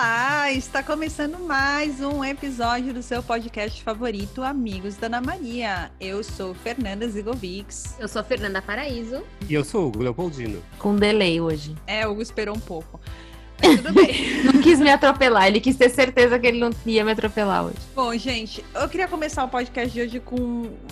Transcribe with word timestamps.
Olá, 0.00 0.52
está 0.52 0.80
começando 0.80 1.40
mais 1.40 2.00
um 2.00 2.24
episódio 2.24 2.94
do 2.94 3.02
seu 3.02 3.20
podcast 3.20 3.82
favorito, 3.82 4.44
Amigos 4.44 4.94
da 4.96 5.08
Ana 5.08 5.20
Maria. 5.20 5.90
Eu 6.00 6.22
sou 6.22 6.54
Fernanda 6.54 7.08
Zigovics. 7.08 7.96
Eu 7.98 8.06
sou 8.06 8.20
a 8.20 8.24
Fernanda 8.24 8.62
Paraíso. 8.62 9.24
E 9.48 9.52
eu 9.54 9.64
sou 9.64 9.86
o 9.86 9.88
Hugo 9.88 10.04
Leopoldino. 10.04 10.62
Com 10.78 10.94
delay 10.94 11.40
hoje. 11.40 11.74
É, 11.84 12.06
o 12.06 12.12
Hugo 12.12 12.22
esperou 12.22 12.54
um 12.56 12.60
pouco. 12.60 13.00
Mas 13.60 13.80
tudo 13.80 13.92
bem. 13.92 14.44
não 14.44 14.62
quis 14.62 14.78
me 14.78 14.88
atropelar, 14.88 15.48
ele 15.48 15.58
quis 15.60 15.74
ter 15.74 15.88
certeza 15.88 16.38
que 16.38 16.46
ele 16.46 16.60
não 16.60 16.70
ia 16.86 17.04
me 17.04 17.10
atropelar 17.10 17.64
hoje. 17.64 17.78
Bom, 17.92 18.16
gente, 18.16 18.64
eu 18.76 18.88
queria 18.88 19.08
começar 19.08 19.42
o 19.42 19.48
podcast 19.48 19.92
de 19.92 20.00
hoje 20.00 20.20
com 20.20 20.36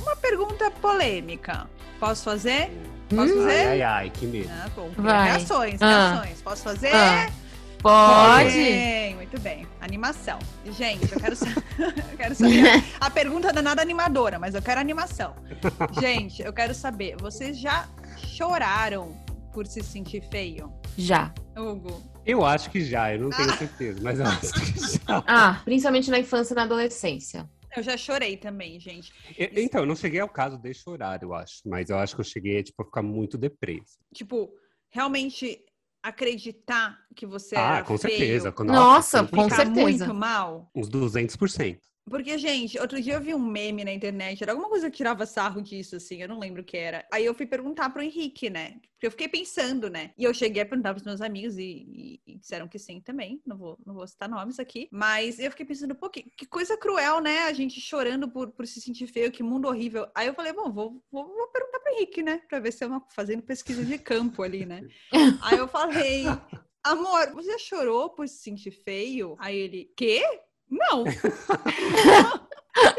uma 0.02 0.16
pergunta 0.20 0.68
polêmica. 0.82 1.68
Posso 2.00 2.24
fazer? 2.24 2.72
Posso 3.08 3.32
Hum? 3.34 3.42
fazer? 3.44 3.50
Ai, 3.52 3.66
ai, 3.68 3.82
ai, 3.82 4.10
que 4.10 4.26
medo. 4.26 4.50
Ah, 4.50 4.68
bom. 4.74 4.90
Vai. 4.98 5.28
Reações, 5.28 5.80
Ah. 5.80 6.10
reações. 6.14 6.42
Posso 6.42 6.62
fazer? 6.64 6.90
Ah. 6.92 7.30
Pode? 7.90 8.52
Bem, 8.52 9.14
muito 9.14 9.40
bem. 9.40 9.66
Animação. 9.80 10.38
Gente, 10.72 11.12
eu 11.12 11.20
quero, 11.20 11.36
sa- 11.36 11.46
eu 11.78 12.16
quero 12.16 12.34
saber. 12.34 12.84
A 12.98 13.08
pergunta 13.08 13.52
não 13.52 13.60
é 13.60 13.62
nada 13.62 13.80
animadora, 13.80 14.38
mas 14.40 14.56
eu 14.56 14.62
quero 14.62 14.80
animação. 14.80 15.36
Gente, 16.00 16.42
eu 16.42 16.52
quero 16.52 16.74
saber, 16.74 17.16
vocês 17.20 17.56
já 17.58 17.88
choraram 18.18 19.16
por 19.52 19.66
se 19.68 19.80
sentir 19.82 20.22
feio? 20.30 20.72
Já. 20.98 21.32
Hugo? 21.56 22.02
Eu 22.24 22.44
acho 22.44 22.70
que 22.70 22.84
já, 22.84 23.14
eu 23.14 23.20
não 23.20 23.30
tenho 23.30 23.56
certeza, 23.56 24.00
mas 24.02 24.18
eu 24.18 24.26
acho 24.26 24.52
que 24.52 24.80
já. 25.06 25.22
Ah, 25.26 25.60
principalmente 25.64 26.10
na 26.10 26.18
infância 26.18 26.54
e 26.54 26.56
na 26.56 26.62
adolescência. 26.64 27.48
Eu 27.76 27.82
já 27.84 27.96
chorei 27.96 28.36
também, 28.36 28.80
gente. 28.80 29.12
Eu- 29.38 29.50
então, 29.62 29.82
eu 29.82 29.86
não 29.86 29.94
cheguei 29.94 30.18
ao 30.18 30.28
caso 30.28 30.58
de 30.58 30.74
chorar, 30.74 31.22
eu 31.22 31.32
acho. 31.32 31.60
Mas 31.66 31.88
eu 31.88 31.98
acho 31.98 32.16
que 32.16 32.20
eu 32.20 32.24
cheguei 32.24 32.62
tipo, 32.64 32.82
a 32.82 32.84
ficar 32.84 33.02
muito 33.02 33.38
depreso. 33.38 33.98
Tipo, 34.12 34.50
realmente 34.90 35.60
acreditar 36.08 36.98
que 37.14 37.26
você 37.26 37.56
ah, 37.56 37.76
era 37.76 37.84
com 37.84 37.98
feio, 37.98 38.16
certeza. 38.16 38.52
Com- 38.52 38.64
Nossa, 38.64 39.24
com 39.26 39.44
ficar 39.44 39.56
certeza. 39.64 39.80
muito 40.06 40.14
mal. 40.14 40.70
Uns 40.74 40.88
200%. 40.88 41.78
Porque, 42.08 42.38
gente, 42.38 42.78
outro 42.78 43.02
dia 43.02 43.14
eu 43.14 43.20
vi 43.20 43.34
um 43.34 43.38
meme 43.38 43.84
na 43.84 43.92
internet, 43.92 44.40
era 44.40 44.52
alguma 44.52 44.68
coisa 44.68 44.88
que 44.88 44.96
tirava 44.96 45.26
sarro 45.26 45.60
disso, 45.60 45.96
assim, 45.96 46.22
eu 46.22 46.28
não 46.28 46.38
lembro 46.38 46.62
o 46.62 46.64
que 46.64 46.76
era. 46.76 47.04
Aí 47.12 47.24
eu 47.24 47.34
fui 47.34 47.46
perguntar 47.46 47.90
pro 47.90 48.00
Henrique, 48.00 48.48
né? 48.48 48.78
Porque 48.92 49.06
eu 49.08 49.10
fiquei 49.10 49.28
pensando, 49.28 49.90
né? 49.90 50.12
E 50.16 50.22
eu 50.22 50.32
cheguei 50.32 50.62
a 50.62 50.66
perguntar 50.66 50.94
pros 50.94 51.04
meus 51.04 51.20
amigos 51.20 51.58
e, 51.58 51.62
e- 51.64 52.20
e 52.24 52.38
disseram 52.38 52.68
que 52.68 52.78
sim 52.78 53.00
também. 53.00 53.42
Não 53.44 53.58
vou, 53.58 53.76
não 53.84 53.92
vou 53.92 54.06
citar 54.06 54.28
nomes 54.28 54.60
aqui. 54.60 54.88
Mas 54.92 55.40
eu 55.40 55.50
fiquei 55.50 55.66
pensando, 55.66 55.96
pô, 55.96 56.08
que, 56.08 56.22
que 56.22 56.46
coisa 56.46 56.76
cruel, 56.76 57.20
né? 57.20 57.40
A 57.40 57.52
gente 57.52 57.80
chorando 57.80 58.28
por, 58.30 58.52
por 58.52 58.66
se 58.68 58.80
sentir 58.80 59.08
feio, 59.08 59.32
que 59.32 59.42
mundo 59.42 59.66
horrível. 59.66 60.06
Aí 60.14 60.28
eu 60.28 60.34
falei, 60.34 60.52
bom, 60.52 60.72
vou, 60.72 61.02
vou, 61.10 61.26
vou 61.26 61.48
perguntar 61.48 61.80
pro 61.80 61.92
Henrique, 61.92 62.22
né? 62.22 62.38
Pra 62.48 62.60
ver 62.60 62.72
se 62.72 62.84
é 62.84 62.86
uma 62.86 63.04
fazendo 63.14 63.42
pesquisa 63.42 63.84
de 63.84 63.98
campo 63.98 64.42
ali, 64.44 64.64
né? 64.64 64.80
Aí 65.42 65.58
eu 65.58 65.66
falei, 65.66 66.24
amor, 66.84 67.32
você 67.34 67.58
chorou 67.58 68.10
por 68.10 68.28
se 68.28 68.38
sentir 68.38 68.70
feio? 68.70 69.36
Aí 69.40 69.56
ele, 69.56 69.92
quê? 69.96 70.22
Não. 70.70 71.04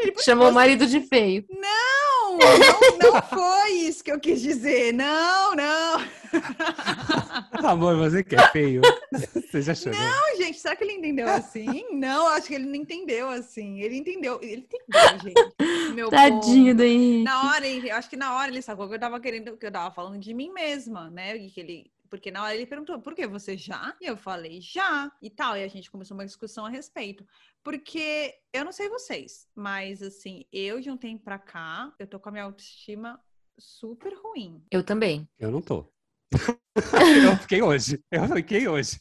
Ele, 0.00 0.10
"Por 0.10 0.18
que 0.18 0.24
Chamou 0.24 0.46
o 0.46 0.48
você- 0.48 0.54
marido 0.54 0.86
de 0.86 1.00
feio. 1.02 1.44
Não, 1.48 2.36
não, 2.36 3.12
não 3.12 3.22
foi 3.22 3.70
isso 3.72 4.02
que 4.02 4.10
eu 4.10 4.18
quis 4.18 4.40
dizer. 4.40 4.92
Não, 4.92 5.54
não. 5.54 6.00
Amor, 7.64 7.96
você 7.96 8.24
que 8.24 8.34
é 8.34 8.48
feio. 8.48 8.82
Você 9.48 9.62
já 9.62 9.74
chorou? 9.74 9.98
Não, 9.98 10.36
gente, 10.36 10.58
será 10.58 10.76
que 10.76 10.84
ele 10.84 10.92
entendeu 10.94 11.26
assim? 11.28 11.86
Não, 11.92 12.28
acho 12.28 12.48
que 12.48 12.54
ele 12.54 12.66
não 12.66 12.74
entendeu 12.74 13.30
assim. 13.30 13.80
Ele 13.80 13.96
entendeu, 13.96 14.38
ele 14.42 14.66
entendeu, 14.68 15.18
gente. 15.22 15.94
Meu 15.94 16.10
Tadinho 16.10 16.66
ponto. 16.72 16.76
do 16.76 16.82
Henrique. 16.84 17.24
Na 17.24 17.48
hora, 17.50 17.66
acho 17.96 18.10
que 18.10 18.16
na 18.16 18.36
hora 18.36 18.50
ele 18.50 18.60
sacou 18.60 18.86
que 18.88 18.94
eu 18.94 19.00
tava 19.00 19.18
querendo, 19.18 19.56
que 19.56 19.64
eu 19.64 19.72
tava 19.72 19.94
falando 19.94 20.18
de 20.18 20.34
mim 20.34 20.52
mesma, 20.52 21.08
né? 21.08 21.34
E 21.36 21.48
que 21.50 21.60
ele, 21.60 21.90
porque 22.08 22.30
na 22.30 22.42
hora 22.42 22.54
ele 22.54 22.66
perguntou, 22.66 23.00
por 23.00 23.14
que 23.14 23.26
você 23.26 23.56
já? 23.56 23.96
E 24.00 24.06
eu 24.06 24.16
falei, 24.16 24.60
já, 24.60 25.10
e 25.22 25.30
tal. 25.30 25.56
E 25.56 25.62
a 25.62 25.68
gente 25.68 25.90
começou 25.90 26.16
uma 26.16 26.26
discussão 26.26 26.66
a 26.66 26.70
respeito. 26.70 27.26
Porque 27.62 28.34
eu 28.52 28.64
não 28.64 28.72
sei 28.72 28.88
vocês, 28.88 29.46
mas 29.54 30.02
assim, 30.02 30.44
eu 30.52 30.80
de 30.80 30.90
um 30.90 30.96
tempo 30.96 31.24
pra 31.24 31.38
cá, 31.38 31.92
eu 31.98 32.06
tô 32.06 32.18
com 32.18 32.28
a 32.28 32.32
minha 32.32 32.44
autoestima 32.44 33.20
super 33.58 34.14
ruim. 34.14 34.62
Eu 34.70 34.82
também. 34.82 35.28
Eu 35.38 35.50
não 35.50 35.60
tô. 35.60 35.84
eu 37.24 37.36
fiquei 37.40 37.62
hoje. 37.62 38.02
Eu 38.10 38.26
fiquei 38.28 38.68
hoje. 38.68 39.00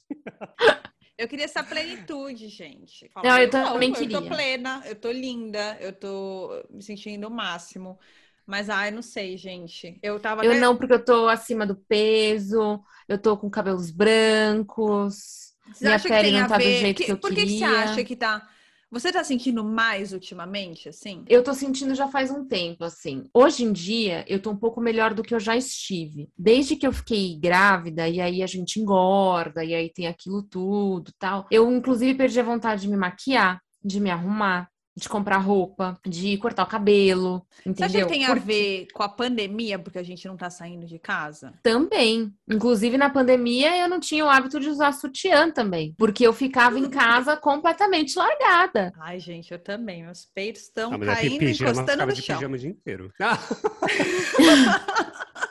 Eu 1.18 1.28
queria 1.28 1.46
essa 1.46 1.64
plenitude, 1.64 2.48
gente. 2.48 3.10
Não, 3.24 3.38
eu 3.40 3.50
também 3.50 3.90
Eu 3.90 3.96
tô 3.96 4.22
queria. 4.22 4.30
plena, 4.30 4.84
eu 4.86 4.96
tô 4.96 5.12
linda, 5.12 5.76
eu 5.82 5.92
tô 5.92 6.64
me 6.70 6.84
sentindo 6.84 7.28
o 7.28 7.32
máximo. 7.32 7.98
Mas, 8.48 8.70
ai, 8.70 8.92
não 8.92 9.02
sei, 9.02 9.38
gente. 9.38 10.00
Eu 10.02 10.20
tava 10.20 10.42
Eu 10.42 10.52
até- 10.52 10.60
não, 10.62 10.78
porque 10.78 10.94
eu 10.94 11.04
tô 11.04 11.28
acima 11.28 11.66
do 11.66 11.76
peso, 11.76 12.82
eu 13.08 13.18
tô 13.22 13.38
com 13.38 13.50
cabelos 13.50 13.92
brancos, 13.92 15.54
Você 15.72 15.86
minha 15.86 16.00
pele 16.00 16.32
não 16.32 16.48
tá 16.48 16.58
do 16.58 16.72
jeito 16.72 17.04
que 17.04 17.12
eu 17.12 17.18
Por 17.22 17.32
que, 17.34 17.46
que 17.46 17.52
você 17.52 17.64
queria. 17.66 17.68
acha 17.84 18.04
que 18.04 18.16
tá. 18.16 18.48
Você 18.90 19.12
tá 19.12 19.24
sentindo 19.24 19.64
mais 19.64 20.14
ultimamente, 20.14 20.88
assim? 20.90 21.26
Eu 21.30 21.44
tô 21.44 21.54
sentindo 21.54 21.94
já 21.94 22.08
faz 22.08 22.32
um 22.32 22.48
tempo, 22.48 22.86
assim. 22.86 23.30
Hoje 23.34 23.64
em 23.66 23.74
dia, 23.74 24.24
eu 24.30 24.42
tô 24.42 24.50
um 24.50 24.56
pouco 24.58 24.80
melhor 24.80 25.14
do 25.14 25.22
que 25.24 25.36
eu 25.36 25.40
já 25.42 25.58
estive. 25.58 26.30
Desde 26.38 26.78
que 26.78 26.88
eu 26.88 26.94
fiquei 26.94 27.38
grávida, 27.38 28.08
e 28.08 28.22
aí 28.22 28.42
a 28.42 28.48
gente 28.48 28.80
engorda, 28.80 29.64
e 29.64 29.74
aí 29.76 29.92
tem 29.92 30.08
aquilo 30.08 30.42
tudo 30.44 31.12
tal. 31.20 31.46
Eu, 31.52 31.70
inclusive, 31.70 32.18
perdi 32.18 32.40
a 32.40 32.44
vontade 32.44 32.84
de 32.84 32.88
me 32.88 32.96
maquiar, 32.96 33.60
de 33.84 34.00
me 34.00 34.10
arrumar, 34.10 34.70
de 34.98 35.08
comprar 35.08 35.38
roupa, 35.38 35.96
de 36.04 36.36
cortar 36.38 36.64
o 36.64 36.68
cabelo, 36.68 37.46
Você 37.64 37.70
entendeu? 37.70 37.86
acha 37.86 38.00
que 38.08 38.12
tem 38.12 38.26
a 38.26 38.30
Porque- 38.30 38.46
ver 38.46 38.88
com 38.94 39.04
a 39.04 39.10
pandemia, 39.10 39.78
porque 39.78 40.00
a 40.00 40.04
gente 40.04 40.28
não 40.28 40.36
tá 40.36 40.50
saindo 40.50 40.88
de 40.88 40.98
casa? 40.98 41.54
Também. 41.62 42.34
Inclusive, 42.50 42.98
na 42.98 43.08
pandemia, 43.08 43.78
eu 43.78 43.88
não 43.88 44.00
tinha 44.00 44.26
o 44.26 44.30
hábito 44.30 44.60
de 44.60 44.68
usar 44.70 44.92
sutiã 44.94 45.52
também, 45.52 45.94
porque 46.00 46.26
eu 46.26 46.34
ficava 46.34 46.80
em 46.80 46.90
casa 46.90 47.38
completamente 47.38 48.18
largada. 48.18 48.92
Ai, 49.00 49.20
gente, 49.20 49.52
eu 49.52 49.60
também. 49.60 50.02
Meus 50.04 50.26
peitos 50.26 50.64
estão 50.64 50.90
caindo, 51.00 51.38
pijama, 51.40 51.72
encostando 51.72 52.06
no 52.08 52.14
de 52.14 52.22
chão. 52.24 52.36
pijama 52.38 52.56
o 52.56 52.60
dia 52.60 52.70
inteiro. 52.72 53.14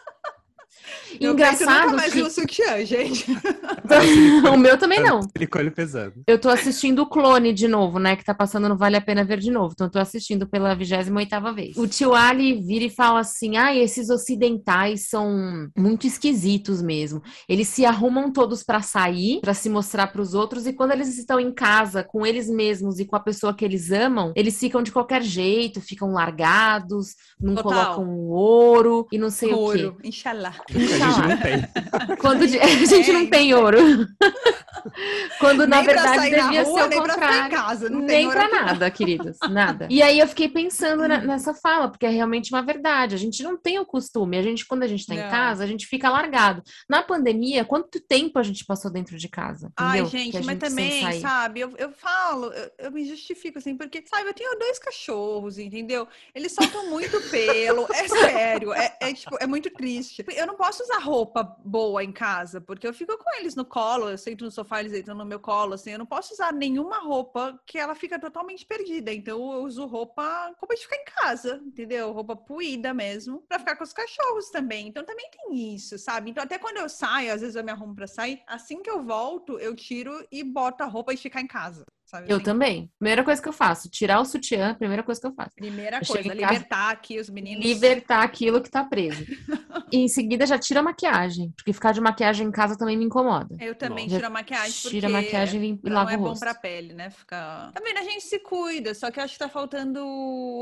Meu 1.21 1.33
Engraçado 1.33 1.85
nunca 1.85 1.97
mais 1.97 2.13
que 2.13 2.19
viu 2.19 2.31
sutiã, 2.31 2.85
gente. 2.85 3.27
o 4.53 4.57
meu 4.57 4.79
também 4.79 5.01
não. 5.01 5.23
Silicone 5.23 5.71
pesando. 5.71 6.23
Eu 6.27 6.39
tô 6.39 6.49
assistindo 6.49 7.03
o 7.03 7.07
Clone 7.07 7.53
de 7.53 7.69
novo, 7.69 7.99
né? 7.99 8.17
Que 8.17 8.25
tá 8.25 8.35
passando 8.35 8.69
no 8.69 8.77
Vale 8.77 8.97
a 8.97 9.01
Pena 9.01 9.25
Ver 9.25 9.39
de 9.39 9.51
novo. 9.51 9.73
Então, 9.73 9.87
eu 9.87 9.91
tô 9.91 9.99
assistindo 9.99 10.47
pela 10.47 10.75
28ª 10.77 11.55
vez. 11.55 11.77
O 11.77 11.87
tio 11.87 12.15
Ali 12.15 12.55
vira 12.55 12.85
e 12.85 12.91
fala 12.91 13.21
assim, 13.21 13.57
ah, 13.57 13.75
esses 13.75 14.11
ocidentais 14.11 15.09
são 15.09 15.69
muito 15.77 16.07
esquisitos 16.07 16.83
mesmo. 16.83 17.23
Eles 17.49 17.69
se 17.69 17.85
arrumam 17.85 18.33
todos 18.33 18.63
pra 18.63 18.83
sair, 18.83 19.41
pra 19.41 19.55
se 19.55 19.69
mostrar 19.69 20.09
pros 20.09 20.35
outros, 20.35 20.67
e 20.67 20.73
quando 20.73 20.93
eles 20.93 21.17
estão 21.19 21.39
em 21.39 21.53
casa 21.53 22.03
com 22.03 22.27
eles 22.27 22.49
mesmos 22.49 22.99
e 22.99 23.05
com 23.05 23.17
a 23.17 23.21
pessoa 23.21 23.55
que 23.55 23.65
eles 23.65 23.91
amam, 23.91 24.33
eles 24.37 24.59
ficam 24.59 24.83
de 24.83 24.93
qualquer 24.93 25.23
jeito, 25.23 25.81
ficam 25.81 26.13
largados, 26.13 27.15
não 27.41 27.55
Total. 27.55 27.97
colocam 27.97 28.19
ouro 28.29 29.07
e 29.13 29.19
não 29.19 29.31
sei 29.31 29.53
o 29.53 29.59
Ouro, 29.59 29.97
quê. 30.01 30.09
inshallah. 30.09 30.55
A 31.07 31.11
gente 31.13 31.29
não 31.29 31.37
tem. 31.39 32.17
Quando 32.21 32.47
de- 32.47 32.59
a 32.61 32.67
gente 32.67 33.13
não 33.13 33.27
tem 33.27 33.55
ouro. 33.55 33.79
Quando 35.41 35.67
na 35.67 35.77
Nem 35.77 35.85
pra 35.85 35.95
verdade 35.95 36.31
devia 36.31 36.63
rua, 36.63 36.79
ser 36.81 36.85
o 36.87 36.89
nem 36.89 37.03
pra 37.03 37.15
ficar 37.15 37.27
em 37.27 37.43
contrário. 37.43 37.57
casa. 37.57 37.91
Não 37.91 37.99
tem 38.07 38.17
Nem 38.17 38.27
ouro 38.27 38.37
pra 38.39 38.47
aqui, 38.47 38.55
não. 38.57 38.65
nada, 38.67 38.91
queridos, 38.91 39.37
nada. 39.51 39.89
E 39.97 40.03
aí 40.03 40.19
eu 40.19 40.29
fiquei 40.29 40.49
pensando 40.49 41.07
na- 41.09 41.21
nessa 41.21 41.55
fala, 41.55 41.89
porque 41.89 42.07
é 42.07 42.09
realmente 42.11 42.53
uma 42.53 42.63
verdade. 42.63 43.15
A 43.15 43.19
gente 43.19 43.43
não 43.43 43.57
tem 43.57 43.79
o 43.79 43.87
costume. 43.87 44.37
A 44.39 44.43
gente, 44.43 44.67
quando 44.67 44.83
a 44.83 44.87
gente 44.87 45.07
tá 45.07 45.15
Não. 45.15 45.27
em 45.27 45.31
casa, 45.31 45.65
a 45.65 45.67
gente 45.67 45.87
fica 45.87 46.09
largado. 46.11 46.63
Na 46.89 47.03
pandemia, 47.03 47.65
quanto 47.65 48.01
tempo 48.01 48.39
a 48.39 48.43
gente 48.43 48.65
passou 48.65 48.91
dentro 48.91 49.17
de 49.17 49.29
casa? 49.29 49.73
Ai, 49.77 50.01
entendeu? 50.01 50.07
gente, 50.21 50.37
a 50.37 50.43
mas 50.43 50.59
também, 50.59 51.03
sair. 51.03 51.21
sabe, 51.21 51.61
eu, 51.61 51.73
eu 51.79 51.91
falo, 51.93 52.53
eu, 52.53 52.71
eu 52.79 52.91
me 52.93 53.05
justifico 53.09 53.59
assim, 53.59 53.77
porque, 53.77 54.03
sabe, 54.07 54.29
eu 54.29 54.35
tenho 54.35 54.59
dois 54.59 54.79
cachorros, 54.79 55.59
entendeu? 55.59 56.07
Eles 56.35 56.53
soltam 56.53 56.89
muito 56.91 57.21
pelo, 57.31 57.87
é 57.93 58.09
sério, 58.09 58.73
é, 58.73 58.97
é, 59.01 59.13
tipo, 59.13 59.37
é 59.41 59.47
muito 59.47 59.71
triste. 59.71 60.25
Eu 60.35 60.47
não 60.47 60.55
posso 60.57 60.83
usar 60.83 60.96
roupa 60.99 61.43
boa 61.65 62.03
em 62.03 62.13
casa, 62.13 62.61
porque 62.61 62.87
eu 62.87 62.95
fico 62.95 63.17
com 63.19 63.35
eles 63.39 63.55
no 63.55 63.65
colo, 63.65 64.11
eu 64.11 64.19
sento 64.19 64.45
no 64.45 64.51
sofá, 64.51 64.81
eles 64.81 64.93
entram 64.93 65.15
no 65.15 65.25
meu 65.25 65.41
colo, 65.41 65.75
assim, 65.75 65.91
eu 65.91 65.99
não 65.99 66.07
posso 66.07 66.35
usar 66.35 66.53
nenhuma 66.53 66.99
roupa 66.99 67.61
que 67.67 67.79
ela 67.79 67.95
fica 67.95 68.19
totalmente 68.19 68.65
perdida, 68.67 69.13
então 69.13 69.53
eu 69.53 69.63
uso 69.63 69.87
roupa 69.87 70.55
como 70.59 70.75
de 70.75 70.83
ficar 70.83 70.97
em 70.97 71.05
casa, 71.05 71.61
entendeu? 71.65 72.13
Roupa 72.13 72.37
puída 72.37 72.93
mesmo, 72.93 73.43
pra 73.49 73.59
ficar 73.59 73.77
com 73.77 73.85
os 73.85 73.93
cachorros 73.93 74.51
também, 74.51 74.89
então 74.89 75.05
também 75.05 75.29
tem 75.31 75.75
isso, 75.75 75.99
sabe? 75.99 76.31
Então 76.31 76.45
até 76.45 76.59
quando 76.59 76.79
eu 76.79 76.89
saio, 76.89 77.33
às 77.33 77.41
vezes 77.41 77.57
eu 77.57 77.65
me 77.65 77.73
arrumo 77.73 77.95
pra 77.95 78.07
sair, 78.07 78.43
assim 78.47 78.83
que 78.83 78.91
eu 78.91 79.03
volto, 79.03 79.59
eu 79.59 79.75
tiro 79.75 80.27
e 80.31 80.43
boto 80.43 80.83
a 80.83 80.87
roupa 80.87 81.13
e 81.13 81.17
ficar 81.17 81.41
em 81.41 81.47
casa. 81.47 81.85
Sabe? 82.21 82.33
Eu 82.33 82.43
também. 82.43 82.91
Primeira 82.99 83.23
coisa 83.25 83.41
que 83.43 83.49
eu 83.49 83.53
faço, 83.53 83.89
tirar 83.89 84.21
o 84.21 84.25
sutiã, 84.25 84.75
primeira 84.75 85.03
coisa 85.03 85.21
que 85.21 85.27
eu 85.27 85.33
faço. 85.35 85.51
Primeira 85.57 85.99
Eu 85.99 86.07
coisa, 86.07 86.29
casa- 86.29 86.35
libertar 86.35 86.91
aqui 86.91 87.19
os 87.19 87.29
meninos. 87.31 87.65
Libertar 87.65 88.23
aquilo 88.23 88.63
que 88.63 88.71
tá 88.71 88.85
preso. 88.85 89.25
e 89.93 89.99
em 89.99 90.09
seguida 90.09 90.47
já 90.47 90.59
tira 90.59 90.81
a 90.81 90.83
maquiagem, 90.83 91.53
porque 91.57 91.73
ficar 91.73 91.93
de 91.93 92.01
maquiagem 92.01 92.47
em 92.47 92.51
casa 92.51 92.77
também 92.77 92.97
me 92.97 93.05
incomoda. 93.05 93.57
Eu 93.61 93.75
também 93.75 94.09
tiro 94.09 94.27
a 94.27 94.31
maquiagem 94.31 94.73
porque 94.83 94.97
Tira 94.97 95.09
a 95.09 95.11
maquiagem 95.11 95.81
e 95.85 95.89
não 95.89 95.97
lava 95.97 96.13
é 96.13 96.17
o 96.17 96.19
bom 96.19 96.29
rosto. 96.29 96.41
pra 96.41 96.55
pele, 96.55 96.93
né? 96.95 97.11
Ficar... 97.11 97.73
Tá 97.73 97.81
vendo? 97.85 97.99
A 97.99 98.03
gente 98.03 98.23
se 98.25 98.39
cuida, 98.39 98.95
só 98.95 99.11
que 99.11 99.19
eu 99.21 99.25
acho 99.25 99.35
que 99.35 99.39
tá 99.39 99.49
faltando 99.49 100.05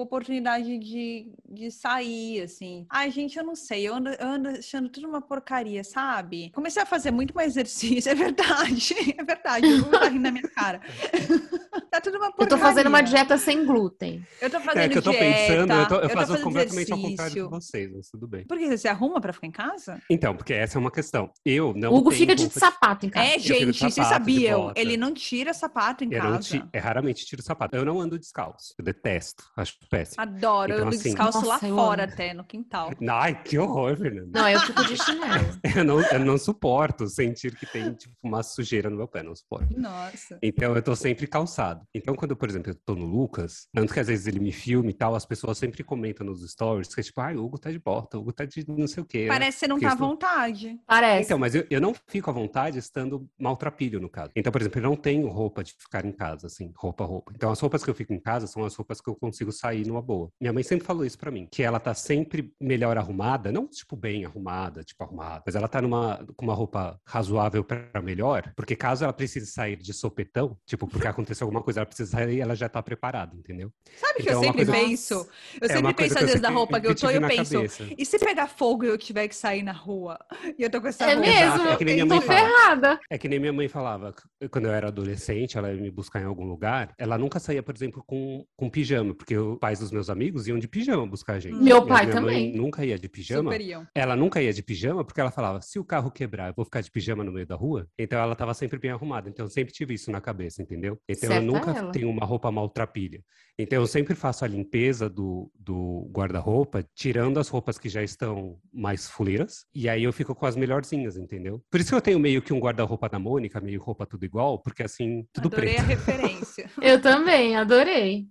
oportunidade 0.00 0.78
de, 0.78 1.32
de 1.48 1.70
sair, 1.70 2.42
assim. 2.42 2.86
Ai, 2.90 3.10
gente, 3.10 3.38
eu 3.38 3.44
não 3.44 3.54
sei. 3.54 3.88
Eu 3.88 3.94
ando, 3.94 4.10
eu 4.10 4.26
ando 4.26 4.48
achando 4.50 4.88
tudo 4.88 5.08
uma 5.08 5.20
porcaria, 5.20 5.82
sabe? 5.84 6.50
Comecei 6.54 6.82
a 6.82 6.86
fazer 6.86 7.10
muito 7.10 7.34
mais 7.34 7.52
exercício, 7.52 8.10
é 8.10 8.14
verdade. 8.14 8.94
É 9.16 9.22
verdade. 9.24 9.66
Eu 9.66 9.82
vou 9.84 9.90
tá 9.92 10.08
rindo 10.08 10.20
na 10.22 10.30
minha 10.30 10.48
cara. 10.48 10.80
tá 11.90 12.00
tudo 12.00 12.16
uma 12.16 12.26
Eu 12.26 12.32
porcaria. 12.32 12.48
tô 12.48 12.58
fazendo 12.58 12.86
uma 12.88 13.00
dieta 13.00 13.36
sem 13.38 13.64
glúten. 13.64 14.24
Eu 14.40 14.50
tô 14.50 14.60
fazendo 14.60 14.82
É 14.82 14.88
que 14.88 14.98
eu 14.98 15.02
tô 15.02 15.10
dieta, 15.10 15.24
pensando, 15.24 15.72
eu, 15.72 15.88
tô, 15.88 15.94
eu, 15.96 16.00
tô 16.02 16.08
faço 16.08 16.26
fazendo 16.28 16.42
completamente 16.44 16.92
ao 16.92 16.98
contrário 16.98 17.32
exercício. 17.32 17.44
de 17.44 17.50
vocês, 17.50 17.92
mas 17.94 18.08
tudo 18.10 18.26
bem. 18.28 18.44
Por 18.46 18.58
que 18.58 18.66
você 18.68 18.78
se 18.78 18.88
arruma 18.88 19.20
pra 19.20 19.32
ficar 19.32 19.46
em 19.46 19.50
casa? 19.52 20.00
Então, 20.10 20.34
porque 20.36 20.52
essa 20.52 20.78
é 20.78 20.80
uma 20.80 20.90
questão. 20.90 21.30
Eu 21.44 21.72
não 21.74 21.92
o 21.92 21.96
Hugo 21.96 22.10
tenho 22.10 22.20
fica 22.20 22.34
de 22.34 22.42
roupa 22.44 22.60
sapato 22.60 23.06
em 23.06 23.10
casa. 23.10 23.26
É, 23.26 23.36
de 23.38 23.48
gente, 23.48 23.78
vocês 23.78 24.06
sabiam? 24.06 24.72
Ele 24.76 24.96
não 24.96 25.12
tira 25.14 25.52
sapato 25.54 26.04
em 26.04 26.12
Eu, 26.12 26.20
casa. 26.20 26.30
não 26.32 26.38
ti- 26.40 26.64
eu 26.72 26.80
raramente 26.80 27.24
tiro 27.26 27.42
sapato. 27.42 27.76
Eu 27.76 27.84
não 27.84 28.00
ando 28.00 28.18
descalço. 28.18 28.74
Eu 28.78 28.84
detesto. 28.84 29.44
Acho 29.56 29.74
péssimo. 29.90 30.22
Adoro, 30.22 30.72
eu 30.72 30.76
Então, 30.76 30.86
ando 30.88 30.96
assim- 30.96 31.08
descalço 31.10 31.46
lá 31.46 31.54
Nossa, 31.54 31.68
eu 31.68 31.74
fora 31.76 32.04
amo. 32.04 32.12
até, 32.12 32.34
no 32.34 32.44
quintal. 32.44 32.90
Ai, 33.08 33.42
que 33.42 33.58
horror, 33.58 33.96
Fernanda. 33.96 34.30
Não, 34.40 34.48
eu 34.48 34.60
fico 34.60 34.84
de 34.84 34.96
chinelo. 34.96 35.44
Eu 35.76 35.84
não, 35.84 36.00
eu 36.00 36.20
não 36.20 36.38
suporto 36.38 37.08
sentir 37.08 37.54
que 37.56 37.66
tem 37.66 37.92
tipo, 37.94 38.14
uma 38.22 38.42
sujeira 38.42 38.88
no 38.88 38.96
meu 38.96 39.08
pé, 39.08 39.22
não 39.22 39.34
suporto. 39.34 39.66
Nossa. 39.78 40.38
Então 40.42 40.74
eu 40.76 40.82
tô 40.82 40.94
sempre 40.94 41.23
calçado. 41.26 41.84
Então, 41.94 42.14
quando, 42.14 42.36
por 42.36 42.48
exemplo, 42.48 42.70
eu 42.70 42.74
tô 42.84 42.94
no 42.94 43.06
Lucas, 43.06 43.68
tanto 43.72 43.92
que 43.92 44.00
às 44.00 44.06
vezes 44.06 44.26
ele 44.26 44.40
me 44.40 44.52
filma 44.52 44.90
e 44.90 44.94
tal, 44.94 45.14
as 45.14 45.26
pessoas 45.26 45.58
sempre 45.58 45.82
comentam 45.84 46.26
nos 46.26 46.48
stories 46.50 46.94
que 46.94 47.00
é 47.00 47.04
tipo, 47.04 47.20
ai, 47.20 47.36
o 47.36 47.44
Hugo 47.44 47.58
tá 47.58 47.70
de 47.70 47.78
bota, 47.78 48.16
o 48.16 48.20
Hugo 48.20 48.32
tá 48.32 48.44
de 48.44 48.64
não 48.68 48.86
sei 48.86 49.02
o 49.02 49.06
quê. 49.06 49.22
né? 49.22 49.28
Parece 49.28 49.56
que 49.56 49.60
você 49.60 49.68
não 49.68 49.76
Porque 49.76 49.86
tá 49.86 49.92
à 49.92 49.96
vontade. 49.96 50.78
Parece. 50.86 51.24
Então, 51.26 51.38
mas 51.38 51.54
eu, 51.54 51.66
eu 51.70 51.80
não 51.80 51.94
fico 52.08 52.30
à 52.30 52.32
vontade 52.32 52.78
estando 52.78 53.28
maltrapilho, 53.38 54.00
no 54.00 54.08
caso. 54.08 54.30
Então, 54.36 54.52
por 54.52 54.60
exemplo, 54.60 54.78
eu 54.80 54.82
não 54.82 54.96
tenho 54.96 55.28
roupa 55.28 55.62
de 55.62 55.72
ficar 55.72 56.04
em 56.04 56.12
casa, 56.12 56.46
assim, 56.46 56.72
roupa, 56.76 57.04
roupa. 57.04 57.32
Então, 57.34 57.50
as 57.50 57.60
roupas 57.60 57.82
que 57.84 57.90
eu 57.90 57.94
fico 57.94 58.12
em 58.12 58.20
casa 58.20 58.46
são 58.46 58.64
as 58.64 58.74
roupas 58.74 59.00
que 59.00 59.08
eu 59.08 59.14
consigo 59.14 59.52
sair 59.52 59.86
numa 59.86 60.02
boa. 60.02 60.30
Minha 60.40 60.52
mãe 60.52 60.62
sempre 60.62 60.86
falou 60.86 61.04
isso 61.04 61.18
pra 61.18 61.30
mim, 61.30 61.48
que 61.50 61.62
ela 61.62 61.80
tá 61.80 61.94
sempre 61.94 62.52
melhor 62.60 62.96
arrumada, 62.96 63.50
não, 63.52 63.66
tipo, 63.68 63.96
bem 63.96 64.24
arrumada, 64.24 64.82
tipo, 64.82 65.02
arrumada, 65.02 65.42
mas 65.46 65.54
ela 65.54 65.68
tá 65.68 65.80
numa, 65.80 66.24
com 66.36 66.44
uma 66.44 66.54
roupa 66.54 66.98
razoável 67.06 67.64
pra 67.64 68.02
melhor, 68.02 68.52
porque 68.56 68.76
caso 68.76 69.04
ela 69.04 69.12
precise 69.12 69.46
sair 69.46 69.76
de 69.76 69.92
sopetão, 69.92 70.56
tipo, 70.66 70.86
porque 70.86 71.06
aconteceu 71.14 71.46
alguma 71.46 71.62
coisa, 71.62 71.80
ela 71.80 71.86
precisa 71.86 72.10
sair, 72.10 72.40
ela 72.40 72.54
já 72.54 72.68
tá 72.68 72.82
preparada, 72.82 73.34
entendeu? 73.36 73.72
Sabe 73.96 74.14
que 74.16 74.22
Então, 74.22 74.32
eu 74.34 74.36
é 74.36 74.40
uma 74.40 74.44
sempre 74.52 74.66
coisa- 74.66 74.72
penso? 74.86 75.14
Eu 75.14 75.68
É 75.68 75.68
sempre 75.68 75.94
penso, 75.94 75.96
que 75.96 76.04
às 76.04 76.10
eu 76.22 76.26
vezes, 76.26 76.40
da 76.40 76.48
sempre- 76.48 76.58
roupa 76.58 76.80
que 76.80 76.86
eu 76.86 76.94
tô 76.94 77.10
e 77.10 77.14
eu 77.16 77.20
penso, 77.26 77.54
cabeça. 77.54 77.86
e 77.96 78.04
se 78.04 78.18
pegar 78.18 78.46
fogo 78.48 78.84
e 78.84 78.88
eu 78.88 78.98
tiver 78.98 79.28
que 79.28 79.34
sair 79.36 79.62
na 79.62 79.72
rua? 79.72 80.18
E 80.58 80.62
eu 80.62 80.70
tô 80.70 80.80
com 80.80 80.88
essa 80.88 81.04
É 81.10 81.14
roupa? 81.14 81.28
mesmo? 81.28 81.68
é 81.68 81.76
que 81.76 81.84
nem 81.84 81.94
minha 81.94 82.06
Tô 82.06 82.14
mãe 82.16 82.26
ferrada. 82.26 83.00
É 83.10 83.18
que 83.18 83.28
nem 83.28 83.38
minha 83.40 83.52
mãe 83.52 83.68
falava, 83.68 84.14
quando 84.50 84.66
eu 84.66 84.72
era 84.72 84.88
adolescente, 84.88 85.56
ela 85.56 85.72
ia 85.72 85.80
me 85.80 85.90
buscar 85.90 86.20
em 86.20 86.24
algum 86.24 86.44
lugar, 86.44 86.92
ela 86.98 87.16
nunca 87.16 87.38
saía, 87.38 87.62
por 87.62 87.74
exemplo, 87.74 88.02
com, 88.06 88.44
com 88.56 88.68
pijama, 88.68 89.14
porque 89.14 89.36
os 89.36 89.58
pais 89.58 89.78
dos 89.78 89.90
meus 89.90 90.10
amigos 90.10 90.46
iam 90.48 90.58
de 90.58 90.68
pijama 90.68 91.06
buscar 91.06 91.34
a 91.34 91.40
gente. 91.40 91.54
Meu 91.56 91.80
Mas 91.80 91.88
pai 91.88 92.06
minha 92.06 92.20
mãe 92.20 92.34
também. 92.34 92.56
nunca 92.56 92.84
ia 92.84 92.98
de 92.98 93.08
pijama. 93.08 93.50
Superiam. 93.52 93.86
Ela 93.94 94.16
nunca 94.16 94.42
ia 94.42 94.52
de 94.52 94.62
pijama 94.62 95.04
porque 95.04 95.20
ela 95.20 95.30
falava: 95.30 95.60
se 95.60 95.78
o 95.78 95.84
carro 95.84 96.10
quebrar, 96.10 96.48
eu 96.48 96.54
vou 96.54 96.64
ficar 96.64 96.80
de 96.80 96.90
pijama 96.90 97.22
no 97.24 97.32
meio 97.32 97.46
da 97.46 97.54
rua. 97.54 97.86
Então 97.98 98.18
ela 98.18 98.32
estava 98.32 98.52
sempre 98.54 98.78
bem 98.78 98.90
arrumada. 98.90 99.28
Então 99.28 99.46
eu 99.46 99.50
sempre 99.50 99.72
tive 99.72 99.94
isso 99.94 100.10
na 100.10 100.20
cabeça, 100.20 100.62
entendeu? 100.62 100.98
Então 101.08 101.32
eu 101.34 101.42
nunca 101.42 101.70
ela. 101.70 101.92
tenho 101.92 102.08
uma 102.08 102.24
roupa 102.24 102.50
maltrapilha. 102.50 103.22
Então 103.58 103.80
eu 103.80 103.86
sempre 103.86 104.14
faço 104.14 104.44
a 104.44 104.48
limpeza 104.48 105.08
do, 105.08 105.50
do 105.54 106.10
guarda-roupa, 106.10 106.84
tirando 106.94 107.38
as 107.38 107.48
roupas 107.48 107.78
que 107.78 107.88
já 107.88 108.02
estão 108.02 108.58
mais 108.72 109.08
fuleiras. 109.08 109.66
E 109.74 109.88
aí 109.88 110.02
eu 110.02 110.12
fico 110.12 110.34
com 110.34 110.46
as 110.46 110.56
melhorzinhas, 110.56 111.16
entendeu? 111.16 111.62
Por 111.70 111.78
isso 111.78 111.90
que 111.90 111.94
eu 111.94 112.00
tenho 112.00 112.18
meio 112.18 112.42
que 112.42 112.52
um 112.52 112.58
guarda-roupa 112.58 113.08
da 113.08 113.18
Mônica, 113.18 113.60
meio 113.60 113.80
roupa 113.80 114.06
tudo 114.06 114.24
igual, 114.24 114.58
porque 114.58 114.82
assim, 114.82 115.26
tudo 115.32 115.48
Adorei 115.48 115.74
preto. 115.74 115.84
a 115.84 115.86
referência. 115.86 116.70
Eu 116.82 117.00
também, 117.00 117.56
adorei. 117.56 118.26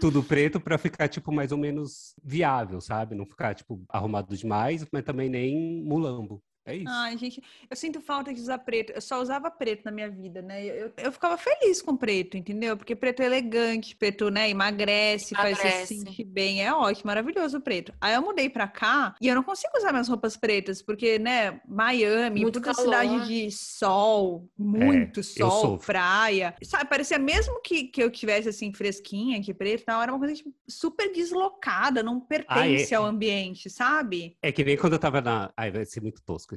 tudo 0.00 0.22
preto 0.22 0.60
pra 0.60 0.78
ficar, 0.78 1.08
tipo, 1.08 1.32
mais 1.32 1.52
ou 1.52 1.58
menos 1.58 2.14
viável, 2.22 2.80
sabe? 2.80 3.14
Não 3.14 3.26
ficar, 3.26 3.54
tipo, 3.54 3.82
arrumado 3.88 4.36
demais, 4.36 4.86
mas 4.92 5.04
também 5.04 5.28
nem 5.28 5.82
mulambo. 5.84 6.42
É 6.66 6.76
isso. 6.76 6.88
Ai, 6.88 7.16
gente, 7.16 7.42
eu 7.68 7.76
sinto 7.76 8.00
falta 8.00 8.32
de 8.32 8.40
usar 8.40 8.58
preto. 8.58 8.92
Eu 8.92 9.00
só 9.00 9.20
usava 9.20 9.50
preto 9.50 9.82
na 9.84 9.90
minha 9.90 10.10
vida, 10.10 10.42
né? 10.42 10.64
Eu, 10.64 10.92
eu, 10.96 11.12
ficava 11.12 11.36
feliz 11.38 11.80
com 11.80 11.96
preto, 11.96 12.36
entendeu? 12.36 12.76
Porque 12.76 12.94
preto 12.94 13.22
é 13.22 13.26
elegante, 13.26 13.96
preto, 13.96 14.30
né, 14.30 14.50
emagrece, 14.50 15.34
faz 15.34 15.56
você 15.56 15.62
se 15.62 15.68
Emagrece. 15.68 15.98
sentir 15.98 16.24
bem. 16.24 16.64
É 16.64 16.72
ótimo, 16.72 17.08
maravilhoso 17.08 17.58
o 17.58 17.60
preto. 17.60 17.94
Aí 18.00 18.14
eu 18.14 18.22
mudei 18.22 18.50
pra 18.50 18.68
cá 18.68 19.14
e 19.20 19.28
eu 19.28 19.34
não 19.34 19.42
consigo 19.42 19.72
usar 19.76 19.92
minhas 19.92 20.08
roupas 20.08 20.36
pretas, 20.36 20.82
porque, 20.82 21.18
né, 21.18 21.60
Miami, 21.66 22.42
Muito 22.42 22.60
calor. 22.60 22.82
cidade 22.82 23.26
de 23.26 23.50
sol, 23.50 24.48
muito 24.58 25.20
eu 25.20 25.24
sol, 25.24 25.78
praia. 25.78 26.54
Sabe, 26.62 26.88
parecia 26.88 27.18
mesmo 27.18 27.60
que, 27.62 27.84
que 27.84 28.02
eu 28.02 28.10
tivesse 28.10 28.48
assim, 28.48 28.72
fresquinha, 28.72 29.40
de 29.40 29.54
preto, 29.54 29.84
na 29.86 29.98
hora, 29.98 30.12
uma 30.12 30.18
coisa 30.18 30.34
tipo, 30.34 30.54
super 30.68 31.10
deslocada, 31.10 32.02
não 32.02 32.20
pertence 32.20 32.92
é. 32.92 32.96
ao 32.96 33.04
ambiente, 33.04 33.70
sabe? 33.70 34.36
É 34.42 34.52
que 34.52 34.62
nem 34.62 34.76
quando 34.76 34.94
eu 34.94 34.98
tava 34.98 35.20
na. 35.20 35.50
Ai, 35.56 35.70
vai 35.70 35.84
ser 35.84 36.02
muito 36.02 36.22
tosco 36.22 36.49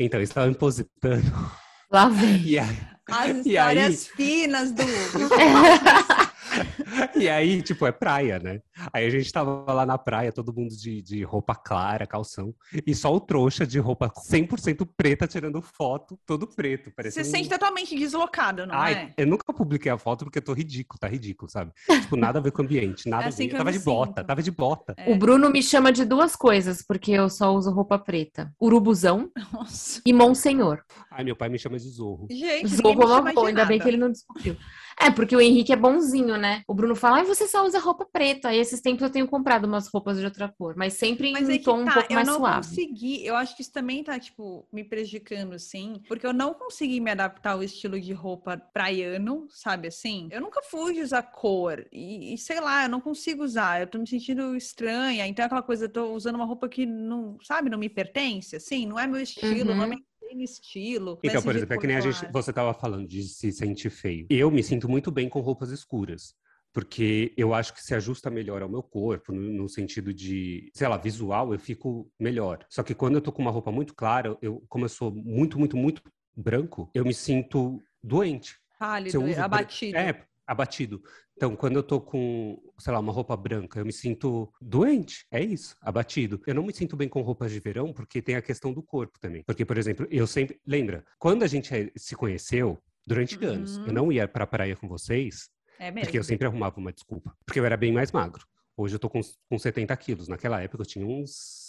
Então, 0.00 0.20
eu 0.20 0.24
estava 0.24 0.46
me 0.46 0.54
positando. 0.54 1.50
Lá 1.90 2.08
vem. 2.08 2.58
Aí, 3.10 3.30
As 3.40 3.46
E 3.46 3.56
aí? 3.56 3.76
histórias 3.78 4.06
finas 4.08 4.70
do 4.72 4.82
Hugo. 4.82 5.34
e 7.16 7.28
aí, 7.28 7.62
tipo, 7.62 7.86
é 7.86 7.92
praia, 7.92 8.38
né? 8.38 8.60
Aí 8.92 9.06
a 9.06 9.10
gente 9.10 9.32
tava 9.32 9.72
lá 9.72 9.84
na 9.84 9.98
praia, 9.98 10.32
todo 10.32 10.52
mundo 10.54 10.74
de, 10.76 11.02
de 11.02 11.22
roupa 11.22 11.54
clara, 11.54 12.06
calção. 12.06 12.54
E 12.86 12.94
só 12.94 13.12
o 13.14 13.20
trouxa 13.20 13.66
de 13.66 13.78
roupa 13.78 14.08
100% 14.10 14.86
preta 14.96 15.26
tirando 15.26 15.60
foto, 15.60 16.18
todo 16.26 16.46
preto. 16.46 16.92
Você 17.02 17.20
um- 17.20 17.24
sente 17.24 17.48
totalmente 17.48 17.96
deslocado, 17.98 18.66
não 18.66 18.74
Ai, 18.74 18.94
é? 18.94 19.22
eu 19.22 19.26
nunca 19.26 19.52
publiquei 19.52 19.90
a 19.90 19.98
foto 19.98 20.24
porque 20.24 20.38
eu 20.38 20.42
tô 20.44 20.52
ridículo, 20.52 20.98
tá 20.98 21.08
ridículo, 21.08 21.50
sabe? 21.50 21.72
Tipo, 22.08 22.16
nada 22.16 22.38
a 22.38 22.42
ver 22.42 22.52
com 22.52 22.62
o 22.62 22.64
ambiente, 22.64 23.08
nada 23.08 23.24
É 23.24 23.28
assim 23.28 23.44
a 23.44 23.46
ver. 23.46 23.48
que 23.50 23.54
Eu 23.54 23.58
tava 23.58 23.72
de 23.72 23.78
bota, 23.80 24.24
tava 24.24 24.42
de 24.42 24.50
bota. 24.50 24.94
É. 24.96 25.12
O 25.12 25.16
Bruno 25.18 25.50
me 25.50 25.62
chama 25.62 25.92
de 25.92 26.04
duas 26.04 26.34
coisas, 26.36 26.82
porque 26.86 27.12
eu 27.12 27.28
só 27.28 27.54
uso 27.54 27.70
roupa 27.70 27.98
preta: 27.98 28.52
urubuzão 28.60 29.30
Nossa. 29.52 30.00
e 30.06 30.12
monsenhor. 30.12 30.82
Ai, 31.10 31.24
meu 31.24 31.36
pai 31.36 31.48
me 31.48 31.58
chama 31.58 31.78
de 31.78 31.88
zorro. 31.88 32.26
Gente, 32.30 32.68
Zorro 32.68 33.02
é 33.02 33.06
uma 33.20 33.32
boa, 33.32 33.48
ainda 33.48 33.64
bem 33.64 33.78
que 33.78 33.88
ele 33.88 33.96
não 33.96 34.10
descobriu. 34.10 34.56
É, 35.00 35.10
porque 35.10 35.34
o 35.36 35.40
Henrique 35.40 35.72
é 35.72 35.76
bonzinho, 35.76 36.36
né? 36.36 36.62
O 36.66 36.74
Bruno 36.78 36.94
fala, 36.94 37.16
ai, 37.16 37.24
você 37.24 37.48
só 37.48 37.66
usa 37.66 37.80
roupa 37.80 38.06
preta. 38.06 38.50
Aí 38.50 38.58
esses 38.58 38.80
tempos 38.80 39.02
eu 39.02 39.10
tenho 39.10 39.26
comprado 39.26 39.64
umas 39.64 39.88
roupas 39.88 40.16
de 40.16 40.24
outra 40.24 40.48
cor, 40.48 40.76
mas 40.76 40.92
sempre 40.92 41.32
Mas 41.32 41.48
em 41.48 41.52
é 41.52 41.54
um 41.56 41.58
que 41.58 41.64
tom 41.64 41.80
um 41.80 41.84
tá, 41.84 41.94
pouco 41.94 42.12
eu 42.12 42.14
mais 42.14 42.26
não 42.28 42.36
suave. 42.36 42.68
consegui. 42.68 43.26
Eu 43.26 43.34
acho 43.34 43.56
que 43.56 43.62
isso 43.62 43.72
também 43.72 44.04
tá, 44.04 44.16
tipo, 44.16 44.64
me 44.72 44.84
prejudicando, 44.84 45.58
sim. 45.58 46.00
Porque 46.06 46.24
eu 46.24 46.32
não 46.32 46.54
consegui 46.54 47.00
me 47.00 47.10
adaptar 47.10 47.54
ao 47.54 47.64
estilo 47.64 48.00
de 48.00 48.12
roupa 48.12 48.56
praiano, 48.72 49.48
sabe 49.50 49.88
assim? 49.88 50.28
Eu 50.30 50.40
nunca 50.40 50.62
fui 50.62 50.94
de 50.94 51.00
usar 51.00 51.22
cor. 51.22 51.84
E, 51.90 52.34
e 52.34 52.38
sei 52.38 52.60
lá, 52.60 52.84
eu 52.84 52.88
não 52.88 53.00
consigo 53.00 53.42
usar. 53.42 53.80
Eu 53.80 53.88
tô 53.88 53.98
me 53.98 54.06
sentindo 54.06 54.54
estranha. 54.54 55.26
Então 55.26 55.42
é 55.42 55.46
aquela 55.46 55.62
coisa, 55.62 55.86
eu 55.86 55.88
tô 55.92 56.12
usando 56.12 56.36
uma 56.36 56.44
roupa 56.46 56.68
que 56.68 56.86
não, 56.86 57.38
sabe, 57.42 57.68
não 57.70 57.78
me 57.78 57.88
pertence, 57.88 58.54
assim. 58.54 58.86
Não 58.86 59.00
é 59.00 59.04
meu 59.08 59.20
estilo, 59.20 59.74
não 59.74 59.82
Uhum. 59.82 59.88
me 59.88 60.04
tem 60.20 60.44
estilo. 60.44 61.18
Então, 61.24 61.42
por 61.42 61.56
exemplo, 61.56 61.74
é 61.74 61.78
que 61.78 61.86
nem 61.88 61.96
a 61.96 62.00
gente, 62.00 62.30
você 62.30 62.52
tava 62.52 62.72
falando 62.72 63.08
de 63.08 63.22
se 63.24 63.50
sentir 63.50 63.90
feio. 63.90 64.26
Eu 64.30 64.48
me 64.48 64.62
sinto 64.62 64.88
muito 64.88 65.10
bem 65.10 65.28
com 65.28 65.40
roupas 65.40 65.70
escuras. 65.70 66.36
Porque 66.78 67.32
eu 67.36 67.52
acho 67.52 67.74
que 67.74 67.82
se 67.82 67.92
ajusta 67.92 68.30
melhor 68.30 68.62
ao 68.62 68.68
meu 68.68 68.84
corpo, 68.84 69.32
no, 69.32 69.40
no 69.52 69.68
sentido 69.68 70.14
de, 70.14 70.70
sei 70.72 70.86
lá, 70.86 70.96
visual, 70.96 71.52
eu 71.52 71.58
fico 71.58 72.08
melhor. 72.20 72.64
Só 72.70 72.84
que 72.84 72.94
quando 72.94 73.16
eu 73.16 73.20
tô 73.20 73.32
com 73.32 73.42
uma 73.42 73.50
roupa 73.50 73.72
muito 73.72 73.96
clara, 73.96 74.38
eu, 74.40 74.62
como 74.68 74.84
eu 74.84 74.88
sou 74.88 75.10
muito, 75.10 75.58
muito, 75.58 75.76
muito 75.76 76.00
branco, 76.36 76.88
eu 76.94 77.04
me 77.04 77.12
sinto 77.12 77.82
doente. 78.00 78.54
Pálido, 78.78 79.24
uso 79.24 79.40
abatido. 79.40 79.96
É, 79.98 80.24
abatido. 80.46 81.02
Então, 81.36 81.56
quando 81.56 81.74
eu 81.74 81.82
tô 81.82 82.00
com, 82.00 82.62
sei 82.78 82.92
lá, 82.92 83.00
uma 83.00 83.12
roupa 83.12 83.36
branca, 83.36 83.80
eu 83.80 83.84
me 83.84 83.92
sinto 83.92 84.48
doente. 84.60 85.26
É 85.32 85.42
isso, 85.42 85.74
abatido. 85.80 86.40
Eu 86.46 86.54
não 86.54 86.62
me 86.62 86.72
sinto 86.72 86.96
bem 86.96 87.08
com 87.08 87.22
roupas 87.22 87.50
de 87.50 87.58
verão 87.58 87.92
porque 87.92 88.22
tem 88.22 88.36
a 88.36 88.42
questão 88.42 88.72
do 88.72 88.84
corpo 88.84 89.18
também. 89.18 89.42
Porque, 89.42 89.64
por 89.64 89.76
exemplo, 89.76 90.06
eu 90.12 90.28
sempre. 90.28 90.60
Lembra, 90.64 91.04
quando 91.18 91.42
a 91.42 91.48
gente 91.48 91.74
eh, 91.74 91.90
se 91.96 92.14
conheceu, 92.14 92.78
durante 93.04 93.42
anos, 93.44 93.78
eu 93.78 93.86
Uhum. 93.86 93.92
não 93.94 94.12
ia 94.12 94.28
pra 94.28 94.46
praia 94.46 94.76
com 94.76 94.86
vocês 94.86 95.48
É 95.78 95.90
mesmo. 95.90 96.06
porque 96.06 96.18
eu 96.18 96.24
sempre 96.24 96.46
arrumava 96.46 96.78
uma 96.78 96.92
desculpa. 96.92 97.36
Porque 97.44 97.60
eu 97.60 97.64
era 97.64 97.76
bem 97.76 97.92
mais 97.92 98.10
magro. 98.12 98.46
Hoje 98.76 98.94
eu 98.94 98.98
tô 98.98 99.08
com, 99.08 99.20
com 99.48 99.58
70 99.58 99.96
quilos. 99.96 100.28
Naquela 100.28 100.60
época 100.60 100.82
eu 100.82 100.86
tinha 100.86 101.06
uns 101.06 101.67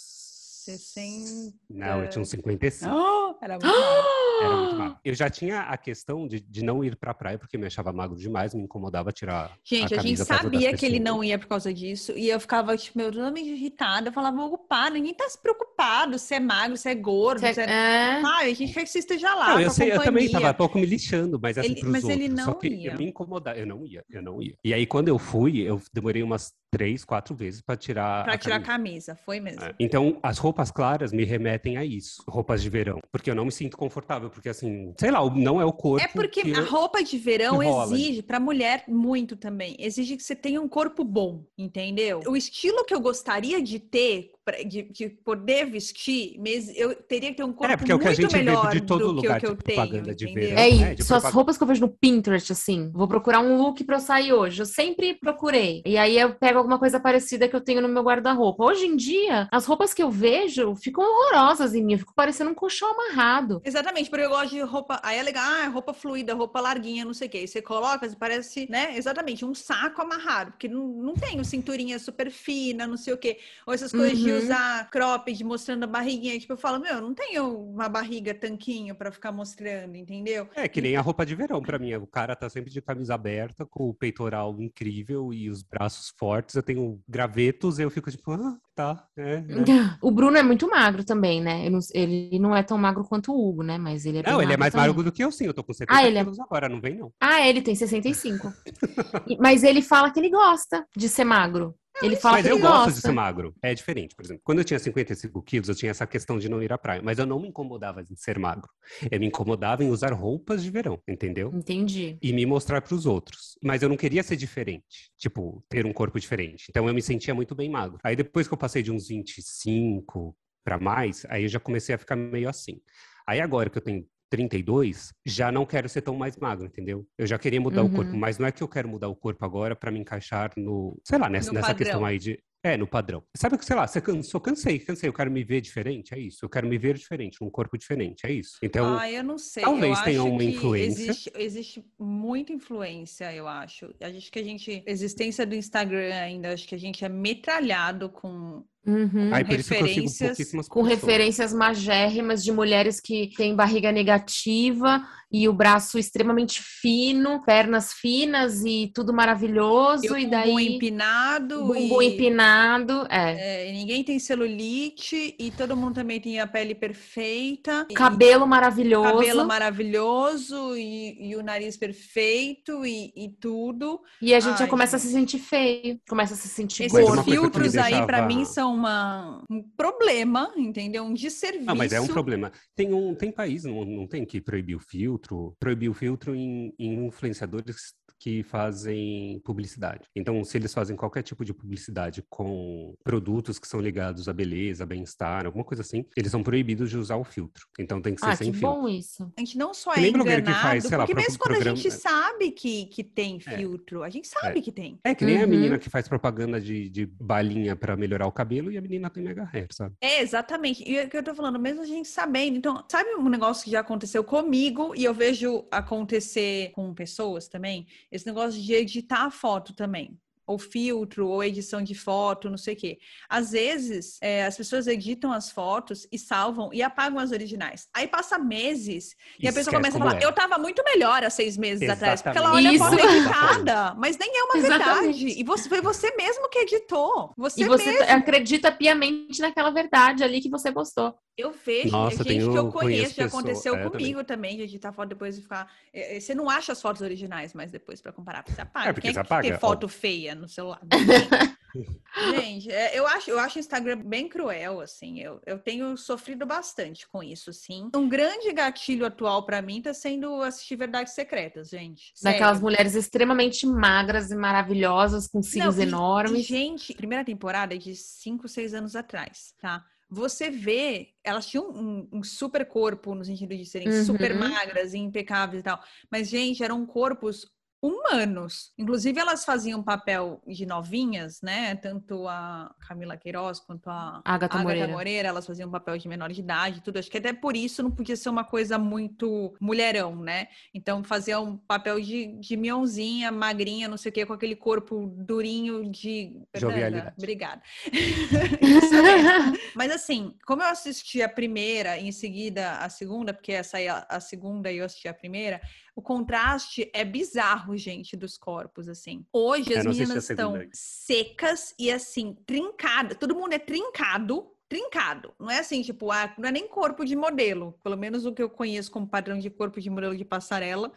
60. 0.64 1.54
Não, 1.68 2.02
eu 2.02 2.08
tinha 2.08 2.22
uns 2.22 2.30
55. 2.30 2.90
Oh, 2.94 3.36
era 3.42 3.54
muito 3.54 3.66
magro. 3.66 4.10
Era 4.40 4.56
muito 4.56 4.74
magro. 4.76 4.96
Eu 5.04 5.14
já 5.14 5.28
tinha 5.28 5.60
a 5.60 5.76
questão 5.76 6.26
de, 6.26 6.40
de 6.40 6.64
não 6.64 6.82
ir 6.84 6.96
pra 6.96 7.12
praia 7.12 7.38
porque 7.38 7.58
me 7.58 7.66
achava 7.66 7.92
magro 7.92 8.16
demais, 8.16 8.54
me 8.54 8.62
incomodava 8.62 9.12
tirar 9.12 9.50
Gente, 9.62 9.94
a 9.94 9.98
a, 9.98 10.02
gente 10.02 10.24
sabia 10.24 10.74
que 10.74 10.84
ele 10.86 10.98
não 10.98 11.22
ia 11.22 11.38
por 11.38 11.46
causa 11.46 11.72
disso. 11.72 12.12
E 12.16 12.28
eu 12.28 12.40
ficava, 12.40 12.76
tipo, 12.76 12.96
meu, 12.98 13.10
totalmente 13.12 13.48
irritada. 13.50 14.08
Eu 14.08 14.12
falava, 14.12 14.40
ocupado, 14.42 14.94
ninguém 14.94 15.14
tá 15.14 15.28
se 15.28 15.40
preocupado 15.40 16.18
se 16.18 16.34
é 16.34 16.40
magro, 16.40 16.76
se 16.76 16.88
é 16.88 16.94
gordo, 16.94 17.40
se 17.40 17.60
é. 17.60 17.64
é. 17.64 18.22
Ah, 18.24 18.38
a 18.40 18.48
gente 18.52 18.72
quer 18.72 18.84
que 18.84 18.90
você 18.90 18.98
esteja 19.00 19.34
lá. 19.34 19.48
Não, 19.50 19.60
eu 19.60 19.68
a 19.68 19.70
sei, 19.70 19.92
eu 19.92 20.02
também 20.02 20.30
tava 20.30 20.52
pouco 20.54 20.78
me 20.78 20.86
lixando, 20.86 21.38
mas 21.40 21.58
assim, 21.58 21.72
Ele- 21.72 21.80
pros 21.80 21.92
mas 21.92 22.04
ele 22.04 22.22
outros. 22.24 22.44
Só 22.44 22.50
não 22.52 22.58
que 22.58 22.68
ia. 22.68 22.92
eu 22.92 22.98
me 22.98 23.06
incomodava, 23.06 23.58
eu 23.58 23.66
não 23.66 23.86
ia, 23.86 24.04
eu 24.10 24.22
não 24.22 24.40
ia. 24.42 24.54
E 24.64 24.72
aí, 24.72 24.86
quando 24.86 25.08
eu 25.08 25.18
fui, 25.18 25.58
eu 25.60 25.80
demorei 25.92 26.22
umas 26.22 26.52
três, 26.70 27.04
quatro 27.04 27.34
vezes 27.34 27.60
pra 27.60 27.76
tirar 27.76 28.24
Pra 28.24 28.34
a 28.34 28.38
tirar 28.38 28.56
a 28.56 28.60
camisa. 28.60 29.12
camisa, 29.12 29.14
foi 29.24 29.40
mesmo. 29.40 29.62
É. 29.64 29.74
Então, 29.78 30.18
as 30.22 30.38
roupas 30.38 30.70
claras 30.70 31.12
me 31.12 31.24
remetem 31.24 31.76
a 31.76 31.84
isso, 31.84 32.22
roupas 32.28 32.62
de 32.62 32.70
verão, 32.70 33.00
porque 33.10 33.30
eu 33.30 33.34
não 33.34 33.44
me 33.44 33.52
sinto 33.52 33.76
confortável, 33.76 34.30
porque 34.30 34.48
assim, 34.48 34.94
sei 34.98 35.10
lá, 35.10 35.18
não 35.34 35.60
é 35.60 35.64
o 35.64 35.72
corpo. 35.72 36.04
É 36.04 36.08
porque 36.08 36.42
que 36.42 36.54
a 36.54 36.62
roupa 36.62 37.02
de 37.02 37.18
verão 37.18 37.60
exige, 37.62 38.22
pra 38.22 38.38
mulher, 38.38 38.84
muito 38.86 39.36
também. 39.36 39.76
Exige 39.78 40.16
que 40.16 40.22
você 40.22 40.36
tenha 40.36 40.60
um 40.60 40.68
corpo 40.68 41.02
bom, 41.04 41.44
entendeu? 41.58 42.20
O 42.26 42.36
estilo 42.36 42.84
que 42.84 42.94
eu 42.94 43.00
gostaria 43.00 43.60
de 43.62 43.78
ter, 43.78 44.30
de, 44.66 44.82
de 44.82 45.08
poder 45.08 45.66
vestir, 45.66 46.36
mas 46.38 46.68
eu 46.76 46.94
teria 46.94 47.30
que 47.30 47.36
ter 47.36 47.44
um 47.44 47.52
corpo 47.52 47.72
É, 47.72 47.76
porque 47.76 47.92
é 47.92 47.94
o 47.94 47.98
que 47.98 48.08
a 48.08 48.10
muito 48.10 48.22
gente 48.22 48.32
vê 48.32 48.38
melhor 48.38 48.70
de 48.70 48.80
todo 48.80 48.98
do 49.00 49.20
que 49.20 49.28
o 49.28 49.30
lugar 49.30 49.40
que 49.40 49.46
de 49.46 49.52
eu 49.52 49.56
tenho, 49.56 49.76
propaganda 49.76 50.14
de 50.14 50.24
entendeu? 50.24 50.48
verão. 50.48 50.62
É, 50.62 50.70
e 50.70 50.82
É, 50.82 50.94
de 50.94 51.02
suas 51.04 51.08
propaganda. 51.22 51.34
roupas 51.34 51.56
que 51.58 51.62
eu 51.62 51.66
vejo 51.68 51.80
no 51.82 51.88
Pinterest, 51.88 52.52
assim. 52.52 52.90
Vou 52.92 53.06
procurar 53.06 53.40
um 53.40 53.56
look 53.58 53.84
pra 53.84 53.96
eu 53.96 54.00
sair 54.00 54.32
hoje. 54.32 54.60
Eu 54.62 54.66
sempre 54.66 55.14
procurei. 55.14 55.82
E 55.86 55.96
aí 55.96 56.18
eu 56.18 56.34
pego 56.34 56.58
alguma 56.58 56.78
coisa 56.78 56.98
parecida 56.98 57.48
que 57.48 57.54
eu 57.54 57.60
tenho 57.60 57.80
no 57.82 57.88
meu 57.88 58.02
guarda-roupa. 58.02 58.64
Hoje 58.64 58.86
em 58.86 58.96
dia, 58.96 59.48
as 59.52 59.66
roupas 59.66 59.92
que 59.94 60.02
eu 60.02 60.10
vejo 60.10 60.74
ficam 60.74 61.04
horrorosas 61.04 61.74
em 61.74 61.84
mim. 61.84 61.92
Eu 61.92 61.98
fico 62.00 62.14
parecendo 62.14 62.50
um 62.50 62.54
colchão 62.54 62.90
amarrado. 62.90 63.60
Exatamente, 63.64 64.08
porque 64.10 64.24
eu 64.24 64.30
gosto 64.30 64.50
de 64.50 64.60
roupa. 64.62 64.98
Aí 65.02 65.18
é 65.18 65.22
legal, 65.22 65.44
ah, 65.44 65.68
roupa 65.68 65.92
fluida, 65.92 66.34
roupa 66.34 66.60
larguinha, 66.60 67.04
não 67.04 67.14
sei 67.14 67.28
o 67.28 67.30
quê. 67.30 67.38
Aí 67.38 67.48
você 67.48 67.62
coloca, 67.62 68.08
parece, 68.18 68.66
né? 68.70 68.96
Exatamente, 68.96 69.44
um 69.44 69.54
saco 69.54 70.00
amarrado, 70.02 70.52
porque 70.52 70.68
não, 70.68 70.86
não 70.88 71.14
tem 71.14 71.42
cinturinha 71.44 71.98
super 71.98 72.30
fina, 72.30 72.86
não 72.86 72.96
sei 72.96 73.12
o 73.14 73.18
quê. 73.18 73.38
Ou 73.66 73.74
essas 73.74 73.92
coisas 73.92 74.18
de 74.18 74.30
Uhum. 74.30 74.39
Usar 74.44 74.90
cropped 74.90 75.44
mostrando 75.44 75.84
a 75.84 75.86
barriguinha. 75.86 76.38
Tipo, 76.38 76.52
eu 76.54 76.58
falo, 76.58 76.78
meu, 76.80 76.94
eu 76.94 77.00
não 77.00 77.14
tenho 77.14 77.48
uma 77.70 77.88
barriga 77.88 78.34
tanquinho 78.34 78.94
pra 78.94 79.10
ficar 79.12 79.32
mostrando, 79.32 79.96
entendeu? 79.96 80.48
É 80.54 80.68
que 80.68 80.80
nem 80.80 80.96
a 80.96 81.00
roupa 81.00 81.24
de 81.26 81.34
verão 81.34 81.60
pra 81.62 81.78
mim. 81.78 81.94
O 81.94 82.06
cara 82.06 82.34
tá 82.36 82.48
sempre 82.48 82.70
de 82.70 82.80
camisa 82.80 83.14
aberta, 83.14 83.66
com 83.66 83.88
o 83.88 83.94
peitoral 83.94 84.56
incrível 84.60 85.32
e 85.32 85.48
os 85.50 85.62
braços 85.62 86.12
fortes. 86.18 86.54
Eu 86.54 86.62
tenho 86.62 87.00
gravetos 87.08 87.78
e 87.78 87.82
eu 87.82 87.90
fico 87.90 88.10
tipo, 88.10 88.32
ah, 88.32 88.56
tá. 88.74 89.06
É, 89.16 89.40
né? 89.40 89.64
O 90.02 90.10
Bruno 90.10 90.36
é 90.36 90.42
muito 90.42 90.68
magro 90.68 91.04
também, 91.04 91.40
né? 91.40 91.66
Eu 91.66 91.70
não- 91.70 91.80
ele 91.94 92.38
não 92.38 92.56
é 92.56 92.62
tão 92.62 92.78
magro 92.78 93.04
quanto 93.04 93.32
o 93.32 93.48
Hugo, 93.48 93.62
né? 93.62 93.76
Mas 93.78 94.06
ele 94.06 94.18
é 94.18 94.22
bem 94.22 94.32
Não, 94.32 94.40
ele 94.42 94.52
é 94.52 94.56
mais 94.56 94.72
também. 94.72 94.88
magro 94.88 95.02
do 95.02 95.12
que 95.12 95.22
eu, 95.24 95.30
sim. 95.30 95.46
Eu 95.46 95.54
tô 95.54 95.62
com 95.62 95.72
70 95.72 95.98
Ah, 95.98 96.06
ele 96.06 96.18
é- 96.18 96.22
quilos 96.24 96.40
agora, 96.40 96.68
não 96.68 96.80
vem 96.80 96.96
não. 96.96 97.12
Ah, 97.20 97.46
ele 97.46 97.60
tem 97.62 97.74
65. 97.74 98.52
E- 99.28 99.36
Mas 99.38 99.62
ele 99.62 99.82
fala 99.82 100.10
que 100.10 100.18
ele 100.18 100.30
gosta 100.30 100.86
de 100.96 101.08
ser 101.08 101.24
magro. 101.24 101.74
Ele 102.02 102.16
fala 102.16 102.36
Mas 102.36 102.46
que 102.46 102.52
eu 102.52 102.58
gosto 102.58 102.94
de 102.94 103.00
ser 103.00 103.12
magro. 103.12 103.54
É 103.62 103.74
diferente, 103.74 104.14
por 104.14 104.24
exemplo. 104.24 104.42
Quando 104.44 104.58
eu 104.58 104.64
tinha 104.64 104.78
55 104.78 105.42
quilos, 105.42 105.68
eu 105.68 105.74
tinha 105.74 105.90
essa 105.90 106.06
questão 106.06 106.38
de 106.38 106.48
não 106.48 106.62
ir 106.62 106.72
à 106.72 106.78
praia. 106.78 107.02
Mas 107.02 107.18
eu 107.18 107.26
não 107.26 107.38
me 107.38 107.48
incomodava 107.48 108.02
em 108.02 108.16
ser 108.16 108.38
magro. 108.38 108.70
Eu 109.10 109.20
me 109.20 109.26
incomodava 109.26 109.84
em 109.84 109.90
usar 109.90 110.12
roupas 110.12 110.62
de 110.62 110.70
verão, 110.70 111.00
entendeu? 111.06 111.50
Entendi. 111.54 112.16
E 112.22 112.32
me 112.32 112.46
mostrar 112.46 112.80
para 112.80 112.94
os 112.94 113.06
outros. 113.06 113.58
Mas 113.62 113.82
eu 113.82 113.88
não 113.88 113.96
queria 113.96 114.22
ser 114.22 114.36
diferente. 114.36 115.10
Tipo, 115.18 115.62
ter 115.68 115.84
um 115.84 115.92
corpo 115.92 116.18
diferente. 116.18 116.66
Então 116.70 116.88
eu 116.88 116.94
me 116.94 117.02
sentia 117.02 117.34
muito 117.34 117.54
bem 117.54 117.68
magro. 117.68 117.98
Aí 118.02 118.16
depois 118.16 118.48
que 118.48 118.54
eu 118.54 118.58
passei 118.58 118.82
de 118.82 118.90
uns 118.90 119.08
25 119.08 120.36
para 120.64 120.78
mais, 120.78 121.26
aí 121.28 121.44
eu 121.44 121.48
já 121.48 121.60
comecei 121.60 121.94
a 121.94 121.98
ficar 121.98 122.16
meio 122.16 122.48
assim. 122.48 122.80
Aí 123.26 123.40
agora 123.40 123.70
que 123.70 123.78
eu 123.78 123.82
tenho 123.82 124.06
32, 124.30 125.12
já 125.26 125.50
não 125.50 125.66
quero 125.66 125.88
ser 125.88 126.02
tão 126.02 126.16
mais 126.16 126.36
magro, 126.36 126.66
entendeu? 126.66 127.06
Eu 127.18 127.26
já 127.26 127.38
queria 127.38 127.60
mudar 127.60 127.82
o 127.82 127.86
Uhum. 127.86 127.92
corpo, 127.92 128.16
mas 128.16 128.38
não 128.38 128.46
é 128.46 128.52
que 128.52 128.62
eu 128.62 128.68
quero 128.68 128.88
mudar 128.88 129.08
o 129.08 129.16
corpo 129.16 129.44
agora 129.44 129.74
para 129.74 129.90
me 129.90 129.98
encaixar 129.98 130.52
no, 130.56 130.98
sei 131.04 131.18
lá, 131.18 131.28
nessa, 131.28 131.52
nessa 131.52 131.74
questão 131.74 132.04
aí 132.04 132.18
de 132.18 132.38
é, 132.62 132.76
no 132.76 132.86
padrão. 132.86 133.22
Sabe 133.34 133.54
o 133.54 133.58
que, 133.58 133.64
sei 133.64 133.74
lá, 133.74 133.86
você 133.86 134.02
cansou, 134.02 134.38
cansei, 134.38 134.78
cansei, 134.78 135.08
eu 135.08 135.14
quero 135.14 135.30
me 135.30 135.42
ver 135.42 135.62
diferente, 135.62 136.12
é 136.12 136.18
isso. 136.18 136.44
Eu 136.44 136.48
quero 136.48 136.68
me 136.68 136.76
ver 136.76 136.94
diferente, 136.94 137.38
num 137.40 137.48
corpo 137.48 137.76
diferente, 137.78 138.26
é 138.26 138.32
isso. 138.32 138.58
Então, 138.62 138.98
ah, 138.98 139.10
eu 139.10 139.24
não 139.24 139.38
sei. 139.38 139.62
talvez 139.62 139.98
eu 139.98 140.04
tenha 140.04 140.22
uma 140.24 140.44
influência. 140.44 141.02
Existe, 141.10 141.32
existe 141.36 141.84
muita 141.98 142.52
influência, 142.52 143.32
eu 143.32 143.48
acho. 143.48 143.94
Acho 143.98 144.30
que 144.30 144.38
a 144.38 144.44
gente, 144.44 144.82
existência 144.86 145.46
do 145.46 145.54
Instagram 145.54 146.14
ainda, 146.14 146.52
acho 146.52 146.68
que 146.68 146.74
a 146.74 146.78
gente 146.78 147.02
é 147.02 147.08
metralhado 147.08 148.10
com 148.10 148.62
Uhum. 148.86 149.30
aí 149.32 149.44
por 149.44 149.58
isso 149.60 149.68
que 149.68 149.74
eu 149.74 149.78
sigo 149.78 149.88
referências 149.88 150.28
pouquíssimas 150.28 150.68
Com 150.68 150.82
pessoas. 150.84 151.00
referências 151.02 151.52
magérrimas 151.52 152.42
de 152.42 152.50
mulheres 152.50 152.98
que 153.00 153.30
têm 153.36 153.54
barriga 153.54 153.92
negativa 153.92 155.06
e 155.32 155.46
o 155.48 155.52
braço 155.52 155.96
extremamente 155.98 156.60
fino, 156.60 157.40
pernas 157.44 157.92
finas 157.92 158.64
e 158.64 158.90
tudo 158.94 159.12
maravilhoso. 159.12 160.04
e 160.06 160.10
o 160.10 160.16
E, 160.16 160.24
bumbum 160.24 160.30
daí. 160.30 160.74
empinado. 160.74 161.64
bumbum 161.66 162.02
e, 162.02 162.06
empinado. 162.14 163.06
É. 163.08 163.66
é, 163.66 163.70
e 163.70 163.72
ninguém 163.72 164.02
tem 164.02 164.18
celulite 164.18 165.36
e 165.38 165.50
todo 165.52 165.76
mundo 165.76 165.94
também 165.96 166.20
tem 166.20 166.40
a 166.40 166.46
pele 166.46 166.74
perfeita. 166.74 167.86
e- 167.88 167.94
Cabelo 167.94 168.46
maravilhoso. 168.46 169.12
cabelo 169.12 169.46
maravilhoso 169.46 170.76
e, 170.76 171.30
e 171.30 171.36
o 171.36 171.42
nariz 171.42 171.76
perfeito 171.76 172.84
e, 172.84 173.12
e 173.16 173.28
tudo. 173.40 174.00
E 174.20 174.34
a 174.34 174.40
gente 174.40 174.58
já 174.58 174.64
Ai, 174.64 174.70
começa 174.70 174.98
gente. 174.98 175.06
a 175.06 175.10
se 175.10 175.14
sentir 175.14 175.38
feio, 175.38 176.00
começa 176.08 176.34
a 176.34 176.36
se 176.36 176.48
sentir 176.48 176.84
Esses 176.84 176.98
gordo. 177.00 177.22
filtros 177.24 177.76
aí, 177.76 177.92
pra 178.04 178.20
deixava- 178.20 178.26
mim, 178.26 178.44
são 178.44 178.69
uma, 178.72 179.44
um 179.50 179.62
problema, 179.76 180.52
entendeu? 180.56 181.04
Um 181.04 181.14
desserviço. 181.14 181.64
Não, 181.66 181.74
mas 181.74 181.92
é 181.92 182.00
um 182.00 182.06
problema. 182.06 182.50
Tem 182.74 182.92
um 182.92 183.14
tem 183.14 183.30
país, 183.32 183.64
não, 183.64 183.84
não 183.84 184.06
tem 184.06 184.24
que 184.24 184.40
proibir 184.40 184.76
o 184.76 184.80
filtro, 184.80 185.54
proibir 185.58 185.88
o 185.88 185.94
filtro 185.94 186.34
em, 186.34 186.72
em 186.78 187.06
influenciadores 187.06 187.94
que 188.22 188.42
fazem 188.42 189.40
publicidade. 189.46 190.02
Então, 190.14 190.44
se 190.44 190.58
eles 190.58 190.74
fazem 190.74 190.94
qualquer 190.94 191.22
tipo 191.22 191.42
de 191.42 191.54
publicidade 191.54 192.22
com 192.28 192.94
produtos 193.02 193.58
que 193.58 193.66
são 193.66 193.80
ligados 193.80 194.28
à 194.28 194.32
beleza, 194.34 194.84
bem-estar, 194.84 195.46
alguma 195.46 195.64
coisa 195.64 195.80
assim, 195.80 196.04
eles 196.14 196.30
são 196.30 196.42
proibidos 196.42 196.90
de 196.90 196.98
usar 196.98 197.16
o 197.16 197.24
filtro. 197.24 197.66
Então 197.78 197.98
tem 198.02 198.14
que 198.14 198.20
ser 198.20 198.26
Ah, 198.26 198.36
sem 198.36 198.52
que 198.52 198.58
filtro. 198.58 198.76
bom 198.82 198.86
isso. 198.86 199.32
A 199.38 199.40
gente 199.40 199.56
não 199.56 199.72
só 199.72 199.94
Que 199.94 200.04
é 200.06 200.10
blogueiro 200.10 200.42
que 200.42 200.50
enganado, 200.50 200.68
faz, 200.68 200.84
sei 200.84 200.98
lá, 200.98 201.06
porque 201.06 201.14
mesmo 201.18 201.38
quando 201.38 201.52
programa- 201.54 201.72
a 201.72 201.76
gente 201.80 201.90
sabe 201.90 202.50
que, 202.50 202.84
que 202.86 203.02
tem 203.02 203.36
É. 203.46 203.56
filtro, 203.56 204.02
a 204.02 204.10
gente 204.10 204.28
sabe 204.28 204.60
que 204.60 204.70
tem. 204.70 204.98
É 205.02 205.14
que 205.14 205.24
nem 205.24 205.38
a 205.38 205.44
Uhum. 205.44 205.48
menina 205.48 205.78
que 205.78 205.88
faz 205.88 206.06
propaganda 206.06 206.60
de, 206.60 206.90
de 206.90 207.06
balinha 207.06 207.74
pra 207.74 207.96
melhorar 207.96 208.26
o 208.26 208.32
cabelo 208.32 208.59
e 208.68 208.76
a 208.76 208.80
menina 208.80 209.08
tem 209.08 209.22
mega 209.22 209.48
hair, 209.52 209.68
sabe? 209.70 209.94
É, 210.00 210.20
exatamente. 210.20 210.82
E 210.82 210.96
é 210.96 211.04
o 211.04 211.08
que 211.08 211.16
eu 211.16 211.22
tô 211.22 211.34
falando, 211.34 211.58
mesmo 211.60 211.82
a 211.82 211.86
gente 211.86 212.08
sabendo. 212.08 212.56
Então, 212.56 212.84
sabe 212.90 213.14
um 213.14 213.28
negócio 213.28 213.64
que 213.64 213.70
já 213.70 213.78
aconteceu 213.78 214.24
comigo 214.24 214.92
e 214.96 215.04
eu 215.04 215.14
vejo 215.14 215.64
acontecer 215.70 216.72
com 216.72 216.92
pessoas 216.92 217.46
também? 217.46 217.86
Esse 218.10 218.26
negócio 218.26 218.60
de 218.60 218.72
editar 218.74 219.26
a 219.26 219.30
foto 219.30 219.72
também. 219.72 220.18
Ou 220.46 220.58
filtro, 220.58 221.28
ou 221.28 221.44
edição 221.44 221.80
de 221.82 221.94
foto, 221.94 222.50
não 222.50 222.56
sei 222.58 222.74
o 222.74 222.76
quê. 222.76 222.98
Às 223.28 223.52
vezes, 223.52 224.18
é, 224.20 224.44
as 224.44 224.56
pessoas 224.56 224.86
editam 224.88 225.32
as 225.32 225.50
fotos 225.50 226.08
e 226.10 226.18
salvam 226.18 226.70
e 226.72 226.82
apagam 226.82 227.18
as 227.20 227.30
originais. 227.30 227.86
Aí 227.94 228.08
passa 228.08 228.36
meses 228.38 229.14
e 229.38 229.46
a 229.46 229.52
pessoa 229.52 229.74
começa 229.76 229.96
a 229.96 230.00
falar: 230.00 230.20
é. 230.20 230.24
Eu 230.24 230.32
tava 230.32 230.58
muito 230.58 230.82
melhor 230.84 231.22
há 231.22 231.30
seis 231.30 231.56
meses 231.56 231.88
atrás. 231.88 232.20
Porque 232.20 232.36
ela 232.36 232.58
Exatamente. 232.60 232.80
olha 232.82 232.84
a 232.84 232.90
foto 232.90 233.06
Isso. 233.06 233.16
editada, 233.16 233.94
mas 233.94 234.18
nem 234.18 234.28
é 234.38 234.42
uma 234.44 234.56
Exatamente. 234.56 235.18
verdade. 235.24 235.40
E 235.40 235.44
você, 235.44 235.68
foi 235.68 235.80
você 235.80 236.14
mesmo 236.16 236.48
que 236.48 236.58
editou. 236.58 237.32
Você 237.36 237.62
E 237.62 237.64
você 237.66 237.92
mesmo. 237.92 238.12
acredita 238.16 238.72
piamente 238.72 239.40
naquela 239.40 239.70
verdade 239.70 240.24
ali 240.24 240.40
que 240.40 240.48
você 240.50 240.72
postou. 240.72 241.14
Eu 241.36 241.52
vejo, 241.52 241.90
Nossa, 241.92 242.16
é 242.16 242.18
gente 242.18 242.26
tenho- 242.26 242.52
que 242.52 242.58
eu 242.58 242.70
conheço, 242.70 243.14
já 243.14 243.24
pessoa- 243.24 243.40
aconteceu 243.40 243.74
é, 243.74 243.88
comigo 243.88 244.22
também, 244.24 244.56
de 244.58 244.64
editar 244.64 244.92
foto 244.92 245.08
depois 245.10 245.38
e 245.38 245.42
ficar. 245.42 245.70
é, 245.92 246.16
é, 246.16 246.20
Você 246.20 246.34
não 246.34 246.50
acha 246.50 246.72
as 246.72 246.82
fotos 246.82 247.00
originais, 247.00 247.54
mas 247.54 247.70
depois 247.70 248.02
pra 248.02 248.12
comparar, 248.12 248.44
você 248.46 248.60
apaga. 248.60 248.90
É, 248.90 248.92
porque 248.92 249.08
Quem 249.08 249.14
você 249.14 249.20
é 249.20 249.22
que 249.22 249.28
tem 249.28 249.38
apaga, 249.52 249.58
foto 249.58 249.88
feia 249.88 250.34
no 250.40 250.48
celular? 250.48 250.80
Ninguém. 250.82 251.28
gente, 252.32 252.70
é, 252.70 252.98
eu 252.98 253.06
acho, 253.06 253.30
eu 253.30 253.38
acho 253.38 253.56
o 253.56 253.60
Instagram 253.60 254.02
bem 254.04 254.28
cruel, 254.28 254.80
assim. 254.80 255.20
Eu, 255.20 255.40
eu 255.46 255.58
tenho 255.58 255.96
sofrido 255.96 256.44
bastante 256.44 257.06
com 257.08 257.22
isso, 257.22 257.52
sim. 257.52 257.88
Um 257.94 258.08
grande 258.08 258.52
gatilho 258.52 259.06
atual 259.06 259.44
pra 259.44 259.62
mim 259.62 259.80
tá 259.80 259.94
sendo 259.94 260.42
assistir 260.42 260.76
Verdades 260.76 261.12
Secretas, 261.14 261.68
gente. 261.68 262.12
Daquelas 262.22 262.56
Sério. 262.56 262.62
mulheres 262.62 262.94
extremamente 262.94 263.66
magras 263.66 264.30
e 264.30 264.34
maravilhosas, 264.36 265.28
com 265.28 265.42
cílios 265.42 265.76
Não, 265.76 265.82
enormes. 265.84 266.40
E, 266.40 266.42
gente, 266.42 266.94
primeira 266.94 267.24
temporada 267.24 267.74
é 267.74 267.78
de 267.78 267.94
5, 267.94 268.48
6 268.48 268.74
anos 268.74 268.96
atrás, 268.96 269.54
tá? 269.60 269.84
Você 270.12 270.50
vê, 270.50 271.10
elas 271.22 271.46
tinham 271.46 271.70
um, 271.70 272.08
um 272.12 272.22
super 272.24 272.66
corpo 272.66 273.14
no 273.14 273.24
sentido 273.24 273.56
de 273.56 273.64
serem 273.64 273.88
Uhum. 273.88 274.04
super 274.04 274.34
magras 274.34 274.92
e 274.92 274.98
impecáveis 274.98 275.60
e 275.60 275.62
tal. 275.62 275.80
Mas, 276.10 276.28
gente, 276.28 276.64
eram 276.64 276.84
corpos 276.84 277.46
humanos. 277.82 278.72
Inclusive, 278.76 279.18
elas 279.18 279.44
faziam 279.44 279.82
papel 279.82 280.42
de 280.46 280.66
novinhas, 280.66 281.40
né? 281.40 281.74
Tanto 281.76 282.28
a 282.28 282.74
Camila 282.86 283.16
Queiroz 283.16 283.58
quanto 283.58 283.88
a 283.88 284.20
Agatha 284.24 284.58
Moreira. 284.58 284.88
Moreira, 284.88 285.28
elas 285.28 285.46
faziam 285.46 285.70
papel 285.70 285.96
de 285.96 286.06
menor 286.06 286.30
de 286.30 286.40
idade, 286.40 286.82
tudo. 286.82 286.98
Acho 286.98 287.10
que 287.10 287.18
até 287.18 287.32
por 287.32 287.56
isso 287.56 287.82
não 287.82 287.90
podia 287.90 288.16
ser 288.16 288.28
uma 288.28 288.44
coisa 288.44 288.78
muito 288.78 289.54
mulherão, 289.60 290.16
né? 290.16 290.48
Então, 290.74 291.02
fazia 291.02 291.40
um 291.40 291.56
papel 291.56 292.00
de, 292.00 292.38
de 292.38 292.56
mionzinha, 292.56 293.32
magrinha, 293.32 293.88
não 293.88 293.96
sei 293.96 294.10
o 294.10 294.12
quê, 294.12 294.26
com 294.26 294.34
aquele 294.34 294.56
corpo 294.56 295.06
durinho 295.16 295.90
de... 295.90 296.36
Jovialidade. 296.54 297.14
Obrigada. 297.16 297.62
Mas 299.74 299.90
assim, 299.90 300.34
como 300.44 300.62
eu 300.62 300.68
assisti 300.68 301.22
a 301.22 301.28
primeira 301.28 301.96
e 301.96 302.08
em 302.08 302.12
seguida 302.12 302.72
a 302.72 302.90
segunda, 302.90 303.32
porque 303.32 303.52
essa 303.52 303.78
aí 303.78 303.88
a, 303.88 304.04
a 304.08 304.20
segunda 304.20 304.70
e 304.70 304.78
eu 304.78 304.84
assisti 304.84 305.08
a 305.08 305.14
primeira, 305.14 305.60
o 306.00 306.02
contraste 306.02 306.90
é 306.94 307.04
bizarro, 307.04 307.76
gente, 307.76 308.16
dos 308.16 308.38
corpos, 308.38 308.88
assim. 308.88 309.24
Hoje 309.30 309.70
Eu 309.70 309.80
as 309.80 309.86
meninas 309.86 310.30
estão 310.30 310.54
secas 310.72 311.74
e 311.78 311.92
assim, 311.92 312.34
trincadas. 312.46 313.18
Todo 313.18 313.34
mundo 313.34 313.52
é 313.52 313.58
trincado. 313.58 314.50
Trincado, 314.66 315.34
não 315.38 315.50
é 315.50 315.58
assim, 315.58 315.82
tipo, 315.82 316.12
ah, 316.12 316.32
não 316.38 316.48
é 316.48 316.52
nem 316.52 316.66
corpo 316.68 317.04
de 317.04 317.16
modelo. 317.16 317.74
Pelo 317.82 317.96
menos 317.96 318.24
o 318.24 318.32
que 318.32 318.40
eu 318.40 318.48
conheço 318.48 318.90
como 318.90 319.06
padrão 319.06 319.36
de 319.36 319.50
corpo 319.50 319.80
de 319.80 319.90
modelo 319.90 320.16
de 320.16 320.24
passarela 320.24 320.92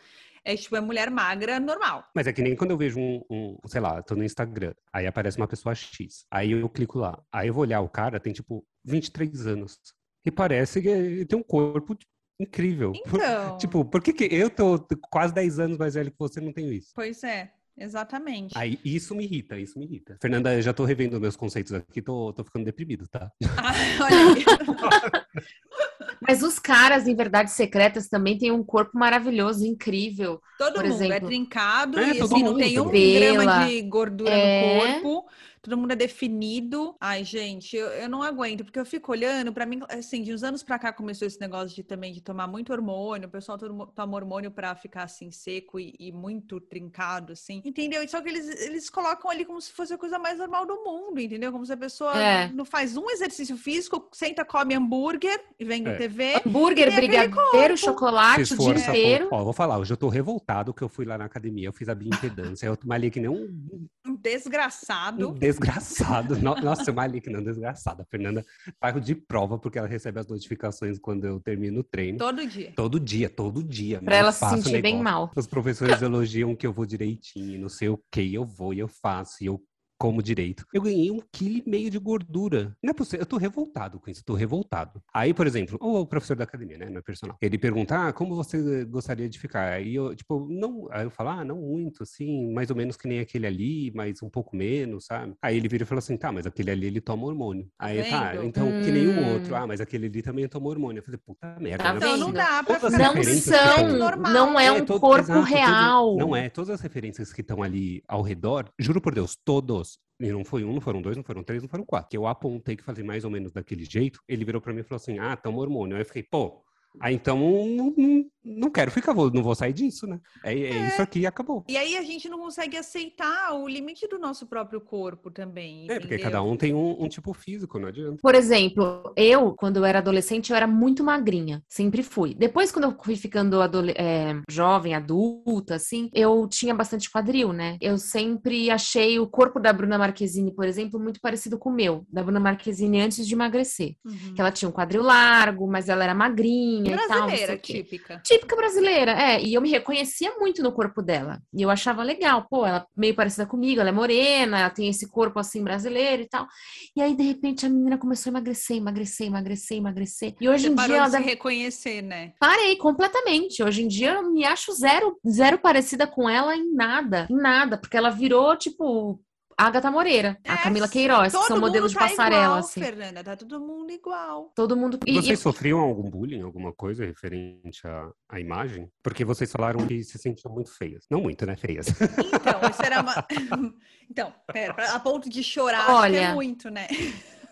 é 0.46 0.56
tipo, 0.56 0.76
é 0.76 0.80
mulher 0.80 1.10
magra 1.10 1.60
normal. 1.60 2.06
Mas 2.16 2.28
é 2.28 2.32
que 2.32 2.44
nem 2.44 2.56
quando 2.56 2.72
eu 2.72 2.78
vejo 2.78 3.00
um, 3.00 3.22
um, 3.30 3.58
sei 3.66 3.82
lá, 3.82 4.02
tô 4.04 4.16
no 4.16 4.24
Instagram, 4.24 4.74
aí 4.94 5.08
aparece 5.08 5.38
uma 5.38 5.48
pessoa 5.48 5.74
X, 5.74 6.26
aí 6.30 6.52
eu 6.52 6.70
clico 6.70 7.00
lá, 7.00 7.20
aí 7.32 7.48
eu 7.48 7.54
vou 7.54 7.64
olhar 7.64 7.82
o 7.82 7.90
cara, 7.90 8.20
tem 8.20 8.32
tipo 8.32 8.64
23 8.86 9.48
anos, 9.48 9.80
e 10.24 10.30
parece 10.30 10.82
que 10.82 11.26
tem 11.26 11.40
um 11.40 11.44
corpo 11.44 11.98
incrível. 12.40 12.92
Então, 12.96 13.58
Tipo, 13.58 13.86
por 13.86 14.02
que, 14.02 14.14
que 14.14 14.26
eu 14.26 14.50
tô 14.50 14.80
quase 15.10 15.34
10 15.34 15.60
anos 15.60 15.78
mais 15.78 15.94
velho 15.94 16.12
que 16.12 16.18
você 16.20 16.40
e 16.40 16.44
não 16.44 16.52
tenho 16.54 16.72
isso? 16.72 16.92
pois 16.96 17.24
é, 17.24 17.52
exatamente. 17.78 18.58
Aí 18.58 18.80
isso 18.84 19.16
me 19.16 19.24
irrita, 19.24 19.58
isso 19.60 19.78
me 19.80 19.86
irrita. 19.86 20.18
Fernanda, 20.22 20.54
eu 20.54 20.62
já 20.62 20.74
tô 20.74 20.84
revendo 20.86 21.20
meus 21.20 21.36
conceitos 21.36 21.72
aqui, 21.74 22.02
tô, 22.02 22.34
tô 22.34 22.44
ficando 22.44 22.66
deprimido, 22.66 23.08
tá? 23.08 23.32
Ah, 23.58 23.74
olha 24.04 24.18
aí. 24.36 24.46
Mas 26.26 26.42
os 26.42 26.58
caras 26.58 27.08
em 27.08 27.16
Verdades 27.16 27.54
Secretas 27.54 28.08
também 28.08 28.38
têm 28.38 28.52
um 28.52 28.64
corpo 28.64 28.98
maravilhoso, 28.98 29.66
incrível. 29.66 30.40
Todo 30.58 30.76
Por 30.76 30.84
mundo 30.84 31.02
é 31.02 31.06
exemplo. 31.06 31.28
trincado 31.28 32.00
É, 32.00 32.14
e 32.14 32.22
assim, 32.22 32.44
não 32.44 32.58
tem 32.58 32.76
todo 32.76 32.90
um 32.90 32.92
mundo. 32.94 33.14
grama 33.14 33.68
de 33.68 33.82
gordura 33.84 34.30
É. 34.32 34.96
no 34.96 35.02
corpo. 35.02 35.30
Todo 35.64 35.78
mundo 35.78 35.92
é 35.94 35.96
definido. 35.96 36.94
Ai, 37.00 37.24
gente, 37.24 37.78
eu, 37.78 37.88
eu 37.88 38.10
não 38.10 38.22
aguento, 38.22 38.66
porque 38.66 38.78
eu 38.78 38.86
fico 38.86 39.14
olhando, 39.14 39.54
pra 39.54 39.66
mim, 39.66 39.80
assim, 39.88 40.22
de 40.22 40.34
uns 40.34 40.44
anos 40.44 40.62
pra 40.62 40.78
cá 40.78 40.92
começou 40.92 41.26
esse 41.26 41.40
negócio 41.40 41.74
de 41.74 41.82
também 41.84 42.12
de 42.12 42.20
tomar 42.20 42.48
muito 42.48 42.74
hormônio, 42.74 43.30
o 43.30 43.32
pessoal 43.32 43.58
toma 43.58 44.16
hormônio 44.18 44.52
pra 44.52 44.76
ficar 44.76 45.04
assim, 45.04 45.32
seco 45.32 45.80
e, 45.80 45.96
e 45.98 46.12
muito 46.12 46.60
trincado, 46.60 47.32
assim. 47.32 47.62
Entendeu? 47.64 48.06
Só 48.10 48.20
que 48.22 48.28
eles, 48.28 48.46
eles 48.62 48.90
colocam 48.90 49.32
ali 49.32 49.46
como 49.46 49.62
se 49.62 49.72
fosse 49.72 49.94
a 49.94 49.98
coisa 49.98 50.20
mais 50.20 50.38
normal 50.38 50.66
do 50.66 50.84
mundo, 50.84 51.18
entendeu? 51.22 51.50
Como 51.50 51.66
se 51.66 51.72
a 51.72 51.78
pessoa 51.78 52.22
É. 52.22 52.52
não 52.52 52.66
faz 52.66 52.98
um 52.98 53.10
exercício 53.10 53.56
físico, 53.56 54.10
senta, 54.12 54.44
come 54.44 54.76
hambúrguer 54.76 55.40
e 55.58 55.64
vem 55.64 55.80
É. 55.80 55.92
na 55.92 55.96
TV. 55.98 56.42
Hambúrguer, 56.46 56.94
brigadeiro, 56.94 57.78
chocolate 57.78 58.54
o 58.54 58.58
dia 58.58 58.74
inteiro. 58.74 59.30
Ó, 59.32 59.42
vou 59.46 59.54
falar, 59.54 59.78
hoje 59.78 59.94
eu 59.94 59.98
tô 59.98 60.10
revoltado 60.10 60.74
que 60.74 60.82
eu 60.82 60.90
fui 60.90 61.06
lá 61.06 61.18
na 61.18 61.24
academia, 61.24 61.70
eu 61.70 61.74
fiz 61.74 61.88
a 61.88 61.96
bioimpedância, 61.96 62.68
eu 62.68 62.78
malhei 62.84 63.10
que 63.10 63.22
nem 63.22 63.30
um, 63.30 63.88
Um 64.06 64.16
desgraçado. 64.18 65.30
um 65.30 65.34
desgraçado. 65.54 66.36
No- 66.38 66.56
Nossa, 66.56 66.90
eu 66.90 66.94
malhei 66.94 67.22
que 67.22 67.30
nem 67.30 67.40
um 67.40 67.44
desgraçado. 67.44 68.02
A 68.02 68.06
Fernanda 68.06 68.44
pago 68.80 69.00
de 69.00 69.16
prova 69.16 69.58
porque 69.58 69.78
ela 69.78 69.88
recebe 69.88 70.20
as 70.20 70.28
notificações 70.28 71.00
quando 71.00 71.26
eu 71.26 71.40
termino 71.40 71.80
o 71.80 71.84
treino. 71.84 72.18
Todo 72.18 72.46
dia. 72.46 72.74
Todo 72.76 73.00
dia, 73.00 73.30
todo 73.30 73.64
dia. 73.64 74.00
Pra 74.02 74.16
ela 74.16 74.32
se 74.32 74.44
o 74.44 74.50
sentir 74.50 74.82
bem 74.82 74.98
negócio. 74.98 75.04
mal. 75.04 75.32
Os 75.36 75.48
professores 75.48 76.02
elogiam 76.02 76.56
que 76.56 76.66
eu 76.68 76.74
vou 76.74 76.86
direitinho, 76.86 77.60
não 77.60 77.70
sei 77.70 77.90
o 77.90 78.00
que, 78.12 78.34
eu 78.34 78.46
vou 78.46 78.74
e 78.74 78.80
eu 78.80 78.88
faço, 78.88 79.44
e 79.44 79.48
eu 79.48 79.62
como 80.04 80.22
direito. 80.22 80.66
Eu 80.74 80.82
ganhei 80.82 81.10
um 81.10 81.22
quilo 81.32 81.60
e 81.60 81.64
meio 81.66 81.90
de 81.90 81.98
gordura. 81.98 82.76
Não 82.84 82.92
é 82.92 82.94
possível, 82.94 83.22
eu 83.22 83.26
tô 83.26 83.38
revoltado 83.38 84.02
com 84.02 84.12
isso, 84.12 84.22
tô 84.26 84.34
revoltado. 84.34 85.02
Aí, 85.14 85.34
por 85.34 85.48
exemplo, 85.48 85.78
o 85.82 86.06
professor 86.06 86.36
da 86.36 86.44
academia, 86.44 86.78
né, 86.78 86.90
meu 86.90 87.02
personal, 87.02 87.38
ele 87.42 87.58
pergunta, 87.58 88.10
ah, 88.10 88.12
como 88.12 88.36
você 88.36 88.84
gostaria 88.84 89.30
de 89.30 89.40
ficar? 89.40 89.72
Aí 89.72 89.96
eu, 89.96 90.14
tipo, 90.14 90.46
não, 90.50 90.90
aí 90.92 91.06
eu 91.06 91.10
falo, 91.10 91.30
ah, 91.30 91.46
não 91.46 91.56
muito, 91.56 92.04
assim, 92.04 92.52
mais 92.52 92.70
ou 92.70 92.76
menos 92.76 92.98
que 92.98 93.08
nem 93.08 93.20
aquele 93.22 93.48
ali, 93.48 93.94
mas 93.96 94.22
um 94.22 94.30
pouco 94.30 94.58
menos, 94.58 95.06
sabe? 95.06 95.36
Aí 95.42 95.56
ele 95.56 95.70
vira 95.70 95.84
e 95.84 95.86
fala 95.88 96.00
assim, 96.00 96.18
tá, 96.18 96.34
mas 96.34 96.46
aquele 96.46 96.72
ali, 96.72 96.88
ele 96.88 97.00
toma 97.00 97.26
hormônio. 97.26 97.70
Aí, 97.80 98.04
tá, 98.04 98.34
vendo? 98.34 98.44
então, 98.44 98.68
que 98.84 98.92
nem 98.92 99.08
o 99.08 99.12
Hum. 99.22 99.34
outro, 99.36 99.56
ah, 99.56 99.66
mas 99.66 99.80
aquele 99.80 100.08
ali 100.08 100.22
também 100.22 100.46
toma 100.50 100.68
hormônio. 100.68 101.00
Eu 101.00 101.04
falei, 101.06 101.20
puta 101.26 101.56
merda, 101.62 101.82
Tá 101.82 101.94
né? 101.94 102.00
Então 102.00 102.18
não 102.18 102.34
dá 102.34 102.62
pra 102.62 102.76
ficar 102.76 102.92
Não 103.00 103.14
que 103.14 103.24
são, 103.36 103.98
normal. 103.98 104.34
não 104.34 104.60
é 104.60 104.66
É, 104.66 104.72
um 104.74 104.84
todo- 104.86 105.00
corpo 105.00 105.20
exato, 105.24 105.40
todo- 105.40 105.50
real. 105.50 106.18
não 106.18 106.36
é. 106.36 106.50
Todas 106.50 106.72
as 106.72 106.82
referências 106.82 107.32
que 107.32 107.40
estão 107.40 107.64
ali 107.64 108.04
ao 108.06 108.22
redor, 108.22 108.66
juro 108.78 109.00
por 109.00 109.16
Deus, 109.16 109.38
todos. 109.46 109.93
E 110.20 110.32
não 110.32 110.46
foi 110.46 110.64
um, 110.64 110.74
não 110.74 110.82
foram 110.82 111.02
dois, 111.02 111.18
não 111.18 111.24
foram 111.24 111.44
três, 111.44 111.62
não 111.62 111.70
foram 111.70 111.86
quatro. 111.86 112.10
Que 112.10 112.18
eu 112.18 112.28
apontei 112.28 112.76
que 112.76 112.84
fazia 112.84 113.04
mais 113.04 113.24
ou 113.26 113.32
menos 113.32 113.52
daquele 113.52 113.84
jeito. 113.86 114.20
Ele 114.28 114.46
virou 114.46 114.62
pra 114.62 114.74
mim 114.74 114.82
e 114.82 114.84
falou 114.84 114.98
assim: 114.98 115.20
Ah, 115.20 115.36
toma 115.36 115.60
hormônio. 115.60 115.96
Aí 115.96 116.02
eu 116.02 116.06
fiquei, 116.06 116.24
pô. 116.24 116.64
Aí 117.00 117.16
então 117.16 117.38
não, 117.38 117.92
não, 117.92 118.26
não 118.44 118.70
quero 118.70 118.92
ficar, 118.92 119.14
vou- 119.14 119.32
não 119.32 119.44
vou 119.44 119.56
sair 119.56 119.74
disso, 119.74 120.06
né? 120.08 120.20
É, 120.44 120.54
é 120.54 120.88
isso 120.88 121.02
aqui 121.02 121.20
e 121.20 121.26
acabou. 121.28 121.64
E 121.68 121.78
aí 121.78 121.98
a 121.98 122.02
gente 122.04 122.28
não 122.30 122.40
consegue 122.40 122.78
aceitar 122.78 123.54
o 123.54 123.68
limite 123.68 124.08
do 124.08 124.20
nosso 124.20 124.48
próprio 124.48 124.82
corpo 124.82 125.32
também. 125.32 125.84
É, 125.90 126.00
porque 126.00 126.16
entendeu? 126.16 126.24
cada 126.24 126.44
um 126.44 126.56
tem 126.58 126.74
um, 126.74 127.04
um 127.04 127.08
tipo 127.08 127.34
físico, 127.34 127.80
não 127.80 127.88
adianta. 127.88 128.18
Por 128.22 128.36
exemplo, 128.36 129.14
eu, 129.16 129.54
quando 129.56 129.78
eu 129.78 129.86
era 129.86 130.00
adolescente, 130.00 130.50
eu 130.52 130.56
era 130.56 130.68
muito 130.68 131.04
magrinha. 131.04 131.64
Sempre 131.70 132.04
fui. 132.04 132.34
Depois, 132.34 132.72
quando 132.72 132.86
eu 132.86 132.98
fui 133.04 133.16
ficando 133.16 133.58
é, 133.96 134.42
jovem, 134.50 134.94
adulta, 134.94 135.76
assim, 135.76 136.10
eu 136.14 136.48
tinha 136.48 136.74
bastante 136.74 137.10
quadril, 137.10 137.54
né? 137.54 137.78
Eu 137.80 137.98
sempre 137.98 138.70
achei 138.70 139.20
o 139.20 139.28
corpo 139.28 139.60
da 139.60 139.72
Bruna 139.72 139.98
Marquezine, 139.98 140.54
por 140.54 140.66
exemplo, 140.66 141.00
muito 141.00 141.20
parecido 141.22 141.58
com 141.58 141.70
o 141.70 141.74
meu. 141.74 142.06
Da 142.12 142.24
Bruna 142.24 142.40
Marquezine 142.40 143.02
antes 143.02 143.26
de 143.28 143.34
emagrecer. 143.34 143.96
Uhum. 144.06 144.34
Que 144.34 144.42
ela 144.42 144.52
tinha 144.52 144.68
um 144.70 144.72
quadril 144.72 145.04
largo, 145.04 145.68
mas 145.68 145.90
ela 145.90 146.04
era 146.04 146.14
magrinha 146.14 146.94
e 146.94 146.98
tal. 147.08 147.08
Brasileira, 147.28 147.58
típica. 147.58 148.20
Típica 148.34 148.56
brasileira, 148.56 149.12
é. 149.12 149.42
E 149.44 149.54
eu 149.54 149.62
me 149.62 149.70
reconhecia 149.70 150.36
muito 150.40 150.64
no 150.64 150.72
corpo 150.72 151.02
dela. 151.02 151.40
E 151.54 151.62
eu 151.62 151.70
achava 151.70 152.02
legal, 152.02 152.48
pô, 152.50 152.66
ela 152.66 152.80
é 152.80 152.86
meio 152.96 153.14
parecida 153.16 153.46
comigo, 153.46 153.80
ela 153.80 153.90
é 153.90 153.94
morena, 153.94 154.60
ela 154.60 154.70
tem 154.70 154.90
esse 154.90 155.08
corpo 155.08 155.40
assim 155.40 155.64
brasileiro 155.64 156.24
e 156.24 156.28
tal. 156.28 156.48
E 156.96 157.02
aí, 157.02 157.16
de 157.16 157.24
repente, 157.24 157.66
a 157.66 157.70
menina 157.70 157.98
começou 157.98 158.30
a 158.30 158.32
emagrecer, 158.32 158.78
emagrecer, 158.78 159.28
emagrecer, 159.28 159.78
emagrecer. 159.78 160.36
E 160.42 160.50
hoje 160.50 160.64
Você 160.64 160.70
em 160.70 160.76
parou 160.76 160.90
dia 160.90 160.98
ela 160.98 161.06
de 161.06 161.12
deve... 161.12 161.26
reconhecer, 161.26 162.02
né? 162.02 162.34
Parei 162.40 162.76
completamente. 162.78 163.62
Hoje 163.62 163.84
em 163.84 163.88
dia 163.88 164.14
eu 164.14 164.32
me 164.32 164.44
acho 164.44 164.74
zero, 164.74 165.18
zero 165.28 165.60
parecida 165.60 166.08
com 166.08 166.28
ela 166.28 166.56
em 166.56 166.74
nada, 166.74 167.28
em 167.30 167.36
nada, 167.36 167.78
porque 167.78 167.96
ela 167.96 168.10
virou, 168.10 168.58
tipo, 168.58 169.22
Agatha 169.58 169.92
Moreira, 169.92 170.38
a 170.48 170.54
É, 170.54 170.58
Camila 170.58 170.88
Queiroz, 170.88 171.34
que 171.34 171.44
são 171.44 171.60
modelos 171.60 171.92
de 171.92 171.98
tá 171.98 172.08
passarela, 172.08 172.44
igual, 172.44 172.60
assim. 172.60 172.82
Fernanda, 172.82 173.24
tá 173.24 173.36
todo 173.36 173.60
mundo 173.60 173.92
igual. 173.92 174.52
Todo 174.56 174.76
mundo. 174.76 175.00
E, 175.06 175.14
Vocês 175.16 175.40
e- 175.40 175.42
sofriam 175.42 175.80
algum 175.80 176.10
bullying, 176.10 176.42
alguma 176.42 176.72
coisa 176.74 177.06
referente 177.06 177.86
à, 177.86 178.10
à 178.30 178.40
imagem? 178.40 178.90
Porque 179.02 179.24
vocês 179.26 179.52
falaram 179.52 179.86
que 179.86 180.04
se 180.04 180.18
sentiam 180.18 180.54
muito 180.54 180.72
feias. 180.76 181.06
Não 181.10 181.22
muito, 181.22 181.46
né? 181.46 181.56
Feias. 181.56 181.88
Então, 181.90 182.70
isso 182.70 182.82
era 182.84 183.02
uma. 183.02 183.26
então, 184.10 184.34
pera, 184.52 184.94
a 184.94 185.00
ponto 185.00 185.30
de 185.30 185.44
chorar, 185.44 185.80
acho 185.80 185.88
que 185.88 185.92
Olha, 185.94 186.18
é 186.20 186.34
muito, 186.34 186.70
né? 186.70 186.88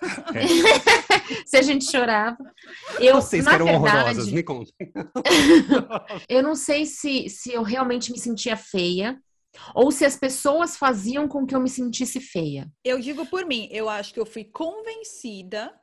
se 1.46 1.58
a 1.58 1.62
gente 1.62 1.86
chorava. 1.86 2.38
Eu, 3.00 3.16
Vocês 3.16 3.46
na 3.46 3.54
eram 3.54 3.66
verdade, 3.68 3.98
horrorosas, 3.98 4.32
me 4.32 4.44
contem. 4.44 4.74
Eu 6.28 6.42
não 6.42 6.56
sei 6.56 6.86
se, 6.86 7.30
se 7.30 7.54
eu 7.54 7.62
realmente 7.64 8.12
me 8.12 8.18
sentia 8.20 8.56
feia 8.58 9.20
ou 9.76 9.92
se 9.92 10.06
as 10.06 10.16
pessoas 10.16 10.78
faziam 10.78 11.28
com 11.28 11.46
que 11.46 11.56
eu 11.56 11.62
me 11.62 11.70
sentisse 11.70 12.20
feia. 12.20 12.70
Eu 12.84 13.00
digo 13.00 13.26
por 13.26 13.46
mim, 13.46 13.68
eu 13.72 13.90
acho 13.90 14.14
que 14.14 14.20
eu 14.20 14.26
fui 14.26 14.44
convencida 14.46 15.74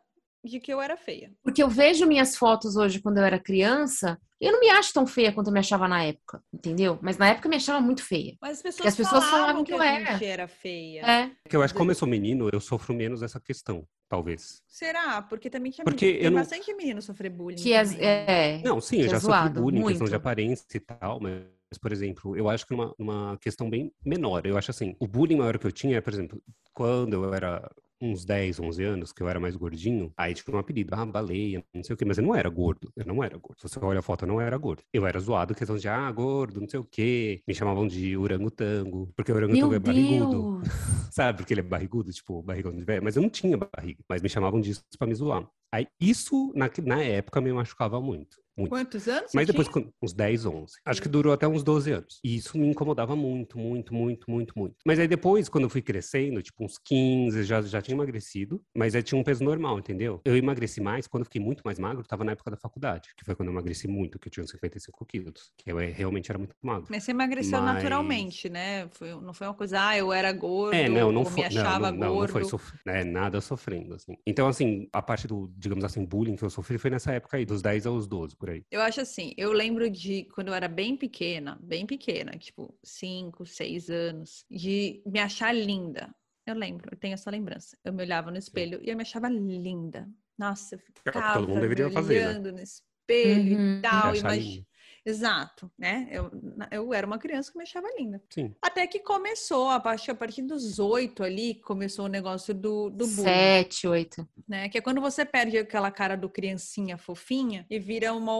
de 0.44 0.60
que 0.60 0.72
eu 0.72 0.80
era 0.80 0.96
feia. 0.96 1.32
Porque 1.42 1.62
eu 1.62 1.68
vejo 1.68 2.06
minhas 2.06 2.36
fotos 2.36 2.76
hoje 2.76 3.00
quando 3.02 3.18
eu 3.18 3.24
era 3.24 3.40
criança, 3.40 4.16
e 4.40 4.46
eu 4.46 4.52
não 4.52 4.60
me 4.60 4.70
acho 4.70 4.92
tão 4.92 5.04
feia 5.06 5.32
quanto 5.32 5.48
eu 5.48 5.52
me 5.52 5.58
achava 5.58 5.88
na 5.88 6.04
época, 6.04 6.40
entendeu? 6.54 6.96
Mas 7.02 7.18
na 7.18 7.28
época 7.28 7.48
eu 7.48 7.50
me 7.50 7.56
achava 7.56 7.80
muito 7.80 8.04
feia. 8.04 8.36
Mas 8.40 8.58
as 8.58 8.62
pessoas, 8.62 8.86
as 8.88 8.96
pessoas 8.96 9.24
falavam 9.24 9.40
falavam 9.40 9.64
que 9.64 9.72
que 9.72 9.78
eu 9.78 9.82
era. 9.82 10.24
era 10.24 10.48
feia. 10.48 11.00
É. 11.04 11.30
Porque 11.42 11.56
eu 11.56 11.62
acho 11.62 11.74
que 11.74 11.78
como 11.78 11.90
eu 11.90 11.94
sou 11.96 12.06
menino, 12.08 12.48
eu 12.52 12.60
sofro 12.60 12.94
menos 12.94 13.20
essa 13.22 13.40
questão, 13.40 13.84
talvez. 14.08 14.62
Será? 14.68 15.20
Porque 15.22 15.50
também 15.50 15.72
tinha 15.72 15.84
Porque 15.84 16.06
menino, 16.06 16.18
eu 16.18 16.22
tem 16.22 16.30
não- 16.30 16.38
bastante 16.40 16.74
menino 16.74 17.02
sofrer 17.02 17.30
bullying. 17.30 17.56
Que 17.56 17.72
é, 17.72 17.82
é, 17.98 18.62
Não, 18.62 18.80
sim, 18.80 18.98
que 18.98 19.02
eu 19.02 19.06
é 19.06 19.10
já 19.10 19.18
zoado, 19.18 19.48
sofri 19.48 19.60
bullying, 19.60 19.78
questão 19.88 20.06
de 20.06 20.12
muito. 20.12 20.14
aparência 20.14 20.64
e 20.72 20.80
tal, 20.80 21.18
mas, 21.20 21.42
por 21.76 21.92
exemplo, 21.92 22.36
eu 22.36 22.48
acho 22.48 22.66
que 22.66 22.72
numa, 22.72 22.94
numa 22.98 23.36
questão 23.38 23.68
bem 23.68 23.92
menor. 24.04 24.46
Eu 24.46 24.56
acho 24.56 24.70
assim, 24.70 24.94
o 24.98 25.06
bullying 25.06 25.36
maior 25.36 25.58
que 25.58 25.66
eu 25.66 25.72
tinha, 25.72 26.00
por 26.00 26.12
exemplo, 26.12 26.40
quando 26.72 27.24
eu 27.24 27.34
era 27.34 27.68
uns 28.00 28.24
10, 28.24 28.60
11 28.60 28.84
anos, 28.84 29.12
que 29.12 29.22
eu 29.22 29.28
era 29.28 29.40
mais 29.40 29.56
gordinho, 29.56 30.12
aí 30.16 30.32
tinha 30.32 30.54
um 30.54 30.58
apelido, 30.58 30.94
ah, 30.94 31.04
baleia, 31.04 31.64
não 31.74 31.82
sei 31.82 31.94
o 31.94 31.96
quê, 31.96 32.04
mas 32.04 32.18
eu 32.18 32.24
não 32.24 32.34
era 32.34 32.48
gordo, 32.48 32.92
eu 32.96 33.04
não 33.04 33.22
era 33.22 33.36
gordo. 33.36 33.60
Se 33.60 33.68
você 33.68 33.78
olha 33.80 33.98
a 33.98 34.02
foto, 34.02 34.24
eu 34.24 34.28
não 34.28 34.40
era 34.40 34.56
gordo. 34.56 34.82
Eu 34.92 35.06
era 35.06 35.18
zoado, 35.18 35.54
questão 35.54 35.76
de, 35.76 35.88
ah, 35.88 36.10
gordo, 36.12 36.60
não 36.60 36.68
sei 36.68 36.78
o 36.78 36.84
quê. 36.84 37.42
Me 37.46 37.54
chamavam 37.54 37.86
de 37.86 38.16
orangotango, 38.16 39.12
porque 39.16 39.32
o 39.32 39.34
orangotango 39.34 39.68
Meu 39.68 39.76
é 39.76 39.78
barrigudo. 39.78 40.62
Sabe? 41.10 41.38
Porque 41.38 41.52
ele 41.52 41.60
é 41.60 41.64
barrigudo, 41.64 42.12
tipo, 42.12 42.42
barrigão 42.42 42.72
de 42.72 42.84
velho. 42.84 43.02
Mas 43.02 43.16
eu 43.16 43.22
não 43.22 43.30
tinha 43.30 43.56
barriga. 43.56 44.00
Mas 44.08 44.22
me 44.22 44.28
chamavam 44.28 44.60
disso 44.60 44.84
pra 44.96 45.08
me 45.08 45.14
zoar. 45.14 45.48
Aí, 45.72 45.86
isso, 46.00 46.52
na, 46.54 46.70
na 46.84 47.02
época, 47.02 47.40
me 47.40 47.52
machucava 47.52 48.00
muito. 48.00 48.38
Muito. 48.58 48.70
Quantos 48.70 49.08
anos? 49.08 49.30
Mas 49.34 49.46
depois, 49.46 49.68
tinha? 49.68 49.88
uns 50.02 50.12
10, 50.12 50.44
11. 50.46 50.72
Acho 50.84 51.00
que 51.02 51.08
durou 51.08 51.32
até 51.32 51.46
uns 51.46 51.62
12 51.62 51.92
anos. 51.92 52.18
E 52.24 52.36
isso 52.36 52.58
me 52.58 52.66
incomodava 52.66 53.14
muito, 53.14 53.58
muito, 53.58 53.94
muito, 53.94 54.30
muito, 54.30 54.52
muito. 54.58 54.76
Mas 54.84 54.98
aí 54.98 55.06
depois, 55.08 55.48
quando 55.48 55.64
eu 55.64 55.70
fui 55.70 55.80
crescendo, 55.82 56.42
tipo 56.42 56.64
uns 56.64 56.78
15, 56.78 57.44
já, 57.44 57.62
já 57.62 57.80
tinha 57.80 57.94
emagrecido. 57.94 58.60
Mas 58.76 58.94
aí 58.94 59.02
tinha 59.02 59.18
um 59.20 59.24
peso 59.24 59.44
normal, 59.44 59.78
entendeu? 59.78 60.20
Eu 60.24 60.36
emagreci 60.36 60.80
mais, 60.80 61.06
quando 61.06 61.22
eu 61.22 61.24
fiquei 61.26 61.40
muito 61.40 61.62
mais 61.64 61.78
magro, 61.78 62.02
tava 62.06 62.24
na 62.24 62.32
época 62.32 62.50
da 62.50 62.56
faculdade. 62.56 63.10
Que 63.16 63.24
foi 63.24 63.34
quando 63.34 63.48
eu 63.48 63.52
emagreci 63.52 63.86
muito, 63.88 64.18
que 64.18 64.28
eu 64.28 64.32
tinha 64.32 64.44
uns 64.44 64.50
55 64.50 65.04
quilos. 65.06 65.52
Que 65.56 65.70
eu 65.70 65.78
eh, 65.80 65.90
realmente 65.90 66.30
era 66.30 66.38
muito 66.38 66.54
magro. 66.62 66.86
Mas 66.90 67.04
você 67.04 67.12
emagreceu 67.12 67.60
Mas- 67.60 67.74
naturalmente, 67.76 68.48
né? 68.48 68.88
Foi, 68.92 69.10
não 69.20 69.32
foi 69.32 69.46
uma 69.46 69.54
coisa, 69.54 69.88
ah, 69.88 69.96
eu 69.96 70.12
era 70.12 70.32
gordo, 70.32 70.74
É, 70.74 70.88
não, 70.88 71.12
não 71.12 71.24
foi, 71.24 71.44
me 71.44 71.54
não, 71.54 71.62
achava 71.62 71.90
não, 71.92 71.98
não, 71.98 72.06
não 72.08 72.14
gordo. 72.14 72.32
foi 72.32 72.44
sof- 72.44 72.72
é, 72.86 73.04
nada 73.04 73.40
sofrendo, 73.40 73.94
assim. 73.94 74.16
Então, 74.26 74.48
assim, 74.48 74.88
a 74.92 75.00
parte 75.02 75.26
do, 75.26 75.52
digamos 75.56 75.84
assim, 75.84 76.04
bullying 76.04 76.36
que 76.36 76.42
eu 76.44 76.50
sofri 76.50 76.78
foi 76.78 76.90
nessa 76.90 77.12
época 77.12 77.36
aí, 77.36 77.44
dos 77.44 77.62
10 77.62 77.86
aos 77.86 78.06
12, 78.06 78.36
por 78.36 78.47
aí. 78.50 78.64
Eu 78.70 78.80
acho 78.82 79.00
assim, 79.00 79.32
eu 79.36 79.52
lembro 79.52 79.88
de 79.90 80.24
quando 80.34 80.48
eu 80.48 80.54
era 80.54 80.68
bem 80.68 80.96
pequena, 80.96 81.58
bem 81.62 81.86
pequena, 81.86 82.32
tipo 82.32 82.78
5, 82.84 83.46
6 83.46 83.88
anos, 83.90 84.44
de 84.50 85.02
me 85.06 85.20
achar 85.20 85.54
linda. 85.54 86.14
Eu 86.46 86.54
lembro, 86.54 86.88
eu 86.90 86.98
tenho 86.98 87.14
essa 87.14 87.30
lembrança. 87.30 87.76
Eu 87.84 87.92
me 87.92 88.02
olhava 88.02 88.30
no 88.30 88.38
espelho 88.38 88.80
e 88.82 88.90
eu 88.90 88.96
me 88.96 89.02
achava 89.02 89.28
linda. 89.28 90.08
Nossa, 90.38 90.76
eu 90.76 90.78
ficava 90.78 91.32
todo 91.32 91.48
mundo 91.48 91.60
deveria 91.60 91.86
me 91.86 91.92
fazer, 91.92 92.14
né? 92.14 92.26
olhando 92.28 92.52
no 92.52 92.60
espelho 92.60 93.58
Uhum. 93.58 93.78
e 93.78 93.82
tal. 93.82 94.12
Linda. 94.12 94.67
Exato, 95.08 95.70
né? 95.78 96.06
Eu, 96.10 96.30
eu 96.70 96.92
era 96.92 97.06
uma 97.06 97.18
criança 97.18 97.50
que 97.50 97.56
me 97.56 97.64
achava 97.64 97.88
linda. 97.98 98.22
Sim. 98.28 98.54
Até 98.60 98.86
que 98.86 98.98
começou, 98.98 99.70
a 99.70 99.80
partir, 99.80 100.10
a 100.10 100.14
partir 100.14 100.42
dos 100.42 100.78
oito 100.78 101.22
ali, 101.22 101.54
começou 101.54 102.04
o 102.04 102.08
negócio 102.08 102.54
do, 102.54 102.90
do 102.90 103.06
bullying. 103.06 103.22
Sete, 103.22 103.88
oito. 103.88 104.28
né? 104.46 104.68
Que 104.68 104.78
é 104.78 104.80
quando 104.82 105.00
você 105.00 105.24
perde 105.24 105.56
aquela 105.56 105.90
cara 105.90 106.14
do 106.14 106.28
criancinha 106.28 106.98
fofinha 106.98 107.64
e 107.70 107.78
vira 107.78 108.12
uma, 108.12 108.34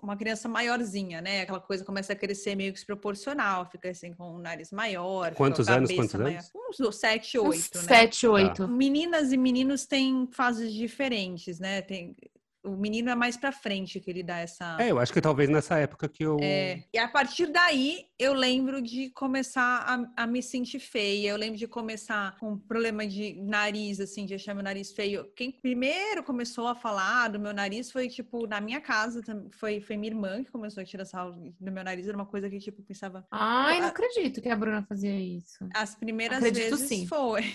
uma 0.00 0.16
criança 0.16 0.48
maiorzinha, 0.48 1.20
né? 1.20 1.42
Aquela 1.42 1.60
coisa 1.60 1.84
começa 1.84 2.12
a 2.12 2.16
crescer 2.16 2.54
meio 2.54 2.72
que 2.72 2.78
desproporcional, 2.78 3.68
fica 3.68 3.90
assim 3.90 4.14
com 4.14 4.36
o 4.36 4.38
nariz 4.38 4.70
maior. 4.70 5.34
Quantos 5.34 5.68
anos, 5.68 5.90
cabeça 5.90 6.18
quantos 6.18 6.20
maior. 6.20 6.38
anos? 6.38 6.80
Uns 6.80 6.96
sete, 6.96 7.38
Uns 7.38 7.48
oito, 7.48 7.78
né? 7.78 7.84
Sete, 7.84 8.26
oito. 8.28 8.68
Meninas 8.68 9.32
e 9.32 9.36
meninos 9.36 9.86
têm 9.86 10.28
fases 10.30 10.72
diferentes, 10.72 11.58
né? 11.58 11.82
Tem... 11.82 12.14
O 12.64 12.76
menino 12.76 13.10
é 13.10 13.14
mais 13.14 13.36
pra 13.36 13.50
frente 13.50 13.98
que 13.98 14.08
ele 14.08 14.22
dá 14.22 14.38
essa. 14.38 14.76
É, 14.80 14.90
eu 14.90 14.98
acho 15.00 15.12
que 15.12 15.20
talvez 15.20 15.50
nessa 15.50 15.78
época 15.78 16.08
que 16.08 16.24
eu. 16.24 16.36
É, 16.40 16.84
e 16.92 16.98
a 16.98 17.08
partir 17.08 17.46
daí 17.46 18.06
eu 18.22 18.32
lembro 18.34 18.80
de 18.80 19.10
começar 19.10 19.84
a, 20.16 20.22
a 20.22 20.26
me 20.26 20.42
sentir 20.42 20.78
feia. 20.78 21.30
Eu 21.30 21.36
lembro 21.36 21.58
de 21.58 21.66
começar 21.66 22.36
com 22.38 22.52
um 22.52 22.58
problema 22.58 23.06
de 23.06 23.34
nariz, 23.42 23.98
assim, 24.00 24.24
de 24.24 24.34
achar 24.34 24.54
meu 24.54 24.62
nariz 24.62 24.92
feio. 24.92 25.24
Quem 25.34 25.50
primeiro 25.50 26.22
começou 26.22 26.68
a 26.68 26.74
falar 26.74 27.28
do 27.28 27.40
meu 27.40 27.52
nariz 27.52 27.90
foi, 27.90 28.08
tipo, 28.08 28.46
na 28.46 28.60
minha 28.60 28.80
casa, 28.80 29.20
foi, 29.52 29.80
foi 29.80 29.96
minha 29.96 30.12
irmã 30.12 30.44
que 30.44 30.50
começou 30.52 30.80
a 30.82 30.84
tirar 30.86 31.04
sarro 31.04 31.32
do 31.60 31.72
meu 31.72 31.82
nariz. 31.82 32.06
Era 32.06 32.16
uma 32.16 32.26
coisa 32.26 32.48
que, 32.48 32.58
tipo, 32.58 32.82
pensava. 32.82 33.26
Ai, 33.30 33.78
não 33.80 33.86
a- 33.86 33.90
acredito 33.90 34.40
que 34.40 34.48
a 34.48 34.56
Bruna 34.56 34.82
fazia 34.88 35.18
isso. 35.18 35.66
As 35.74 35.94
primeiras 35.94 36.38
Acredito 36.38 36.76
vezes 36.76 36.88
sim. 36.88 37.06
foi. 37.06 37.42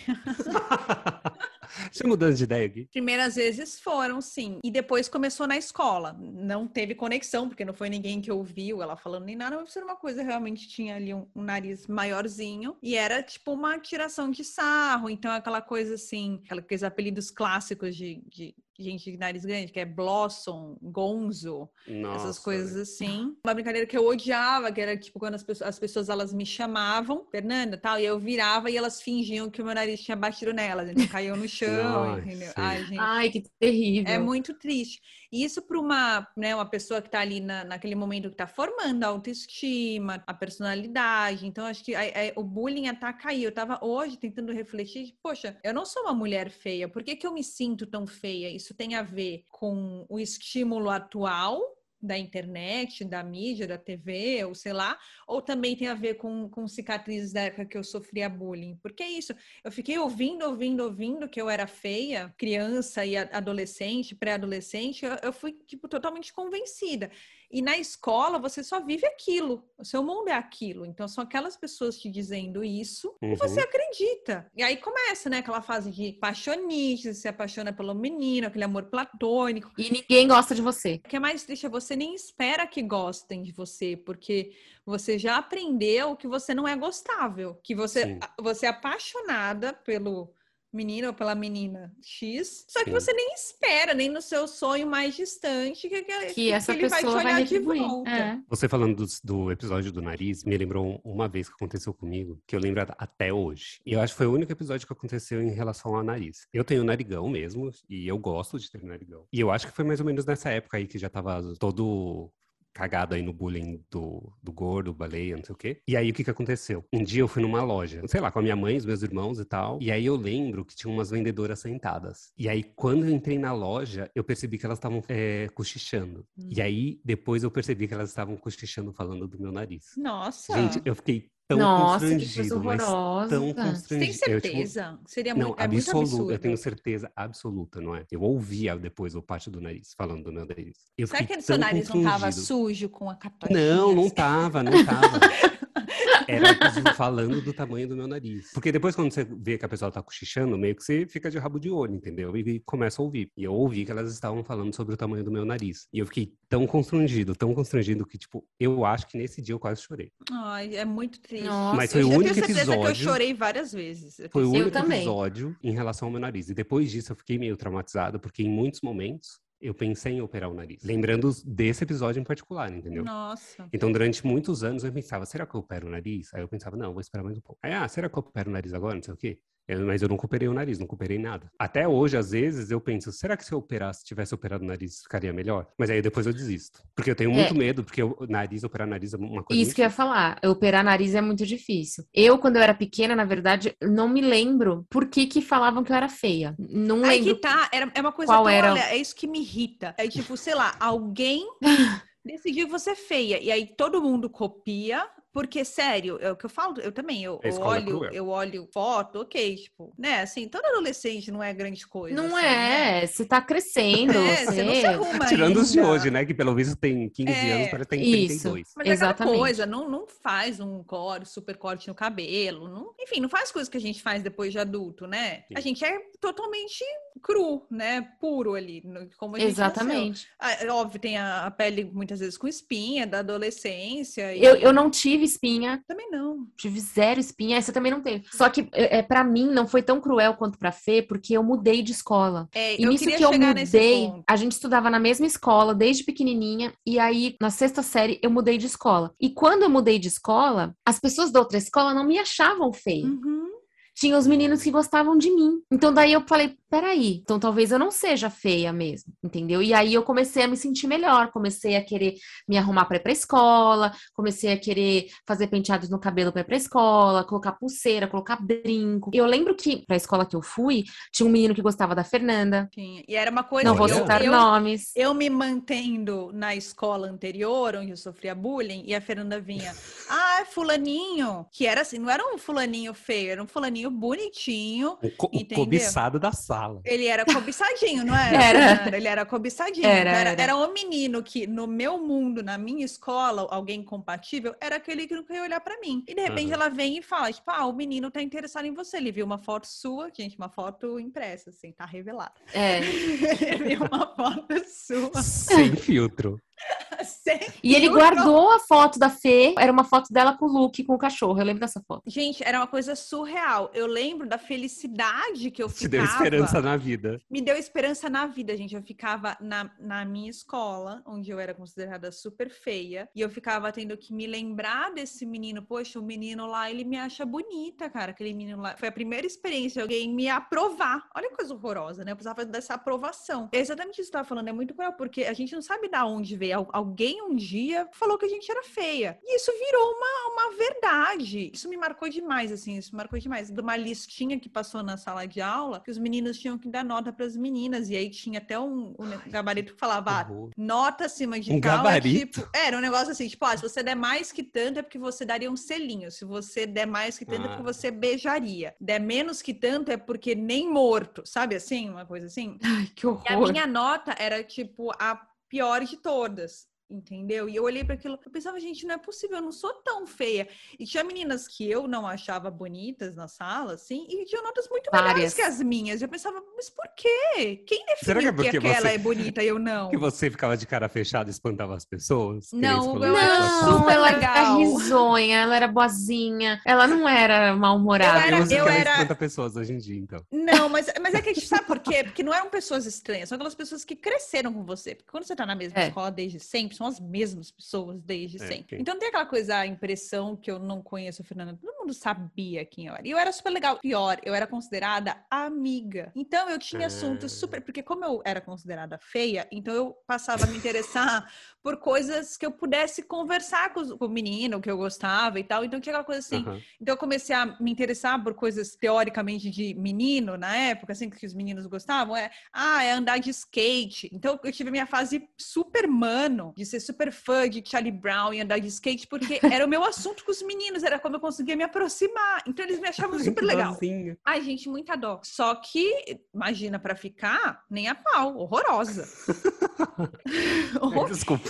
Você 1.91 2.08
mudando 2.08 2.34
de 2.34 2.43
ideia 2.43 2.65
aqui? 2.65 2.86
Primeiras 2.91 3.36
vezes 3.36 3.80
foram, 3.80 4.21
sim. 4.21 4.60
E 4.63 4.71
depois 4.71 5.10
começou 5.10 5.45
na 5.45 5.58
escola. 5.58 6.13
Não 6.19 6.65
teve 6.67 6.95
conexão, 6.95 7.47
porque 7.47 7.65
não 7.65 7.73
foi 7.73 7.89
ninguém 7.89 8.21
que 8.21 8.32
ouviu 8.32 8.82
ela 8.82 8.95
falando 8.95 9.25
nem 9.25 9.36
nada, 9.36 9.58
mas 9.60 9.75
era 9.75 9.86
uma 9.86 9.95
coisa 9.95 10.23
realmente 10.23 10.57
tinha 10.65 10.96
ali 10.96 11.13
um, 11.13 11.28
um 11.36 11.41
nariz 11.41 11.86
maiorzinho. 11.88 12.78
E 12.82 12.96
era 12.96 13.22
tipo 13.22 13.52
uma 13.52 13.78
tiração 13.78 14.32
de 14.32 14.43
sarro. 14.43 15.10
Então, 15.10 15.32
aquela 15.32 15.62
coisa 15.62 15.96
assim, 15.96 16.41
aqueles 16.50 16.84
apelidos 16.84 17.30
clássicos 17.30 17.96
de, 17.96 18.24
de 18.28 18.56
gente 18.80 19.12
de 19.12 19.18
nariz 19.18 19.44
grande, 19.46 19.72
que 19.72 19.80
é 19.80 19.86
Blossom, 19.86 20.78
Gonzo, 20.82 21.70
Nossa, 21.88 22.28
essas 22.28 22.40
coisas 22.40 22.76
assim. 22.76 23.36
Uma 23.46 23.54
brincadeira 23.54 23.88
que 23.88 23.98
eu 23.98 24.06
odiava, 24.06 24.72
que 24.72 24.80
era 24.80 24.96
tipo 24.98 25.20
quando 25.20 25.36
as 25.36 25.44
pessoas, 25.44 25.70
as 25.70 25.80
pessoas 25.80 26.10
elas 26.10 26.34
me 26.34 26.46
chamavam, 26.46 27.26
Fernanda, 27.32 27.78
tal, 27.78 28.00
e 28.00 28.06
eu 28.06 28.20
virava 28.20 28.70
e 28.70 28.78
elas 28.78 29.02
fingiam 29.02 29.50
que 29.50 29.62
o 29.62 29.66
meu 29.66 29.74
nariz 29.74 30.02
tinha 30.02 30.16
batido 30.16 30.54
nelas, 30.54 30.90
então 30.90 31.08
caíam 31.08 31.36
no 31.36 31.48
chão, 31.48 32.04
Ai, 32.04 32.20
entendeu? 32.20 32.54
Ai, 32.56 32.86
gente. 32.86 33.00
Ai, 33.00 33.30
que 33.32 33.44
terrível. 33.60 34.13
É 34.13 34.20
muito 34.20 34.54
triste. 34.54 35.02
E 35.32 35.44
isso 35.44 35.62
para 35.62 35.80
uma, 35.80 36.28
né, 36.38 36.56
uma 36.56 36.70
pessoa 36.70 37.02
que 37.02 37.08
está 37.08 37.20
ali 37.20 37.40
na, 37.42 37.63
naquele 37.63 37.96
momento 37.96 38.30
que 38.30 38.34
está 38.36 38.48
formando 38.48 39.04
a 39.04 39.08
autoestima, 39.08 40.24
a 40.26 40.34
personalidade. 40.34 41.46
Então, 41.46 41.66
acho 41.66 41.84
que 41.84 41.94
a- 41.96 42.02
a- 42.02 42.34
o 42.40 42.44
bullying 42.44 42.88
ataca 42.88 43.30
aí. 43.30 43.44
Eu 43.44 43.50
estava 43.50 43.80
hoje 43.84 44.18
tentando 44.18 44.52
refletir, 44.54 45.16
poxa, 45.22 45.58
eu 45.63 45.74
não 45.74 45.86
sou 45.86 46.04
uma 46.04 46.13
mulher 46.13 46.50
feia. 46.50 46.88
Por 46.88 47.04
que, 47.04 47.16
que 47.16 47.26
eu 47.28 47.34
me 47.34 47.44
sinto 47.44 47.86
tão 47.86 48.06
feia? 48.08 48.50
Isso 48.50 48.66
tem 48.73 48.95
a 48.95 49.01
ver 49.01 49.43
com 49.49 50.06
o 50.10 50.19
estímulo 50.19 50.89
atual 50.89 51.62
da 52.01 52.17
internet, 52.17 53.03
da 53.03 53.23
mídia, 53.23 53.67
da 53.67 53.77
TV, 53.77 54.45
ou 54.45 54.53
sei 54.53 54.73
lá, 54.73 54.97
ou 55.27 55.41
também 55.41 55.75
tem 55.75 55.88
a 55.88 55.95
ver 55.95 56.15
com, 56.15 56.49
com 56.49 56.67
cicatrizes 56.67 57.34
da 57.34 57.41
época 57.41 57.65
que 57.65 57.77
eu 57.77 57.84
sofria 57.84 58.30
bullying. 58.30 58.77
Porque 58.82 59.03
é 59.03 59.10
isso, 59.10 59.34
eu 59.63 59.71
fiquei 59.71 59.97
ouvindo, 59.97 60.45
ouvindo, 60.45 60.84
ouvindo 60.84 61.27
que 61.27 61.41
eu 61.41 61.49
era 61.49 61.67
feia, 61.67 62.34
criança 62.38 63.06
e 63.06 63.17
adolescente, 63.17 64.15
pré-adolescente, 64.15 65.06
eu, 65.06 65.15
eu 65.23 65.34
fui, 65.34 65.53
tipo, 65.65 65.88
totalmente 65.88 66.32
convencida. 66.32 67.12
E 67.50 67.62
na 67.62 67.78
escola 67.78 68.38
você 68.38 68.62
só 68.64 68.82
vive 68.84 69.06
aquilo, 69.06 69.64
o 69.78 69.86
seu 69.86 70.04
mundo 70.04 70.28
é 70.28 70.34
aquilo. 70.34 70.86
Então 70.86 71.08
são 71.08 71.24
aquelas 71.24 71.56
pessoas 71.56 71.98
te 71.98 72.10
dizendo 72.10 72.64
isso 72.64 73.16
e 73.22 73.36
você 73.36 73.60
Uhum. 73.62 73.66
acredita. 73.66 74.52
E 74.56 74.62
aí 74.62 74.76
começa, 74.78 75.30
né, 75.30 75.38
aquela 75.38 75.62
fase 75.62 75.90
de 75.92 76.14
paixonite, 76.14 77.04
você 77.04 77.14
se 77.14 77.28
apaixona 77.28 77.72
pelo 77.72 77.94
menino, 77.96 78.48
aquele 78.48 78.66
amor 78.66 78.84
platônico. 78.86 79.72
E 79.78 79.90
ninguém 79.90 80.28
gosta 80.28 80.54
de 80.54 80.62
você. 80.62 80.96
O 81.06 81.08
que 81.08 81.16
é 81.16 81.20
mais 81.20 81.44
triste 81.44 81.66
é 81.66 81.70
você 81.70 81.96
nem 81.96 82.14
espera 82.14 82.68
que 82.68 82.82
gostem 82.82 83.42
de 83.42 83.52
você, 83.54 83.96
porque 83.96 84.52
você 84.86 85.18
já 85.18 85.38
aprendeu 85.38 86.16
que 86.16 86.28
você 86.28 86.54
não 86.54 86.68
é 86.68 86.76
gostável, 86.76 87.60
que 87.64 87.74
você, 87.76 88.04
Sim. 88.06 88.20
você 88.42 88.66
é 88.66 88.70
apaixonada 88.70 89.74
pelo 89.74 90.34
menino 90.71 91.08
ou 91.08 91.13
pela 91.13 91.34
menina 91.34 91.91
X, 92.03 92.65
só 92.67 92.80
que 92.84 92.89
Sim. 92.89 92.91
você 92.91 93.13
nem 93.13 93.34
espera, 93.34 93.93
nem 93.93 94.10
no 94.10 94.21
seu 94.21 94.47
sonho 94.47 94.88
mais 94.88 95.15
distante, 95.15 95.88
que, 95.88 96.03
que, 96.03 96.25
Que 96.34 96.51
essa 96.51 96.73
ele 96.73 96.88
vai 96.88 96.99
te 96.99 97.06
pessoa 97.06 97.23
vai, 97.23 97.34
olhar 97.36 97.45
de 97.45 97.60
volta. 97.60 98.10
É. 98.10 98.39
Você 98.49 98.67
falando 98.67 98.95
do, 98.95 99.06
do 99.23 99.51
episódio 99.51 99.91
do 99.91 100.01
nariz, 100.01 100.43
me 100.43 100.58
lembrou 100.58 100.99
uma 101.03 101.27
vez 101.27 101.47
que 101.47 101.56
aconteceu 101.56 101.93
comigo, 101.93 102.41
que 102.45 102.56
eu 102.56 102.60
lembro 102.60 102.86
até 102.97 103.32
hoje. 103.32 103.80
E 103.86 103.93
eu 103.93 104.01
acho 104.01 104.13
que 104.13 104.17
foi 104.17 104.27
o 104.27 104.34
único 104.34 104.51
episódio 104.51 104.86
que 104.86 104.93
aconteceu 104.93 105.41
em 105.41 105.51
relação 105.51 105.95
ao 105.95 106.03
nariz. 106.03 106.47
Eu 106.53 106.63
tenho 106.63 106.84
narigão 106.84 107.27
mesmo, 107.30 107.71
e 107.89 108.08
eu 108.08 108.17
gosto 108.17 108.60
de 108.60 108.69
ter 108.69 108.84
narigão. 108.84 109.25
E 109.32 109.39
eu 109.39 109.51
acho 109.51 109.67
que 109.67 109.73
foi 109.73 109.86
mais 109.86 109.99
ou 109.99 110.06
menos 110.06 110.25
nessa 110.25 110.49
época 110.49 110.77
aí 110.77 110.88
que 110.88 110.97
já 110.97 111.10
tava 111.10 111.41
todo 111.60 112.32
cagado 112.78 113.16
aí 113.16 113.24
no 113.24 113.34
bullying 113.34 113.84
do, 113.90 114.32
do 114.42 114.54
gordo, 114.54 114.94
baleia, 114.94 115.36
não 115.36 115.44
sei 115.44 115.54
o 115.54 115.58
quê. 115.58 115.82
E 115.88 115.98
aí, 115.98 116.12
o 116.12 116.13
que 116.13 116.24
que 116.24 116.30
aconteceu? 116.30 116.86
Um 116.94 117.04
dia 117.04 117.22
eu 117.22 117.28
fui 117.28 117.42
numa 117.42 117.63
loja, 117.63 118.04
sei 118.08 118.22
lá, 118.22 118.32
com 118.32 118.38
a 118.38 118.42
minha 118.42 118.56
mãe, 118.56 118.78
os 118.78 118.86
meus 118.86 119.02
irmãos 119.02 119.40
e 119.40 119.46
tal. 119.46 119.80
E 119.82 119.92
aí 119.92 120.06
eu 120.06 120.16
lembro 120.16 120.63
que 120.63 120.76
tinha 120.76 120.94
umas 120.94 121.10
vendedoras 121.10 121.60
sentadas. 121.60 122.32
E 122.38 122.48
aí, 122.48 122.63
quando 122.63 123.06
eu 123.06 123.12
entrei 123.12 123.40
na 123.40 123.52
loja, 123.52 124.12
eu 124.13 124.24
percebi 124.24 124.60
que 124.60 124.66
elas 124.66 124.78
estavam 124.78 125.04
é, 125.08 125.50
cochichando. 125.56 126.24
E 126.38 126.62
aí, 126.62 127.02
depois 127.04 127.44
eu 127.44 127.50
percebi 127.50 127.88
que 127.88 127.96
elas 127.96 128.10
estavam 128.10 128.38
cochichando 128.38 128.94
falando 128.94 129.28
do 129.28 129.40
meu 129.40 129.52
nariz. 129.52 129.94
Nossa, 129.98 130.54
Gente, 130.54 130.80
eu 130.86 130.96
fiquei 130.96 131.32
tão 131.48 131.58
Nossa, 131.58 132.00
que 132.00 132.12
coisa 132.12 132.26
constrangido, 132.26 132.64
mas 132.64 132.84
horrorosa. 132.84 133.30
tão 133.30 133.48
você 133.48 133.54
tem 133.54 133.64
constrangido. 133.64 134.32
Eu, 134.32 134.42
tipo, 134.42 134.54
certeza? 134.54 135.00
Seria 135.06 135.34
não, 135.34 135.48
muito, 135.48 135.62
é 135.62 135.68
muito 135.68 135.98
absurdo. 135.98 136.32
eu 136.32 136.40
tenho 136.40 136.58
certeza 136.58 137.12
absoluta, 137.16 137.80
não 137.80 137.96
é? 137.96 138.06
Eu 138.12 138.22
ouvia 138.22 138.78
depois 138.78 139.16
o 139.16 139.22
parte 139.22 139.50
do 139.50 139.62
nariz, 139.62 139.94
falando 139.98 140.26
do 140.26 140.32
meu 140.32 140.46
nariz. 140.46 140.76
Eu 140.98 141.08
Será 141.08 141.24
que 141.24 141.38
o 141.38 141.42
seu 141.42 141.58
nariz 141.58 141.88
não 141.88 142.04
tava 142.04 142.26
constrangido. 142.26 142.46
sujo 142.46 142.90
com 142.90 143.10
a 143.10 143.16
catojinha? 143.16 143.76
Não, 143.76 143.96
não 143.96 144.10
tava, 144.10 144.62
não 144.62 144.86
tava. 144.86 145.20
Era 146.28 146.54
tipo, 146.71 146.93
falando 146.93 147.41
do 147.41 147.54
tamanho 147.54 147.88
do 147.88 147.95
meu 147.95 148.08
nariz. 148.08 148.52
Porque 148.54 148.71
depois, 148.71 148.95
quando 148.95 149.12
você 149.12 149.23
vê 149.23 149.58
que 149.58 149.65
a 149.65 149.69
pessoa 149.69 149.91
tá 149.91 150.02
cochichando, 150.04 150.58
meio 150.58 150.76
que 150.76 150.84
você 150.84 151.06
fica 151.08 151.30
de 151.32 151.38
rabo 151.38 151.60
de 151.60 151.69
olho, 151.69 151.95
entendeu? 151.95 152.36
E 152.36 152.60
começa 152.65 153.02
a 153.02 153.06
ouvir. 153.06 153.32
E 153.38 153.43
eu 153.43 153.54
ouvi 153.54 153.86
que 153.86 153.91
elas 153.91 154.12
estavam 154.13 154.43
falando 154.43 154.76
sobre 154.76 154.93
o 154.93 154.97
tamanho 154.97 155.23
do 155.23 155.32
meu 155.32 155.45
nariz. 155.45 155.88
E 155.93 156.00
eu 156.00 156.06
fiquei 156.06 156.34
tão 156.50 156.67
constrangido, 156.67 157.36
tão 157.36 157.54
constrangido, 157.54 158.06
que, 158.06 158.17
tipo, 158.17 158.45
eu 158.60 158.86
acho 158.86 159.08
que 159.08 159.17
nesse 159.17 159.41
dia 159.41 159.54
eu 159.56 159.60
quase 159.60 159.82
chorei. 159.82 160.12
Ai, 160.32 160.76
é 160.76 160.86
muito 160.86 161.19
triste. 161.21 161.45
Nossa, 161.45 161.76
Mas 161.78 161.91
foi 161.91 162.02
eu 162.04 162.08
o 162.08 162.12
único 162.12 162.34
tenho 162.34 162.45
certeza 162.45 162.63
que 162.65 162.69
eu 162.71 162.73
episódio- 162.84 163.04
chorei 163.04 163.34
várias 163.34 163.71
vezes. 163.71 164.19
Eu 164.19 164.30
Foi 164.30 164.43
o 164.43 164.52
único 164.52 164.71
também. 164.71 164.97
episódio 165.00 165.56
em 165.63 165.71
relação 165.73 166.08
ao 166.08 166.12
meu 166.12 166.19
nariz. 166.21 166.50
E 166.50 166.54
depois 166.54 166.91
disso 166.91 167.12
eu 167.12 167.15
fiquei 167.15 167.38
meio 167.38 167.56
traumatizado, 167.58 168.19
porque 168.19 168.43
em 168.43 168.50
muitos 168.50 168.82
momentos 168.82 169.39
eu 169.60 169.74
pensei 169.74 170.13
em 170.13 170.22
operar 170.22 170.50
o 170.50 170.54
nariz. 170.54 170.84
Lembrando 170.84 171.32
desse 171.46 171.84
episódio 171.84 172.20
em 172.20 172.24
particular, 172.24 172.72
entendeu? 172.72 173.04
Nossa. 173.04 173.67
Então, 173.74 173.91
durante 173.91 174.26
muitos 174.26 174.63
anos 174.63 174.84
eu 174.84 174.91
pensava, 174.91 175.26
será 175.26 175.46
que 175.46 175.56
eu 175.56 175.60
opero 175.60 175.88
o 175.88 175.89
nariz? 175.89 176.34
Aí 176.34 176.41
eu 176.41 176.48
pensava, 176.48 176.78
não, 176.78 176.93
vou 176.93 177.02
esperar 177.02 177.24
mais 177.24 177.38
um 177.38 177.41
pouco. 177.41 177.60
Aí, 177.63 177.74
ah, 177.74 177.88
será 177.88 178.10
que 178.10 178.15
eu 178.15 178.20
opero 178.20 178.50
o 178.50 178.54
nariz 178.54 178.74
agora? 178.74 178.96
Não 178.96 179.04
sei 179.04 179.13
o 179.13 179.17
quê. 179.17 179.39
Eu- 179.67 179.86
mas 179.86 180.01
eu 180.01 180.08
nunca 180.08 180.25
operei 180.25 180.47
o 180.47 180.53
nariz, 180.53 180.80
nunca 180.80 180.95
operei 180.95 181.17
nada. 181.19 181.51
Até 181.60 181.88
hoje, 181.88 182.15
às 182.17 182.32
vezes, 182.32 182.71
eu 182.71 182.80
penso, 182.80 183.12
será 183.12 183.36
que 183.36 183.43
se 183.43 183.51
eu 183.51 183.58
operasse, 183.58 184.03
tivesse 184.06 184.34
operado 184.34 184.63
o 184.63 184.67
nariz, 184.67 185.01
ficaria 185.03 185.34
melhor? 185.34 185.67
Mas 185.77 185.89
aí 185.89 186.01
depois 186.01 186.25
eu 186.25 186.34
desisto. 186.34 186.82
Porque 186.95 187.12
eu 187.12 187.15
tenho 187.15 187.32
muito 187.32 187.53
medo, 187.53 187.84
porque 187.84 188.01
o 188.01 188.15
nariz, 188.30 188.63
operar 188.63 188.88
nariz 188.88 189.13
é 189.13 189.17
uma 189.17 189.43
coisa 189.43 189.62
É. 189.62 189.63
Isso 189.63 189.75
que 189.75 189.82
eu 189.82 189.86
ia 189.86 189.89
falar. 189.89 190.39
Operar 190.45 190.84
nariz 190.84 191.13
é 191.15 191.21
muito 191.21 191.45
difícil. 191.45 192.03
Eu, 192.13 192.38
quando 192.38 192.56
eu 192.56 192.62
era 192.62 192.73
pequena, 192.73 193.15
na 193.15 193.25
verdade, 193.25 193.75
não 193.82 194.08
me 194.08 194.21
lembro 194.21 194.86
por 194.89 195.08
que 195.10 195.25
que 195.27 195.41
falavam 195.41 195.84
que 195.84 195.91
eu 195.91 195.95
era 195.95 196.08
feia. 196.10 196.56
Não 196.58 197.03
Aí 197.03 197.19
lembro. 197.19 197.36
que 197.36 197.41
tá, 197.41 197.69
era, 197.73 197.91
é 197.93 197.99
uma 198.01 198.12
coisa 198.13 198.32
qual 198.32 198.43
tão, 198.45 198.53
era- 198.53 198.71
olha, 198.71 198.82
é 198.89 198.97
isso 198.97 199.15
que 199.15 199.27
me 199.27 199.39
irrita. 199.41 199.93
É 199.97 200.08
tipo, 200.08 200.38
sei 200.38 200.56
lá, 200.56 200.75
alguém 200.80 201.45
decidiu 202.25 202.65
que 202.67 202.71
você 202.71 202.91
é 202.91 202.95
feia 202.95 203.41
e 203.41 203.51
aí 203.51 203.65
todo 203.75 204.01
mundo 204.01 204.30
copia. 204.30 205.06
Porque, 205.38 205.63
sério, 205.63 206.17
é 206.19 206.32
o 206.32 206.36
que 206.36 206.47
eu 206.47 206.50
falo, 206.50 206.80
eu 206.80 206.91
também, 206.91 207.23
eu, 207.23 207.39
A 207.43 207.47
eu 207.47 207.56
é 207.58 207.60
olho, 207.60 207.86
cruel. 208.00 208.12
eu 208.12 208.28
olho 208.28 208.67
foto, 208.73 209.19
ok, 209.21 209.56
tipo, 209.56 209.93
né, 209.95 210.21
assim, 210.21 210.47
todo 210.47 210.65
adolescente 210.65 211.30
não 211.30 211.43
é 211.43 211.54
grande 211.54 211.86
coisa. 211.86 212.15
Não 212.15 212.36
assim, 212.36 212.43
né? 212.47 213.04
é, 213.04 213.06
você 213.06 213.23
tá 213.23 213.39
crescendo. 213.39 214.13
É, 214.28 214.45
você 214.45 214.63
não 214.63 214.73
se 214.76 214.86
arruma 214.86 215.26
Tirando 215.28 215.58
os 215.58 215.71
de 215.71 215.80
ainda. 215.80 215.91
hoje, 215.91 216.10
né? 216.10 216.26
Que 216.26 216.34
pelo 216.34 216.56
visto 216.56 216.76
tem 216.76 217.08
15 217.08 217.32
É, 217.32 217.54
anos, 217.54 217.67
parece 217.69 217.89
que 217.89 217.95
tem 217.97 218.02
isso. 218.26 218.41
32. 218.41 218.73
Mas 218.76 218.88
é 218.88 218.91
aquela 218.93 219.10
Exatamente. 219.12 219.38
coisa, 219.38 219.65
não, 219.67 219.88
não 219.88 220.08
faz 220.23 220.60
um 220.60 220.84
corte, 220.84 221.30
super 221.30 221.56
corte 221.56 221.88
no 221.88 221.93
cabelo. 221.93 222.67
Não, 222.67 222.93
enfim, 223.00 223.19
não 223.19 223.30
faz 223.30 223.52
coisas 223.52 223.69
que 223.69 223.78
a 223.78 223.82
gente 223.82 224.02
faz 224.02 224.23
depois 224.23 224.52
de 224.52 224.58
adulto, 224.58 225.06
né? 225.06 225.43
A 225.56 225.62
Sim. 225.62 225.69
gente 225.69 225.86
é 225.86 226.00
totalmente 226.19 226.84
cru, 227.21 227.65
né? 227.69 228.08
Puro 228.19 228.56
ali, 228.56 228.82
como 229.17 229.36
a 229.36 229.38
nasceu. 229.38 229.50
Exatamente. 229.52 230.28
Ah, 230.39 230.54
é 230.54 230.67
óbvio, 230.71 231.00
tem 231.00 231.17
a, 231.17 231.45
a 231.45 231.52
pele 231.52 231.86
muitas 231.86 232.19
vezes 232.19 232.38
com 232.38 232.47
espinha, 232.47 233.06
da 233.06 233.19
adolescência. 233.19 234.36
E... 234.36 234.43
Eu, 234.43 234.56
eu 234.56 234.73
não 234.73 234.89
tive 234.89 235.27
espinha, 235.28 235.82
Também 235.88 236.10
não. 236.10 236.48
tive 236.58 236.80
zero 236.80 237.20
espinha, 237.20 237.58
essa 237.58 237.72
também 237.72 237.92
não 237.92 238.02
teve. 238.02 238.26
Só 238.32 238.50
que 238.50 238.68
é, 238.74 239.00
é, 239.00 239.02
para 239.04 239.24
mim 239.24 239.48
não 239.48 239.68
foi 239.68 239.82
tão 239.82 240.00
cruel 240.02 240.36
quanto 240.36 240.58
pra 240.58 240.72
Fê, 240.72 241.02
porque 241.02 241.34
eu 241.38 241.44
mudei 241.44 241.82
de 241.84 241.92
escola. 241.92 242.48
É, 242.54 242.80
E 242.80 242.84
eu 242.84 242.90
nisso 242.90 243.04
queria 243.04 243.18
que 243.18 243.24
eu 243.24 243.32
mudei, 243.32 244.12
a 244.28 244.36
gente 244.36 244.54
estudava 244.54 244.90
na 244.90 245.00
mesma 245.00 245.26
escola 245.26 245.76
desde 245.76 246.04
pequenininha, 246.04 246.74
e 246.86 246.98
aí 247.00 247.36
na 247.42 247.50
sexta 247.50 247.82
série 247.84 248.20
eu 248.24 248.30
mudei 248.32 248.58
de 248.58 248.66
escola. 248.66 249.13
E 249.20 249.30
quando 249.30 249.63
eu 249.63 249.70
mudei 249.70 250.00
de 250.00 250.08
escola, 250.08 250.74
as 250.86 251.00
pessoas 251.00 251.32
da 251.32 251.40
outra 251.40 251.58
escola 251.58 251.94
não 251.94 252.04
me 252.04 252.18
achavam 252.18 252.72
feia. 252.74 253.06
Uhum. 253.06 253.57
Tinha 253.98 254.16
os 254.16 254.28
meninos 254.28 254.62
que 254.62 254.70
gostavam 254.70 255.18
de 255.18 255.32
mim. 255.32 255.60
Então 255.72 255.92
daí 255.92 256.14
eu 256.14 256.22
falei, 256.28 256.56
peraí, 256.70 257.16
então 257.24 257.40
talvez 257.40 257.72
eu 257.72 257.80
não 257.80 257.90
seja 257.90 258.30
feia 258.30 258.72
mesmo, 258.72 259.12
entendeu? 259.24 259.60
E 259.60 259.74
aí 259.74 259.94
eu 259.96 260.04
comecei 260.04 260.44
a 260.44 260.48
me 260.48 260.56
sentir 260.56 260.86
melhor, 260.86 261.32
comecei 261.32 261.76
a 261.76 261.84
querer 261.84 262.14
me 262.48 262.60
arrumar 262.60 262.86
pra 262.86 262.98
ir 262.98 263.00
pra 263.00 263.12
escola, 263.12 263.92
comecei 264.14 264.52
a 264.54 264.58
querer 264.60 265.08
fazer 265.26 265.48
penteados 265.48 265.90
no 265.90 266.00
cabelo 266.00 266.32
pra 266.32 266.42
ir 266.42 266.44
pra 266.44 266.56
escola, 266.56 267.24
colocar 267.24 267.54
pulseira, 267.54 268.08
colocar 268.08 268.36
brinco. 268.36 269.10
Eu 269.14 269.26
lembro 269.26 269.56
que 269.56 269.84
pra 269.88 269.96
escola 269.96 270.28
que 270.28 270.36
eu 270.36 270.44
fui, 270.44 270.84
tinha 271.12 271.28
um 271.28 271.32
menino 271.32 271.56
que 271.56 271.62
gostava 271.64 271.96
da 271.96 272.04
Fernanda. 272.04 272.70
Tinha. 272.72 273.04
E 273.08 273.16
era 273.16 273.32
uma 273.32 273.44
coisa 273.44 273.68
Não 273.68 273.76
vou 273.76 273.88
eu, 273.88 273.96
citar 273.96 274.24
eu, 274.24 274.32
nomes. 274.32 274.92
eu 274.96 275.12
me 275.14 275.28
mantendo 275.28 276.32
na 276.34 276.56
escola 276.56 277.08
anterior, 277.08 277.76
onde 277.76 277.92
eu 277.92 277.98
sofria 277.98 278.36
bullying, 278.36 278.84
e 278.86 278.94
a 278.94 279.02
Fernanda 279.02 279.40
vinha, 279.40 279.74
ah, 280.08 280.44
fulaninho, 280.52 281.48
que 281.52 281.66
era 281.66 281.82
assim, 281.82 281.98
não 281.98 282.12
era 282.12 282.24
um 282.24 282.38
fulaninho 282.38 282.94
feio, 282.94 283.32
era 283.32 283.42
um 283.42 283.48
fulaninho 283.48 283.87
bonitinho, 283.91 284.97
O, 285.02 285.10
co- 285.12 285.28
o 285.28 285.30
Entendeu? 285.38 285.63
cobiçado 285.65 286.19
da 286.19 286.32
sala. 286.32 286.82
Ele 286.86 287.06
era 287.06 287.26
cobiçadinho, 287.26 288.06
não 288.06 288.15
era? 288.15 288.43
Era. 288.43 288.97
Ele 288.97 289.08
era 289.08 289.26
cobiçadinho. 289.26 289.86
Era, 289.86 290.10
Então, 290.10 290.19
era, 290.19 290.30
era. 290.32 290.41
era 290.43 290.56
um 290.58 290.73
menino 290.73 291.21
que, 291.23 291.45
no 291.47 291.67
meu 291.67 291.97
mundo, 291.97 292.41
na 292.43 292.58
minha 292.58 292.86
escola, 292.86 293.47
alguém 293.50 293.84
compatível, 293.84 294.56
era 294.62 294.78
aquele 294.78 295.08
que 295.08 295.15
não 295.15 295.23
queria 295.23 295.43
olhar 295.43 295.60
pra 295.62 295.80
mim. 295.80 296.04
E 296.08 296.13
de 296.15 296.21
repente 296.21 296.45
Aham. 296.52 296.54
ela 296.54 296.69
vem 296.69 296.97
e 296.97 297.02
fala, 297.02 297.32
tipo, 297.32 297.50
ah, 297.52 297.65
o 297.65 297.73
menino 297.73 298.10
tá 298.12 298.21
interessado 298.21 298.65
em 298.65 298.73
você. 298.73 298.97
Ele 298.97 299.12
viu 299.12 299.26
uma 299.26 299.38
foto 299.38 299.65
sua, 299.67 300.10
gente, 300.15 300.38
uma 300.38 300.50
foto 300.50 301.00
impressa, 301.00 301.50
assim, 301.50 301.71
tá 301.71 301.86
revelada. 301.86 302.34
É. 302.54 302.80
Ele 303.41 303.76
viu 303.76 303.82
uma 303.86 304.15
foto 304.15 304.54
sua. 304.67 305.21
Sem 305.21 305.76
filtro. 305.76 306.39
E 307.63 307.76
ele 307.76 307.89
guardou 307.89 308.52
a 308.52 308.60
foto 308.60 308.98
da 308.98 309.10
Fê, 309.10 309.54
era 309.58 309.72
uma 309.72 309.84
foto 309.84 310.12
dela 310.12 310.38
com 310.38 310.46
o 310.46 310.48
Luke, 310.48 310.84
com 310.84 310.93
o 310.93 310.98
cachorro. 310.98 311.39
Eu 311.39 311.46
lembro 311.46 311.60
dessa 311.60 311.82
foto. 311.82 312.04
Gente, 312.06 312.43
era 312.43 312.60
uma 312.60 312.67
coisa 312.67 312.96
surreal. 312.96 313.70
Eu 313.74 313.88
lembro 313.88 314.28
da 314.28 314.38
felicidade 314.38 315.52
que 315.52 315.62
eu 315.62 315.67
Te 315.67 315.88
ficava. 315.88 315.89
deu 315.89 316.06
esperança 316.06 316.62
na 316.62 316.78
vida. 316.78 317.20
me 317.30 317.41
deu 317.41 317.56
esperança 317.56 318.10
na 318.10 318.26
vida, 318.26 318.56
gente. 318.56 318.76
Eu 318.76 318.82
ficava 318.82 319.38
na, 319.41 319.70
na 319.80 320.06
minha 320.06 320.30
escola, 320.30 321.02
onde 321.06 321.30
eu 321.30 321.39
era 321.39 321.54
considerada 321.54 322.12
super 322.12 322.50
feia, 322.50 323.10
e 323.13 323.22
eu 323.22 323.30
ficava 323.30 323.72
tendo 323.72 323.98
que 323.98 324.13
me 324.13 324.26
lembrar 324.26 324.93
desse 324.93 325.26
menino. 325.26 325.62
Poxa, 325.62 326.00
o 326.00 326.04
menino 326.04 326.46
lá, 326.46 326.70
ele 326.72 326.84
me 326.84 326.98
acha 326.98 327.26
bonita, 327.26 327.89
cara. 327.89 328.12
Aquele 328.12 328.34
menino 328.34 328.62
lá. 328.62 328.76
Foi 328.78 328.88
a 328.88 328.91
primeira 328.91 329.28
experiência 329.28 329.80
de 329.80 329.82
alguém 329.82 330.13
me 330.13 330.30
aprovar. 330.30 331.08
Olha 331.15 331.30
que 331.30 331.36
coisa 331.36 331.54
horrorosa, 331.54 332.06
né? 332.06 332.12
Eu 332.12 332.15
precisava 332.15 332.46
dessa 332.46 332.76
aprovação. 332.76 333.50
É 333.52 333.60
exatamente 333.60 334.00
isso 334.00 334.04
que 334.04 334.06
você 334.06 334.12
tava 334.13 334.28
falando. 334.28 334.48
É 334.48 334.54
muito 334.54 334.74
cruel, 334.74 334.93
porque 334.93 335.24
a 335.24 335.34
gente 335.34 335.54
não 335.54 335.62
sabe 335.62 335.89
da 335.89 336.06
onde 336.06 336.36
veio. 336.36 336.47
Al- 336.52 336.70
Alguém 336.74 337.22
um 337.22 337.36
dia 337.36 337.88
falou 337.92 338.18
que 338.18 338.26
a 338.26 338.30
gente 338.30 338.50
era 338.52 338.64
feia. 338.64 339.18
E 339.24 339.36
isso 339.36 339.52
virou 339.52 339.92
uma, 339.94 340.34
uma 340.34 340.58
verdade. 340.58 341.52
Isso 341.54 341.68
me 341.70 341.78
marcou 341.78 342.10
demais, 342.10 342.52
assim. 342.52 342.78
Isso 342.78 342.92
me 342.92 342.98
marcou 342.98 343.20
demais. 343.20 343.50
De 343.50 343.60
uma 343.62 343.76
listinha 343.76 344.40
que 344.40 344.50
passou 344.50 344.84
na 344.84 344.98
sala 344.98 345.26
de 345.28 345.42
aula, 345.42 345.80
que 345.80 345.92
os 345.92 345.98
meninos 345.98 346.38
tinham 346.40 346.58
que 346.58 346.70
dar 346.70 346.84
nota 346.84 347.12
para 347.12 347.26
as 347.26 347.36
meninas. 347.36 347.90
E 347.90 347.96
aí 347.96 348.10
tinha 348.10 348.40
até 348.40 348.60
um, 348.60 348.96
um 348.98 349.30
gabarito 349.30 349.74
que 349.74 349.80
falava, 349.80 350.12
ah, 350.12 350.28
Horror. 350.30 350.50
nota 350.58 351.06
acima 351.06 351.40
de 351.40 351.52
Um 351.52 351.60
tal 351.62 351.78
gabarito? 351.78 352.40
é 352.40 352.44
tipo... 352.44 352.58
Era 352.58 352.78
um 352.78 352.82
negócio 352.82 353.12
assim, 353.12 353.28
tipo, 353.28 353.46
ah, 353.46 353.56
se 353.56 353.64
você 353.64 353.82
der 353.84 353.96
mais 353.96 354.32
que 354.32 354.44
tanto 354.44 354.80
é 354.80 354.82
porque 354.82 354.98
você 355.00 355.26
daria 355.26 355.52
um 355.52 355.58
selinho. 355.58 356.12
Se 356.12 356.26
você 356.26 356.66
der 356.66 356.86
mais 356.88 357.18
que 357.18 357.26
tanto 357.26 357.42
é 357.46 357.48
porque 357.48 357.62
Ah. 357.62 357.74
você 357.74 357.92
beijaria. 357.92 358.76
Der 358.80 359.00
menos 359.00 359.42
que 359.42 359.54
tanto 359.54 359.92
é 359.92 359.98
porque 359.98 360.36
nem 360.36 360.70
morto. 360.72 361.24
Sabe 361.26 361.56
assim? 361.56 361.90
Uma 361.90 362.06
coisa 362.06 362.28
assim? 362.28 362.58
Ai, 362.64 362.88
que 362.96 363.06
E 363.06 363.10
a 363.10 363.38
horror. 363.38 363.52
minha 363.52 363.68
nota 363.68 364.16
era, 364.18 364.44
tipo, 364.44 364.92
a 365.00 365.20
pior 365.50 365.84
de 365.84 365.98
todas. 365.98 366.68
Entendeu? 366.90 367.50
E 367.50 367.56
eu 367.58 367.64
olhei 367.66 367.84
para 367.84 367.96
aquilo, 367.96 368.18
eu 368.26 368.32
pensava, 368.32 368.58
gente, 368.62 368.86
não 368.86 368.96
é 368.96 368.98
possível, 368.98 369.38
eu 369.38 369.42
não 369.44 369.52
sou 369.52 369.74
tão 369.84 370.08
feia. 370.08 370.48
E 370.80 370.86
tinha 370.86 371.04
meninas 371.04 371.46
que 371.46 371.70
eu 371.70 371.86
não 371.86 372.08
achava 372.08 372.50
bonitas 372.50 373.14
na 373.14 373.28
sala, 373.28 373.74
assim, 373.74 374.08
e 374.10 374.24
tinham 374.24 374.42
notas 374.42 374.70
muito 374.70 374.90
melhores 374.90 375.14
Várias. 375.14 375.34
que 375.34 375.42
as 375.42 375.62
minhas. 375.62 376.02
Eu 376.02 376.08
pensava, 376.08 376.42
mas 376.58 376.70
por 376.70 376.86
quê? 376.96 377.63
Quem 377.67 377.86
que 377.86 377.91
é 377.91 377.96
definiu 377.96 378.22
que, 378.32 378.36
porque 378.36 378.58
aquela 378.58 378.82
você- 378.82 378.88
é 378.96 378.98
bonita 378.98 379.43
e 379.43 379.48
eu 379.48 379.60
não? 379.60 379.89
Que 379.91 379.98
você 379.98 380.30
ficava 380.32 380.58
de 380.58 380.65
cara 380.65 380.89
fechada 380.89 381.30
e 381.30 381.32
espantava 381.32 381.76
as 381.76 381.86
pessoas? 381.86 382.50
Não, 382.52 382.96
eu 383.04 383.15
era 383.15 383.39
Não, 383.39 383.48
cara? 383.62 383.78
super 383.78 383.93
ela 383.93 384.10
legal. 384.12 384.36
era 384.36 384.56
risonha, 384.58 385.38
ela 385.38 385.56
era 385.56 385.67
boazinha, 385.67 386.60
ela 386.65 386.88
não 386.88 387.08
era 387.08 387.56
mal-humorada. 387.56 388.20
Eu 388.20 388.26
era- 388.28 388.39
Eu 388.39 388.48
que 388.48 388.54
ela 388.56 388.74
era- 388.74 388.91
espanta 388.93 389.15
pessoas 389.15 389.56
hoje 389.56 389.74
em 389.74 389.78
dia, 389.78 389.98
então. 390.00 390.26
Não, 390.32 390.67
mas, 390.70 390.88
mas 391.02 391.13
é 391.13 391.22
que 391.22 391.30
a 391.30 391.34
gente 391.34 391.46
sabe 391.48 391.65
por 391.65 391.80
quê? 391.80 392.04
Porque 392.04 392.24
não 392.24 392.34
eram 392.34 392.50
pessoas 392.50 392.86
estranhas, 392.86 393.30
são 393.30 393.36
aquelas 393.36 393.56
pessoas 393.56 393.86
que 393.86 393.96
cresceram 393.96 394.52
com 394.54 394.63
você. 394.63 394.96
Porque 394.96 395.12
quando 395.12 395.24
você 395.26 395.36
tá 395.36 395.46
na 395.46 395.56
mesma 395.56 395.80
É. 395.80 395.88
escola 395.88 396.10
desde 396.12 396.39
sempre, 396.39 396.76
são 396.76 396.88
as 396.88 397.00
mesmas 397.00 397.52
pessoas 397.52 398.02
desde 398.02 398.41
É, 398.41 398.48
sempre. 398.48 398.76
sim. 398.78 398.82
Então 398.82 398.98
tem 398.98 399.10
aquela 399.10 399.26
coisa, 399.26 399.58
a 399.58 399.67
impressão 399.67 400.36
que 400.36 400.50
eu 400.50 400.58
não 400.60 400.82
conheço 400.82 401.22
a 401.22 401.26
Fernanda. 401.26 401.58
Todo 401.62 401.78
mundo 401.80 401.93
sabia 401.93 402.65
quem 402.65 402.88
eu 402.88 402.93
era. 402.93 403.08
E 403.08 403.12
eu 403.12 403.17
era 403.17 403.32
super 403.32 403.50
legal. 403.52 403.78
Pior, 403.80 404.17
eu 404.24 404.34
era 404.34 404.48
considerada 404.48 405.17
amiga. 405.30 406.12
Então 406.15 406.47
eu 406.50 406.60
tinha 406.60 406.88
assuntos 406.88 407.34
Ah. 407.34 407.36
super. 407.38 407.62
Porque 407.62 407.84
como 407.84 408.04
eu 408.06 408.22
era 408.26 408.42
considerada 408.42 408.98
feia, 408.98 409.48
então 409.52 409.74
eu 409.74 409.98
passava 410.06 410.44
a 410.46 410.48
me 410.48 410.58
interessar 410.58 411.32
por 411.62 411.78
coisas 411.78 412.38
que 412.38 412.46
eu 412.46 412.52
pudesse 412.52 413.04
conversar 413.04 413.74
com, 413.74 413.82
o 413.82 414.08
menino 414.08 414.62
que 414.62 414.70
eu 414.72 414.78
gostava 414.78 415.40
e 415.40 415.44
tal. 415.44 415.66
Então 415.66 415.80
tinha 415.80 415.94
aquela 415.94 416.06
coisa 416.06 416.20
assim. 416.20 416.38
Aham. 416.38 416.62
Então 416.80 416.94
eu 416.94 416.98
comecei 416.98 417.36
a 417.36 417.46
me 417.60 417.72
interessar 417.72 418.22
por 418.24 418.34
coisas 418.34 418.76
teoricamente 418.76 419.50
de 419.50 419.74
menino 419.74 420.38
na 420.38 420.56
época, 420.56 420.94
assim, 420.94 421.10
que 421.10 421.26
os 421.26 421.34
meninos 421.34 421.66
gostavam, 421.66 422.16
é, 422.16 422.32
ah, 422.54 422.84
é 422.84 422.92
andar 422.92 423.18
de 423.20 423.30
skate. 423.30 424.10
Então 424.14 424.40
eu 424.44 424.52
tive 424.52 424.72
minha 424.72 424.86
fase 424.86 425.28
super 425.38 425.88
mano, 425.88 426.54
de 426.56 426.66
ser 426.66 426.80
super 426.80 427.12
fã 427.12 427.50
de 427.50 427.64
Charlie 427.66 427.92
Brown 427.92 428.34
e 428.34 428.42
andar 428.42 428.60
de 428.60 428.68
skate, 428.68 429.08
porque 429.08 429.40
era 429.62 429.66
o 429.66 429.70
meu 429.70 429.84
assunto 429.84 430.24
com 430.24 430.32
os 430.32 430.42
meninos, 430.42 430.84
era 430.84 431.00
como 431.00 431.16
eu 431.16 431.20
conseguia 431.20 431.56
me 431.56 431.64
aproximar. 431.64 432.44
Então 432.48 432.66
eles 432.66 432.80
me 432.80 432.88
achavam 432.88 433.20
super 433.20 433.44
legal. 433.46 433.78
Ai, 434.26 434.42
gente, 434.42 434.70
muita 434.70 434.96
dó. 434.96 435.20
Só 435.24 435.56
que, 435.56 436.20
imagina, 436.38 436.78
pra 436.80 436.95
ficar, 436.95 437.63
nem 437.69 437.88
a 437.88 437.95
pau, 437.95 438.38
horrorosa. 438.38 439.08
Horror- 440.80 441.10
Desculpa. 441.10 441.50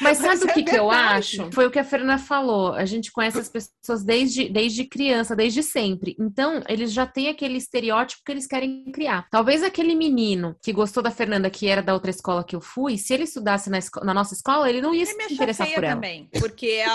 Mas 0.00 0.18
Mas 0.20 0.38
sabe 0.38 0.44
o 0.44 0.50
é 0.50 0.52
que, 0.54 0.62
que 0.64 0.76
eu 0.76 0.90
acho? 0.90 1.50
Foi 1.52 1.66
o 1.66 1.70
que 1.70 1.78
a 1.78 1.84
Fernanda 1.84 2.18
falou. 2.18 2.74
A 2.74 2.84
gente 2.84 3.10
conhece 3.10 3.38
as 3.38 3.48
pessoas 3.48 4.04
desde, 4.04 4.48
desde 4.48 4.84
criança, 4.84 5.34
desde 5.34 5.62
sempre. 5.62 6.14
Então, 6.20 6.62
eles 6.68 6.92
já 6.92 7.06
têm 7.06 7.28
aquele 7.28 7.56
estereótipo 7.56 8.22
que 8.24 8.30
eles 8.32 8.46
querem 8.46 8.84
criar. 8.92 9.26
Talvez 9.30 9.62
aquele 9.62 9.94
menino 9.94 10.54
que 10.62 10.72
gostou 10.72 11.02
da 11.02 11.10
Fernanda, 11.10 11.48
que 11.48 11.66
era 11.66 11.82
da 11.82 11.94
outra 11.94 12.10
escola 12.10 12.44
que 12.44 12.54
eu 12.54 12.60
fui, 12.60 12.98
se 12.98 13.14
ele 13.14 13.22
estudasse 13.24 13.70
na, 13.70 13.78
esco- 13.78 14.04
na 14.04 14.12
nossa 14.12 14.34
escola, 14.34 14.68
ele 14.68 14.82
não 14.82 14.94
ia 14.94 15.06
se 15.06 15.14
interessar 15.32 15.66
por 15.72 15.82
ela. 15.82 15.94
também, 15.94 16.28
porque 16.38 16.66
é, 16.66 16.86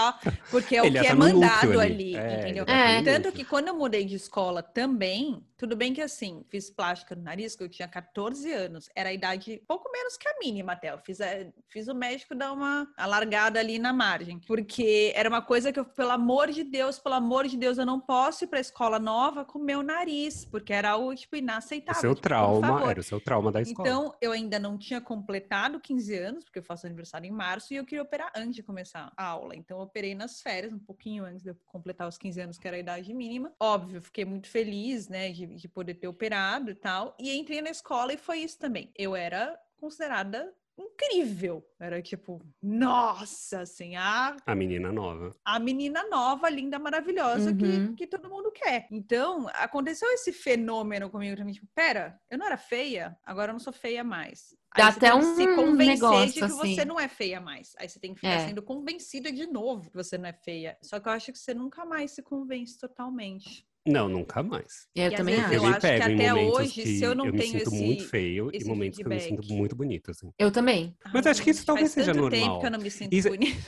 porque 0.52 0.76
é 0.76 0.82
o 0.84 0.92
que 0.92 0.98
é 1.00 1.14
mandado 1.16 1.80
ali. 1.80 2.16
ali, 2.16 2.16
É, 2.16 2.40
entendeu? 2.40 2.66
no 2.68 3.04
Tanto 3.04 3.32
que 3.32 3.44
quando 3.44 3.70
eu 3.70 3.76
mudei 3.76 4.06
de 4.06 4.16
escola 4.16 4.62
também, 4.62 5.44
tudo 5.62 5.76
bem 5.76 5.94
que 5.94 6.02
assim, 6.02 6.44
fiz 6.50 6.72
plástica 6.72 7.16
no 7.16 7.22
nariz, 7.22 7.56
que 7.56 7.62
eu 7.62 7.70
tinha 7.70 7.88
14 7.88 8.52
anos, 8.52 8.90
era 8.96 9.10
a 9.10 9.14
idade 9.14 9.62
pouco 9.68 9.92
menos 9.92 10.18
que 10.18 10.28
a 10.28 10.34
mínima 10.40 10.72
até. 10.72 10.90
Eu 10.92 10.98
fiz, 10.98 11.22
a- 11.22 11.46
fiz 11.70 11.88
o 11.88 11.94
médico 11.94 12.34
dar 12.34 12.52
uma 12.52 12.92
a 12.98 13.06
largada 13.06 13.60
ali 13.60 13.78
na 13.78 13.94
margem. 13.94 14.40
Porque 14.40 15.14
era 15.16 15.30
uma 15.30 15.42
coisa 15.44 15.72
que 15.72 15.80
eu, 15.80 15.86
pelo 15.86 16.10
amor 16.10 16.50
de 16.50 16.64
Deus, 16.64 16.98
pelo 16.98 17.14
amor 17.14 17.48
de 17.48 17.58
Deus, 17.58 17.78
eu 17.78 17.86
não 17.86 18.00
posso 18.00 18.44
ir 18.44 18.48
pra 18.48 18.60
escola 18.60 18.98
nova 18.98 19.46
com 19.46 19.60
meu 19.60 19.84
nariz, 19.84 20.44
porque 20.46 20.74
era 20.74 20.90
algo, 20.90 21.14
tipo, 21.14 21.36
O 21.36 21.38
inaceitável. 21.38 22.02
seu 22.02 22.16
tipo, 22.16 22.24
trauma 22.28 22.90
era 22.90 23.00
o 23.00 23.04
seu 23.04 23.22
trauma 23.22 23.52
da 23.52 23.62
escola. 23.62 23.88
Então, 23.88 24.16
eu 24.20 24.32
ainda 24.32 24.58
não 24.58 24.80
tinha 24.80 25.00
completado 25.00 25.80
15 25.80 26.18
anos, 26.18 26.44
porque 26.44 26.58
eu 26.58 26.64
faço 26.64 26.88
aniversário 26.88 27.28
em 27.28 27.32
março, 27.32 27.72
e 27.72 27.78
eu 27.78 27.86
queria 27.86 28.02
operar 28.02 28.32
antes 28.36 28.56
de 28.56 28.64
começar 28.64 29.14
a 29.16 29.24
aula. 29.26 29.56
Então, 29.56 29.78
eu 29.78 29.84
operei 29.84 30.16
nas 30.16 30.42
férias, 30.42 30.74
um 30.74 30.80
pouquinho 30.80 31.24
antes 31.24 31.44
de 31.44 31.50
eu 31.52 31.56
completar 31.68 32.08
os 32.08 32.18
15 32.18 32.42
anos, 32.42 32.58
que 32.58 32.68
era 32.68 32.78
a 32.78 32.80
idade 32.80 33.14
mínima. 33.14 33.54
Óbvio, 33.60 34.02
fiquei 34.02 34.26
muito 34.26 34.48
feliz, 34.50 35.08
né, 35.08 35.32
de, 35.32 35.46
de 35.56 35.68
poder 35.68 35.96
ter 35.96 36.08
operado 36.08 36.72
e 36.72 36.76
tal. 36.76 37.16
E 37.20 37.36
entrei 37.38 37.62
na 37.62 37.70
escola 37.70 38.14
e 38.14 38.18
foi 38.18 38.40
isso 38.40 38.58
também. 38.60 38.92
Eu 38.98 39.16
era 39.16 39.58
considerada 39.78 40.54
incrível. 40.78 41.64
Era 41.80 42.02
tipo, 42.02 42.42
nossa, 42.62 43.62
assim, 43.62 43.96
a 43.96 44.36
A 44.46 44.56
menina 44.56 44.92
nova. 44.92 45.32
a 45.46 45.60
menina 45.60 46.08
nova, 46.10 46.50
linda, 46.50 46.80
maravilhosa 46.80 47.52
Uhum. 47.52 47.58
que, 47.58 47.94
que 47.96 48.08
todo 48.08 48.30
mundo 48.30 48.52
quer. 48.52 48.88
Então, 48.92 49.48
aconteceu 49.54 50.10
esse 50.12 50.32
fenômeno 50.34 51.10
comigo 51.10 51.36
também, 51.38 51.54
tipo, 51.54 51.68
pera, 51.76 52.20
eu 52.30 52.38
não 52.38 52.46
era 52.46 52.58
feia, 52.58 53.18
agora 53.24 53.50
eu 53.52 53.54
não 53.54 53.60
sou 53.60 53.74
feia 53.74 54.04
mais. 54.04 54.56
Dá 54.76 54.90
você 54.92 54.98
até 55.00 55.14
um 55.14 55.22
se 55.36 55.46
convencer 55.56 55.86
negócio, 55.86 56.28
de 56.28 56.34
que 56.40 56.44
assim. 56.46 56.56
você 56.76 56.86
não 56.86 57.00
é 57.00 57.08
feia 57.10 57.42
mais. 57.42 57.74
Aí 57.78 57.90
você 57.90 58.00
tem 58.00 58.14
que 58.14 58.22
ficar 58.22 58.36
É. 58.36 58.48
sendo 58.48 58.64
convencida 58.64 59.32
de 59.32 59.46
novo 59.46 59.90
que 59.90 59.98
você 59.98 60.18
não 60.18 60.30
é 60.30 60.34
feia. 60.34 60.78
Só 60.82 61.00
que 61.00 61.10
eu 61.10 61.12
acho 61.14 61.32
que 61.34 61.38
você 61.38 61.54
nunca 61.54 61.86
mais 61.86 62.12
se 62.12 62.24
convence 62.24 62.80
totalmente. 62.80 63.68
Não, 63.88 64.08
nunca 64.08 64.44
mais. 64.44 64.88
Eu 64.96 65.12
E 65.12 65.16
também 65.16 65.36
acho. 65.42 65.54
eu 65.56 65.62
me 65.64 65.68
acho 65.70 65.80
que 65.80 65.88
até 65.88 66.10
momentos 66.10 66.60
hoje, 66.60 66.72
que 66.74 66.86
se 66.86 67.04
eu 67.04 67.16
não 67.16 67.26
me 67.26 67.32
tenho 67.32 67.52
sinto 67.60 67.62
esse- 67.74 67.84
muito 67.84 68.08
feio 68.08 68.50
e 68.54 68.64
momentos 68.64 69.00
que 69.00 69.06
eu 69.06 69.10
me 69.10 69.20
feedback. 69.20 69.42
sinto 69.44 69.54
muito 69.58 69.76
bonito, 69.76 70.12
assim. 70.12 70.32
Eu 70.38 70.52
também. 70.52 70.96
Mas 71.14 71.26
Ai, 71.26 71.32
acho 71.32 71.42
que 71.42 71.50
isso 71.50 71.60
gente, 71.62 71.66
talvez 71.68 71.94
faz 71.94 72.06
seja 72.06 72.14
tanto 72.14 72.30
tempo 72.30 72.46
normal. 72.46 72.60
que 72.60 72.66
eu 72.68 72.72
não 72.72 72.80
me 72.80 72.92
sinto 72.92 73.14
Isso- 73.14 73.30
bonita. 73.30 73.60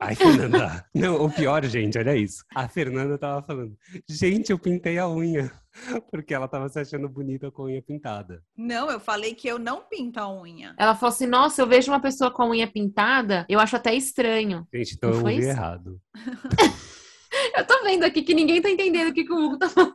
Ai, 0.00 0.14
Fernanda. 0.14 0.86
Não, 0.94 1.16
o 1.26 1.30
pior, 1.30 1.62
gente, 1.66 1.98
olha 1.98 2.16
isso. 2.16 2.42
A 2.54 2.66
Fernanda 2.68 3.18
tava 3.18 3.42
falando, 3.42 3.76
gente, 4.08 4.50
eu 4.50 4.58
pintei 4.58 4.96
a 4.98 5.06
unha. 5.08 5.52
Porque 6.10 6.32
ela 6.32 6.46
tava 6.48 6.68
se 6.70 6.78
achando 6.78 7.06
bonita 7.08 7.50
com 7.50 7.62
a 7.62 7.66
unha 7.66 7.82
pintada. 7.82 8.42
Não, 8.56 8.90
eu 8.90 8.98
falei 9.00 9.34
que 9.34 9.46
eu 9.48 9.58
não 9.58 9.82
pinto 9.82 10.20
a 10.20 10.32
unha. 10.32 10.74
Ela 10.78 10.94
falou 10.94 11.12
assim: 11.12 11.26
Nossa, 11.26 11.60
eu 11.60 11.66
vejo 11.66 11.90
uma 11.90 12.00
pessoa 12.00 12.30
com 12.30 12.42
a 12.44 12.48
unha 12.48 12.66
pintada, 12.66 13.44
eu 13.48 13.58
acho 13.60 13.76
até 13.76 13.94
estranho. 13.94 14.66
Gente, 14.72 14.94
então 14.94 15.10
Não 15.10 15.16
eu 15.18 15.22
foi 15.22 15.32
ouvi 15.34 15.42
isso? 15.42 15.50
errado. 15.50 16.00
Eu 17.56 17.66
tô 17.66 17.82
vendo 17.82 18.04
aqui 18.04 18.22
que 18.22 18.34
ninguém 18.34 18.60
tá 18.62 18.70
entendendo 18.70 19.10
o 19.10 19.14
que, 19.14 19.24
que 19.24 19.32
o 19.32 19.36
Hugo 19.46 19.58
tá 19.58 19.68
falando. 19.68 19.94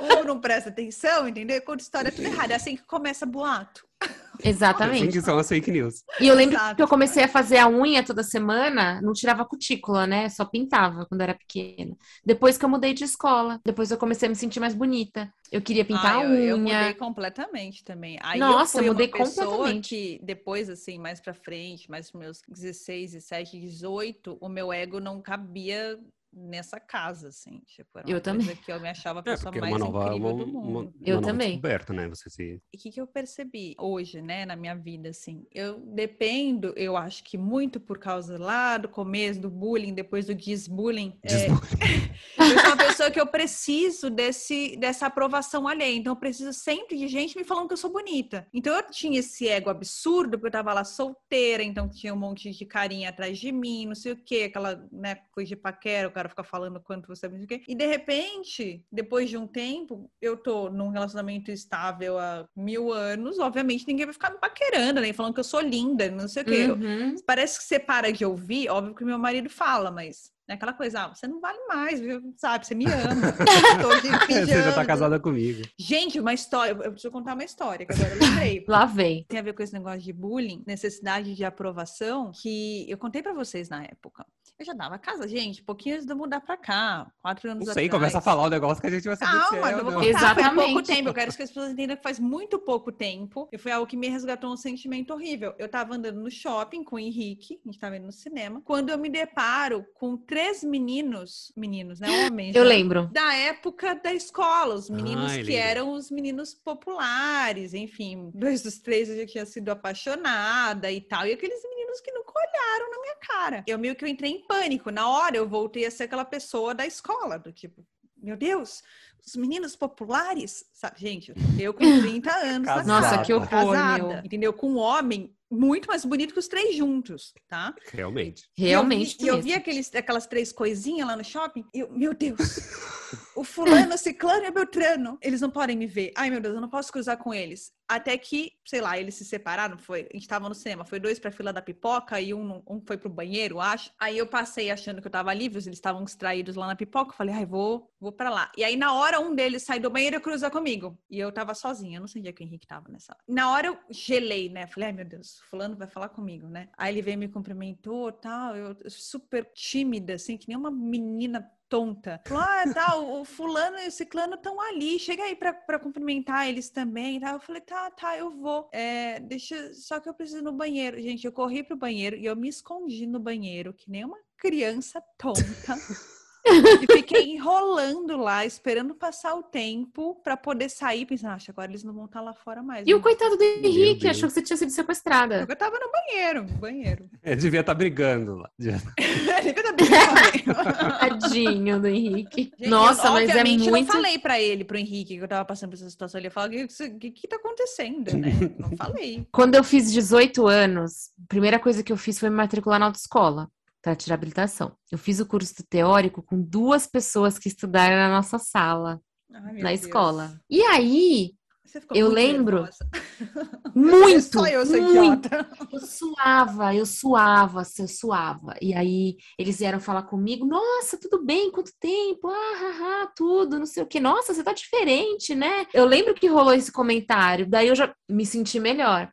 Ou 0.00 0.24
não 0.24 0.40
presta 0.40 0.68
atenção, 0.68 1.28
entendeu? 1.28 1.60
Conta 1.62 1.82
história 1.82 2.10
tudo 2.10 2.26
errado. 2.26 2.50
É 2.50 2.54
assim 2.56 2.76
que 2.76 2.82
começa 2.84 3.24
boato. 3.24 3.86
Assim 4.02 4.48
Exatamente. 4.50 5.08
que 5.12 5.22
são 5.22 5.38
as 5.38 5.48
fake 5.48 5.70
news. 5.70 6.02
E 6.20 6.26
eu 6.26 6.34
lembro 6.34 6.56
Exato. 6.56 6.76
que 6.76 6.82
eu 6.82 6.88
comecei 6.88 7.22
a 7.24 7.28
fazer 7.28 7.56
a 7.58 7.68
unha 7.68 8.04
toda 8.04 8.22
semana, 8.22 9.00
não 9.00 9.12
tirava 9.14 9.46
cutícula, 9.46 10.06
né? 10.06 10.28
Só 10.28 10.44
pintava 10.44 11.06
quando 11.06 11.20
era 11.22 11.34
pequena. 11.34 11.96
Depois 12.24 12.58
que 12.58 12.64
eu 12.64 12.68
mudei 12.68 12.92
de 12.92 13.04
escola, 13.04 13.58
depois 13.64 13.90
eu 13.90 13.96
comecei 13.96 14.26
a 14.26 14.28
me 14.28 14.36
sentir 14.36 14.60
mais 14.60 14.74
bonita. 14.74 15.32
Eu 15.50 15.62
queria 15.62 15.84
pintar 15.84 16.16
Ah, 16.16 16.18
a 16.18 16.24
eu, 16.24 16.34
eu 16.34 16.56
unha. 16.56 16.78
mudei 16.80 16.94
completamente 16.94 17.82
também. 17.84 18.18
Aí 18.20 18.38
Nossa, 18.38 18.78
eu 18.78 18.82
fui 18.82 18.90
mudei 18.90 19.08
completamente. 19.08 19.88
que 19.88 20.20
depois, 20.22 20.68
assim, 20.68 20.98
mais 20.98 21.18
pra 21.20 21.32
frente, 21.32 21.88
mais 21.90 22.10
pros 22.10 22.20
meus 22.20 22.42
16, 22.48 23.12
17, 23.12 23.58
18, 23.58 24.36
o 24.40 24.48
meu 24.48 24.72
ego 24.72 25.00
não 25.00 25.22
cabia 25.22 25.98
nessa 26.36 26.78
casa, 26.78 27.28
assim. 27.28 27.60
Tipo, 27.66 27.98
era 27.98 28.06
uma 28.08 28.16
Eu 28.16 28.20
também. 28.20 28.54
que 28.56 28.70
eu 28.70 28.78
me 28.80 28.88
achava 28.88 29.20
a 29.20 29.22
É, 29.22 29.24
pessoa 29.24 29.52
porque 29.52 29.58
é 29.58 29.60
mais 29.62 29.72
uma 29.72 29.78
nova, 29.78 30.06
incrível 30.06 30.28
uma, 30.30 30.34
do 30.34 30.46
mundo. 30.46 30.68
uma, 30.68 30.80
uma 30.82 30.92
Eu 31.04 31.16
nova 31.16 31.26
também. 31.28 31.48
descoberta, 31.52 31.92
né? 31.92 32.08
Você 32.08 32.30
se... 32.30 32.42
E 32.72 32.76
o 32.76 32.80
que, 32.80 32.90
que 32.90 33.00
eu 33.00 33.06
percebi 33.06 33.74
hoje, 33.78 34.20
né, 34.20 34.44
na 34.44 34.54
minha 34.56 34.74
vida, 34.74 35.08
assim? 35.08 35.46
Eu 35.52 35.80
dependo, 35.80 36.72
eu 36.76 36.96
acho 36.96 37.24
que 37.24 37.38
muito 37.38 37.80
por 37.80 37.98
causa 37.98 38.38
lá 38.38 38.76
do 38.78 38.88
começo 38.88 39.40
do 39.40 39.50
bullying, 39.50 39.94
depois 39.94 40.26
do 40.26 40.34
desbullying. 40.34 41.18
é, 41.22 41.46
eu 42.38 42.58
sou 42.60 42.66
uma 42.66 42.76
pessoa 42.76 43.10
que 43.10 43.20
eu 43.20 43.26
preciso 43.26 44.10
desse, 44.10 44.76
dessa 44.76 45.06
aprovação 45.06 45.66
alheia. 45.66 45.96
Então, 45.96 46.12
eu 46.12 46.16
preciso 46.16 46.52
sempre 46.52 46.96
de 46.98 47.08
gente 47.08 47.36
me 47.36 47.44
falando 47.44 47.68
que 47.68 47.72
eu 47.74 47.78
sou 47.78 47.90
bonita. 47.92 48.46
Então, 48.52 48.74
eu 48.74 48.82
tinha 48.90 49.18
esse 49.20 49.48
ego 49.48 49.70
absurdo, 49.70 50.32
porque 50.38 50.48
eu 50.48 50.50
tava 50.52 50.72
lá 50.72 50.84
solteira, 50.84 51.62
então 51.62 51.88
tinha 51.88 52.12
um 52.12 52.18
monte 52.18 52.50
de 52.50 52.64
carinha 52.66 53.08
atrás 53.08 53.38
de 53.38 53.50
mim, 53.52 53.86
não 53.86 53.94
sei 53.94 54.12
o 54.12 54.16
quê, 54.16 54.44
aquela 54.48 54.86
né, 54.92 55.16
coisa 55.32 55.48
de 55.48 55.56
paquera, 55.56 56.08
o 56.08 56.12
cara 56.12 56.25
fica 56.28 56.44
falando 56.44 56.80
quanto 56.80 57.08
você 57.08 57.28
não 57.28 57.36
sei 57.36 57.44
o 57.44 57.48
quê. 57.48 57.62
E, 57.68 57.74
de 57.74 57.86
repente, 57.86 58.84
depois 58.90 59.28
de 59.28 59.36
um 59.36 59.46
tempo, 59.46 60.10
eu 60.20 60.36
tô 60.36 60.70
num 60.70 60.88
relacionamento 60.88 61.50
estável 61.50 62.18
há 62.18 62.48
mil 62.54 62.92
anos, 62.92 63.38
obviamente 63.38 63.86
ninguém 63.86 64.06
vai 64.06 64.12
ficar 64.12 64.30
me 64.30 64.38
paquerando, 64.38 65.00
nem 65.00 65.12
falando 65.12 65.34
que 65.34 65.40
eu 65.40 65.44
sou 65.44 65.60
linda, 65.60 66.10
não 66.10 66.28
sei 66.28 66.42
o 66.42 66.46
quê. 66.46 66.66
Uhum. 66.66 67.14
Parece 67.26 67.58
que 67.58 67.64
você 67.64 67.78
para 67.78 68.12
de 68.12 68.24
ouvir, 68.24 68.68
óbvio 68.68 68.94
que 68.94 69.04
meu 69.04 69.18
marido 69.18 69.50
fala, 69.50 69.90
mas 69.90 70.30
é 70.48 70.54
aquela 70.54 70.72
coisa, 70.72 71.02
ah, 71.02 71.08
você 71.14 71.26
não 71.26 71.40
vale 71.40 71.58
mais, 71.66 72.00
viu? 72.00 72.22
sabe? 72.36 72.66
Você 72.66 72.74
me 72.74 72.86
ama. 72.86 73.32
Tô 73.82 74.00
de 74.00 74.44
Você 74.46 74.62
já 74.62 74.72
tá 74.72 74.84
casada 74.84 75.18
comigo. 75.18 75.62
Gente, 75.78 76.20
uma 76.20 76.32
história, 76.32 76.72
eu 76.72 76.92
preciso 76.92 77.10
contar 77.10 77.34
uma 77.34 77.44
história 77.44 77.84
que 77.84 77.92
agora 77.92 78.14
eu 78.14 78.20
lembrei. 78.20 78.64
Lá 78.68 78.84
vem. 78.84 79.24
Tem 79.28 79.40
a 79.40 79.42
ver 79.42 79.54
com 79.54 79.62
esse 79.62 79.72
negócio 79.72 80.00
de 80.00 80.12
bullying, 80.12 80.62
necessidade 80.66 81.34
de 81.34 81.44
aprovação, 81.44 82.30
que 82.32 82.88
eu 82.88 82.96
contei 82.98 83.22
pra 83.22 83.32
vocês 83.32 83.68
na 83.68 83.82
época. 83.84 84.24
Eu 84.58 84.64
já 84.64 84.72
dava 84.72 84.98
casa, 84.98 85.28
gente, 85.28 85.62
pouquinho 85.62 85.96
antes 85.96 86.06
de 86.06 86.12
eu 86.12 86.16
mudar 86.16 86.40
pra 86.40 86.56
cá, 86.56 87.06
quatro 87.20 87.50
anos 87.50 87.66
Não 87.66 87.74
sei, 87.74 87.86
atrás. 87.86 88.00
começa 88.00 88.18
a 88.18 88.20
falar 88.22 88.44
o 88.44 88.48
negócio 88.48 88.80
que 88.80 88.86
a 88.86 88.90
gente 88.90 89.04
vai 89.04 89.14
saber 89.14 89.32
se 89.32 89.50
Calma, 89.50 89.70
é 89.70 89.74
eu 89.74 89.78
ou 89.78 89.84
vou 89.84 89.92
contar. 89.92 90.34
Foi 90.34 90.44
pouco 90.44 90.46
Exatamente. 90.46 90.86
tempo. 90.86 91.08
Eu 91.10 91.14
quero 91.14 91.36
que 91.36 91.42
as 91.42 91.48
pessoas 91.48 91.72
entendam 91.72 91.94
que 91.96 92.02
faz 92.02 92.18
muito 92.18 92.58
pouco 92.58 92.90
tempo. 92.90 93.48
E 93.52 93.58
foi 93.58 93.72
algo 93.72 93.86
que 93.86 93.98
me 93.98 94.08
resgatou 94.08 94.50
um 94.50 94.56
sentimento 94.56 95.12
horrível. 95.12 95.54
Eu 95.58 95.68
tava 95.68 95.94
andando 95.94 96.22
no 96.22 96.30
shopping 96.30 96.84
com 96.84 96.96
o 96.96 96.98
Henrique, 96.98 97.60
a 97.62 97.68
gente 97.68 97.78
tava 97.78 97.98
indo 97.98 98.06
no 98.06 98.12
cinema, 98.12 98.62
quando 98.64 98.88
eu 98.88 98.96
me 98.96 99.10
deparo 99.10 99.84
com 99.94 100.16
três 100.16 100.35
meninos, 100.62 101.52
meninos, 101.56 102.00
né? 102.00 102.08
Homens. 102.26 102.54
Eu 102.54 102.62
já, 102.62 102.68
lembro. 102.68 103.08
Da 103.12 103.34
época 103.34 103.94
da 103.94 104.12
escola, 104.12 104.74
os 104.74 104.88
meninos 104.90 105.32
Ai, 105.32 105.38
que 105.38 105.44
lembro. 105.44 105.62
eram 105.62 105.92
os 105.92 106.10
meninos 106.10 106.54
populares, 106.54 107.74
enfim. 107.74 108.30
Dois 108.34 108.62
dos 108.62 108.78
três 108.78 109.08
eu 109.08 109.16
já 109.16 109.26
tinha 109.26 109.46
sido 109.46 109.68
apaixonada 109.70 110.90
e 110.90 111.00
tal. 111.00 111.26
E 111.26 111.32
aqueles 111.32 111.62
meninos 111.62 112.00
que 112.00 112.12
nunca 112.12 112.32
olharam 112.34 112.90
na 112.90 113.00
minha 113.00 113.16
cara. 113.16 113.64
Eu 113.66 113.78
meio 113.78 113.94
que 113.94 114.04
eu 114.04 114.08
entrei 114.08 114.30
em 114.30 114.46
pânico. 114.46 114.90
Na 114.90 115.08
hora 115.08 115.36
eu 115.36 115.48
voltei 115.48 115.84
a 115.86 115.90
ser 115.90 116.04
aquela 116.04 116.24
pessoa 116.24 116.74
da 116.74 116.86
escola, 116.86 117.38
do 117.38 117.52
tipo, 117.52 117.84
meu 118.16 118.36
Deus, 118.36 118.82
os 119.26 119.36
meninos 119.36 119.74
populares, 119.76 120.64
sabe, 120.72 121.00
gente, 121.00 121.32
eu 121.58 121.74
com 121.74 122.00
30 122.00 122.30
anos, 122.36 122.66
Casada. 122.66 122.86
Nossa, 122.88 123.22
que 123.24 123.32
horror, 123.32 123.48
casada, 123.48 124.08
meu. 124.08 124.18
entendeu? 124.24 124.52
Com 124.52 124.70
um 124.72 124.78
homem 124.78 125.35
muito 125.50 125.86
mais 125.86 126.04
bonito 126.04 126.32
que 126.32 126.40
os 126.40 126.48
três 126.48 126.76
juntos, 126.76 127.32
tá? 127.48 127.74
Realmente. 127.92 128.48
Realmente. 128.56 129.16
E 129.20 129.26
eu 129.26 129.34
vi, 129.34 129.38
eu 129.38 129.42
vi 129.42 129.54
aqueles, 129.54 129.94
aquelas 129.94 130.26
três 130.26 130.52
coisinhas 130.52 131.06
lá 131.06 131.16
no 131.16 131.24
shopping, 131.24 131.64
e 131.74 131.80
eu, 131.80 131.90
meu 131.92 132.14
Deus, 132.14 132.38
o 133.36 133.44
fulano, 133.44 133.96
ciclano 133.98 134.46
e 134.46 134.50
beltrano, 134.50 135.18
eles 135.20 135.40
não 135.40 135.50
podem 135.50 135.76
me 135.76 135.86
ver. 135.86 136.12
Ai, 136.16 136.30
meu 136.30 136.40
Deus, 136.40 136.54
eu 136.54 136.60
não 136.60 136.70
posso 136.70 136.90
cruzar 136.90 137.18
com 137.18 137.34
eles. 137.34 137.72
Até 137.86 138.16
que, 138.18 138.54
sei 138.64 138.80
lá, 138.80 138.98
eles 138.98 139.14
se 139.14 139.24
separaram, 139.24 139.78
foi, 139.78 140.08
a 140.10 140.16
gente 140.16 140.26
tava 140.26 140.48
no 140.48 140.54
cinema, 140.54 140.84
foi 140.84 140.98
dois 140.98 141.20
pra 141.20 141.30
fila 141.30 141.52
da 141.52 141.62
pipoca 141.62 142.20
e 142.20 142.34
um, 142.34 142.62
um 142.66 142.80
foi 142.84 142.96
pro 142.96 143.08
banheiro, 143.08 143.60
acho. 143.60 143.92
Aí 144.00 144.18
eu 144.18 144.26
passei 144.26 144.70
achando 144.70 145.00
que 145.00 145.06
eu 145.06 145.12
tava 145.12 145.32
livre, 145.32 145.58
eles 145.58 145.66
estavam 145.68 146.02
distraídos 146.02 146.56
lá 146.56 146.66
na 146.66 146.74
pipoca, 146.74 147.12
falei, 147.12 147.34
ai, 147.34 147.46
vou, 147.46 147.92
vou 148.00 148.10
pra 148.10 148.30
lá. 148.30 148.50
E 148.56 148.64
aí, 148.64 148.74
na 148.74 148.94
hora, 148.94 149.20
um 149.20 149.34
deles 149.34 149.62
sai 149.62 149.78
do 149.78 149.90
banheiro 149.90 150.16
e 150.16 150.20
cruza 150.20 150.50
comigo. 150.50 150.98
E 151.08 151.18
eu 151.18 151.30
tava 151.30 151.54
sozinha, 151.54 151.98
eu 151.98 152.00
não 152.00 152.08
sei 152.08 152.20
onde 152.20 152.30
é 152.30 152.32
que 152.32 152.42
o 152.42 152.46
Henrique 152.46 152.66
tava 152.66 152.88
nessa 152.88 153.12
hora. 153.12 153.22
Na 153.28 153.52
hora 153.52 153.68
eu 153.68 153.78
gelei, 153.90 154.48
né? 154.48 154.66
Falei, 154.66 154.88
ai, 154.88 154.92
meu 154.94 155.04
Deus, 155.04 155.40
fulano 155.48 155.76
vai 155.76 155.86
falar 155.86 156.08
comigo, 156.08 156.48
né? 156.48 156.68
Aí 156.76 156.94
ele 156.94 157.02
veio 157.02 157.18
me 157.18 157.28
cumprimentou, 157.28 158.10
tal, 158.10 158.56
eu 158.56 158.76
super 158.88 159.44
tímida, 159.54 160.14
assim, 160.14 160.36
que 160.36 160.48
nem 160.48 160.56
uma 160.56 160.70
menina 160.70 161.48
tonta. 161.68 162.20
Ah, 162.30 162.64
tal, 162.72 163.20
o 163.20 163.24
fulano 163.24 163.78
e 163.78 163.88
o 163.88 163.92
ciclano 163.92 164.34
estão 164.34 164.60
ali, 164.60 164.98
chega 164.98 165.24
aí 165.24 165.36
pra, 165.36 165.52
pra 165.52 165.78
cumprimentar 165.78 166.48
eles 166.48 166.70
também, 166.70 167.20
tá? 167.20 167.32
Eu 167.32 167.40
falei, 167.40 167.62
tá, 167.62 167.90
tá, 167.90 168.16
eu 168.16 168.30
vou. 168.30 168.68
É, 168.72 169.20
deixa, 169.20 169.72
só 169.74 170.00
que 170.00 170.08
eu 170.08 170.14
preciso 170.14 170.38
ir 170.38 170.42
no 170.42 170.52
banheiro. 170.52 171.00
Gente, 171.00 171.24
eu 171.24 171.32
corri 171.32 171.62
pro 171.62 171.76
banheiro 171.76 172.16
e 172.16 172.24
eu 172.24 172.36
me 172.36 172.48
escondi 172.48 173.06
no 173.06 173.20
banheiro, 173.20 173.72
que 173.72 173.90
nem 173.90 174.04
uma 174.04 174.18
criança 174.36 175.02
tonta. 175.18 175.42
e 176.48 176.86
fiquei 176.92 177.34
enrolando 177.34 178.16
lá, 178.16 178.44
esperando 178.44 178.94
passar 178.94 179.34
o 179.34 179.42
tempo 179.42 180.14
pra 180.22 180.36
poder 180.36 180.68
sair, 180.68 181.06
pensando, 181.06 181.32
acho 181.32 181.50
agora 181.50 181.70
eles 181.70 181.82
não 181.84 181.92
vão 181.92 182.04
estar 182.06 182.20
lá 182.20 182.32
fora 182.32 182.62
mais. 182.62 182.86
E 182.86 182.94
o 182.94 182.98
né?" 182.98 183.02
coitado 183.02 183.36
do 183.36 183.42
Henrique 183.42 184.08
achou 184.08 184.28
que 184.28 184.34
você 184.34 184.42
tinha 184.42 184.56
sido 184.56 184.70
sequestrada. 184.70 185.46
Eu 185.48 185.56
tava 185.56 185.78
no 185.78 185.90
banheiro, 185.90 186.42
no 186.44 186.58
banheiro. 186.58 187.08
É, 187.22 187.34
devia 187.34 187.60
estar 187.60 187.74
brigando 187.74 188.36
lá. 188.36 188.50
Devia- 188.58 188.80
Ele 188.98 189.52
devia 189.52 189.62
tá 189.62 189.72
brincando. 189.72 190.98
Tadinho 190.98 191.80
do 191.80 191.86
Henrique. 191.86 192.52
Gente, 192.58 192.68
Nossa, 192.68 193.08
eu, 193.08 193.12
mas 193.12 193.30
é 193.30 193.44
muito. 193.44 193.70
não 193.70 193.86
falei 193.86 194.18
pra 194.18 194.40
ele, 194.40 194.64
pro 194.64 194.76
Henrique, 194.78 195.16
que 195.16 195.22
eu 195.22 195.28
tava 195.28 195.44
passando 195.44 195.70
por 195.70 195.76
essa 195.76 195.90
situação. 195.90 196.18
Ele 196.18 196.26
ia 196.26 196.30
falar, 196.30 196.48
o 196.48 196.50
que, 196.50 196.66
que, 196.98 197.10
que 197.10 197.28
tá 197.28 197.36
acontecendo, 197.36 198.16
né? 198.16 198.32
Não 198.58 198.76
falei. 198.76 199.26
Quando 199.32 199.54
eu 199.54 199.64
fiz 199.64 199.92
18 199.92 200.46
anos, 200.46 201.10
a 201.22 201.26
primeira 201.28 201.58
coisa 201.58 201.82
que 201.82 201.92
eu 201.92 201.96
fiz 201.96 202.18
foi 202.18 202.30
me 202.30 202.36
matricular 202.36 202.78
na 202.78 202.86
autoescola 202.86 203.48
para 203.86 203.94
tirar 203.94 204.16
habilitação. 204.16 204.76
Eu 204.90 204.98
fiz 204.98 205.20
o 205.20 205.26
curso 205.26 205.54
teórico 205.70 206.20
com 206.20 206.42
duas 206.42 206.88
pessoas 206.88 207.38
que 207.38 207.46
estudaram 207.46 207.94
na 207.94 208.08
nossa 208.08 208.36
sala, 208.36 209.00
Ai, 209.32 209.62
na 209.62 209.68
Deus. 209.68 209.82
escola. 209.82 210.40
E 210.50 210.60
aí, 210.60 211.35
Você 211.76 211.80
ficou 211.80 211.96
Eu 211.96 212.06
muito 212.06 212.14
lembro. 212.14 212.56
nervosa. 212.62 212.88
Muito! 213.76 214.46
Eu 214.46 214.64
sou 214.64 214.80
muito. 214.80 215.28
Eu 215.70 215.80
suava, 215.80 216.74
eu 216.74 216.86
suava, 216.86 217.62
eu 217.78 217.88
suava. 217.88 218.54
E 218.60 218.72
aí 218.72 219.16
eles 219.38 219.58
vieram 219.58 219.78
falar 219.78 220.04
comigo, 220.04 220.46
nossa, 220.46 220.98
tudo 220.98 221.22
bem, 221.22 221.50
quanto 221.50 221.70
tempo? 221.78 222.28
Ah, 222.28 222.32
ah, 222.32 223.02
ah, 223.02 223.12
tudo, 223.14 223.58
não 223.58 223.66
sei 223.66 223.82
o 223.82 223.86
quê. 223.86 224.00
Nossa, 224.00 224.32
você 224.32 224.42
tá 224.42 224.54
diferente, 224.54 225.34
né? 225.34 225.66
Eu 225.74 225.84
lembro 225.84 226.14
que 226.14 226.26
rolou 226.26 226.54
esse 226.54 226.72
comentário, 226.72 227.46
daí 227.46 227.68
eu 227.68 227.74
já 227.74 227.92
me 228.08 228.24
senti 228.24 228.58
melhor. 228.58 229.10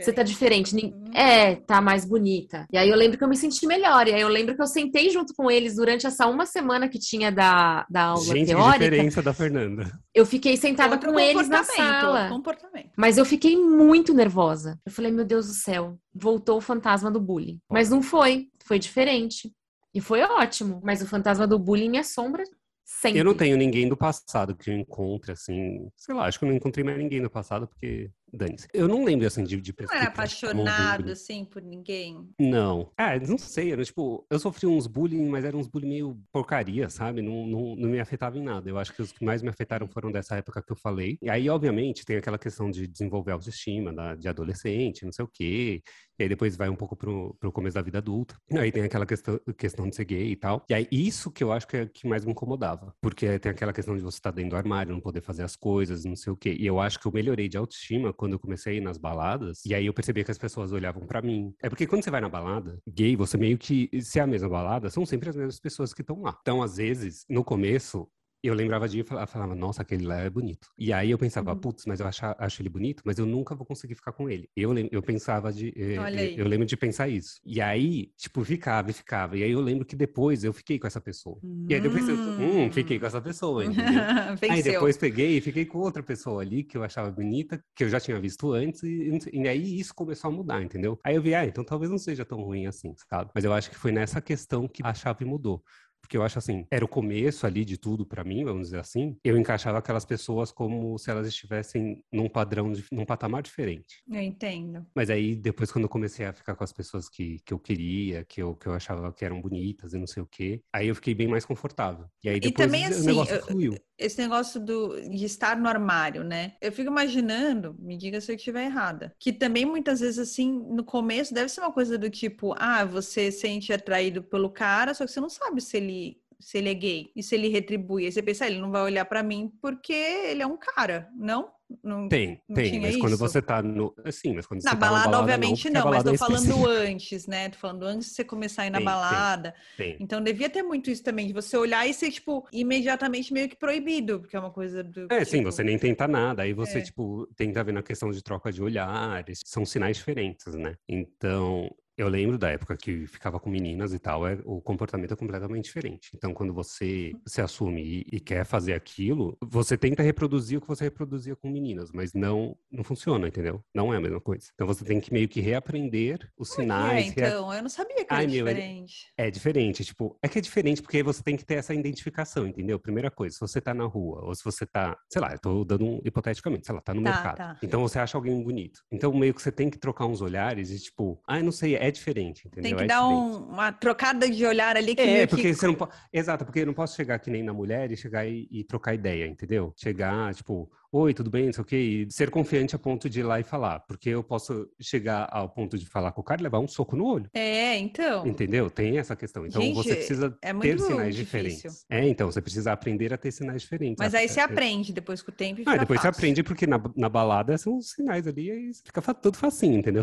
Você 0.00 0.12
tá 0.12 0.22
diferente. 0.22 0.74
Hum. 0.74 1.04
É, 1.14 1.56
tá 1.56 1.82
mais 1.82 2.06
bonita. 2.06 2.66
E 2.72 2.78
aí 2.78 2.88
eu 2.88 2.96
lembro 2.96 3.18
que 3.18 3.24
eu 3.24 3.28
me 3.28 3.36
senti 3.36 3.66
melhor. 3.66 4.08
E 4.08 4.14
aí 4.14 4.20
eu 4.22 4.28
lembro 4.28 4.54
que 4.56 4.62
eu 4.62 4.66
sentei 4.66 5.10
junto 5.10 5.34
com 5.34 5.50
eles 5.50 5.76
durante 5.76 6.06
essa 6.06 6.26
uma 6.26 6.46
semana 6.46 6.88
que 6.88 6.98
tinha 6.98 7.30
da, 7.30 7.84
da 7.90 8.04
aula 8.04 8.24
Gente, 8.24 8.46
que 8.46 8.54
teórica. 8.54 8.78
diferença 8.78 9.22
da 9.22 9.34
Fernanda. 9.34 9.90
Eu 10.14 10.24
fiquei 10.24 10.56
sentada 10.56 10.94
Outro 10.94 11.12
com 11.12 11.20
eles 11.20 11.48
na 11.48 11.58
comportamento, 11.58 12.05
sala. 12.06 12.28
comportamento. 12.28 12.90
Mas 12.96 13.18
eu 13.18 13.24
fiquei 13.24 13.56
muito 13.56 14.14
nervosa. 14.14 14.80
Eu 14.84 14.92
falei, 14.92 15.10
meu 15.10 15.24
Deus 15.24 15.46
do 15.46 15.52
céu, 15.52 15.98
voltou 16.14 16.58
o 16.58 16.60
fantasma 16.60 17.10
do 17.10 17.20
bullying. 17.20 17.60
Mas 17.70 17.90
não 17.90 18.02
foi, 18.02 18.48
foi 18.64 18.78
diferente. 18.78 19.52
E 19.94 20.00
foi 20.00 20.22
ótimo. 20.22 20.80
Mas 20.84 21.02
o 21.02 21.06
fantasma 21.06 21.46
do 21.46 21.58
bullying 21.58 21.88
me 21.88 21.98
assombra 21.98 22.44
sempre. 22.84 23.18
Eu 23.18 23.24
não 23.24 23.34
tenho 23.34 23.56
ninguém 23.56 23.88
do 23.88 23.96
passado 23.96 24.54
que 24.54 24.70
eu 24.70 24.74
encontre, 24.74 25.32
assim. 25.32 25.88
Sei 25.96 26.14
lá, 26.14 26.26
acho 26.26 26.38
que 26.38 26.44
eu 26.44 26.48
não 26.48 26.56
encontrei 26.56 26.84
mais 26.84 26.98
ninguém 26.98 27.20
do 27.20 27.30
passado, 27.30 27.66
porque. 27.66 28.10
Dane-se. 28.32 28.66
Eu 28.72 28.88
não 28.88 29.04
lembro, 29.04 29.26
assim, 29.26 29.44
de, 29.44 29.60
de 29.60 29.74
Não 29.78 29.94
era 29.94 30.08
apaixonado, 30.08 31.10
assim, 31.12 31.44
por 31.44 31.62
ninguém? 31.62 32.28
Não. 32.38 32.90
Ah, 32.96 33.18
não 33.18 33.38
sei. 33.38 33.72
Era, 33.72 33.84
tipo, 33.84 34.26
eu 34.30 34.38
sofri 34.38 34.66
uns 34.66 34.86
bullying, 34.86 35.28
mas 35.28 35.44
eram 35.44 35.58
uns 35.58 35.68
bullying 35.68 35.88
meio 35.88 36.20
porcaria, 36.32 36.88
sabe? 36.88 37.22
Não, 37.22 37.46
não, 37.46 37.76
não 37.76 37.88
me 37.88 38.00
afetava 38.00 38.36
em 38.36 38.42
nada. 38.42 38.68
Eu 38.68 38.78
acho 38.78 38.92
que 38.92 39.02
os 39.02 39.12
que 39.12 39.24
mais 39.24 39.42
me 39.42 39.48
afetaram 39.48 39.88
foram 39.88 40.10
dessa 40.10 40.36
época 40.36 40.62
que 40.62 40.72
eu 40.72 40.76
falei. 40.76 41.18
E 41.22 41.30
aí, 41.30 41.48
obviamente, 41.48 42.04
tem 42.04 42.16
aquela 42.16 42.38
questão 42.38 42.70
de 42.70 42.86
desenvolver 42.86 43.32
autoestima 43.32 43.92
da, 43.92 44.14
de 44.14 44.28
adolescente, 44.28 45.04
não 45.04 45.12
sei 45.12 45.24
o 45.24 45.28
quê. 45.28 45.82
E 46.18 46.22
aí 46.22 46.28
depois 46.28 46.56
vai 46.56 46.68
um 46.68 46.76
pouco 46.76 46.96
pro, 46.96 47.34
pro 47.38 47.52
começo 47.52 47.74
da 47.74 47.82
vida 47.82 47.98
adulta. 47.98 48.36
Aí 48.52 48.72
tem 48.72 48.82
aquela 48.82 49.04
questão, 49.04 49.38
questão 49.56 49.88
de 49.88 49.94
ser 49.94 50.04
gay 50.04 50.30
e 50.30 50.36
tal. 50.36 50.64
E 50.68 50.74
aí 50.74 50.88
isso 50.90 51.30
que 51.30 51.44
eu 51.44 51.52
acho 51.52 51.66
que 51.68 51.76
é 51.76 51.86
que 51.86 52.08
mais 52.08 52.24
me 52.24 52.32
incomodava. 52.32 52.94
Porque 53.00 53.38
tem 53.38 53.52
aquela 53.52 53.72
questão 53.72 53.94
de 53.94 54.02
você 54.02 54.16
estar 54.16 54.30
dentro 54.30 54.50
do 54.50 54.56
armário, 54.56 54.92
não 54.92 55.00
poder 55.00 55.20
fazer 55.20 55.42
as 55.42 55.56
coisas, 55.56 56.04
não 56.04 56.16
sei 56.16 56.32
o 56.32 56.36
quê. 56.36 56.56
E 56.58 56.66
eu 56.66 56.80
acho 56.80 56.98
que 56.98 57.06
eu 57.06 57.12
melhorei 57.12 57.48
de 57.48 57.58
autoestima 57.58 58.12
quando 58.16 58.32
eu 58.32 58.38
comecei 58.38 58.80
nas 58.80 58.98
baladas. 58.98 59.64
E 59.64 59.74
aí 59.74 59.86
eu 59.86 59.94
percebi 59.94 60.24
que 60.24 60.30
as 60.30 60.38
pessoas 60.38 60.72
olhavam 60.72 61.06
pra 61.06 61.22
mim. 61.22 61.54
É 61.62 61.68
porque 61.68 61.86
quando 61.86 62.02
você 62.02 62.10
vai 62.10 62.20
na 62.20 62.28
balada, 62.28 62.78
gay, 62.88 63.16
você 63.16 63.36
meio 63.36 63.58
que, 63.58 63.88
se 64.00 64.18
é 64.18 64.22
a 64.22 64.26
mesma 64.26 64.48
balada, 64.48 64.90
são 64.90 65.04
sempre 65.06 65.28
as 65.28 65.36
mesmas 65.36 65.60
pessoas 65.60 65.92
que 65.92 66.00
estão 66.00 66.22
lá. 66.22 66.36
Então, 66.40 66.62
às 66.62 66.76
vezes, 66.76 67.24
no 67.28 67.44
começo, 67.44 68.08
eu 68.42 68.54
lembrava 68.54 68.88
de 68.88 68.98
ir 68.98 69.00
e 69.00 69.04
falava, 69.26 69.54
nossa, 69.54 69.82
aquele 69.82 70.06
lá 70.06 70.18
é 70.20 70.30
bonito. 70.30 70.68
E 70.78 70.92
aí 70.92 71.10
eu 71.10 71.18
pensava, 71.18 71.52
Uhum. 71.52 71.58
putz, 71.60 71.84
mas 71.86 72.00
eu 72.00 72.06
acho, 72.06 72.20
acho 72.38 72.62
ele 72.62 72.68
bonito, 72.68 73.02
mas 73.04 73.18
eu 73.18 73.26
nunca 73.26 73.54
vou 73.54 73.66
conseguir 73.66 73.94
ficar 73.94 74.12
com 74.12 74.28
ele. 74.30 74.48
Eu, 74.54 74.72
eu 74.90 75.02
pensava 75.02 75.52
de. 75.52 75.72
eh, 75.76 75.96
aí. 75.98 76.38
eu 76.38 76.46
lembro 76.46 76.66
de 76.66 76.76
pensar 76.76 77.08
isso. 77.08 77.40
E 77.44 77.60
aí, 77.60 78.12
tipo, 78.16 78.44
ficava 78.44 78.90
e 78.90 78.92
ficava. 78.92 79.36
E 79.36 79.42
aí 79.42 79.50
eu 79.50 79.60
lembro 79.60 79.84
que 79.84 79.96
depois 79.96 80.44
eu 80.44 80.52
fiquei 80.52 80.78
com 80.78 80.86
essa 80.86 81.00
pessoa. 81.00 81.38
E 81.68 81.74
aí 81.74 81.80
depois 81.80 82.08
eu, 82.08 82.16
hum, 82.38 82.70
fiquei 82.70 82.98
com 82.98 83.06
essa 83.06 83.20
pessoa? 83.20 83.64
Aí 84.48 84.62
depois 84.62 84.96
peguei 84.96 85.36
e 85.38 85.40
fiquei 85.40 85.64
com 85.66 85.78
outra 85.78 86.02
pessoa 86.02 86.42
ali 86.42 86.62
que 86.64 86.76
eu 86.76 86.84
achava 86.84 87.10
bonita, 87.10 87.60
que 87.74 87.84
eu 87.84 87.88
já 87.88 87.98
tinha 88.00 88.20
visto 88.20 88.52
antes, 88.52 88.82
e, 88.82 89.18
e 89.32 89.48
aí 89.48 89.78
isso 89.80 89.94
começou 89.94 90.30
a 90.30 90.32
mudar, 90.32 90.62
entendeu? 90.62 90.98
Aí 91.04 91.16
eu 91.16 91.22
vi, 91.22 91.34
ah, 91.34 91.44
então 91.44 91.64
talvez 91.64 91.90
não 91.90 91.98
seja 91.98 92.24
tão 92.24 92.42
ruim 92.42 92.66
assim, 92.66 92.94
sabe? 93.10 93.30
Mas 93.34 93.44
eu 93.44 93.52
acho 93.52 93.70
que 93.70 93.76
foi 93.76 93.92
nessa 93.92 94.20
questão 94.20 94.68
que 94.68 94.82
a 94.84 94.94
chave 94.94 95.24
mudou. 95.24 95.62
Porque 96.06 96.16
eu 96.16 96.22
acho 96.22 96.38
assim, 96.38 96.64
era 96.70 96.84
o 96.84 96.88
começo 96.88 97.46
ali 97.46 97.64
de 97.64 97.76
tudo 97.76 98.06
pra 98.06 98.22
mim, 98.22 98.44
vamos 98.44 98.68
dizer 98.68 98.78
assim. 98.78 99.16
Eu 99.24 99.36
encaixava 99.36 99.78
aquelas 99.78 100.04
pessoas 100.04 100.52
como 100.52 100.96
se 100.98 101.10
elas 101.10 101.26
estivessem 101.26 102.00
num 102.12 102.28
padrão, 102.28 102.70
de, 102.72 102.84
num 102.92 103.04
patamar 103.04 103.42
diferente. 103.42 104.02
Eu 104.08 104.20
entendo. 104.20 104.86
Mas 104.94 105.10
aí, 105.10 105.34
depois, 105.34 105.72
quando 105.72 105.84
eu 105.84 105.88
comecei 105.88 106.24
a 106.24 106.32
ficar 106.32 106.54
com 106.54 106.62
as 106.62 106.72
pessoas 106.72 107.08
que, 107.08 107.40
que 107.44 107.52
eu 107.52 107.58
queria, 107.58 108.24
que 108.24 108.40
eu, 108.40 108.54
que 108.54 108.68
eu 108.68 108.72
achava 108.72 109.12
que 109.12 109.24
eram 109.24 109.40
bonitas 109.40 109.94
e 109.94 109.98
não 109.98 110.06
sei 110.06 110.22
o 110.22 110.26
quê, 110.26 110.62
aí 110.72 110.86
eu 110.86 110.94
fiquei 110.94 111.12
bem 111.14 111.26
mais 111.26 111.44
confortável. 111.44 112.06
E 112.22 112.28
aí 112.28 112.36
E 112.36 112.40
depois 112.40 112.66
também, 112.68 112.84
o 112.84 112.88
assim, 112.88 113.06
negócio 113.06 113.34
eu- 113.34 113.42
fluiu. 113.42 113.74
Esse 113.98 114.18
negócio 114.20 114.60
do, 114.60 115.00
de 115.08 115.24
estar 115.24 115.56
no 115.56 115.66
armário, 115.66 116.22
né? 116.22 116.52
Eu 116.60 116.70
fico 116.70 116.90
imaginando, 116.90 117.74
me 117.78 117.96
diga 117.96 118.20
se 118.20 118.30
eu 118.30 118.36
estiver 118.36 118.66
errada, 118.66 119.14
que 119.18 119.32
também 119.32 119.64
muitas 119.64 120.00
vezes, 120.00 120.18
assim, 120.18 120.52
no 120.52 120.84
começo 120.84 121.32
deve 121.32 121.48
ser 121.48 121.62
uma 121.62 121.72
coisa 121.72 121.96
do 121.96 122.10
tipo, 122.10 122.54
ah, 122.58 122.84
você 122.84 123.32
se 123.32 123.40
sente 123.40 123.72
atraído 123.72 124.22
pelo 124.22 124.50
cara, 124.50 124.92
só 124.92 125.06
que 125.06 125.10
você 125.12 125.20
não 125.20 125.30
sabe 125.30 125.62
se 125.62 125.78
ele, 125.78 125.95
se 126.38 126.58
ele 126.58 126.68
é 126.70 126.74
gay 126.74 127.10
e 127.16 127.22
se 127.22 127.34
ele 127.34 127.48
retribui. 127.48 128.04
Aí 128.04 128.12
você 128.12 128.22
pensa, 128.22 128.44
ah, 128.44 128.48
ele 128.48 128.60
não 128.60 128.70
vai 128.70 128.82
olhar 128.82 129.04
pra 129.06 129.22
mim 129.22 129.50
porque 129.60 129.92
ele 129.94 130.42
é 130.42 130.46
um 130.46 130.56
cara, 130.56 131.08
não? 131.16 131.50
não 131.82 132.08
Tem, 132.08 132.40
não 132.48 132.54
tem, 132.54 132.78
mas 132.80 132.96
quando 132.96 133.14
isso? 133.14 133.18
você 133.26 133.42
tá 133.42 133.60
no. 133.60 133.92
Sim, 134.12 134.34
mas 134.34 134.46
quando 134.46 134.62
Na 134.62 134.70
você 134.70 134.76
tá 134.76 134.80
balada, 134.80 135.06
na 135.06 135.10
balada, 135.10 135.32
obviamente 135.32 135.68
não, 135.68 135.88
a 135.88 135.90
mas 135.90 136.04
tô 136.04 136.10
é 136.10 136.16
falando 136.18 136.42
específica. 136.44 136.70
antes, 136.70 137.26
né? 137.26 137.48
Tô 137.48 137.58
falando 137.58 137.82
antes 137.84 138.08
de 138.08 138.14
você 138.14 138.24
começar 138.24 138.62
a 138.62 138.66
ir 138.66 138.70
na 138.70 138.78
Tem, 138.78 138.86
tem. 138.86 138.94
balada. 138.94 139.54
Tem. 139.76 139.96
Então 139.98 140.22
devia 140.22 140.48
ter 140.48 140.62
muito 140.62 140.90
isso 140.90 141.02
também, 141.02 141.26
de 141.26 141.32
você 141.32 141.56
olhar 141.56 141.84
e 141.88 141.92
ser, 141.92 142.12
tipo, 142.12 142.46
imediatamente 142.52 143.32
meio 143.32 143.48
que 143.48 143.56
proibido, 143.56 144.20
porque 144.20 144.36
é 144.36 144.38
uma 144.38 144.52
coisa 144.52 144.84
do. 144.84 145.08
É, 145.10 145.24
sim, 145.24 145.38
tipo, 145.38 145.50
você 145.50 145.64
nem 145.64 145.76
tenta 145.78 146.06
nada, 146.06 146.42
aí 146.44 146.52
você, 146.52 146.78
É. 146.78 146.82
tipo, 146.82 147.26
tenta 147.34 147.64
ver 147.64 147.72
na 147.72 147.82
questão 147.82 148.10
de 148.12 148.22
troca 148.22 148.52
de 148.52 148.62
olhares, 148.62 149.40
são 149.44 149.64
sinais 149.64 149.96
diferentes, 149.96 150.54
né? 150.54 150.76
Então, 150.88 151.68
eu 151.96 152.08
lembro 152.08 152.36
da 152.38 152.50
época 152.50 152.76
que 152.76 153.06
ficava 153.06 153.40
com 153.40 153.48
meninas 153.50 153.92
e 153.94 153.98
tal, 153.98 154.26
é, 154.26 154.38
o 154.44 154.60
comportamento 154.60 155.12
é 155.12 155.16
completamente 155.16 155.64
diferente. 155.64 156.10
Então, 156.14 156.34
quando 156.34 156.52
você 156.52 157.12
se 157.26 157.40
assume 157.40 157.82
e, 157.82 158.16
e 158.16 158.20
quer 158.20 158.44
fazer 158.44 158.74
aquilo, 158.74 159.36
você 159.42 159.76
tenta 159.78 160.02
reproduzir 160.02 160.58
o 160.58 160.60
que 160.60 160.68
você 160.68 160.84
reproduzia 160.84 161.34
com 161.36 161.48
meninas, 161.50 161.90
mas 161.92 162.12
não, 162.12 162.56
não 162.70 162.84
funciona, 162.84 163.28
entendeu? 163.28 163.62
Não 163.74 163.92
é 163.92 163.96
a 163.96 164.00
mesma 164.00 164.20
coisa. 164.20 164.46
Então, 164.54 164.66
você 164.66 164.84
tem 164.84 165.00
que 165.00 165.12
meio 165.12 165.28
que 165.28 165.40
reaprender 165.40 166.30
os 166.38 166.50
é 166.52 166.54
sinais. 166.62 167.08
é, 167.16 167.20
rea- 167.20 167.28
então, 167.28 167.52
eu 167.54 167.62
não 167.62 167.68
sabia 167.68 167.96
que 168.04 168.06
Ai, 168.14 168.24
era 168.24 168.32
meu, 168.32 168.46
ele- 168.48 168.54
diferente. 168.60 168.96
É 169.18 169.30
diferente, 169.30 169.84
tipo, 169.84 170.18
é 170.22 170.28
que 170.28 170.38
é 170.38 170.42
diferente 170.42 170.82
porque 170.82 171.02
você 171.02 171.22
tem 171.22 171.36
que 171.36 171.44
ter 171.44 171.54
essa 171.54 171.74
identificação, 171.74 172.46
entendeu? 172.46 172.78
Primeira 172.78 173.10
coisa, 173.10 173.34
se 173.34 173.40
você 173.40 173.60
tá 173.60 173.72
na 173.72 173.84
rua, 173.84 174.22
ou 174.24 174.34
se 174.34 174.44
você 174.44 174.66
tá, 174.66 174.96
sei 175.10 175.20
lá, 175.22 175.32
eu 175.32 175.38
tô 175.38 175.64
dando 175.64 175.84
um 175.86 176.00
hipoteticamente, 176.04 176.66
sei 176.66 176.74
lá, 176.74 176.80
tá 176.80 176.92
no 176.92 177.02
Tá, 177.02 177.10
mercado. 177.10 177.36
tá. 177.36 177.58
Então 177.62 177.80
você 177.80 177.98
acha 177.98 178.16
alguém 178.18 178.42
bonito. 178.42 178.80
Então 178.92 179.12
meio 179.14 179.32
que 179.32 179.40
você 179.42 179.50
tem 179.52 179.70
que 179.70 179.78
trocar 179.78 180.06
uns 180.06 180.20
olhares 180.20 180.70
e 180.70 180.78
tipo, 180.80 181.20
ah, 181.26 181.42
não 181.42 181.52
sei, 181.52 181.76
é 181.76 181.85
diferente, 181.90 182.46
entendeu? 182.46 182.70
Tem 182.70 182.76
que 182.76 182.84
é 182.84 182.86
dar 182.86 183.06
um- 183.06 183.48
uma 183.48 183.72
trocada 183.72 184.28
de 184.30 184.44
olhar 184.46 184.76
ali 184.76 184.94
que 184.94 185.02
É, 185.02 185.26
porque 185.26 185.42
que... 185.42 185.54
você 185.54 185.66
não 185.66 185.74
pode. 185.74 185.92
Exato, 186.12 186.44
porque 186.44 186.60
eu 186.60 186.66
não 186.66 186.74
posso 186.74 186.96
chegar 186.96 187.18
que 187.18 187.30
nem 187.30 187.42
na 187.42 187.52
mulher 187.52 187.90
e 187.90 187.96
chegar 187.96 188.26
e, 188.26 188.48
e 188.50 188.64
trocar 188.64 188.94
ideia, 188.94 189.26
entendeu? 189.26 189.72
Chegar, 189.76 190.34
tipo, 190.34 190.70
oi, 190.92 191.12
tudo 191.14 191.30
bem, 191.30 191.46
não 191.46 191.52
sei 191.52 191.62
o 191.62 191.64
quê, 191.64 191.76
e 191.76 192.10
ser 192.10 192.30
confiante 192.30 192.74
a 192.74 192.78
ponto 192.78 193.08
de 193.10 193.20
ir 193.20 193.22
lá 193.22 193.38
e 193.40 193.42
falar. 193.42 193.80
Porque 193.80 194.10
eu 194.10 194.22
posso 194.22 194.68
chegar 194.80 195.28
ao 195.30 195.48
ponto 195.48 195.76
de 195.78 195.86
falar 195.86 196.12
com 196.12 196.20
o 196.20 196.24
cara 196.24 196.40
e 196.40 196.44
levar 196.44 196.58
um 196.58 196.68
soco 196.68 196.96
no 196.96 197.04
olho. 197.06 197.28
É, 197.34 197.76
então. 197.78 198.26
Entendeu? 198.26 198.70
Tem 198.70 198.98
essa 198.98 199.14
questão. 199.16 199.46
Então 199.46 199.60
Gente, 199.60 199.74
você 199.74 199.94
precisa 199.94 200.36
é 200.42 200.52
ter 200.54 200.78
sinais 200.78 201.14
difícil. 201.16 201.24
diferentes. 201.60 201.86
É, 201.90 202.08
então 202.08 202.30
você 202.30 202.40
precisa 202.40 202.72
aprender 202.72 203.12
a 203.12 203.16
ter 203.18 203.30
sinais 203.32 203.62
diferentes. 203.62 203.96
Mas 203.98 204.14
A- 204.14 204.18
aí 204.18 204.28
você 204.28 204.40
é- 204.40 204.44
aprende 204.44 204.92
depois 204.92 205.22
com 205.22 205.30
o 205.30 205.34
tempo 205.34 205.60
e 205.60 205.64
Ah, 205.66 205.76
depois 205.76 206.00
você 206.00 206.06
fácil. 206.06 206.18
aprende 206.20 206.42
porque 206.42 206.66
na, 206.66 206.80
na 206.96 207.08
balada 207.08 207.56
são 207.58 207.76
os 207.76 207.90
sinais 207.90 208.26
ali 208.26 208.50
e 208.70 208.72
fica 208.74 209.02
tudo 209.14 209.36
facinho, 209.36 209.78
entendeu? 209.78 210.02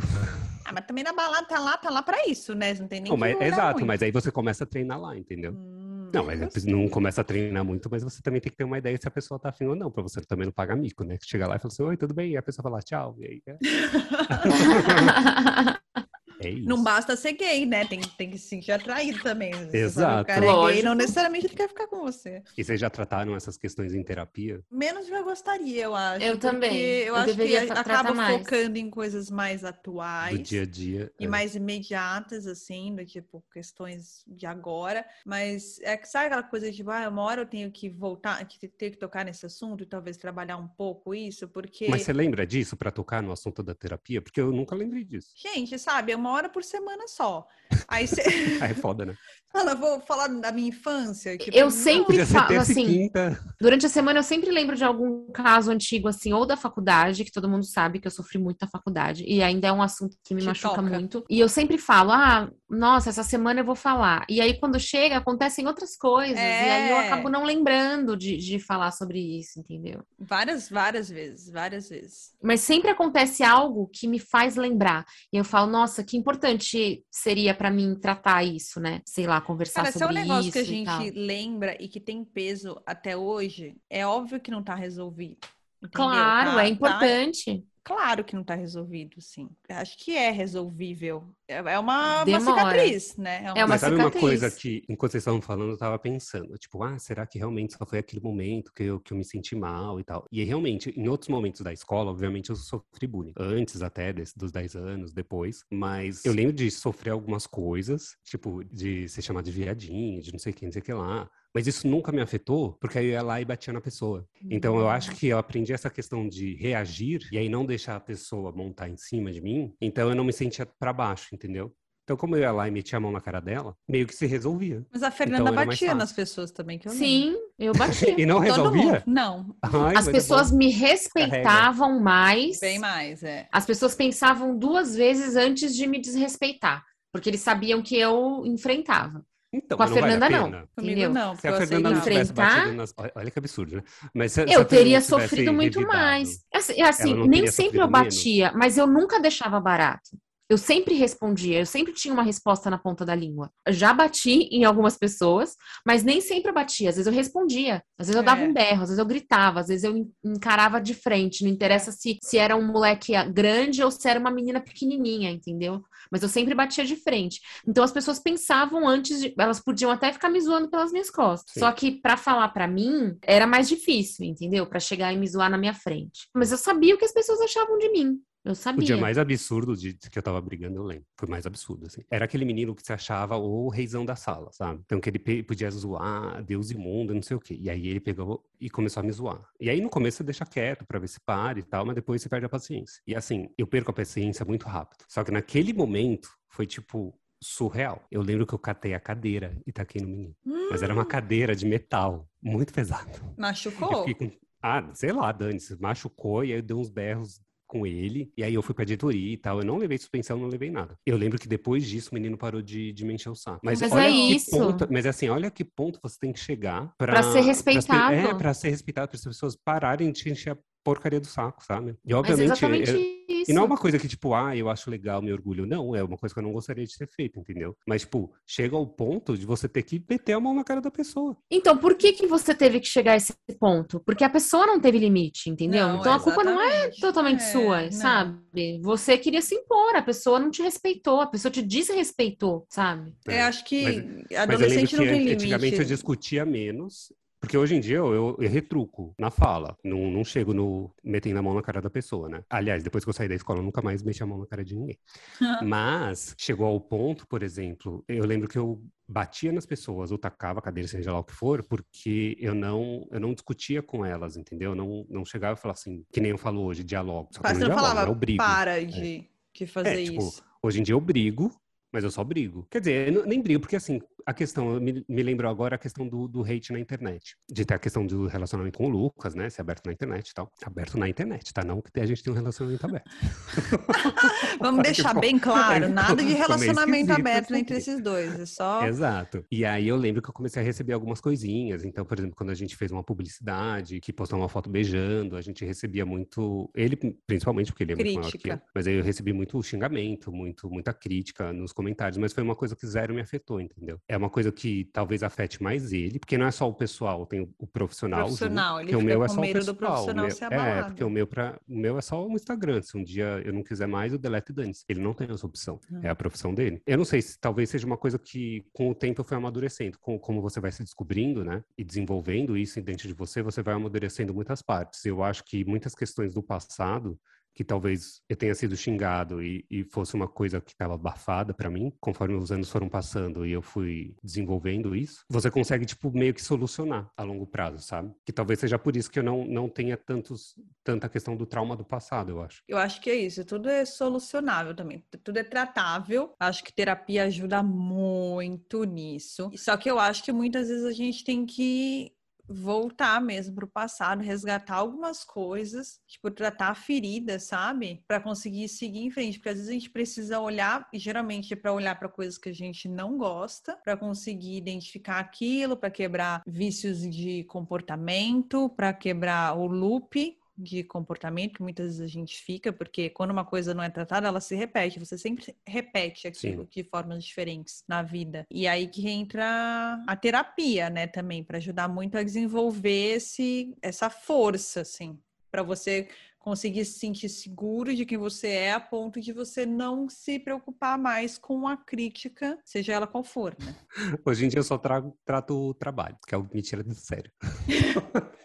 Ah, 0.65 0.71
mas 0.73 0.86
também 0.86 1.03
na 1.03 1.13
balada 1.13 1.45
tá 1.47 1.59
lá, 1.59 1.77
tá 1.77 1.89
lá 1.89 2.01
pra 2.01 2.27
isso, 2.27 2.53
né? 2.55 2.73
Não 2.75 2.88
tem 2.88 3.01
nem 3.01 3.09
Não, 3.11 3.17
mas- 3.17 3.39
exato, 3.41 3.73
muito. 3.79 3.86
mas 3.88 4.01
aí 4.01 4.11
você 4.11 4.31
começa 4.31 4.63
a 4.63 4.67
treinar 4.67 4.99
lá, 4.99 5.17
entendeu? 5.17 5.51
Hum, 5.53 5.82
Não, 6.14 6.26
mas 6.26 6.53
sei. 6.53 6.72
não 6.72 6.88
começa 6.88 7.22
a 7.22 7.24
treinar 7.24 7.66
muito, 7.66 7.89
mas 7.89 8.03
você 8.03 8.22
também 8.22 8.39
tem 8.39 8.51
que 8.51 8.57
ter 8.57 8.64
uma 8.64 8.78
ideia 8.78 8.95
se 9.01 9.07
a 9.07 9.11
pessoa 9.11 9.39
tá 9.39 9.49
afim 9.49 9.66
ou 9.66 9.76
não, 9.76 9.89
pra 9.89 10.03
você 10.03 10.22
também 10.22 10.45
não 10.45 10.53
pagar 10.53 10.76
mico, 10.76 11.03
né? 11.03 11.18
Chega 11.22 11.47
lá 11.47 11.55
e 11.55 11.59
fala 11.59 11.74
assim, 11.74 11.84
oi, 11.84 11.97
tudo 11.97 12.14
bem? 12.14 12.32
E 12.32 12.38
a 12.38 12.43
pessoa 12.43 12.61
fala 12.61 12.80
tchau, 12.82 13.16
e 13.20 13.26
aí 13.26 13.41
é, 13.47 13.57
é 16.47 16.51
isso. 16.51 16.67
Não 16.67 16.83
basta 16.83 17.15
ser 17.15 17.33
gay, 17.33 17.65
né? 17.65 17.85
Tem, 17.85 17.99
tem 18.01 18.29
que 18.29 18.37
se 18.37 18.47
sentir 18.47 18.71
atraído 18.71 19.21
também. 19.21 19.53
Exato. 19.71 20.23
O 20.23 20.25
cara 20.25 20.45
é 20.45 20.47
gay, 20.47 20.55
Lógico. 20.55 20.85
não 20.85 20.95
necessariamente 20.95 21.45
ele 21.47 21.55
quer 21.55 21.67
ficar 21.67 21.87
com 21.87 22.01
você. 22.01 22.43
E 22.57 22.63
vocês 22.63 22.79
já 22.79 22.89
trataram 22.89 23.35
essas 23.35 23.57
questões 23.57 23.93
em 23.93 24.03
terapia? 24.03 24.61
Menos 24.71 25.09
eu 25.09 25.23
gostaria, 25.23 25.83
eu 25.83 25.95
acho. 25.95 26.23
Eu 26.25 26.37
também. 26.37 26.75
Eu, 26.75 27.13
Eu 27.13 27.15
acho 27.15 27.35
que 27.35 27.57
acaba 27.57 28.13
mais. 28.13 28.37
focando 28.37 28.77
em 28.77 28.89
coisas 28.89 29.29
mais 29.29 29.63
atuais. 29.63 30.37
Do 30.37 30.43
dia 30.43 30.61
a 30.63 30.65
dia? 30.65 31.11
E 31.19 31.25
é. 31.25 31.27
mais 31.27 31.55
imediatas, 31.55 32.47
assim, 32.47 32.95
do 32.95 33.05
tipo, 33.05 33.43
questões 33.53 34.23
de 34.27 34.45
agora. 34.45 35.05
Mas 35.25 35.79
é 35.81 35.95
que 35.97 36.07
sabe 36.07 36.27
aquela 36.27 36.43
coisa 36.43 36.69
de, 36.69 36.77
tipo, 36.77 36.89
ah, 36.89 37.07
uma 37.09 37.21
hora 37.21 37.41
eu 37.41 37.45
tenho 37.45 37.71
que 37.71 37.89
voltar, 37.89 38.43
que 38.45 38.67
ter 38.67 38.91
que 38.91 38.97
tocar 38.97 39.25
nesse 39.25 39.45
assunto 39.45 39.83
e 39.83 39.85
talvez 39.85 40.17
trabalhar 40.17 40.57
um 40.57 40.67
pouco 40.67 41.13
isso, 41.13 41.47
porque. 41.47 41.87
Mas 41.89 42.03
você 42.03 42.13
lembra 42.13 42.45
disso 42.45 42.75
pra 42.75 42.91
tocar 42.91 43.21
no 43.21 43.31
assunto 43.31 43.61
da 43.63 43.73
terapia? 43.73 44.21
Porque 44.21 44.41
eu 44.41 44.51
nunca 44.51 44.75
lembrei 44.75 45.03
disso. 45.03 45.31
Gente, 45.35 45.77
sabe, 45.77 46.11
é 46.11 46.15
uma 46.15 46.32
hora 46.34 46.49
por 46.49 46.63
semana 46.63 47.07
só. 47.07 47.45
Aí 47.88 48.07
você 48.07 48.21
é 48.71 48.73
foda, 48.73 49.05
né? 49.05 49.15
fala, 49.53 49.75
vou 49.75 50.01
falar 50.01 50.27
da 50.27 50.51
minha 50.51 50.69
infância. 50.69 51.38
tipo, 51.38 51.55
Eu 51.55 51.65
não, 51.65 51.71
sempre 51.71 52.25
falo 52.25 52.59
assim. 52.59 52.86
quinta. 52.86 53.39
Durante 53.61 53.86
a 53.86 53.89
semana 53.89 54.19
eu 54.19 54.23
sempre 54.23 54.49
lembro 54.49 54.75
de 54.75 54.84
algum 54.84 55.31
caso 55.31 55.71
antigo, 55.71 56.07
assim, 56.07 56.34
ou 56.34 56.45
da 56.45 56.57
faculdade, 56.57 57.23
que 57.23 57.31
todo 57.31 57.47
mundo 57.47 57.63
sabe 57.63 57.99
que 57.99 58.07
eu 58.07 58.11
sofri 58.11 58.39
muito 58.39 58.57
na 58.61 58.67
faculdade, 58.67 59.23
e 59.27 59.43
ainda 59.43 59.67
é 59.67 59.71
um 59.71 59.81
assunto 59.81 60.17
que 60.23 60.34
me 60.34 60.41
Te 60.41 60.47
machuca 60.47 60.69
toca. 60.69 60.81
muito. 60.81 61.23
E 61.29 61.39
eu 61.39 61.47
sempre 61.47 61.77
falo, 61.77 62.11
ah, 62.11 62.49
nossa, 62.74 63.09
essa 63.09 63.24
semana 63.24 63.59
eu 63.61 63.65
vou 63.65 63.76
falar. 63.76 64.26
E 64.30 64.41
aí, 64.41 64.59
quando 64.59 64.80
chega, 64.80 65.17
acontecem 65.17 65.67
outras 65.67 65.95
coisas, 65.95 66.38
e 66.38 66.41
aí 66.41 66.89
eu 66.89 66.97
É. 66.97 67.07
acabo 67.07 67.30
não 67.30 67.43
lembrando 67.43 68.17
de, 68.17 68.38
de 68.38 68.59
falar 68.59 68.91
sobre 68.91 69.19
isso, 69.19 69.59
entendeu? 69.59 70.03
Várias, 70.19 70.69
várias 70.69 71.09
vezes, 71.09 71.49
várias 71.51 71.89
vezes. 71.89 72.34
Mas 72.41 72.61
sempre 72.61 72.89
acontece 72.89 73.43
algo 73.43 73.88
que 73.93 74.07
me 74.07 74.19
faz 74.19 74.55
lembrar. 74.55 75.05
E 75.32 75.38
eu 75.38 75.43
falo, 75.45 75.69
nossa, 75.71 76.03
que 76.03 76.17
importante 76.17 77.03
seria 77.11 77.53
pra 77.53 77.69
mim 77.71 77.95
tratar 77.99 78.43
isso, 78.43 78.80
né? 78.80 79.01
Sei 79.05 79.28
lá, 79.28 79.39
conversar 79.39 79.82
Cara, 79.84 79.91
se 79.91 80.01
é 80.01 80.05
um 80.05 80.09
sobre 80.09 80.21
negócio 80.21 80.41
isso 80.43 80.51
que 80.53 80.59
a 80.59 80.63
gente 80.63 81.11
lembra 81.11 81.78
e 81.80 81.88
que 81.88 81.99
tem 81.99 82.24
peso 82.26 82.82
até 82.86 83.15
hoje, 83.15 83.76
é 83.89 84.05
óbvio 84.05 84.39
que 84.39 84.51
não 84.51 84.63
tá 84.63 84.76
resolvido. 84.76 85.38
entendeu? 85.82 85.91
Claro, 86.07 86.51
Tá- 86.51 86.61
é 86.61 86.63
tá- 86.63 86.67
importante. 86.69 87.63
Claro 87.86 88.23
que 88.23 88.34
não 88.36 88.43
tá 88.43 88.55
resolvido, 88.55 89.19
sim. 89.19 89.49
Acho 89.69 89.97
que 89.97 90.15
é 90.15 90.31
resolvível. 90.31 91.27
É 91.45 91.55
é 91.55 91.79
uma, 91.79 92.23
uma 92.23 92.39
cicatriz, 92.39 93.17
né? 93.17 93.43
É 93.45 93.51
uma 93.51 93.67
Mas 93.67 93.81
sabe 93.81 93.95
uma 93.95 94.05
cicatriz. 94.05 94.21
coisa 94.21 94.49
que, 94.51 94.84
enquanto 94.88 95.11
vocês 95.11 95.21
estavam 95.21 95.41
falando, 95.41 95.71
eu 95.71 95.77
tava 95.77 95.99
pensando, 95.99 96.57
tipo, 96.57 96.81
ah, 96.81 96.97
será 96.97 97.27
que 97.27 97.38
realmente 97.38 97.73
só 97.77 97.86
foi 97.86 97.99
aquele 97.99 98.21
momento 98.21 98.71
que 98.73 98.84
eu, 98.84 98.99
que 99.01 99.11
eu 99.11 99.17
me 99.17 99.25
senti 99.25 99.53
mal 99.53 99.99
e 99.99 100.03
tal? 100.03 100.25
E 100.31 100.43
realmente, 100.45 100.93
em 100.97 101.09
outros 101.09 101.27
momentos 101.27 101.59
da 101.61 101.73
escola, 101.73 102.09
obviamente, 102.11 102.49
eu 102.49 102.55
sofri 102.55 103.05
bullying. 103.05 103.34
Antes 103.38 103.81
até 103.81 104.13
desse, 104.13 104.38
dos 104.38 104.51
10 104.51 104.75
anos, 104.75 105.13
depois. 105.13 105.65
Mas 105.69 106.23
eu 106.23 106.31
lembro 106.34 106.53
de 106.53 106.71
sofrer 106.71 107.11
algumas 107.11 107.45
coisas, 107.45 108.15
tipo, 108.23 108.63
de 108.63 109.09
ser 109.09 109.21
chamado 109.21 109.43
de 109.43 109.51
viadinho, 109.51 110.21
de 110.21 110.31
não 110.31 110.39
sei 110.39 110.53
quem, 110.53 110.67
não 110.67 110.73
sei 110.73 110.81
o 110.81 110.86
que 110.86 110.93
lá. 110.93 111.29
Mas 111.53 111.67
isso 111.67 111.87
nunca 111.87 112.11
me 112.11 112.21
afetou, 112.21 112.73
porque 112.81 112.97
aí 112.97 113.05
eu 113.05 113.11
ia 113.11 113.21
lá 113.21 113.39
e 113.39 113.45
batia 113.45 113.71
na 113.71 113.79
pessoa. 113.81 114.27
Então 114.49 114.79
eu 114.79 114.89
acho 114.89 115.11
que 115.11 115.27
eu 115.27 115.37
aprendi 115.37 115.71
essa 115.71 115.89
questão 115.89 116.27
de 116.27 116.55
reagir 116.55 117.21
e 117.31 117.37
aí 117.37 117.47
não 117.47 117.65
deixar 117.65 117.95
a 117.95 117.99
pessoa 117.99 118.51
montar 118.51 118.89
em 118.89 118.97
cima 118.97 119.31
de 119.31 119.39
mim. 119.39 119.71
Então 119.79 120.09
eu 120.09 120.15
não 120.15 120.23
me 120.23 120.33
sentia 120.33 120.65
pra 120.65 120.91
baixo, 120.91 121.27
entendeu? 121.33 121.71
Então, 122.03 122.17
como 122.17 122.35
eu 122.35 122.41
ia 122.41 122.51
lá 122.51 122.67
e 122.67 122.71
metia 122.71 122.97
a 122.97 122.99
mão 122.99 123.13
na 123.13 123.21
cara 123.21 123.39
dela, 123.39 123.77
meio 123.87 124.05
que 124.05 124.13
se 124.13 124.25
resolvia. 124.25 124.85
Mas 124.91 125.03
a 125.03 125.09
Fernanda 125.09 125.49
Então 125.51 125.65
batia 125.65 125.95
nas 125.95 126.11
pessoas 126.11 126.51
também, 126.51 126.77
que 126.77 126.85
eu 126.85 126.91
Sim, 126.91 127.33
eu 127.57 127.71
bati. 127.73 128.03
E 128.19 128.25
não 128.25 128.39
lembro. 128.39 128.55
Todo 128.55 128.71
resolvia? 128.71 128.91
mundo. 128.91 129.03
Não, 129.07 129.55
Ai, 129.61 129.95
As 129.95 130.07
é 130.09 130.11
pessoas 130.11 130.51
bom. 130.51 130.57
me 130.57 130.69
respeitavam 130.69 132.01
mais. 132.01 132.59
bem 132.59 132.77
mais, 132.77 133.23
é. 133.23 133.47
As 133.51 133.65
pessoas 133.65 133.95
pensavam 133.95 134.57
duas 134.57 134.95
vezes 134.95 135.37
antes 135.37 135.73
de 135.73 135.87
me 135.87 135.97
desrespeitar, 136.01 136.83
porque 137.11 137.29
eles 137.29 137.39
sabiam 137.39 137.81
que 137.81 137.97
eu 137.97 138.43
enfrentava. 138.45 139.25
Então, 139.53 139.77
Com 139.77 139.83
a 139.83 139.87
não 139.87 139.95
vale 139.95 140.11
Fernanda, 140.19 140.29
não. 140.49 140.67
Comigo 140.75 141.13
não, 141.13 141.35
Se 141.35 141.41
porque 141.41 141.47
a 141.47 141.51
eu 141.51 141.57
Fernanda 141.57 141.89
não 141.91 141.97
Enfrentar? 141.99 142.55
batido 142.55 142.73
nas... 142.73 142.93
Olha- 142.97 143.31
que 143.31 143.39
absurdo, 143.39 143.75
né? 143.75 143.83
Mas 144.13 144.31
se, 144.31 144.35
se 144.35 144.41
a 144.41 144.43
Eu 144.45 144.47
Fernanda 144.47 144.67
teria 144.69 145.01
sofrido 145.01 145.53
muito 145.53 145.79
revidado, 145.79 145.97
mais. 146.03 146.45
Assim, 146.53 146.81
assim, 146.81 147.11
Ela 147.11 147.19
não 147.19 147.27
nem 147.27 147.47
sempre 147.47 147.79
eu 147.79 147.83
sofrido 147.83 147.91
menos? 147.91 148.15
batia, 148.15 148.51
mas 148.55 148.77
eu 148.77 148.87
nunca 148.87 149.19
deixava 149.19 149.59
barato. 149.59 150.09
Eu 150.49 150.57
sempre 150.57 150.93
respondia, 150.95 151.59
eu 151.59 151.65
sempre 151.65 151.93
tinha 151.93 152.13
uma 152.13 152.21
resposta 152.21 152.69
na 152.69 152.77
ponta 152.77 153.05
da 153.05 153.15
língua. 153.15 153.49
Eu 153.65 153.73
já 153.73 153.93
bati 153.93 154.31
em 154.51 154.65
algumas 154.65 154.97
pessoas, 154.97 155.55
mas 155.85 156.03
nem 156.03 156.19
sempre 156.21 156.51
eu 156.51 156.53
batia. 156.53 156.89
Às 156.89 156.95
vezes 156.97 157.07
eu 157.07 157.13
respondia, 157.13 157.81
às 157.97 158.07
vezes 158.07 158.15
eu 158.17 158.23
dava 158.23 158.41
É. 158.41 158.47
um 158.47 158.53
berro, 158.53 158.81
às 158.83 158.89
vezes 158.89 158.99
eu 158.99 159.05
gritava, 159.05 159.61
às 159.61 159.67
vezes 159.67 159.83
eu 159.83 159.95
en- 159.95 160.11
encarava 160.23 160.81
de 160.81 160.93
frente. 160.93 161.43
Não 161.43 161.49
interessa 161.49 161.91
se, 161.91 162.17
se 162.21 162.37
era 162.37 162.55
um 162.55 162.67
moleque 162.67 163.13
grande 163.31 163.81
ou 163.81 163.89
se 163.89 164.07
era 164.07 164.19
uma 164.19 164.29
menina 164.29 164.59
pequenininha, 164.59 165.31
entendeu? 165.31 165.81
Mas 166.11 166.21
eu 166.21 166.29
sempre 166.29 166.53
batia 166.53 166.83
de 166.85 166.97
frente. 166.97 167.39
Então 167.67 167.83
as 167.83 167.91
pessoas 167.91 168.19
pensavam 168.19 168.87
antes 168.87 169.21
de. 169.21 169.33
Elas 169.39 169.59
podiam 169.61 169.89
até 169.89 170.11
ficar 170.11 170.29
me 170.29 170.41
zoando 170.41 170.69
pelas 170.69 170.91
minhas 170.91 171.09
costas. 171.09 171.53
Sim. 171.53 171.61
Só 171.61 171.71
que 171.71 171.91
pra 172.01 172.17
falar 172.17 172.49
pra 172.49 172.67
mim 172.67 173.17
era 173.23 173.47
mais 173.47 173.67
difícil, 173.69 174.25
entendeu? 174.25 174.67
Pra 174.67 174.79
chegar 174.79 175.11
e 175.13 175.17
me 175.17 175.27
zoar 175.27 175.49
na 175.49 175.57
minha 175.57 175.73
frente. 175.73 176.27
Mas 176.35 176.51
eu 176.51 176.57
sabia 176.57 176.93
o 176.93 176.97
que 176.97 177.05
as 177.05 177.13
pessoas 177.13 177.39
achavam 177.41 177.77
de 177.77 177.89
mim. 177.89 178.19
Eu 178.43 178.51
O 178.51 178.55
sabia. 178.55 178.85
dia 178.85 178.97
mais 178.97 179.17
absurdo 179.17 179.75
de 179.75 179.93
de 179.93 180.09
que 180.09 180.17
eu 180.19 180.23
tava 180.23 180.41
brigando, 180.41 180.75
eu 180.77 180.83
lembro. 180.83 181.05
Foi 181.17 181.29
mais 181.29 181.45
absurdo, 181.45 181.85
assim. 181.85 182.01
Era 182.11 182.25
aquele 182.25 182.43
menino 182.43 182.75
que 182.75 182.83
se 182.83 182.91
achava 182.91 183.37
o 183.37 183.69
reizão 183.69 184.03
da 184.05 184.15
sala, 184.15 184.51
sabe? 184.51 184.81
Então 184.85 184.99
que 184.99 185.09
ele 185.09 185.43
podia 185.43 185.71
zoar, 185.71 186.43
Deus 186.43 186.69
imundo, 186.71 187.13
não 187.13 187.21
sei 187.21 187.37
o 187.37 187.39
quê. 187.39 187.55
E 187.59 187.69
aí 187.69 187.87
ele 187.87 187.99
pegou 188.01 188.43
e 188.59 188.69
começou 188.69 188.99
a 189.01 189.03
me 189.03 189.11
zoar. 189.11 189.41
E 189.59 189.69
aí 189.69 189.79
no 189.79 189.89
começo 189.89 190.17
você 190.17 190.23
deixa 190.23 190.45
quieto 190.45 190.85
pra 190.85 190.99
ver 190.99 191.07
se 191.07 191.19
para 191.21 191.57
e 191.59 191.63
tal, 191.63 191.85
mas 191.85 191.95
depois 191.95 192.21
você 192.21 192.27
perde 192.27 192.45
a 192.45 192.49
paciência. 192.49 193.01
E 193.07 193.15
assim, 193.15 193.49
eu 193.57 193.65
perco 193.65 193.91
a 193.91 193.93
paciência 193.93 194.45
muito 194.45 194.67
rápido. 194.67 195.05
Só 195.07 195.23
que 195.23 195.31
naquele 195.31 195.71
momento 195.71 196.29
foi 196.49 196.65
tipo 196.67 197.17
surreal. 197.41 198.05
Eu 198.11 198.21
lembro 198.21 198.45
que 198.45 198.53
eu 198.53 198.59
catei 198.59 198.93
a 198.93 198.99
cadeira 198.99 199.57
e 199.65 199.71
taquei 199.71 200.01
no 200.01 200.07
menino. 200.07 200.35
Mas 200.69 200.81
era 200.83 200.93
uma 200.93 201.05
cadeira 201.05 201.55
de 201.55 201.65
metal, 201.65 202.29
muito 202.41 202.73
pesado. 202.73 203.09
Machucou? 203.37 204.03
com. 204.15 204.31
Ah, 204.61 204.89
sei 204.93 205.11
lá, 205.11 205.31
Dani, 205.31 205.59
se 205.59 205.75
machucou 205.81 206.43
e 206.43 206.51
aí 206.53 206.59
eu 206.59 206.61
dei 206.63 206.75
uns 206.75 206.89
berros 206.89 207.41
com 207.74 207.88
ele. 207.88 208.32
E 208.38 208.43
aí 208.43 208.53
eu 208.53 208.61
fui 208.61 208.76
pra 208.76 208.86
diretoria 208.86 209.34
e 209.34 209.38
tal. 209.38 209.57
Eu 209.59 209.65
não 209.65 209.78
levei 209.78 209.97
suspensão, 209.97 210.38
não 210.38 210.47
levei 210.47 210.69
nada. 210.69 210.95
Eu 211.05 211.17
lembro 211.17 211.39
que 211.39 211.47
depois 211.47 211.86
disso 211.88 212.09
o 212.11 212.13
menino 212.15 212.38
parou 212.38 212.61
de, 212.61 212.93
de 212.93 213.03
me 213.03 213.13
encher 213.15 213.30
o 213.30 213.36
saco. 213.36 213.59
Mas, 213.63 213.82
Mas 213.82 213.91
olha 213.91 214.01
é 214.07 214.11
que 214.11 214.36
isso. 214.36 214.51
ponto. 214.51 214.88
Mas 214.91 215.05
assim, 215.07 215.28
olha 215.30 215.49
que 215.49 215.63
ponto 215.65 215.99
você 216.03 216.17
tem 216.19 216.32
que 216.32 216.39
chegar 216.39 216.93
pra, 216.97 217.13
Pra 217.13 217.24
ser 217.24 217.39
pe- 217.39 217.45
respeitado. 217.47 218.13
é, 218.13 218.34
pra 218.36 218.53
ser 218.53 218.69
respeitado, 218.69 219.07
para 219.07 219.17
as 219.17 219.24
pessoas 219.24 219.55
pararem 219.55 220.11
de 220.11 220.21
te 220.21 220.30
encher 220.30 220.51
a 220.51 220.57
porcaria 220.84 221.19
do 221.19 221.27
saco, 221.27 221.63
sabe? 221.63 221.91
E 222.05 222.11
Mas 222.11 222.19
obviamente. 222.19 222.45
exatamente 222.45 222.91
eu- 222.91 223.13
isso. 223.39 223.51
e 223.51 223.53
não 223.53 223.63
é 223.63 223.65
uma 223.65 223.77
coisa 223.77 223.97
que, 223.97 224.07
tipo, 224.07 224.34
ah, 224.34 224.55
eu 224.55 224.69
acho 224.69 224.89
legal, 224.89 225.21
me 225.21 225.31
orgulho. 225.31 225.65
Não, 225.65 225.95
é 225.95 226.03
uma 226.03 226.17
coisa 226.17 226.34
que 226.34 226.39
eu 226.39 226.43
não 226.43 226.51
gostaria 226.51 226.86
de 226.86 226.97
ter 226.97 227.07
feito, 227.07 227.39
entendeu? 227.39 227.75
Mas, 227.88 228.01
tipo, 228.01 228.31
chega 228.45 228.75
ao 228.75 228.86
ponto 228.86 229.38
de 229.38 229.45
você 229.45 229.67
ter 229.69 229.84
que 229.84 230.03
meter 230.09 230.34
a 230.34 230.39
mão 230.39 230.53
na 230.53 230.63
cara 230.63 230.81
da 230.81 230.91
pessoa. 230.91 231.38
Então, 231.49 231.77
por 231.77 231.95
que, 231.95 232.11
que 232.13 232.27
você 232.27 232.53
teve 232.53 232.79
que 232.79 232.88
chegar 232.88 233.13
a 233.13 233.15
esse 233.15 233.34
ponto? 233.59 233.99
Porque 234.01 234.23
a 234.23 234.29
pessoa 234.29 234.65
não 234.67 234.79
teve 234.79 234.97
limite, 234.99 235.49
entendeu? 235.49 235.88
Não, 235.88 235.99
então 235.99 236.13
a 236.13 236.19
culpa 236.19 236.43
não 236.43 236.61
é 236.61 236.89
totalmente 236.99 237.41
É, 237.43 237.51
sua, 237.51 237.81
não. 237.84 237.91
sabe? 237.91 238.79
Você 238.81 239.17
queria 239.17 239.41
se 239.41 239.55
impor, 239.55 239.95
a 239.95 240.01
pessoa 240.01 240.39
não 240.39 240.51
te 240.51 240.61
respeitou, 240.61 241.21
a 241.21 241.27
pessoa 241.27 241.51
te 241.51 241.61
desrespeitou, 241.61 242.65
sabe? 242.69 243.13
Eu 243.25 243.43
acho 243.43 243.63
que 243.65 243.84
Mas- 243.84 244.05
Mas 244.29 244.39
adolescente 244.39 244.89
que 244.89 244.97
não 244.97 245.03
tem 245.05 245.31
antigamente 245.31 245.73
eu 245.75 245.79
limite. 245.81 245.86
discutia 245.86 246.45
menos. 246.45 247.11
Porque 247.43 247.57
hoje 247.57 247.75
em 247.75 247.81
dia 247.81 247.97
eu, 247.97 248.13
eu, 248.13 248.37
eu 248.39 248.49
retruco 248.49 249.13
na 249.19 249.29
fala. 249.29 249.77
Não, 249.83 250.09
não 250.09 250.23
chego 250.23 250.53
no 250.53 250.89
metendo 251.03 251.37
a 251.39 251.41
mão 251.41 251.53
na 251.53 251.61
cara 251.61 251.81
da 251.81 251.89
pessoa, 251.89 252.29
né? 252.29 252.41
Aliás, 252.49 252.81
depois 252.81 253.03
que 253.03 253.09
eu 253.09 253.13
saí 253.13 253.27
da 253.27 253.35
escola, 253.35 253.59
eu 253.59 253.63
nunca 253.63 253.81
mais 253.81 254.01
meti 254.01 254.23
a 254.23 254.25
mão 254.25 254.37
na 254.37 254.47
cara 254.47 254.63
de 254.63 254.73
ninguém. 254.73 254.97
Mas 255.61 256.33
chegou 256.37 256.65
ao 256.65 256.79
ponto, 256.79 257.27
por 257.27 257.43
exemplo, 257.43 258.01
eu 258.07 258.25
lembro 258.25 258.47
que 258.47 258.57
eu 258.57 258.81
batia 259.05 259.51
nas 259.51 259.65
pessoas 259.65 260.09
ou 260.09 260.17
tacava 260.17 260.59
a 260.59 260.61
cadeira, 260.61 260.87
seja 260.87 261.11
lá 261.11 261.19
o 261.19 261.23
que 261.25 261.33
for, 261.33 261.61
porque 261.63 262.37
eu 262.39 262.55
não, 262.55 263.05
eu 263.11 263.19
não 263.19 263.33
discutia 263.33 263.83
com 263.83 264.05
elas, 264.05 264.37
entendeu? 264.37 264.71
Eu 264.71 264.75
não, 264.75 265.05
não 265.09 265.25
chegava 265.25 265.59
e 265.59 265.61
falava 265.61 265.77
assim, 265.77 266.05
que 266.13 266.21
nem 266.21 266.31
eu 266.31 266.37
falo 266.37 266.61
hoje, 266.61 266.81
diálogo. 266.81 267.27
Só 267.33 267.41
que 267.41 267.47
Mas 267.49 267.57
você 267.57 267.65
não 267.65 267.71
dialogo, 267.71 267.89
falava, 267.89 268.09
eu 268.09 268.15
brigo. 268.15 268.37
para 268.37 268.85
de, 268.85 269.25
de 269.53 269.67
fazer 269.67 269.99
É, 269.99 270.03
tipo, 270.05 270.21
isso. 270.21 270.41
Hoje 270.63 270.79
em 270.79 270.83
dia 270.83 270.95
eu 270.95 271.01
brigo, 271.01 271.53
mas 271.91 272.05
eu 272.05 272.09
só 272.09 272.23
brigo. 272.23 272.65
Quer 272.71 272.79
dizer, 272.79 273.13
eu 273.13 273.25
nem 273.25 273.41
brigo, 273.41 273.59
porque 273.59 273.75
assim, 273.75 274.01
a 274.26 274.34
questão, 274.34 274.80
me, 274.80 275.03
me 275.07 275.24
lembro 275.24 275.47
agora 275.47 275.76
a 275.76 275.80
questão 275.80 276.07
do, 276.07 276.28
do 276.28 276.43
hate 276.43 276.71
na 276.71 276.80
internet. 276.80 277.36
De 277.49 277.65
ter 277.65 277.74
a 277.74 277.80
questão 277.80 278.05
do 278.05 278.28
relacionamento 278.28 278.78
com 278.78 278.86
o 278.86 278.89
Lucas, 278.89 279.36
né? 279.36 279.49
Ser 279.49 279.61
aberto 279.61 279.86
na 279.86 279.93
internet 279.93 280.30
e 280.30 280.34
tal. 280.34 280.51
Aberto 280.63 280.97
na 280.97 281.07
internet, 281.09 281.53
tá? 281.53 281.63
Não 281.63 281.82
que 281.82 281.99
a 281.99 282.05
gente 282.05 282.24
tem 282.24 282.32
um 282.32 282.36
relacionamento 282.36 282.86
aberto. 282.86 283.09
Vamos 284.59 284.84
deixar 284.84 285.13
bem 285.13 285.38
claro, 285.38 285.89
nada 285.93 286.24
de 286.24 286.34
relacionamento 286.34 287.11
aberto 287.11 287.51
isso 287.51 287.55
entre 287.55 287.78
esses 287.78 288.01
dois. 288.01 288.39
É 288.39 288.45
só. 288.45 288.86
Exato. 288.86 289.45
E 289.51 289.65
aí 289.65 289.88
eu 289.88 289.95
lembro 289.95 290.21
que 290.21 290.30
eu 290.30 290.34
comecei 290.34 290.61
a 290.61 290.65
receber 290.65 290.93
algumas 290.93 291.19
coisinhas. 291.19 291.84
Então, 291.84 292.05
por 292.05 292.17
exemplo, 292.17 292.36
quando 292.36 292.49
a 292.49 292.55
gente 292.55 292.76
fez 292.76 292.91
uma 292.91 293.03
publicidade, 293.03 293.99
que 293.99 294.13
postou 294.13 294.39
uma 294.39 294.49
foto 294.49 294.69
beijando, 294.69 295.36
a 295.36 295.41
gente 295.41 295.65
recebia 295.65 296.05
muito. 296.05 296.69
Ele, 296.76 296.95
principalmente, 297.28 297.71
porque 297.71 297.84
ele 297.84 297.93
é 297.93 297.95
muito 297.95 298.13
maior 298.13 298.32
que 298.32 298.38
eu. 298.38 298.41
Crítica. 298.41 298.63
Mas 298.74 298.88
aí 298.88 298.95
eu 298.95 299.03
recebi 299.03 299.34
muito 299.34 299.61
xingamento, 299.61 300.32
muito, 300.32 300.69
muita 300.69 300.93
crítica 300.93 301.53
nos 301.53 301.71
comentários. 301.71 302.17
Mas 302.17 302.34
foi 302.34 302.43
uma 302.43 302.55
coisa 302.55 302.76
que 302.76 302.86
zero 302.86 303.13
me 303.13 303.21
afetou, 303.21 303.59
entendeu? 303.59 303.99
É 304.14 304.18
uma 304.18 304.30
coisa 304.30 304.51
que 304.51 304.86
talvez 304.93 305.24
afete 305.24 305.61
mais 305.64 305.91
ele, 305.91 306.20
porque 306.20 306.38
não 306.38 306.45
é 306.45 306.51
só 306.51 306.70
o 306.70 306.74
pessoal, 306.74 307.26
tem 307.26 307.41
o, 307.41 307.49
o 307.57 307.66
profissional. 307.66 308.26
Profissional, 308.26 308.80
junto, 308.80 308.89
ele 308.89 308.95
o 308.97 309.01
meu 309.01 309.24
é 309.24 309.28
só 309.28 309.39
o 309.39 309.41
pessoal. 309.53 309.74
o 309.76 309.78
profissional 309.78 310.26
meu- 310.26 310.36
É, 310.59 310.84
porque 310.84 311.03
o 311.03 311.09
meu, 311.09 311.26
pra, 311.28 311.59
o 311.68 311.76
meu 311.76 311.97
é 311.97 312.01
só 312.01 312.28
um 312.28 312.34
Instagram. 312.36 312.82
Se 312.84 312.95
um 312.95 313.03
dia 313.03 313.41
eu 313.43 313.51
não 313.51 313.64
quiser 313.64 313.88
mais, 313.88 314.14
eu 314.14 314.20
deleto 314.20 314.51
e 314.51 314.55
dane-se. 314.55 314.86
Ele 314.88 315.01
não 315.01 315.14
tem 315.14 315.28
essa 315.32 315.45
opção. 315.47 315.80
É 316.03 316.09
a 316.09 316.16
profissão 316.16 316.53
dele. 316.53 316.82
Eu 316.86 316.97
não 316.97 317.05
sei 317.05 317.22
se 317.22 317.39
talvez 317.39 317.70
seja 317.72 317.88
uma 317.88 317.97
coisa 317.97 318.20
que 318.20 318.64
com 318.72 318.89
o 318.89 318.95
tempo 318.95 319.22
eu 319.22 319.26
fui 319.26 319.36
amadurecendo. 319.36 319.97
Com, 319.99 320.20
como 320.20 320.41
você 320.41 320.59
vai 320.59 320.72
se 320.72 320.84
descobrindo, 320.84 321.43
né? 321.43 321.64
E 321.78 321.84
desenvolvendo 321.84 322.55
isso 322.55 322.80
dentro 322.82 323.07
de 323.07 323.14
você, 323.16 323.41
você 323.41 323.64
vai 323.64 323.74
amadurecendo 323.74 324.34
muitas 324.34 324.61
partes. 324.61 325.03
Eu 325.05 325.24
acho 325.24 325.43
que 325.43 325.66
muitas 325.66 325.95
questões 325.95 326.34
do 326.34 326.43
passado 326.43 327.20
que 327.53 327.63
talvez 327.63 328.21
eu 328.27 328.35
tenha 328.35 328.55
sido 328.55 328.75
xingado 328.75 329.41
e, 329.41 329.65
e 329.69 329.83
fosse 329.83 330.15
uma 330.15 330.27
coisa 330.27 330.59
que 330.59 330.71
estava 330.71 330.95
abafada 330.95 331.53
para 331.53 331.69
mim, 331.69 331.91
conforme 331.99 332.35
os 332.35 332.51
anos 332.51 332.69
foram 332.69 332.89
passando 332.89 333.45
e 333.45 333.51
eu 333.51 333.61
fui 333.61 334.15
desenvolvendo 334.23 334.95
isso, 334.95 335.23
você 335.29 335.49
consegue, 335.51 335.85
tipo, 335.85 336.11
meio 336.11 336.33
que 336.33 336.41
solucionar 336.41 337.09
a 337.15 337.23
longo 337.23 337.45
prazo, 337.45 337.79
sabe? 337.79 338.13
Que 338.25 338.33
talvez 338.33 338.59
seja 338.59 338.79
por 338.79 338.95
isso 338.95 339.11
que 339.11 339.19
eu 339.19 339.23
não, 339.23 339.45
não 339.45 339.69
tenha 339.69 339.95
tantos, 339.97 340.55
tanta 340.83 341.07
questão 341.07 341.35
do 341.35 341.45
trauma 341.45 341.75
do 341.75 341.85
passado, 341.85 342.31
eu 342.31 342.41
acho. 342.41 342.63
Eu 342.67 342.77
acho 342.77 343.01
que 343.01 343.09
é 343.09 343.15
isso, 343.15 343.45
tudo 343.45 343.69
é 343.69 343.85
solucionável 343.85 344.75
também, 344.75 345.03
tudo 345.23 345.37
é 345.37 345.43
tratável. 345.43 346.33
Acho 346.39 346.63
que 346.63 346.73
terapia 346.73 347.25
ajuda 347.25 347.61
muito 347.61 348.83
nisso. 348.83 349.51
Só 349.55 349.77
que 349.77 349.89
eu 349.89 349.99
acho 349.99 350.23
que 350.23 350.31
muitas 350.31 350.67
vezes 350.67 350.85
a 350.85 350.91
gente 350.91 351.23
tem 351.23 351.45
que 351.45 352.11
voltar 352.53 353.21
mesmo 353.21 353.55
pro 353.55 353.67
passado, 353.67 354.21
resgatar 354.21 354.75
algumas 354.75 355.23
coisas, 355.23 355.99
tipo, 356.07 356.29
tratar 356.31 356.69
a 356.69 356.75
ferida, 356.75 357.39
sabe? 357.39 358.03
Para 358.07 358.19
conseguir 358.19 358.67
seguir 358.67 358.99
em 358.99 359.11
frente, 359.11 359.37
porque 359.37 359.49
às 359.49 359.55
vezes 359.55 359.69
a 359.69 359.73
gente 359.73 359.89
precisa 359.89 360.39
olhar, 360.39 360.87
e 360.93 360.99
geralmente 360.99 361.53
é 361.53 361.55
para 361.55 361.73
olhar 361.73 361.97
para 361.97 362.09
coisas 362.09 362.37
que 362.37 362.49
a 362.49 362.53
gente 362.53 362.87
não 362.87 363.17
gosta, 363.17 363.75
para 363.83 363.97
conseguir 363.97 364.57
identificar 364.57 365.19
aquilo, 365.19 365.77
para 365.77 365.91
quebrar 365.91 366.41
vícios 366.45 367.01
de 367.01 367.43
comportamento, 367.45 368.69
para 368.69 368.93
quebrar 368.93 369.57
o 369.57 369.65
loop 369.65 370.37
de 370.57 370.83
comportamento 370.83 371.55
que 371.55 371.63
muitas 371.63 371.85
vezes 371.85 372.01
a 372.01 372.07
gente 372.07 372.37
fica, 372.37 372.71
porque 372.71 373.09
quando 373.09 373.31
uma 373.31 373.45
coisa 373.45 373.73
não 373.73 373.83
é 373.83 373.89
tratada, 373.89 374.27
ela 374.27 374.39
se 374.39 374.55
repete. 374.55 374.99
Você 374.99 375.17
sempre 375.17 375.55
repete 375.67 376.27
aquilo 376.27 376.63
Sim. 376.63 376.69
de 376.69 376.83
formas 376.89 377.23
diferentes 377.23 377.83
na 377.87 378.01
vida. 378.01 378.45
E 378.49 378.67
aí 378.67 378.87
que 378.87 379.09
entra 379.09 380.03
a 380.07 380.15
terapia, 380.15 380.89
né, 380.89 381.07
também, 381.07 381.43
para 381.43 381.57
ajudar 381.57 381.87
muito 381.87 382.17
a 382.17 382.23
desenvolver 382.23 383.15
esse, 383.15 383.75
essa 383.81 384.09
força, 384.09 384.81
assim, 384.81 385.19
para 385.51 385.63
você 385.63 386.07
conseguir 386.43 386.83
se 386.83 386.99
sentir 386.99 387.29
seguro 387.29 387.95
de 387.95 388.05
quem 388.05 388.17
você 388.17 388.49
é, 388.49 388.73
a 388.73 388.79
ponto 388.79 389.21
de 389.21 389.31
você 389.31 389.65
não 389.65 390.09
se 390.09 390.37
preocupar 390.37 390.97
mais 390.97 391.37
com 391.37 391.65
a 391.65 391.77
crítica, 391.77 392.59
seja 392.65 392.91
ela 392.91 393.07
qual 393.07 393.23
for, 393.23 393.55
né? 393.57 393.73
Hoje 394.25 394.45
em 394.45 394.49
dia 394.49 394.59
eu 394.59 394.63
só 394.63 394.77
trago, 394.77 395.17
trato 395.25 395.69
o 395.69 395.73
trabalho, 395.73 396.17
que 396.27 396.35
é 396.35 396.37
o 396.37 396.43
que 396.43 396.53
me 396.53 396.61
tira 396.61 396.83
do 396.83 396.93
sério. 396.93 397.31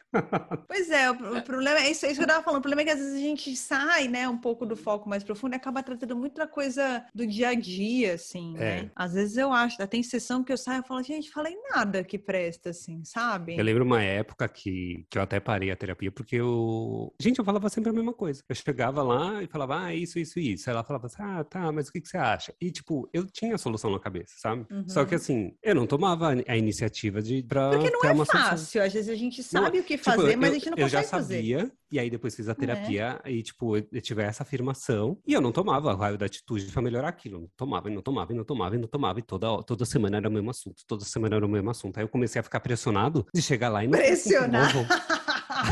Pois 0.67 0.91
é, 0.91 1.11
o, 1.11 1.43
problema 1.43 1.81
é 1.81 1.91
isso, 1.91 2.07
é 2.07 2.11
isso 2.11 2.19
que 2.19 2.25
eu 2.25 2.29
tava 2.29 2.43
falando. 2.43 2.61
O 2.61 2.63
problema 2.63 2.81
é 2.81 2.85
que 2.85 2.91
às 2.91 2.99
vezes 2.99 3.15
a 3.15 3.19
gente 3.19 3.55
sai, 3.55 4.09
né, 4.09 4.29
um 4.29 4.39
pouco 4.39 4.65
do 4.65 4.75
foco 4.77 5.09
mais 5.09 5.23
profundo 5.23 5.53
e 5.53 5.57
acaba 5.57 5.83
tratando 5.83 6.17
muito 6.17 6.37
da 6.37 6.47
coisa 6.47 7.05
do 7.15 7.27
dia 7.27 7.51
a 7.51 7.55
dia, 7.55 8.15
assim, 8.15 8.55
é. 8.57 8.83
né? 8.83 8.91
Às 8.97 9.13
vezes 9.13 9.37
eu 9.37 9.53
acho, 9.53 9.77
tem 9.87 10.03
sessão 10.03 10.43
que 10.43 10.53
eu 10.53 10.57
saio 10.57 10.83
e 10.83 10.87
falo, 10.87 11.03
gente, 11.03 11.31
falei 11.31 11.55
nada 11.75 12.03
que 12.03 12.19
presta, 12.19 12.71
assim, 12.71 13.05
sabe? 13.05 13.57
Eu 13.59 13.65
lembro 13.65 13.85
uma 13.85 14.03
época 14.03 14.49
que, 14.49 15.07
que 15.11 15.19
eu 15.19 15.23
até 15.23 15.39
parei 15.41 15.71
a 15.71 15.77
terapia 15.77 16.11
porque 16.11 16.37
eu. 16.37 17.15
Gente, 17.21 17.39
eu 17.39 17.45
falava 17.45 17.69
sempre 17.69 17.88
a 17.91 17.93
mesma 17.93 18.13
coisa. 18.13 18.43
Eu 18.49 18.55
chegava 18.55 19.03
lá 19.03 19.43
e 19.43 19.47
falava, 19.47 19.85
ah, 19.85 19.95
isso, 19.95 20.19
isso, 20.19 20.39
isso. 20.39 20.69
Aí 20.69 20.75
ela 20.75 20.85
falava 20.85 21.07
assim, 21.07 21.23
ah, 21.23 21.45
tá, 21.45 21.71
mas 21.73 21.89
o 21.89 21.93
que, 21.93 22.01
que 22.01 22.09
você 22.09 22.17
acha? 22.17 22.55
E, 22.61 22.71
tipo, 22.71 23.09
eu 23.13 23.27
tinha 23.27 23.55
a 23.55 23.59
solução 23.59 23.91
na 23.91 23.99
cabeça, 23.99 24.35
sabe? 24.39 24.67
Uhum. 24.71 24.89
Só 24.89 25.05
que, 25.05 25.15
uhum. 25.15 25.21
assim, 25.21 25.55
eu 25.63 25.75
não 25.75 25.87
tomava 25.87 26.35
a 26.47 26.57
iniciativa 26.57 27.21
de. 27.21 27.43
Pra 27.43 27.71
porque 27.71 27.91
não 27.91 28.23
é 28.23 28.25
fácil. 28.25 28.59
Solução. 28.59 28.83
Às 28.83 28.93
vezes 28.93 29.09
a 29.09 29.15
gente 29.15 29.43
sabe 29.43 29.79
não, 29.79 29.85
o 29.85 29.87
que 29.87 29.97
tipo, 29.97 30.05
fazer, 30.05 30.37
mas 30.37 30.51
eu, 30.51 30.57
a 30.57 30.59
gente 30.59 30.71
não 30.71 30.79
eu 30.79 30.89
já 30.89 31.03
sabia, 31.03 31.59
fazer. 31.61 31.73
e 31.91 31.99
aí 31.99 32.11
depois 32.11 32.35
fiz 32.35 32.49
a 32.49 32.55
terapia 32.55 33.21
é. 33.25 33.31
e, 33.31 33.43
tipo, 33.43 33.77
eu 33.77 34.01
tive 34.01 34.23
essa 34.23 34.43
afirmação 34.43 35.19
e 35.27 35.33
eu 35.33 35.41
não 35.41 35.53
tomava 35.53 35.95
raio 35.95 36.19
da 36.19 36.27
atitude 36.27 36.67
para 36.67 36.83
melhorar 36.83 37.09
aquilo. 37.09 37.41
Não 37.41 37.51
tomava, 37.57 37.91
e 37.91 37.95
não 37.95 38.03
tomava, 38.03 38.33
e 38.33 38.37
não 38.37 38.45
tomava, 38.45 38.75
e 38.75 38.79
não 38.79 38.89
tomava, 38.89 39.19
e 39.19 39.23
toda, 39.23 39.63
toda 39.63 39.85
semana 39.85 40.17
era 40.17 40.29
o 40.29 40.33
mesmo 40.33 40.51
assunto, 40.51 40.83
toda 40.87 41.05
semana 41.05 41.37
era 41.37 41.47
o 41.47 41.49
mesmo 41.49 41.71
assunto. 41.71 41.99
Aí 41.99 42.05
eu 42.05 42.09
comecei 42.09 42.41
a 42.41 42.43
ficar 42.43 42.61
pressionado 42.61 43.27
de 43.35 43.43
chegar 43.43 43.69
lá 43.69 43.85
e 43.85 43.89
não 43.89 43.99
Pressionar. 43.99 44.73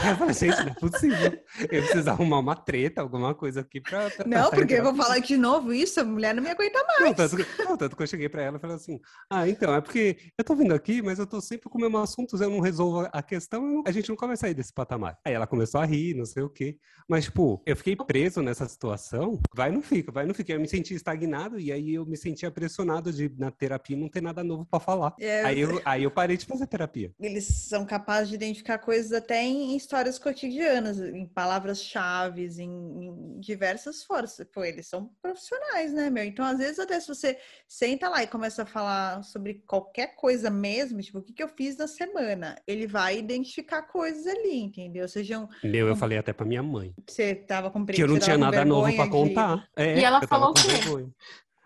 eu 0.08 0.16
falei, 0.16 0.34
gente, 0.34 0.56
não 0.64 0.72
é 0.72 0.74
possível. 0.74 1.38
Eu 1.60 1.82
preciso 1.82 2.10
arrumar 2.10 2.38
uma 2.38 2.56
treta, 2.56 3.00
alguma 3.00 3.34
coisa 3.34 3.60
aqui 3.60 3.80
pra. 3.80 4.10
pra 4.10 4.26
não, 4.26 4.50
porque 4.50 4.74
eu 4.74 4.84
vou 4.84 4.94
falar 4.94 5.18
de 5.18 5.36
novo 5.36 5.72
isso, 5.72 6.00
a 6.00 6.04
mulher 6.04 6.34
não 6.34 6.42
me 6.42 6.50
aguenta 6.50 6.82
mais. 6.84 7.00
Não, 7.00 7.14
tanto, 7.14 7.36
que, 7.36 7.62
não, 7.62 7.76
tanto 7.76 7.96
que 7.96 8.02
eu 8.02 8.06
cheguei 8.06 8.28
pra 8.28 8.42
ela 8.42 8.56
e 8.56 8.60
falei 8.60 8.76
assim: 8.76 9.00
ah, 9.30 9.48
então, 9.48 9.74
é 9.74 9.80
porque 9.80 10.16
eu 10.36 10.44
tô 10.44 10.54
vindo 10.54 10.74
aqui, 10.74 11.02
mas 11.02 11.18
eu 11.18 11.26
tô 11.26 11.40
sempre 11.40 11.68
com 11.68 11.78
o 11.78 11.80
mesmo 11.80 11.98
assunto, 11.98 12.36
eu 12.42 12.50
não 12.50 12.60
resolvo 12.60 13.08
a 13.12 13.22
questão, 13.22 13.82
a 13.86 13.90
gente 13.90 14.08
nunca 14.08 14.26
vai 14.26 14.36
sair 14.36 14.54
desse 14.54 14.72
patamar. 14.72 15.18
Aí 15.24 15.32
ela 15.32 15.46
começou 15.46 15.80
a 15.80 15.84
rir, 15.84 16.14
não 16.14 16.24
sei 16.24 16.42
o 16.42 16.48
quê. 16.48 16.78
Mas, 17.08 17.24
tipo, 17.24 17.62
eu 17.64 17.76
fiquei 17.76 17.94
preso 17.94 18.42
nessa 18.42 18.66
situação, 18.66 19.40
vai 19.54 19.70
não 19.70 19.80
fica, 19.82 20.10
vai 20.10 20.26
não 20.26 20.34
fica. 20.34 20.52
Eu 20.52 20.60
me 20.60 20.68
senti 20.68 20.94
estagnado 20.94 21.58
e 21.60 21.70
aí 21.70 21.94
eu 21.94 22.04
me 22.04 22.16
sentia 22.16 22.50
pressionado 22.50 23.12
de, 23.12 23.32
na 23.38 23.50
terapia, 23.50 23.96
não 23.96 24.08
ter 24.08 24.20
nada 24.20 24.42
novo 24.42 24.66
pra 24.66 24.80
falar. 24.80 25.14
É, 25.20 25.44
aí, 25.44 25.60
eu, 25.60 25.80
aí 25.84 26.02
eu 26.02 26.10
parei 26.10 26.36
de 26.36 26.46
fazer 26.46 26.66
terapia. 26.66 27.12
Eles 27.20 27.44
são 27.44 27.86
capazes 27.86 28.30
de 28.30 28.34
identificar 28.34 28.78
coisas 28.78 29.12
até 29.12 29.42
em 29.42 29.75
histórias 29.76 30.18
cotidianas, 30.18 30.98
em 30.98 31.26
palavras-chave, 31.26 32.48
em, 32.58 32.62
em, 32.62 33.40
diversas 33.40 34.04
forças. 34.04 34.46
Pô, 34.52 34.64
eles 34.64 34.88
são 34.88 35.10
profissionais, 35.20 35.92
né, 35.92 36.10
meu? 36.10 36.24
Então, 36.24 36.44
às 36.44 36.58
vezes, 36.58 36.78
até 36.78 36.98
se 36.98 37.08
você 37.08 37.38
senta 37.68 38.08
lá 38.08 38.22
e 38.22 38.26
começa 38.26 38.62
a 38.62 38.66
falar 38.66 39.22
sobre 39.22 39.62
qualquer 39.66 40.14
coisa 40.16 40.50
mesmo, 40.50 41.00
tipo, 41.00 41.18
o 41.18 41.22
que, 41.22 41.32
que 41.32 41.42
eu 41.42 41.48
fiz 41.48 41.76
na 41.76 41.86
semana, 41.86 42.56
ele 42.66 42.86
vai 42.86 43.18
identificar 43.18 43.82
coisas 43.82 44.26
ali, 44.26 44.58
entendeu? 44.58 45.08
Sejam. 45.08 45.48
Meu, 45.62 45.88
eu 45.88 45.96
falei 45.96 46.18
até 46.18 46.32
pra 46.32 46.46
minha 46.46 46.62
mãe. 46.62 46.94
Você 47.06 47.34
tava 47.34 47.70
com 47.70 47.84
Que 47.84 48.02
eu 48.02 48.08
não 48.08 48.18
tinha 48.18 48.38
nada 48.38 48.64
novo 48.64 48.94
para 48.94 49.08
contar. 49.08 49.56
De... 49.56 49.82
É, 49.82 49.98
e 49.98 50.04
ela 50.04 50.26
falou 50.26 50.50
o 50.50 50.54
quê? 50.54 51.06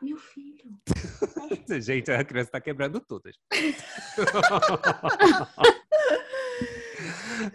Meu 0.03 0.17
filho. 0.17 0.51
Gente, 1.81 2.11
a 2.11 2.25
criança 2.25 2.53
tá 2.53 2.61
quebrando 2.61 3.01
tudo. 3.01 3.31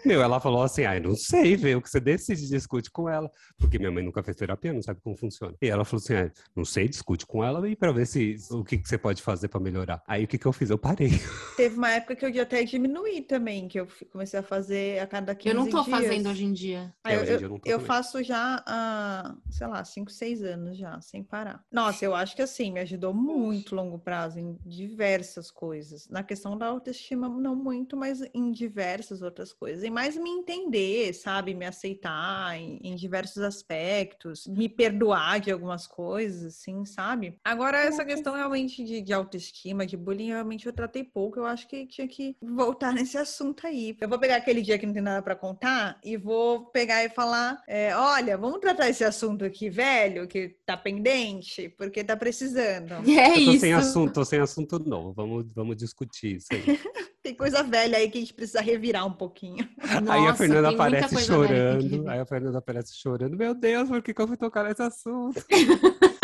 Meu, 0.04 0.22
ela 0.22 0.40
falou 0.40 0.62
assim: 0.62 0.84
ai, 0.84 0.98
ah, 0.98 1.00
não 1.00 1.14
sei, 1.14 1.56
vê 1.56 1.74
o 1.74 1.82
que 1.82 1.90
você 1.90 2.00
decide, 2.00 2.48
discute 2.48 2.90
com 2.90 3.08
ela. 3.08 3.30
Porque 3.58 3.78
minha 3.78 3.90
mãe 3.90 4.04
nunca 4.04 4.22
fez 4.22 4.36
terapia, 4.36 4.72
não 4.72 4.82
sabe 4.82 5.00
como 5.02 5.16
funciona. 5.16 5.54
E 5.60 5.68
ela 5.68 5.84
falou 5.84 6.02
assim: 6.02 6.14
ah, 6.14 6.30
não 6.54 6.64
sei, 6.64 6.88
discute 6.88 7.26
com 7.26 7.42
ela 7.44 7.68
e 7.68 7.76
para 7.76 7.92
ver 7.92 8.06
se 8.06 8.36
o 8.50 8.64
que, 8.64 8.78
que 8.78 8.88
você 8.88 8.98
pode 8.98 9.22
fazer 9.22 9.48
para 9.48 9.60
melhorar. 9.60 10.02
Aí 10.06 10.24
o 10.24 10.28
que, 10.28 10.38
que 10.38 10.46
eu 10.46 10.52
fiz? 10.52 10.70
Eu 10.70 10.78
parei. 10.78 11.10
Teve 11.56 11.76
uma 11.76 11.90
época 11.90 12.16
que 12.16 12.38
eu 12.38 12.42
até 12.42 12.62
diminuir 12.64 13.22
também, 13.22 13.68
que 13.68 13.80
eu 13.80 13.88
comecei 14.10 14.38
a 14.38 14.42
fazer 14.42 15.00
a 15.00 15.06
cada 15.06 15.34
15 15.34 15.42
dias. 15.42 15.54
Eu 15.54 15.64
não 15.64 15.70
tô 15.70 15.88
dias. 15.88 16.00
fazendo 16.00 16.28
hoje 16.28 16.44
em 16.44 16.52
dia. 16.52 16.94
É, 17.04 17.16
eu, 17.16 17.24
eu, 17.24 17.40
eu, 17.40 17.60
eu 17.64 17.80
faço 17.80 18.22
já 18.22 18.62
há, 18.66 19.34
sei 19.50 19.66
lá, 19.66 19.84
5, 19.84 20.10
6 20.10 20.42
anos 20.42 20.76
já, 20.76 21.00
sem 21.00 21.22
parar. 21.22 21.64
Nossa, 21.70 22.04
eu 22.04 22.14
acho 22.14 22.34
que 22.34 22.42
assim, 22.42 22.72
me 22.72 22.80
ajudou 22.80 23.12
muito 23.14 23.74
longo 23.74 23.98
prazo 23.98 24.38
em 24.38 24.56
diversas 24.64 25.50
coisas. 25.50 26.08
Na 26.08 26.22
questão 26.22 26.56
da 26.56 26.66
autoestima, 26.66 27.28
não 27.28 27.54
muito, 27.54 27.96
mas 27.96 28.22
em 28.34 28.50
diversas 28.50 29.22
outras 29.22 29.52
coisas 29.52 29.75
coisas, 29.76 29.84
e 29.84 29.90
mais 29.90 30.16
me 30.16 30.30
entender, 30.30 31.12
sabe? 31.12 31.54
Me 31.54 31.66
aceitar 31.66 32.58
em, 32.58 32.78
em, 32.82 32.96
diversos 32.96 33.42
aspectos, 33.42 34.46
me 34.46 34.68
perdoar 34.68 35.40
de 35.40 35.50
algumas 35.50 35.86
coisas, 35.86 36.54
assim, 36.54 36.84
sabe? 36.84 37.38
Agora, 37.44 37.78
essa 37.78 38.04
questão 38.04 38.34
realmente 38.34 38.82
de, 38.82 39.02
de 39.02 39.12
autoestima, 39.12 39.86
de 39.86 39.96
bullying, 39.96 40.28
realmente 40.28 40.66
eu 40.66 40.72
tratei 40.72 41.04
pouco. 41.04 41.38
Eu 41.38 41.46
acho 41.46 41.68
que 41.68 41.86
tinha 41.86 42.08
que 42.08 42.36
voltar 42.40 42.92
nesse 42.94 43.18
assunto 43.18 43.66
aí. 43.66 43.96
Eu 44.00 44.08
vou 44.08 44.18
pegar 44.18 44.36
aquele 44.36 44.62
dia 44.62 44.78
que 44.78 44.86
não 44.86 44.94
tem 44.94 45.02
nada 45.02 45.22
para 45.22 45.36
contar 45.36 46.00
e 46.02 46.16
vou 46.16 46.66
pegar 46.66 47.04
e 47.04 47.08
falar: 47.08 47.62
é, 47.66 47.94
olha, 47.94 48.36
vamos 48.38 48.60
tratar 48.60 48.88
esse 48.88 49.04
assunto 49.04 49.44
aqui, 49.44 49.68
velho, 49.68 50.26
que 50.26 50.56
tá 50.64 50.76
pendente, 50.76 51.68
porque 51.76 52.02
tá 52.02 52.16
precisando. 52.16 52.96
É 53.16 53.30
eu 53.30 53.44
tô 53.46 53.50
isso. 53.52 53.60
sem 53.60 53.72
assunto, 53.72 54.12
tô 54.12 54.24
sem 54.24 54.40
assunto 54.40 54.78
novo. 54.78 55.12
Vamos, 55.12 55.46
vamos 55.54 55.76
discutir 55.76 56.36
isso 56.36 56.48
aí. 56.52 56.64
tem 57.26 57.34
coisa 57.34 57.60
velha 57.60 57.98
aí 57.98 58.08
que 58.08 58.18
a 58.18 58.20
gente 58.20 58.32
precisa 58.32 58.60
revirar 58.60 59.04
um 59.04 59.12
pouquinho. 59.12 59.68
Nossa, 59.82 60.12
aí 60.14 60.26
a 60.28 60.34
Fernanda 60.34 60.68
aparece 60.68 61.24
chorando. 61.24 62.08
Aí 62.08 62.20
a 62.20 62.26
Fernanda 62.26 62.58
aparece 62.58 62.94
chorando. 62.94 63.36
Meu 63.36 63.52
Deus, 63.52 63.88
por 63.88 64.00
que, 64.00 64.14
que 64.14 64.22
eu 64.22 64.28
fui 64.28 64.36
tocar 64.36 64.62
nesse 64.62 64.82
assunto? 64.82 65.44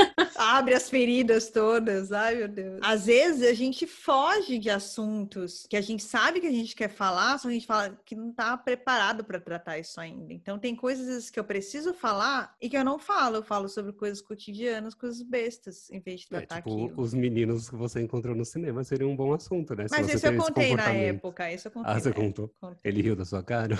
abre 0.42 0.74
as 0.74 0.90
feridas 0.90 1.50
todas. 1.50 2.12
Ai, 2.12 2.36
meu 2.36 2.48
Deus. 2.48 2.80
Às 2.82 3.06
vezes 3.06 3.48
a 3.48 3.54
gente 3.54 3.86
foge 3.86 4.58
de 4.58 4.70
assuntos 4.70 5.66
que 5.68 5.76
a 5.76 5.80
gente 5.80 6.02
sabe 6.02 6.40
que 6.40 6.46
a 6.46 6.52
gente 6.52 6.74
quer 6.74 6.88
falar, 6.88 7.38
só 7.38 7.48
a 7.48 7.52
gente 7.52 7.66
fala 7.66 7.98
que 8.04 8.14
não 8.14 8.32
tá 8.32 8.56
preparado 8.56 9.24
para 9.24 9.40
tratar 9.40 9.78
isso 9.78 10.00
ainda. 10.00 10.32
Então 10.32 10.58
tem 10.58 10.74
coisas 10.74 11.30
que 11.30 11.38
eu 11.38 11.44
preciso 11.44 11.94
falar 11.94 12.54
e 12.60 12.68
que 12.68 12.76
eu 12.76 12.84
não 12.84 12.98
falo. 12.98 13.36
Eu 13.36 13.42
falo 13.42 13.68
sobre 13.68 13.92
coisas 13.92 14.20
cotidianas, 14.20 14.94
coisas 14.94 15.22
bestas, 15.22 15.90
em 15.90 16.00
vez 16.00 16.20
de 16.20 16.26
é, 16.26 16.38
tratar 16.38 16.58
é, 16.58 16.62
tipo, 16.62 16.84
aquilo. 16.84 17.00
Os 17.00 17.14
meninos 17.14 17.70
que 17.70 17.76
você 17.76 18.00
encontrou 18.00 18.34
no 18.34 18.44
cinema 18.44 18.84
seria 18.84 19.06
um 19.06 19.16
bom 19.16 19.32
assunto, 19.32 19.74
né? 19.74 19.86
Mas 19.90 20.12
isso 20.12 20.26
eu 20.26 20.36
contei 20.36 20.74
na 20.74 20.90
época. 20.90 21.52
Isso 21.52 21.68
eu 21.68 21.72
contei. 21.72 21.92
Ah, 21.92 22.00
você 22.00 22.12
contou? 22.12 22.54
Contei. 22.60 22.90
Ele 22.90 23.02
riu 23.02 23.16
da 23.16 23.24
sua 23.24 23.42
cara? 23.42 23.76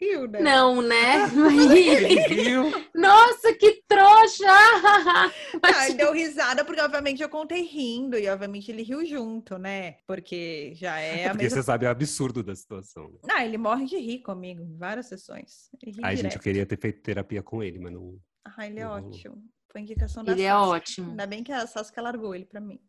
Riu, 0.00 0.28
né? 0.28 0.40
Não, 0.40 0.82
né? 0.82 1.24
Ele 1.24 2.20
riu. 2.28 2.64
Nossa, 2.94 3.54
que 3.54 3.82
trouxa! 3.88 4.46
Mas... 5.62 5.76
Ah, 5.76 5.88
ele 5.88 5.98
deu 5.98 6.12
risada 6.12 6.64
porque, 6.64 6.80
obviamente, 6.80 7.22
eu 7.22 7.28
contei 7.28 7.62
rindo 7.62 8.16
e, 8.18 8.28
obviamente, 8.28 8.70
ele 8.70 8.82
riu 8.82 9.04
junto, 9.04 9.58
né? 9.58 9.96
Porque 10.06 10.72
já 10.74 10.98
é, 10.98 11.22
é 11.22 11.28
porque 11.28 11.44
mesma... 11.44 11.58
você 11.58 11.62
sabe 11.62 11.86
o 11.86 11.90
absurdo 11.90 12.42
da 12.42 12.54
situação. 12.54 13.10
Né? 13.10 13.18
Ah, 13.30 13.44
ele 13.44 13.58
morre 13.58 13.84
de 13.86 13.96
rir 13.96 14.20
comigo 14.20 14.62
em 14.62 14.76
várias 14.76 15.06
sessões. 15.06 15.68
Ai, 16.02 16.16
gente, 16.16 16.36
eu 16.36 16.42
queria 16.42 16.64
ter 16.64 16.78
feito 16.78 17.02
terapia 17.02 17.42
com 17.42 17.62
ele, 17.62 17.78
mas 17.78 17.92
não... 17.92 18.18
Ah, 18.44 18.66
ele 18.66 18.80
é 18.80 18.84
não 18.84 18.92
ótimo. 18.92 19.42
Foi 19.70 19.80
indicação 19.80 20.24
da 20.24 20.32
Ele 20.32 20.42
é 20.42 20.54
ótimo. 20.54 21.10
Ainda 21.10 21.26
bem 21.26 21.42
que 21.42 21.52
a 21.52 21.66
Saskia 21.66 22.02
largou 22.02 22.34
ele 22.34 22.46
pra 22.46 22.60
mim. 22.60 22.80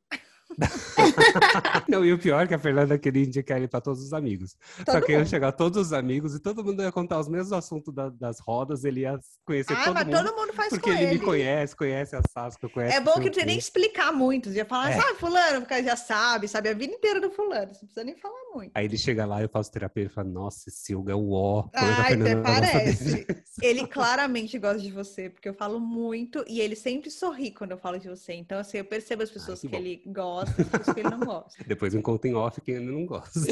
não, 1.87 2.05
e 2.05 2.13
o 2.13 2.17
pior 2.17 2.43
é 2.43 2.47
que 2.47 2.53
a 2.53 2.59
Fernanda 2.59 2.97
queria 2.97 3.23
indicar 3.23 3.57
ele 3.57 3.67
para 3.67 3.81
todos 3.81 4.01
os 4.01 4.13
amigos. 4.13 4.55
Todo 4.85 4.95
Só 4.95 5.01
que 5.01 5.11
ia 5.11 5.25
chegar 5.25 5.51
todos 5.51 5.87
os 5.87 5.93
amigos 5.93 6.35
e 6.35 6.39
todo 6.39 6.63
mundo 6.63 6.81
ia 6.81 6.91
contar 6.91 7.19
os 7.19 7.27
mesmos 7.27 7.53
assuntos 7.53 7.93
da, 7.93 8.09
das 8.09 8.39
rodas, 8.39 8.83
ele 8.83 9.01
ia 9.01 9.19
conhecer 9.45 9.73
ah, 9.73 9.83
todo 9.83 9.93
mas 9.93 10.05
mundo. 10.05 10.17
todo 10.17 10.35
mundo 10.35 10.53
faz 10.53 10.69
porque 10.69 10.89
ele, 10.89 11.03
ele 11.03 11.13
me 11.15 11.19
conhece, 11.19 11.75
conhece 11.75 12.15
a 12.15 12.21
Saskia, 12.31 12.69
conhece 12.69 12.95
É 12.95 13.01
bom 13.01 13.13
que 13.13 13.19
não 13.19 13.25
precisa 13.25 13.45
nem 13.45 13.57
explicar 13.57 14.11
muito. 14.11 14.49
Ia 14.49 14.65
falar, 14.65 14.91
é. 14.91 14.99
sabe, 14.99 15.19
fulano, 15.19 15.61
porque 15.61 15.83
já 15.83 15.95
sabe, 15.95 16.47
sabe 16.47 16.69
a 16.69 16.73
vida 16.73 16.93
inteira 16.93 17.19
do 17.19 17.29
fulano. 17.29 17.73
Você 17.73 17.81
não 17.81 17.87
precisa 17.87 18.03
nem 18.03 18.15
falar 18.15 18.39
muito. 18.53 18.71
Aí 18.73 18.85
ele 18.85 18.97
chega 18.97 19.25
lá, 19.25 19.41
eu 19.41 19.49
faço 19.49 19.71
terapia 19.71 20.05
e 20.05 20.09
fala, 20.09 20.29
nossa, 20.29 20.69
Silga 20.69 21.11
é 21.11 21.15
o 21.15 21.31
ó. 21.31 21.69
Ai, 21.73 22.13
até 22.13 22.35
parece. 22.35 23.27
Ele 23.61 23.87
claramente 23.87 24.57
gosta 24.59 24.79
de 24.79 24.91
você, 24.91 25.29
porque 25.29 25.49
eu 25.49 25.53
falo 25.53 25.79
muito 25.79 26.43
e 26.47 26.61
ele 26.61 26.75
sempre 26.75 27.09
sorri 27.09 27.51
quando 27.51 27.71
eu 27.71 27.77
falo 27.77 27.99
de 27.99 28.07
você. 28.07 28.33
Então, 28.33 28.59
assim, 28.59 28.77
eu 28.77 28.85
percebo 28.85 29.23
as 29.23 29.31
pessoas 29.31 29.59
Ai, 29.59 29.61
que, 29.61 29.69
que 29.69 29.75
ele 29.75 30.03
gosta 30.05 30.36
pessoas 30.45 30.93
que 30.93 30.99
ele 30.99 31.09
não 31.09 31.19
gosta. 31.19 31.63
Depois 31.65 31.93
um 31.93 32.01
conta 32.01 32.27
em 32.27 32.33
off 32.35 32.59
quem 32.61 32.77
ainda 32.77 32.91
não 32.91 33.05
gosta. 33.05 33.39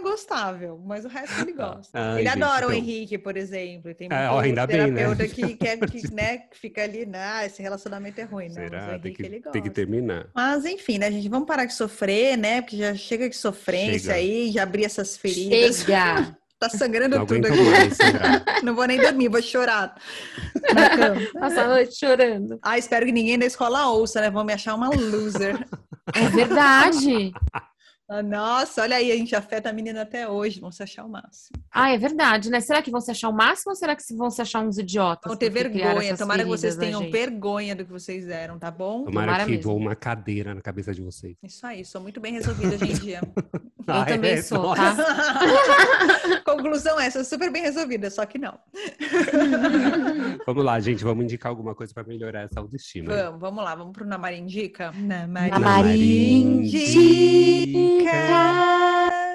gostável, 0.00 0.80
mas 0.84 1.04
o 1.04 1.08
resto 1.08 1.40
ele 1.40 1.52
gosta. 1.52 1.90
Ai, 1.98 2.20
ele 2.22 2.30
gente, 2.30 2.42
adora 2.42 2.66
o 2.66 2.72
então- 2.72 2.84
Henrique, 2.84 3.18
por 3.18 3.36
exemplo. 3.36 3.94
Tem 3.94 4.08
Ah, 4.10 4.16
muito 4.20 4.32
ó, 4.34 4.40
ainda 4.40 4.66
bem, 4.66 4.76
né? 4.90 4.96
terapeuta 5.02 5.28
que, 5.28 5.56
quer 5.56 5.78
que, 5.78 6.14
né, 6.14 6.38
que 6.38 6.58
fica 6.58 6.82
ali, 6.82 7.06
né? 7.06 7.46
Esse 7.46 7.62
relacionamento 7.62 8.20
é 8.20 8.24
ruim, 8.24 8.48
né? 8.48 8.54
Mas 8.62 8.66
o 8.66 8.68
Será? 8.70 8.86
Tem 8.86 8.94
Henrique, 8.94 9.16
que, 9.22 9.22
ele 9.22 9.36
gosta. 9.38 9.50
tem 9.52 9.62
que 9.62 9.70
terminar. 9.70 10.26
Mas 10.34 10.64
enfim, 10.64 10.98
né, 10.98 11.10
gente? 11.10 11.28
Vamos 11.28 11.46
parar 11.46 11.64
de 11.64 11.74
sofrer, 11.74 12.36
né? 12.36 12.60
Porque 12.60 12.76
já 12.76 12.94
chega 12.94 13.28
de 13.28 13.36
sofrência 13.36 13.98
Chega. 14.00 14.14
aí, 14.14 14.50
já 14.50 14.62
abri 14.62 14.84
essas 14.84 15.16
feridas. 15.16 15.80
Chega! 15.84 16.36
Tá 16.58 16.68
sangrando 16.68 17.18
Não 17.18 17.26
tudo 17.26 17.46
aqui. 17.46 17.56
Não 18.64 18.74
vou 18.74 18.84
nem 18.84 19.00
dormir, 19.00 19.28
vou 19.28 19.40
chorar. 19.40 19.94
na 20.74 20.90
cama. 20.90 21.20
Passa 21.38 21.62
a 21.62 21.68
noite 21.68 21.96
chorando. 21.96 22.58
Ah, 22.60 22.76
espero 22.76 23.06
que 23.06 23.12
ninguém 23.12 23.38
da 23.38 23.46
escola 23.46 23.90
ouça, 23.90 24.20
né? 24.20 24.28
Vão 24.28 24.44
me 24.44 24.52
achar 24.52 24.74
uma 24.74 24.88
loser. 24.88 25.56
É 26.14 26.28
verdade. 26.28 27.32
Ah, 28.08 28.22
Nossa, 28.22 28.80
olha 28.82 28.96
aí, 28.96 29.12
a 29.12 29.16
gente 29.16 29.36
afeta 29.36 29.68
a 29.68 29.72
menina 29.72 30.00
até 30.00 30.26
hoje. 30.26 30.60
Vão 30.60 30.72
se 30.72 30.82
achar 30.82 31.04
o 31.04 31.08
máximo. 31.10 31.60
Ah, 31.70 31.90
é 31.90 31.98
verdade, 31.98 32.48
né? 32.48 32.58
Será 32.60 32.80
que 32.80 32.90
vão 32.90 33.02
se 33.02 33.10
achar 33.10 33.28
o 33.28 33.32
máximo 33.34 33.72
ou 33.72 33.76
será 33.76 33.94
que 33.94 34.02
vão 34.14 34.30
se 34.30 34.40
achar 34.40 34.60
uns 34.60 34.78
idiotas? 34.78 35.28
Vão 35.28 35.36
ter 35.36 35.50
vergonha. 35.50 36.16
Tomara 36.16 36.42
que 36.42 36.48
vocês 36.48 36.74
feridas 36.74 36.94
na 36.94 36.98
tenham 37.00 37.12
vergonha 37.12 37.76
do 37.76 37.84
que 37.84 37.92
vocês 37.92 38.26
eram, 38.28 38.58
tá 38.58 38.70
bom? 38.70 39.04
Tomara, 39.04 39.26
Tomara 39.26 39.44
que 39.44 39.50
mesmo. 39.50 39.72
voe 39.72 39.80
uma 39.82 39.94
cadeira 39.94 40.54
na 40.54 40.62
cabeça 40.62 40.94
de 40.94 41.02
vocês. 41.02 41.36
Isso 41.42 41.66
aí, 41.66 41.84
sou 41.84 42.00
muito 42.00 42.18
bem 42.18 42.32
resolvida 42.32 42.76
hoje 42.76 42.92
em 42.92 42.94
dia. 42.94 43.20
Eu 43.88 44.04
também 44.06 44.42
sou, 44.42 44.62
nossa. 44.76 45.02
tá? 45.02 46.42
Conclusão 46.44 47.00
é, 47.00 47.08
sou 47.08 47.24
super 47.24 47.50
bem 47.50 47.62
resolvida, 47.62 48.10
só 48.10 48.26
que 48.26 48.38
não. 48.38 48.58
Vamos 50.46 50.64
lá, 50.64 50.78
gente, 50.78 51.02
vamos 51.04 51.24
indicar 51.24 51.50
alguma 51.50 51.74
coisa 51.74 51.92
para 51.94 52.04
melhorar 52.04 52.42
essa 52.42 52.60
autoestima. 52.60 53.14
Vamos, 53.14 53.40
vamos 53.40 53.64
lá, 53.64 53.74
vamos 53.74 53.92
pro 53.92 54.06
Namari 54.06 54.38
Indica? 54.38 54.92
Namari 54.92 56.32
Indica. 56.32 57.97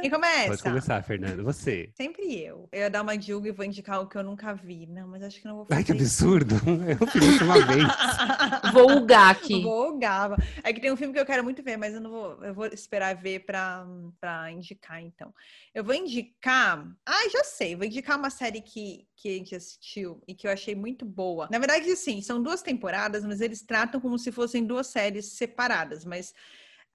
Quem 0.03 0.09
começa? 0.09 0.47
Pode 0.49 0.63
começar, 0.63 1.01
Fernando. 1.01 1.43
Você. 1.45 1.89
Sempre 1.95 2.37
eu. 2.37 2.67
Eu 2.73 2.81
ia 2.81 2.89
dar 2.89 3.01
uma 3.01 3.17
dica 3.17 3.47
e 3.47 3.51
vou 3.51 3.65
indicar 3.65 4.01
o 4.01 4.07
que 4.07 4.17
eu 4.17 4.23
nunca 4.23 4.53
vi. 4.53 4.85
Não, 4.85 5.07
mas 5.07 5.23
acho 5.23 5.39
que 5.39 5.47
não 5.47 5.55
vou 5.55 5.65
fazer. 5.65 5.79
Ai, 5.79 5.83
que 5.85 5.93
absurdo. 5.93 6.55
Eu 6.99 7.07
fiz 7.07 7.23
isso 7.23 7.45
uma 7.45 7.65
vez. 7.65 7.83
Vou 8.73 8.91
ulgar 8.91 9.31
aqui. 9.31 9.61
Vou 9.61 9.97
gava. 9.97 10.35
É 10.63 10.73
que 10.73 10.81
tem 10.81 10.91
um 10.91 10.97
filme 10.97 11.13
que 11.13 11.19
eu 11.19 11.25
quero 11.25 11.43
muito 11.43 11.63
ver, 11.63 11.77
mas 11.77 11.93
eu 11.93 12.01
não 12.01 12.09
vou. 12.09 12.43
Eu 12.43 12.53
vou 12.53 12.65
esperar 12.65 13.15
ver 13.15 13.45
pra, 13.45 13.85
pra 14.19 14.51
indicar, 14.51 15.01
então. 15.01 15.33
Eu 15.73 15.83
vou 15.83 15.93
indicar. 15.93 16.85
Ai, 17.05 17.29
já 17.29 17.43
sei. 17.43 17.75
Vou 17.75 17.85
indicar 17.85 18.17
uma 18.17 18.29
série 18.29 18.61
que, 18.61 19.07
que 19.15 19.29
a 19.29 19.33
gente 19.33 19.55
assistiu 19.55 20.21
e 20.27 20.33
que 20.33 20.47
eu 20.47 20.51
achei 20.51 20.75
muito 20.75 21.05
boa. 21.05 21.47
Na 21.51 21.59
verdade, 21.59 21.89
assim, 21.91 22.21
são 22.21 22.41
duas 22.41 22.61
temporadas, 22.61 23.23
mas 23.23 23.41
eles 23.41 23.61
tratam 23.61 24.01
como 24.01 24.17
se 24.17 24.31
fossem 24.31 24.65
duas 24.65 24.87
séries 24.87 25.33
separadas, 25.33 26.03
mas. 26.03 26.33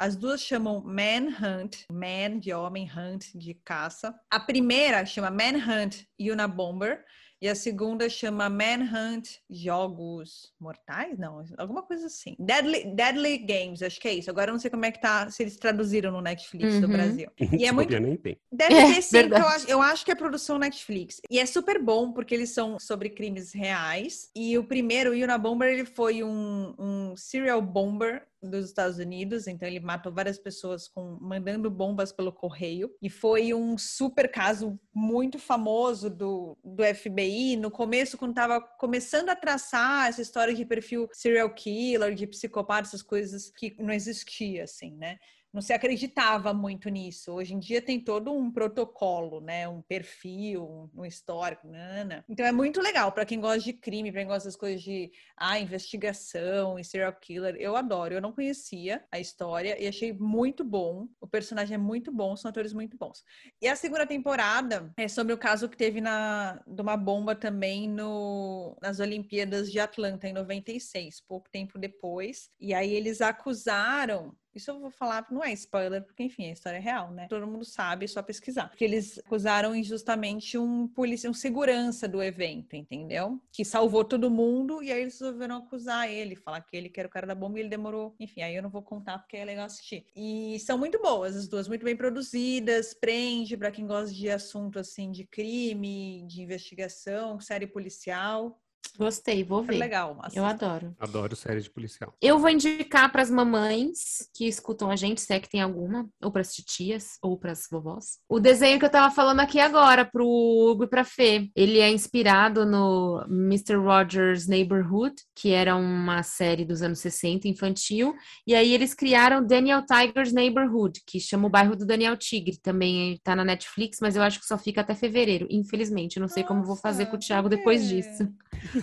As 0.00 0.14
duas 0.14 0.40
chamam 0.40 0.80
Manhunt, 0.84 1.78
Man 1.90 2.38
de 2.38 2.52
homem, 2.54 2.88
Hunt 2.88 3.32
de 3.34 3.52
caça. 3.52 4.14
A 4.30 4.38
primeira 4.38 5.04
chama 5.04 5.28
Manhunt 5.28 6.04
Unabomber 6.20 7.04
e 7.42 7.48
a 7.48 7.54
segunda 7.56 8.08
chama 8.08 8.48
Manhunt 8.48 9.28
Jogos 9.50 10.52
Mortais? 10.60 11.18
Não, 11.18 11.44
alguma 11.56 11.82
coisa 11.82 12.06
assim. 12.06 12.36
Deadly, 12.38 12.94
Deadly 12.94 13.38
Games, 13.38 13.82
acho 13.82 14.00
que 14.00 14.06
é 14.06 14.14
isso. 14.14 14.30
Agora 14.30 14.50
eu 14.50 14.52
não 14.54 14.60
sei 14.60 14.70
como 14.70 14.84
é 14.84 14.92
que 14.92 15.00
tá, 15.00 15.28
se 15.30 15.42
eles 15.42 15.56
traduziram 15.56 16.12
no 16.12 16.20
Netflix 16.20 16.78
do 16.78 16.86
Uhum. 16.86 16.92
Brasil. 16.92 17.28
E 17.60 17.64
é 17.66 17.72
muito- 17.72 17.98
nem 17.98 18.16
tem. 18.16 18.38
Deve 18.52 18.74
É, 18.74 18.94
ter 18.94 19.02
sim, 19.02 19.16
eu 19.18 19.48
acho, 19.48 19.68
eu 19.68 19.82
acho 19.82 20.04
que 20.04 20.12
é 20.12 20.14
produção 20.14 20.58
Netflix. 20.58 21.20
E 21.28 21.40
é 21.40 21.46
super 21.46 21.82
bom, 21.82 22.12
porque 22.12 22.34
eles 22.34 22.50
são 22.50 22.78
sobre 22.78 23.10
crimes 23.10 23.52
reais. 23.52 24.30
E 24.34 24.56
o 24.56 24.62
primeiro, 24.62 25.10
o 25.10 25.14
Unabomber, 25.14 25.68
ele 25.72 25.84
foi 25.84 26.22
um, 26.22 26.72
um 26.78 27.16
serial 27.16 27.60
bomber 27.60 28.26
dos 28.42 28.66
Estados 28.66 28.98
Unidos, 28.98 29.46
então 29.46 29.68
ele 29.68 29.80
matou 29.80 30.12
várias 30.12 30.38
pessoas 30.38 30.88
com 30.88 31.18
mandando 31.20 31.70
bombas 31.70 32.12
pelo 32.12 32.32
correio 32.32 32.90
e 33.02 33.10
foi 33.10 33.52
um 33.52 33.76
super 33.76 34.30
caso 34.30 34.78
muito 34.94 35.38
famoso 35.38 36.08
do, 36.08 36.56
do 36.64 36.84
FBI 36.84 37.56
no 37.56 37.70
começo 37.70 38.16
quando 38.16 38.32
estava 38.32 38.60
começando 38.60 39.28
a 39.28 39.36
traçar 39.36 40.08
essa 40.08 40.22
história 40.22 40.54
de 40.54 40.64
perfil 40.64 41.08
serial 41.12 41.52
killer, 41.52 42.14
de 42.14 42.26
psicopata, 42.26 42.88
essas 42.88 43.02
coisas 43.02 43.50
que 43.50 43.74
não 43.78 43.92
existia 43.92 44.64
assim, 44.64 44.96
né? 44.96 45.18
Não 45.52 45.62
se 45.62 45.72
acreditava 45.72 46.52
muito 46.52 46.88
nisso. 46.88 47.32
Hoje 47.32 47.54
em 47.54 47.58
dia 47.58 47.80
tem 47.80 48.00
todo 48.00 48.32
um 48.32 48.50
protocolo, 48.50 49.40
né? 49.40 49.66
Um 49.68 49.82
perfil, 49.82 50.90
um, 50.94 51.04
histórico, 51.04 51.66
nana. 51.66 52.24
Então 52.28 52.44
é 52.44 52.52
muito 52.52 52.80
legal 52.80 53.12
para 53.12 53.24
quem 53.24 53.40
gosta 53.40 53.60
de 53.60 53.72
crime, 53.72 54.12
para 54.12 54.20
quem 54.20 54.28
gosta 54.28 54.48
das 54.48 54.56
coisas 54.56 54.82
de 54.82 55.10
ah, 55.36 55.58
investigação 55.58 56.78
e 56.78 56.84
serial 56.84 57.12
killer. 57.14 57.56
Eu 57.58 57.76
adoro. 57.76 58.14
Eu 58.14 58.20
não 58.20 58.32
conhecia 58.32 59.04
a 59.10 59.18
história 59.18 59.80
e 59.82 59.86
achei 59.86 60.12
muito 60.12 60.62
bom. 60.62 61.08
O 61.20 61.26
personagem 61.26 61.74
é 61.74 61.78
muito 61.78 62.12
bom, 62.12 62.36
são 62.36 62.48
atores 62.50 62.72
muito 62.72 62.96
bons. 62.96 63.24
E 63.60 63.68
a 63.68 63.76
segunda 63.76 64.06
temporada 64.06 64.92
é 64.96 65.08
sobre 65.08 65.32
o 65.32 65.38
caso 65.38 65.68
que 65.68 65.76
teve 65.76 66.00
na 66.00 66.62
de 66.66 66.82
uma 66.82 66.96
bomba 66.96 67.34
também 67.34 67.88
no 67.88 68.76
nas 68.82 69.00
Olimpíadas 69.00 69.70
de 69.70 69.80
Atlanta 69.80 70.28
em 70.28 70.32
96, 70.32 71.20
pouco 71.22 71.48
tempo 71.50 71.78
depois. 71.78 72.50
E 72.60 72.74
aí 72.74 72.92
eles 72.92 73.20
acusaram 73.20 74.36
isso 74.54 74.70
eu 74.70 74.80
vou 74.80 74.90
falar, 74.90 75.26
não 75.30 75.44
é 75.44 75.52
spoiler, 75.52 76.02
porque 76.02 76.22
enfim, 76.22 76.46
a 76.46 76.52
história 76.52 76.78
é 76.78 76.80
real, 76.80 77.10
né? 77.10 77.26
Todo 77.28 77.46
mundo 77.46 77.64
sabe, 77.64 78.04
é 78.04 78.08
só 78.08 78.22
pesquisar. 78.22 78.68
Porque 78.68 78.84
eles 78.84 79.18
acusaram 79.18 79.74
injustamente 79.74 80.58
um 80.58 80.88
polícia, 80.88 81.30
um 81.30 81.34
segurança 81.34 82.08
do 82.08 82.22
evento, 82.22 82.74
entendeu? 82.74 83.40
Que 83.52 83.64
salvou 83.64 84.04
todo 84.04 84.30
mundo 84.30 84.82
e 84.82 84.92
aí 84.92 85.00
eles 85.00 85.18
resolveram 85.20 85.56
acusar 85.56 86.10
ele, 86.10 86.36
falar 86.36 86.60
que 86.60 86.76
ele 86.76 86.88
que 86.88 87.00
era 87.00 87.08
o 87.08 87.10
cara 87.10 87.26
da 87.26 87.34
bomba 87.34 87.58
e 87.58 87.62
ele 87.62 87.68
demorou. 87.68 88.14
Enfim, 88.18 88.42
aí 88.42 88.54
eu 88.54 88.62
não 88.62 88.70
vou 88.70 88.82
contar 88.82 89.18
porque 89.18 89.36
é 89.36 89.44
legal 89.44 89.66
assistir. 89.66 90.06
E 90.16 90.58
são 90.60 90.78
muito 90.78 91.00
boas 91.00 91.36
as 91.36 91.48
duas, 91.48 91.68
muito 91.68 91.84
bem 91.84 91.96
produzidas, 91.96 92.94
prende 92.94 93.56
para 93.56 93.70
quem 93.70 93.86
gosta 93.86 94.14
de 94.14 94.30
assunto 94.30 94.78
assim 94.78 95.10
de 95.10 95.24
crime, 95.24 96.24
de 96.26 96.42
investigação, 96.42 97.40
série 97.40 97.66
policial. 97.66 98.60
Gostei, 98.98 99.44
vou 99.44 99.62
ver. 99.62 99.78
legal. 99.78 100.14
Eu 100.34 100.44
assista. 100.44 100.66
adoro. 100.66 100.96
Adoro 100.98 101.36
série 101.36 101.60
de 101.60 101.70
policial. 101.70 102.12
Eu 102.20 102.36
vou 102.40 102.50
indicar 102.50 103.12
para 103.12 103.22
as 103.22 103.30
mamães 103.30 104.28
que 104.34 104.48
escutam 104.48 104.90
a 104.90 104.96
gente, 104.96 105.20
se 105.20 105.32
é 105.32 105.38
que 105.38 105.48
tem 105.48 105.60
alguma, 105.60 106.08
ou 106.20 106.32
para 106.32 106.40
as 106.40 106.52
titias, 106.52 107.16
ou 107.22 107.38
para 107.38 107.52
as 107.52 107.68
vovós. 107.70 108.18
O 108.28 108.40
desenho 108.40 108.76
que 108.76 108.84
eu 108.84 108.90
tava 108.90 109.14
falando 109.14 109.38
aqui 109.38 109.60
agora, 109.60 110.04
pro 110.04 110.26
Hugo 110.26 110.82
e 110.82 110.88
pra 110.88 111.04
Fê. 111.04 111.48
Ele 111.54 111.78
é 111.78 111.88
inspirado 111.88 112.66
no 112.66 113.24
Mr. 113.28 113.76
Rogers' 113.76 114.48
Neighborhood, 114.48 115.14
que 115.32 115.52
era 115.52 115.76
uma 115.76 116.24
série 116.24 116.64
dos 116.64 116.82
anos 116.82 116.98
60 116.98 117.46
infantil. 117.46 118.16
E 118.44 118.52
aí 118.52 118.74
eles 118.74 118.94
criaram 118.94 119.46
Daniel 119.46 119.84
Tiger's 119.86 120.32
Neighborhood, 120.32 121.02
que 121.06 121.20
chama 121.20 121.46
o 121.46 121.50
bairro 121.50 121.76
do 121.76 121.86
Daniel 121.86 122.16
Tigre. 122.16 122.58
Também 122.60 123.20
tá 123.22 123.36
na 123.36 123.44
Netflix, 123.44 123.98
mas 124.00 124.16
eu 124.16 124.22
acho 124.22 124.40
que 124.40 124.46
só 124.46 124.58
fica 124.58 124.80
até 124.80 124.96
fevereiro, 124.96 125.46
infelizmente. 125.48 126.16
Eu 126.16 126.22
não 126.22 126.28
sei 126.28 126.42
como 126.42 126.62
eu 126.62 126.66
vou 126.66 126.76
fazer 126.76 127.06
com 127.06 127.12
o 127.12 127.14
Nossa, 127.14 127.28
Thiago 127.28 127.48
depois 127.48 127.86
disso. 127.88 128.28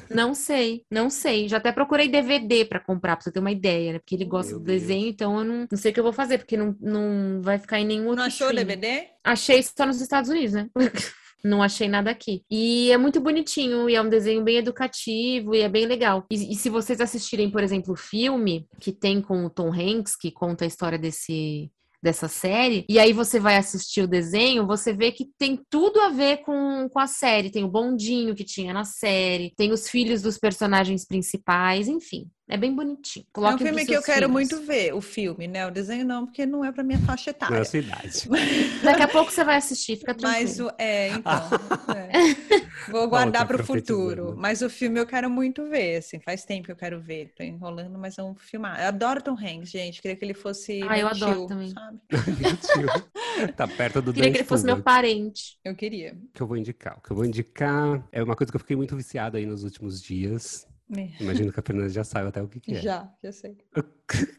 Não 0.10 0.34
sei, 0.34 0.84
não 0.92 1.10
sei. 1.10 1.48
Já 1.48 1.58
até 1.58 1.72
procurei 1.72 2.08
DVD 2.08 2.66
pra 2.66 2.80
comprar, 2.80 3.16
pra 3.16 3.24
você 3.24 3.32
ter 3.32 3.40
uma 3.40 3.52
ideia, 3.52 3.94
né? 3.94 4.00
Porque 4.00 4.16
ele 4.16 4.26
gosta 4.26 4.52
Meu 4.52 4.60
do 4.60 4.66
Deus. 4.66 4.82
desenho, 4.82 5.08
então 5.08 5.40
eu 5.40 5.46
não, 5.46 5.68
não 5.72 5.78
sei 5.78 5.92
o 5.92 5.94
que 5.94 6.00
eu 6.00 6.04
vou 6.04 6.14
fazer, 6.14 6.38
porque 6.38 6.58
não, 6.58 6.76
não 6.80 7.42
vai 7.42 7.58
ficar 7.58 7.80
em 7.80 7.86
nenhum 7.86 8.06
outro 8.06 8.18
Não 8.18 8.26
achou 8.26 8.50
o. 8.50 8.54
DVD? 8.54 9.08
Achei 9.24 9.62
só 9.64 9.86
nos 9.86 10.02
Estados 10.02 10.30
Unidos, 10.30 10.54
né? 10.54 10.70
Não 11.46 11.62
achei 11.62 11.88
nada 11.88 12.10
aqui. 12.10 12.42
E 12.50 12.92
é 12.92 12.98
muito 12.98 13.22
bonitinho, 13.22 13.88
e 13.88 13.94
é 13.94 14.02
um 14.02 14.10
desenho 14.10 14.44
bem 14.44 14.58
educativo, 14.58 15.54
e 15.54 15.62
é 15.62 15.70
bem 15.70 15.86
legal. 15.86 16.26
E, 16.32 16.54
e 16.54 16.56
se 16.56 16.72
vocês 16.72 17.00
assistirem, 17.00 17.52
por 17.52 17.62
exemplo, 17.62 17.94
o 17.94 17.98
filme 17.98 18.68
que 18.80 18.92
tem 18.92 19.22
com 19.22 19.46
o 19.46 19.50
Tom 19.50 19.72
Hanks, 19.72 20.16
que 20.16 20.32
conta 20.32 20.64
a 20.64 20.68
história 20.68 20.98
desse 20.98 21.70
dessa 22.06 22.28
série, 22.28 22.86
e 22.88 23.00
aí 23.00 23.12
você 23.12 23.40
vai 23.40 23.58
assistir 23.58 24.02
o 24.02 24.08
desenho, 24.08 24.68
você 24.68 24.94
vê 24.94 25.12
que 25.12 25.26
tem 25.40 25.60
tudo 25.70 26.00
a 26.00 26.10
ver 26.10 26.38
com, 26.44 26.88
com 26.88 27.00
a 27.00 27.08
série. 27.08 27.50
Tem 27.50 27.64
o 27.64 27.68
bondinho 27.68 28.36
que 28.36 28.44
tinha 28.44 28.72
na 28.72 28.86
série, 28.86 29.54
tem 29.58 29.72
os 29.72 29.90
filhos 29.90 30.22
dos 30.22 30.38
personagens 30.38 31.04
principais, 31.04 31.88
enfim. 31.88 32.30
É 32.48 32.58
bem 32.58 32.76
bonitinho. 32.76 33.26
É 33.36 33.40
um 33.40 33.58
filme 33.58 33.86
que 33.86 33.92
eu 33.92 34.02
seus 34.02 34.06
quero 34.06 34.28
filhos. 34.28 34.32
muito 34.32 34.62
ver, 34.62 34.94
o 34.94 35.02
filme, 35.02 35.48
né? 35.48 35.66
O 35.66 35.72
desenho 35.72 36.06
não, 36.06 36.26
porque 36.26 36.46
não 36.46 36.64
é 36.64 36.72
pra 36.72 36.84
minha 36.84 37.00
faixa 37.00 37.32
etária. 37.32 37.58
Na 37.58 37.66
cidade. 37.66 38.30
Daqui 38.84 39.02
a 39.02 39.08
pouco 39.08 39.32
você 39.32 39.44
vai 39.44 39.56
assistir, 39.58 39.98
fica 39.98 40.14
tranquilo. 40.14 40.44
Mas 40.44 40.60
o, 40.60 40.72
é, 40.78 41.10
então. 41.18 41.50
é. 41.96 42.92
Vou 42.92 43.10
guardar 43.10 43.48
para 43.48 43.58
o 43.62 43.66
futuro. 43.66 44.06
profetizando. 44.06 44.38
Mas 44.38 44.62
o 44.62 44.70
filme 44.70 45.00
eu 45.00 45.08
quero 45.08 45.28
muito 45.28 45.68
ver, 45.68 45.98
assim, 45.98 46.20
faz 46.20 46.46
tempo 46.46 46.66
que 46.66 46.72
eu 46.72 46.76
quero 46.76 47.02
ver. 47.02 47.34
Tô 47.36 47.42
enrolando, 47.42 47.98
mas 47.98 48.18
é 48.20 48.24
um 48.24 48.36
filmar. 48.36 48.80
Eu 48.80 48.90
adoro 48.90 49.24
Tom 49.24 49.34
Hanks, 49.34 49.72
gente. 49.72 50.00
Queria 50.00 50.16
que 50.16 50.24
ele 50.24 50.36
fosse. 50.36 50.82
Ah, 50.88 51.00
eu 51.00 51.08
adoro 51.08 51.34
tio, 51.40 51.48
também. 51.48 51.70
sabe? 51.70 52.00
Tá 53.58 53.68
perto 53.68 54.02
do 54.02 54.14
Queria 54.14 54.32
que 54.32 54.38
ele 54.38 54.44
fosse 54.46 54.66
meu 54.66 54.82
parente. 54.82 55.58
Eu 55.64 55.76
queria. 55.76 56.14
O 56.14 56.34
que 56.34 56.42
eu 56.42 56.48
vou 56.48 56.56
indicar? 56.56 56.98
O 56.98 57.02
que 57.02 57.12
eu 57.12 57.16
vou 57.16 57.26
indicar 57.26 58.08
é 58.12 58.24
uma 58.24 58.36
coisa 58.36 58.50
que 58.52 58.56
eu 58.56 58.60
fiquei 58.62 58.78
muito 58.78 58.96
viciado 58.96 59.36
aí 59.36 59.46
nos 59.46 59.64
últimos 59.64 60.02
dias. 60.02 60.66
Me- 60.88 61.14
Imagino 61.20 61.52
que 61.52 61.60
a 61.60 61.64
Fernanda 61.64 61.90
já 61.90 62.04
saiba 62.04 62.30
até 62.30 62.42
o 62.42 62.48
que, 62.48 62.60
que 62.60 62.76
é. 62.76 62.82
Já, 62.82 63.10
já 63.24 63.32
sei. 63.32 63.58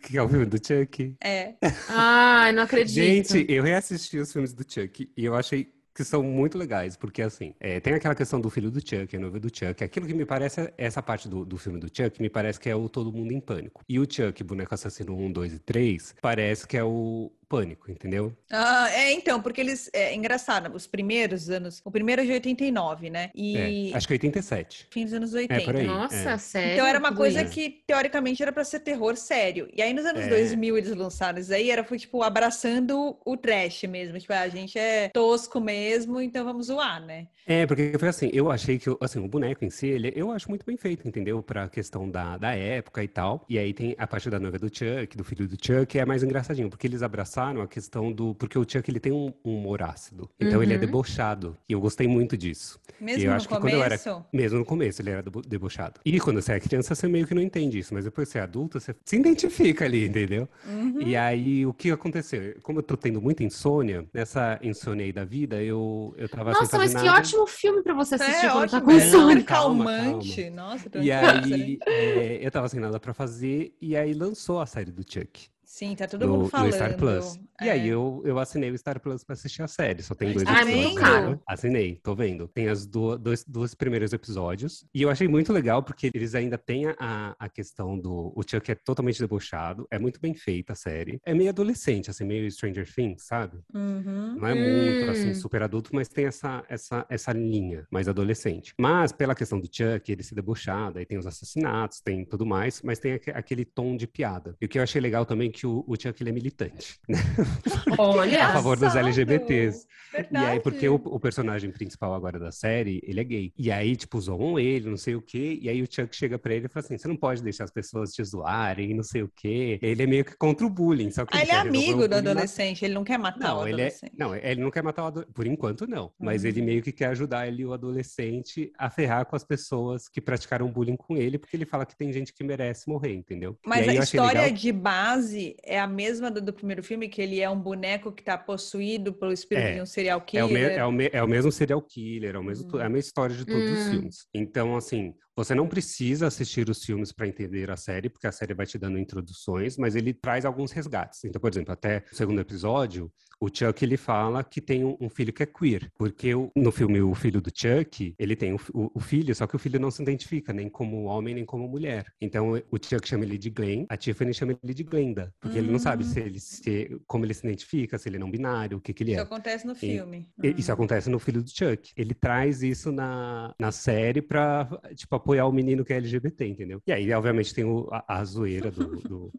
que 0.02 0.16
é 0.16 0.22
o 0.22 0.28
filme 0.28 0.46
do 0.46 0.56
Chuck. 0.64 1.16
É. 1.22 1.54
Ai, 1.88 2.52
não 2.52 2.62
acredito. 2.62 2.94
Gente, 2.94 3.46
eu 3.52 3.62
reassisti 3.62 4.18
os 4.18 4.32
filmes 4.32 4.52
do 4.52 4.62
Chuck 4.62 5.10
e 5.16 5.24
eu 5.24 5.34
achei 5.34 5.74
que 5.94 6.04
são 6.04 6.22
muito 6.22 6.58
legais, 6.58 6.94
porque 6.94 7.22
assim, 7.22 7.54
é, 7.58 7.80
tem 7.80 7.94
aquela 7.94 8.14
questão 8.14 8.38
do 8.38 8.50
filho 8.50 8.70
do 8.70 8.80
Chuck, 8.86 9.16
a 9.16 9.18
noiva 9.18 9.40
do 9.40 9.48
Chuck. 9.48 9.82
Aquilo 9.82 10.06
que 10.06 10.12
me 10.12 10.26
parece, 10.26 10.70
essa 10.76 11.02
parte 11.02 11.26
do, 11.26 11.42
do 11.42 11.56
filme 11.56 11.80
do 11.80 11.86
Chuck, 11.86 12.20
me 12.20 12.28
parece 12.28 12.60
que 12.60 12.68
é 12.68 12.76
o 12.76 12.86
Todo 12.86 13.10
Mundo 13.10 13.32
em 13.32 13.40
Pânico. 13.40 13.82
E 13.88 13.98
o 13.98 14.04
Chuck, 14.08 14.44
boneco 14.44 14.74
assassino 14.74 15.16
1, 15.16 15.32
2 15.32 15.54
e 15.54 15.58
3, 15.58 16.14
parece 16.20 16.66
que 16.68 16.76
é 16.76 16.84
o 16.84 17.32
pânico, 17.48 17.90
entendeu? 17.90 18.32
Ah, 18.50 18.88
é, 18.92 19.12
então, 19.12 19.40
porque 19.40 19.60
eles. 19.60 19.90
É 19.92 20.14
engraçado, 20.14 20.74
os 20.74 20.86
primeiros 20.86 21.48
anos. 21.50 21.80
O 21.84 21.90
primeiro 21.90 22.22
é 22.22 22.24
de 22.24 22.32
89, 22.32 23.10
né? 23.10 23.30
E. 23.34 23.90
É, 23.92 23.96
acho 23.96 24.06
que 24.06 24.14
87. 24.14 24.88
Fim 24.90 25.04
dos 25.04 25.14
anos 25.14 25.34
80. 25.34 25.54
É, 25.54 25.64
por 25.64 25.76
aí. 25.76 25.86
Nossa, 25.86 26.30
é. 26.30 26.38
sério? 26.38 26.72
Então 26.74 26.86
era 26.86 26.98
uma 26.98 27.14
coisa 27.14 27.42
isso? 27.42 27.52
que, 27.52 27.82
teoricamente, 27.86 28.42
era 28.42 28.52
pra 28.52 28.64
ser 28.64 28.80
terror 28.80 29.16
sério. 29.16 29.68
E 29.74 29.82
aí, 29.82 29.92
nos 29.92 30.04
anos 30.04 30.22
É. 30.22 30.28
2000, 30.28 30.78
eles 30.78 30.94
lançaram 30.94 31.38
isso 31.38 31.52
aí, 31.52 31.70
era, 31.70 31.84
foi, 31.84 31.98
tipo, 31.98 32.22
abraçando 32.22 33.16
o 33.24 33.36
trash 33.36 33.84
mesmo. 33.84 34.18
Tipo, 34.18 34.32
ah, 34.32 34.40
a 34.40 34.48
gente 34.48 34.78
é 34.78 35.08
tosco 35.08 35.60
mesmo, 35.60 36.20
então 36.20 36.44
vamos 36.44 36.66
zoar, 36.66 37.04
né? 37.04 37.26
É, 37.46 37.64
porque 37.64 37.92
foi 37.96 38.08
assim, 38.08 38.28
eu 38.32 38.50
achei 38.50 38.76
que, 38.76 38.90
assim, 39.00 39.24
o 39.24 39.28
boneco 39.28 39.64
em 39.64 39.70
si, 39.70 39.86
ele, 39.86 40.12
eu 40.16 40.32
acho 40.32 40.48
muito 40.48 40.66
bem 40.66 40.76
feito, 40.76 41.06
entendeu? 41.06 41.40
Pra 41.42 41.68
questão 41.68 42.10
da, 42.10 42.36
da 42.36 42.52
época 42.56 43.04
e 43.04 43.08
tal. 43.08 43.44
E 43.48 43.56
aí 43.56 43.72
tem 43.72 43.94
a 43.96 44.06
parte 44.06 44.28
da 44.28 44.40
noiva 44.40 44.58
do 44.58 44.66
Chuck, 44.66 45.16
do 45.16 45.22
filho 45.22 45.46
do 45.46 45.56
Chuck, 45.64 45.96
é 45.96 46.04
mais 46.04 46.24
engraçadinho, 46.24 46.68
porque 46.68 46.88
eles 46.88 47.04
abraçaram 47.36 47.60
a 47.62 47.68
questão 47.68 48.12
do... 48.12 48.34
Porque 48.34 48.58
o 48.58 48.64
Chuck, 48.68 48.90
ele 48.90 48.98
tem 49.00 49.12
um, 49.12 49.32
um 49.44 49.56
humor 49.58 49.82
ácido. 49.82 50.28
Então 50.40 50.62
ele 50.62 50.72
é 50.72 50.76
Uhum. 50.76 50.80
debochado. 50.80 51.56
E 51.68 51.72
eu 51.72 51.80
gostei 51.80 52.06
muito 52.08 52.36
disso. 52.36 52.78
Mesmo 53.00 53.22
eu 53.24 53.30
no 53.30 53.36
acho 53.36 53.48
que 53.48 53.54
quando 53.54 53.68
eu 53.68 53.82
era- 53.82 53.98
começo. 53.98 54.24
Mesmo 54.32 54.58
no 54.58 54.64
começo, 54.64 55.02
ele 55.02 55.10
era 55.10 55.22
debo- 55.22 55.42
debochado. 55.42 56.00
E 56.04 56.18
quando 56.20 56.40
você 56.40 56.52
é 56.52 56.60
criança, 56.60 56.94
você 56.94 57.06
meio 57.08 57.26
que 57.26 57.34
não 57.34 57.42
entende 57.42 57.78
isso. 57.78 57.92
Mas 57.94 58.04
depois 58.04 58.28
você 58.28 58.38
é 58.38 58.42
adulto, 58.42 58.80
você 58.80 58.94
se 59.04 59.16
identifica 59.16 59.84
ali, 59.84 60.06
entendeu? 60.06 60.48
Uhum. 60.66 61.02
E 61.02 61.16
aí, 61.16 61.66
o 61.66 61.72
que 61.74 61.90
aconteceu? 61.90 62.56
Como 62.62 62.78
eu 62.78 62.82
tô 62.82 62.96
tendo 62.96 63.20
muita 63.20 63.44
insônia, 63.44 64.06
nessa 64.12 64.58
insônia 64.62 65.04
aí 65.04 65.12
da 65.12 65.24
vida, 65.24 65.62
eu, 65.62 66.14
eu 66.16 66.28
tava 66.28 66.52
Nossa, 66.52 66.78
mas 66.78 66.94
que 66.94 67.02
nada. 67.02 67.18
ótimo 67.18 67.46
filme 67.46 67.82
pra 67.82 67.94
você 67.94 68.14
assistir 68.16 68.46
É 68.46 68.50
quando 68.50 68.70
tá 68.70 68.80
com 68.80 68.90
é 68.90 69.00
sono. 69.00 69.30
super 69.30 69.44
Calma, 69.44 69.84
calmante. 69.84 70.50
Nossa, 70.50 70.90
tô 70.90 70.98
E 71.00 71.10
aí, 71.12 71.78
é, 71.86 72.38
eu 72.46 72.50
tava 72.50 72.68
sem 72.68 72.80
nada 72.80 72.98
pra 72.98 73.12
fazer, 73.14 73.74
e 73.80 73.96
aí 73.96 74.12
lançou 74.14 74.60
a 74.60 74.66
série 74.66 74.90
do 74.90 75.02
Chuck. 75.02 75.48
Sim, 75.68 75.96
tá 75.96 76.06
todo 76.06 76.24
no, 76.26 76.36
mundo 76.38 76.48
falando. 76.48 76.72
Star 76.72 76.96
Plus. 76.96 77.34
E 77.60 77.68
É. 77.68 77.72
aí 77.72 77.88
eu, 77.88 78.22
eu 78.24 78.38
assinei 78.38 78.70
o 78.70 78.78
Star 78.78 79.00
Plus 79.00 79.24
pra 79.24 79.32
assistir 79.34 79.62
a 79.62 79.66
série. 79.66 80.00
Só 80.00 80.14
tem 80.14 80.32
dois 80.32 80.44
tá 80.44 80.62
episódios. 80.62 80.94
vendo? 80.94 81.04
ainda. 81.04 81.40
Assinei, 81.44 82.00
tô 82.02 82.14
vendo. 82.14 82.46
Tem 82.46 82.68
as 82.68 82.86
duas, 82.86 83.18
dois, 83.18 83.44
dois 83.44 83.74
primeiros 83.74 84.12
episódios. 84.12 84.86
E 84.94 85.02
eu 85.02 85.10
achei 85.10 85.26
muito 85.26 85.52
legal 85.52 85.82
porque 85.82 86.10
eles 86.14 86.36
ainda 86.36 86.56
têm 86.56 86.86
a, 86.98 87.34
a 87.36 87.48
questão 87.48 87.98
do. 87.98 88.32
O 88.36 88.42
Chuck 88.48 88.70
é 88.70 88.74
totalmente 88.76 89.18
debochado. 89.18 89.88
É 89.90 89.98
muito 89.98 90.20
bem 90.20 90.34
feita 90.34 90.72
a 90.72 90.76
série. 90.76 91.20
É 91.26 91.34
meio 91.34 91.50
adolescente, 91.50 92.10
assim, 92.10 92.24
meio 92.24 92.48
Stranger 92.50 92.86
Things, 92.94 93.24
sabe? 93.26 93.58
Uhum. 93.74 94.36
Não 94.38 94.46
é 94.46 94.54
muito, 94.54 95.10
assim, 95.10 95.30
Hum. 95.30 95.34
super 95.34 95.62
adulto, 95.62 95.90
mas 95.92 96.08
tem 96.08 96.26
essa, 96.26 96.62
essa, 96.68 97.04
essa 97.08 97.32
linha 97.32 97.86
mais 97.90 98.06
adolescente. 98.06 98.72
Mas, 98.78 99.10
pela 99.10 99.34
questão 99.34 99.58
do 99.58 99.66
Chuck, 99.66 100.12
ele 100.12 100.22
se 100.22 100.32
debochado, 100.34 100.98
aí 101.00 101.04
tem 101.06 101.18
os 101.18 101.26
assassinatos, 101.26 102.00
tem 102.00 102.24
tudo 102.24 102.46
mais, 102.46 102.80
mas 102.82 103.00
tem 103.00 103.14
aque- 103.14 103.30
aquele 103.32 103.64
tom 103.64 103.96
de 103.96 104.06
piada. 104.06 104.54
E 104.60 104.66
o 104.66 104.68
que 104.68 104.78
eu 104.78 104.82
achei 104.84 105.00
legal 105.00 105.26
também 105.26 105.48
é 105.48 105.55
que 105.56 105.66
o, 105.66 105.84
o 105.86 105.94
Chuck, 106.00 106.22
ele 106.22 106.30
é 106.30 106.32
militante, 106.32 106.98
né? 107.08 107.18
Olha, 107.98 108.46
a 108.46 108.52
favor 108.52 108.76
dos 108.76 108.88
Engraçado. 108.94 109.06
LGBTs. 109.06 109.86
Verdade. 110.12 110.44
E 110.44 110.48
aí, 110.48 110.60
porque 110.60 110.88
o, 110.88 110.94
o 110.94 111.20
personagem 111.20 111.70
principal 111.70 112.14
agora 112.14 112.38
da 112.38 112.50
série, 112.52 113.00
ele 113.04 113.20
é 113.20 113.24
gay. 113.24 113.52
E 113.58 113.70
aí, 113.70 113.96
tipo, 113.96 114.20
zoam 114.20 114.58
ele, 114.58 114.88
não 114.88 114.96
sei 114.96 115.14
o 115.14 115.20
quê. 115.22 115.58
E 115.60 115.68
aí 115.68 115.82
o 115.82 115.86
Chuck 115.90 116.14
chega 116.14 116.38
pra 116.38 116.54
ele 116.54 116.66
e 116.66 116.68
fala 116.68 116.84
assim, 116.84 116.96
você 116.96 117.08
não 117.08 117.16
pode 117.16 117.42
deixar 117.42 117.64
as 117.64 117.70
pessoas 117.70 118.12
te 118.12 118.22
zoarem, 118.24 118.94
não 118.94 119.02
sei 119.02 119.22
o 119.22 119.30
quê. 119.34 119.78
Ele 119.82 120.02
é 120.02 120.06
meio 120.06 120.24
que 120.24 120.36
contra 120.36 120.66
o 120.66 120.70
bullying, 120.70 121.10
só 121.10 121.24
que 121.26 121.36
Ah, 121.36 121.42
ele 121.42 121.50
é 121.50 121.54
resolver 121.54 121.76
o 121.78 121.80
amigo 121.82 122.08
do 122.08 122.14
adolescente, 122.14 122.84
ele 122.84 122.94
não 122.94 123.04
quer 123.04 123.18
matar 123.18 123.54
o 123.54 123.58
não, 123.60 123.68
ele 123.68 123.80
é, 123.82 123.84
adolescente. 123.86 124.12
não, 124.16 124.34
ele 124.34 124.60
não 124.60 124.70
quer 124.70 124.82
matar 124.82 125.02
o 125.02 125.06
adolescente. 125.06 125.34
Por 125.34 125.46
enquanto, 125.46 125.86
não. 125.86 126.12
Mas 126.18 126.44
ele 126.44 126.60
Uhum. 126.60 126.66
meio 126.66 126.82
que 126.82 126.92
quer 126.92 127.06
ajudar 127.06 127.46
ele, 127.46 127.64
o 127.64 127.72
adolescente, 127.74 128.72
a 128.78 128.88
ferrar 128.88 129.26
com 129.26 129.36
as 129.36 129.44
pessoas 129.44 130.08
que 130.08 130.20
praticaram 130.20 130.70
bullying 130.70 130.96
com 130.96 131.16
ele, 131.16 131.38
porque 131.38 131.56
ele 131.56 131.66
fala 131.66 131.84
que 131.84 131.96
tem 131.96 132.12
gente 132.12 132.32
que 132.32 132.42
merece 132.42 132.88
morrer, 132.88 133.14
entendeu? 133.14 133.58
Mas 133.66 133.86
a 133.88 133.94
história 133.94 134.40
legal- 134.42 134.56
de 134.56 134.72
base 134.72 135.45
é 135.62 135.78
a 135.78 135.86
mesma 135.86 136.30
do, 136.30 136.40
do 136.40 136.52
primeiro 136.52 136.82
filme, 136.82 137.08
que 137.08 137.20
ele 137.22 137.40
é 137.40 137.48
um 137.50 137.58
boneco 137.60 138.10
que 138.10 138.22
tá 138.22 138.36
possuído 138.38 139.12
pelo 139.12 139.32
espírito 139.32 139.66
É, 139.68 139.74
de 139.74 139.80
um 139.82 139.86
serial 139.86 140.18
É 140.32 140.44
o, 140.44 140.48
killer. 140.48 140.50
me- 140.50 140.76
é, 140.76 140.84
o 140.84 140.92
me- 140.92 141.10
é 141.12 141.22
o 141.22 141.28
mesmo 141.28 141.52
serial 141.52 141.80
killer, 141.82 142.34
é, 142.34 142.38
o 142.38 142.42
mesmo, 142.42 142.68
tu- 142.68 142.78
é 142.78 142.84
a 142.86 142.88
mesma 142.88 143.06
história 143.06 143.36
de 143.36 143.44
todos 143.44 143.70
os 143.70 143.86
Hum. 143.86 143.90
filmes. 143.90 144.26
Então, 144.34 144.76
assim, 144.76 145.14
você 145.36 145.54
não 145.54 145.68
precisa 145.68 146.26
assistir 146.26 146.68
os 146.70 146.82
filmes 146.84 147.12
para 147.12 147.28
entender 147.28 147.70
a 147.70 147.76
série, 147.76 148.08
porque 148.08 148.26
a 148.26 148.32
série 148.32 148.54
vai 148.54 148.66
te 148.66 148.78
dando 148.78 148.98
introduções, 148.98 149.76
mas 149.76 149.94
ele 149.94 150.14
traz 150.14 150.44
alguns 150.44 150.72
resgates. 150.72 151.24
Então, 151.24 151.40
por 151.40 151.50
exemplo, 151.50 151.72
até 151.72 152.02
o 152.12 152.16
segundo 152.16 152.40
episódio, 152.40 153.12
o 153.38 153.48
Chuck 153.52 153.84
ele 153.84 153.98
fala 153.98 154.42
que 154.42 154.62
tem 154.62 154.82
um, 154.82 154.96
um 154.98 155.10
filho 155.10 155.30
que 155.30 155.42
é 155.42 155.46
queer, 155.46 155.90
porque 155.98 156.34
o- 156.34 156.50
no 156.56 156.72
filme 156.72 157.02
o 157.02 157.14
filho 157.14 157.38
do 157.40 157.50
Chuck 157.54 158.14
ele 158.18 158.34
tem 158.34 158.54
o, 158.54 158.58
fi- 158.58 158.72
o- 158.74 158.90
o 158.94 158.98
filho, 159.00 159.34
só 159.34 159.46
que 159.46 159.54
o 159.54 159.58
filho 159.58 159.78
não 159.78 159.90
se 159.90 160.00
identifica 160.02 160.54
nem 160.54 160.70
como 160.70 161.04
homem 161.04 161.34
nem 161.34 161.44
como 161.44 161.68
mulher. 161.68 162.06
Então 162.18 162.52
o 162.70 162.76
Chuck 162.82 163.06
chama 163.06 163.24
ele 163.24 163.36
de 163.36 163.50
Glenn, 163.50 163.84
a 163.90 163.96
Tiffany 163.96 164.32
chama 164.32 164.58
ele 164.64 164.72
de 164.72 164.82
Glenda, 164.82 165.34
porque 165.38 165.58
ele 165.58 165.70
não 165.70 165.78
sabe 165.78 166.02
Hum. 166.02 166.06
se 166.06 166.20
ele 166.20 166.40
se, 166.40 166.98
como 167.06 167.26
ele 167.26 167.34
se 167.34 167.46
identifica, 167.46 167.98
se 167.98 168.08
ele 168.08 168.16
é 168.16 168.18
não 168.18 168.30
binário, 168.30 168.78
o 168.78 168.80
que 168.80 168.94
que 168.94 169.02
ele 169.02 169.10
Isso 169.12 169.20
é. 169.20 169.22
acontece 169.24 169.66
no 169.66 169.74
filme. 169.74 170.30
E- 170.42 170.54
Isso 170.56 170.72
acontece 170.72 171.10
no 171.10 171.18
filho 171.18 171.42
do 171.42 171.50
Chuck. 171.50 171.92
Ele 171.94 172.14
traz 172.14 172.62
isso 172.62 172.90
na, 172.90 173.54
na 173.60 173.70
série 173.70 174.22
pra, 174.22 174.66
tipo, 174.94 175.14
apoiar 175.26 175.46
o 175.46 175.52
menino 175.52 175.84
que 175.84 175.92
é 175.92 175.96
LGBT, 175.96 176.46
entendeu? 176.46 176.80
E 176.86 176.92
aí, 176.92 177.12
obviamente, 177.12 177.52
tem 177.52 177.64
o- 177.64 177.88
a, 177.90 178.04
a 178.20 178.24
zoeira 178.24 178.70
do- 178.70 178.96
do- 179.00 179.32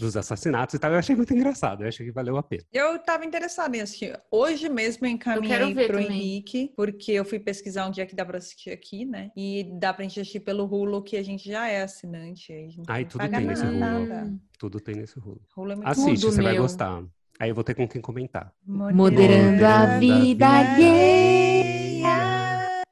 dos 0.00 0.16
assassinatos 0.16 0.74
e 0.74 0.78
tal. 0.78 0.90
Eu 0.92 0.98
achei 0.98 1.14
muito 1.14 1.32
engraçado. 1.32 1.82
Eu 1.84 1.88
achei 1.88 2.04
que 2.04 2.10
valeu 2.12 2.36
a 2.36 2.42
pena. 2.42 2.64
Eu 2.72 2.98
tava 2.98 3.24
interessada 3.24 3.76
em 3.76 3.80
assistir. 3.80 4.18
Hoje 4.30 4.68
mesmo 4.68 5.06
eu 5.06 5.10
encaminhei 5.10 5.72
ver 5.72 5.86
pro 5.86 5.98
também. 6.00 6.10
Henrique, 6.18 6.72
porque 6.76 7.12
eu 7.12 7.24
fui 7.24 7.38
pesquisar 7.38 7.86
um 7.86 7.90
dia 7.92 8.04
que 8.04 8.16
dá 8.16 8.24
pra 8.24 8.38
assistir 8.38 8.70
aqui, 8.70 9.04
né? 9.04 9.30
E 9.36 9.70
dá 9.78 9.94
pra 9.94 10.02
gente 10.02 10.18
assistir 10.20 10.40
pelo 10.40 10.64
Hulu, 10.64 11.02
que 11.02 11.16
a 11.16 11.22
gente 11.22 11.48
já 11.48 11.68
é 11.68 11.82
assinante. 11.82 12.52
aí 12.52 12.64
a 12.64 12.68
gente 12.68 12.84
Ai, 12.88 13.02
não 13.02 13.08
tudo 13.08 13.28
tem 13.30 13.46
nesse 13.46 13.64
Hulu. 13.64 14.40
Tudo 14.58 14.80
tem 14.80 14.94
nesse 14.96 15.18
rolo. 15.20 15.40
Hulu 15.56 15.70
é 15.72 15.76
muito 15.76 15.88
Assiste, 15.88 16.20
Tudo, 16.20 16.32
você 16.32 16.42
vai 16.42 16.52
meu. 16.54 16.62
gostar. 16.62 17.04
Aí 17.38 17.48
eu 17.50 17.54
vou 17.54 17.62
ter 17.62 17.74
com 17.74 17.86
quem 17.86 18.00
comentar. 18.02 18.52
Moderando 18.66 19.64
a 19.64 19.98
vida 19.98 20.74
gay. 20.76 21.57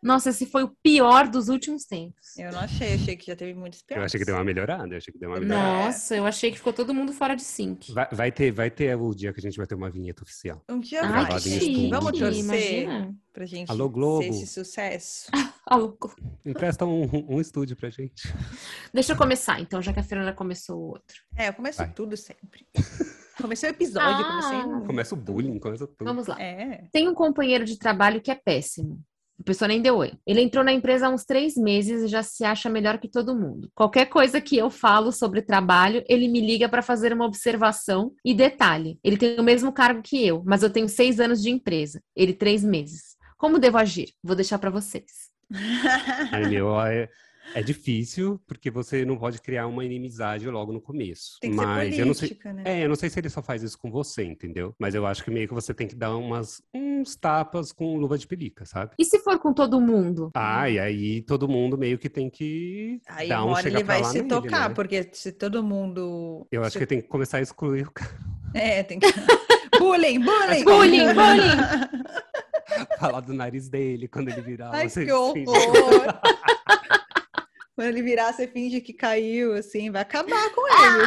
Nossa, 0.06 0.30
esse 0.30 0.46
foi 0.46 0.62
o 0.62 0.68
pior 0.82 1.26
dos 1.28 1.48
últimos 1.48 1.84
tempos. 1.84 2.36
Eu 2.38 2.52
não 2.52 2.60
achei, 2.60 2.94
achei 2.94 3.16
que 3.16 3.26
já 3.26 3.34
teve 3.34 3.54
muitos 3.54 3.80
Eu 3.80 3.86
piores. 3.86 4.04
achei 4.04 4.20
que 4.20 4.24
deu 4.24 4.36
uma 4.36 4.44
melhorada. 4.44 4.86
Eu 4.94 4.98
achei 4.98 5.12
que 5.12 5.18
deu 5.18 5.28
uma 5.30 5.40
melhorada. 5.40 5.84
Nossa, 5.86 6.14
eu 6.16 6.24
achei 6.24 6.50
que 6.52 6.58
ficou 6.58 6.72
todo 6.72 6.94
mundo 6.94 7.12
fora 7.12 7.34
de 7.34 7.42
sync. 7.42 7.92
Vai, 7.92 8.08
vai 8.12 8.30
ter, 8.32 8.52
vai 8.52 8.70
ter 8.70 8.94
o 8.96 9.12
dia 9.12 9.32
que 9.32 9.40
a 9.40 9.42
gente 9.42 9.56
vai 9.56 9.66
ter 9.66 9.74
uma 9.74 9.90
vinheta 9.90 10.22
oficial. 10.22 10.62
Um 10.68 10.78
dia 10.78 11.00
Ai, 11.02 11.10
vai. 11.10 11.90
Vamos 11.90 12.18
torcer 12.18 12.44
Imagina. 12.44 13.14
pra 13.32 13.44
gente 13.44 13.70
Alô, 13.70 13.88
ter 13.88 13.92
Globo. 13.94 14.22
esse 14.22 14.46
sucesso. 14.46 15.26
Alô. 15.66 15.98
Empresta 16.44 16.86
um, 16.86 17.08
um 17.28 17.40
estúdio 17.40 17.76
pra 17.76 17.90
gente. 17.90 18.32
Deixa 18.94 19.12
eu 19.12 19.16
começar, 19.16 19.60
então, 19.60 19.82
já 19.82 19.92
que 19.92 19.98
a 19.98 20.04
Fernanda 20.04 20.32
começou 20.32 20.78
o 20.78 20.86
outro. 20.90 21.16
É, 21.36 21.48
eu 21.48 21.52
começo 21.52 21.78
Vai. 21.78 21.92
tudo 21.92 22.16
sempre. 22.16 22.64
Comecei 23.42 23.68
o 23.68 23.72
episódio, 23.72 24.24
Ah. 24.24 24.40
comecei. 24.40 24.86
Começa 24.86 25.14
o 25.14 25.18
bullying, 25.18 25.58
começa 25.58 25.86
tudo. 25.86 26.04
Vamos 26.06 26.26
lá. 26.26 26.40
É. 26.40 26.84
Tem 26.90 27.06
um 27.06 27.12
companheiro 27.14 27.64
de 27.66 27.76
trabalho 27.78 28.20
que 28.22 28.30
é 28.30 28.34
péssimo. 28.34 28.98
A 29.38 29.42
pessoa 29.42 29.68
nem 29.68 29.82
deu 29.82 29.96
oi. 29.96 30.12
Ele 30.26 30.40
entrou 30.40 30.64
na 30.64 30.72
empresa 30.72 31.06
há 31.06 31.10
uns 31.10 31.24
três 31.24 31.54
meses 31.56 32.02
e 32.02 32.08
já 32.08 32.22
se 32.22 32.44
acha 32.44 32.70
melhor 32.70 32.98
que 32.98 33.08
todo 33.08 33.36
mundo. 33.36 33.68
Qualquer 33.74 34.06
coisa 34.06 34.40
que 34.40 34.56
eu 34.56 34.70
falo 34.70 35.12
sobre 35.12 35.42
trabalho, 35.42 36.02
ele 36.08 36.28
me 36.28 36.40
liga 36.40 36.68
para 36.68 36.82
fazer 36.82 37.12
uma 37.12 37.26
observação. 37.26 38.12
E 38.24 38.34
detalhe: 38.34 38.98
ele 39.04 39.16
tem 39.16 39.38
o 39.38 39.44
mesmo 39.44 39.72
cargo 39.72 40.02
que 40.02 40.26
eu, 40.26 40.42
mas 40.46 40.62
eu 40.62 40.70
tenho 40.70 40.88
seis 40.88 41.20
anos 41.20 41.42
de 41.42 41.50
empresa. 41.50 42.02
Ele 42.14 42.32
três 42.32 42.64
meses. 42.64 43.16
Como 43.36 43.58
devo 43.58 43.76
agir? 43.76 44.08
Vou 44.22 44.34
deixar 44.34 44.58
para 44.58 44.70
vocês. 44.70 45.30
Ai, 46.32 46.48
meu, 46.48 46.68
é, 47.54 47.62
difícil, 47.62 48.40
porque 48.46 48.70
você 48.70 49.04
não 49.04 49.16
pode 49.16 49.40
criar 49.40 49.66
uma 49.66 49.84
inimizade 49.84 50.48
logo 50.48 50.72
no 50.72 50.80
começo. 50.80 51.38
Tem 51.40 51.50
que 51.50 51.56
Mas 51.56 51.94
ser 51.94 52.00
eu 52.02 52.06
não 52.06 52.14
sei. 52.14 52.28
política, 52.28 52.52
né? 52.52 52.62
É, 52.64 52.84
eu 52.84 52.88
não 52.88 52.96
sei 52.96 53.08
se 53.08 53.18
ele 53.18 53.28
só 53.30 53.42
faz 53.42 53.62
isso 53.62 53.78
com 53.78 53.90
você, 53.90 54.24
entendeu? 54.24 54.74
Mas 54.78 54.94
eu 54.94 55.06
acho 55.06 55.22
que 55.24 55.30
meio 55.30 55.48
que 55.48 55.54
você 55.54 55.72
tem 55.72 55.86
que 55.86 55.94
dar 55.94 56.16
umas, 56.16 56.60
uns 56.74 57.16
tapas 57.16 57.72
com 57.72 57.96
luva 57.96 58.18
de 58.18 58.26
pelica, 58.26 58.64
sabe? 58.64 58.92
E 58.98 59.04
se 59.04 59.18
for 59.20 59.38
com 59.38 59.52
todo 59.54 59.80
mundo? 59.80 60.30
Ah, 60.34 60.68
e 60.68 60.78
aí 60.78 61.22
todo 61.22 61.48
mundo 61.48 61.78
meio 61.78 61.98
que 61.98 62.08
tem 62.10 62.28
que 62.28 63.00
Aí 63.06 63.28
dar 63.28 63.42
uma 63.42 63.46
um 63.46 63.54
hora 63.54 63.62
chega 63.62 63.76
ele 63.78 63.84
vai 63.84 64.00
lá 64.02 64.08
se 64.10 64.18
nele, 64.18 64.28
tocar, 64.28 64.68
né? 64.68 64.74
porque 64.74 65.08
se 65.12 65.32
todo 65.32 65.62
mundo. 65.62 66.46
Eu 66.50 66.62
acho 66.62 66.72
se- 66.72 66.78
que 66.78 66.86
tem 66.86 67.00
que 67.00 67.08
começar 67.08 67.38
a 67.38 67.42
excluir 67.42 67.86
o 67.86 67.90
cara, 67.92 68.10
É, 68.54 68.82
tem 68.82 68.98
que. 68.98 69.06
bullying, 69.78 70.20
bullying! 70.20 70.64
Bullying, 70.64 71.06
bullying! 71.14 71.56
falar 72.98 73.20
do 73.20 73.32
nariz 73.32 73.68
dele 73.68 74.08
quando 74.08 74.28
ele 74.28 74.40
virar. 74.40 74.70
Ai, 74.74 74.88
você 74.88 75.04
que 75.04 75.12
horror! 75.12 75.34
Quando 77.76 77.88
ele 77.88 78.02
virar, 78.02 78.32
você 78.32 78.48
finge 78.48 78.80
que 78.80 78.94
caiu, 78.94 79.52
assim, 79.52 79.90
vai 79.90 80.00
acabar 80.00 80.50
com 80.54 80.62
ele. 80.66 81.04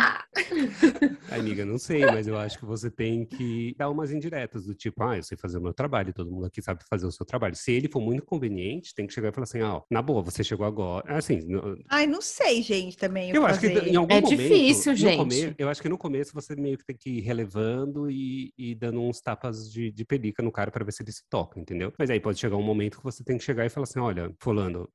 Ai, 1.32 1.39
amiga, 1.41 1.65
não 1.65 1.80
sei, 1.80 2.05
mas 2.05 2.28
eu 2.28 2.38
acho 2.38 2.59
que 2.59 2.65
você 2.65 2.91
tem 2.91 3.26
que 3.26 3.74
dar 3.76 3.89
umas 3.89 4.11
indiretas 4.11 4.65
do 4.67 4.76
tipo, 4.76 5.01
ah, 5.03 5.17
eu 5.17 5.24
sei 5.24 5.36
fazer 5.36 5.57
o 5.57 5.61
meu 5.63 5.74
trabalho, 5.74 6.13
todo 6.13 6.30
mundo 6.32 6.45
aqui 6.45 6.61
sabe 6.61 6.84
fazer 6.88 7.07
o 7.07 7.11
seu 7.11 7.26
trabalho. 7.26 7.55
Se 7.55 7.72
ele 7.72 7.89
for 7.91 7.99
muito 7.99 8.24
conveniente, 8.24 8.93
tem 8.93 9.07
que 9.07 9.13
chegar 9.13 9.30
e 9.30 9.32
falar 9.32 9.45
assim, 9.45 9.61
ó, 9.61 9.82
na 9.89 9.99
boa, 9.99 10.22
você 10.22 10.43
chegou 10.43 10.63
agora. 10.63 11.17
Assim, 11.17 11.39
no- 11.47 11.76
Ai, 11.89 12.05
não 12.05 12.22
sei, 12.22 12.61
gente, 12.61 12.95
também. 12.95 13.32
o 13.32 13.36
eu 13.38 13.45
acho 13.47 13.59
que 13.61 13.67
em 13.67 13.95
algum 13.95 14.13
É 14.13 14.22
momento. 14.22 14.38
difícil, 14.38 14.91
no 14.91 14.97
gente. 14.97 15.17
come- 15.17 15.55
eu 15.57 15.70
acho 15.70 15.82
que 15.82 15.89
no 15.89 15.97
começo 15.97 16.32
você 16.36 16.55
meio 16.55 16.78
que 16.78 16.86
tem 16.86 16.95
que 16.95 17.09
ir 17.17 17.22
relevando 17.22 18.11
e, 18.11 18.53
e 18.55 18.76
dando 18.76 19.01
uns 19.01 19.20
tapas 19.20 19.72
de, 19.72 19.91
de 19.91 20.05
pelica 20.05 20.43
no 20.43 20.51
cara 20.51 20.70
para 20.70 20.86
ver 20.86 20.91
se 20.91 21.01
ele 21.01 21.11
se 21.11 21.24
toca, 21.28 21.59
entendeu? 21.59 21.91
Mas 21.97 22.11
aí 22.11 22.20
pode 22.20 22.39
chegar 22.39 22.57
um 22.57 22.61
momento 22.61 22.97
que 22.99 23.03
você 23.03 23.24
tem 23.24 23.39
que 23.39 23.43
chegar 23.43 23.65
e 23.65 23.70
falar 23.70 23.86
assim, 23.86 23.99
olha, 23.99 24.32
fulano, 24.39 24.88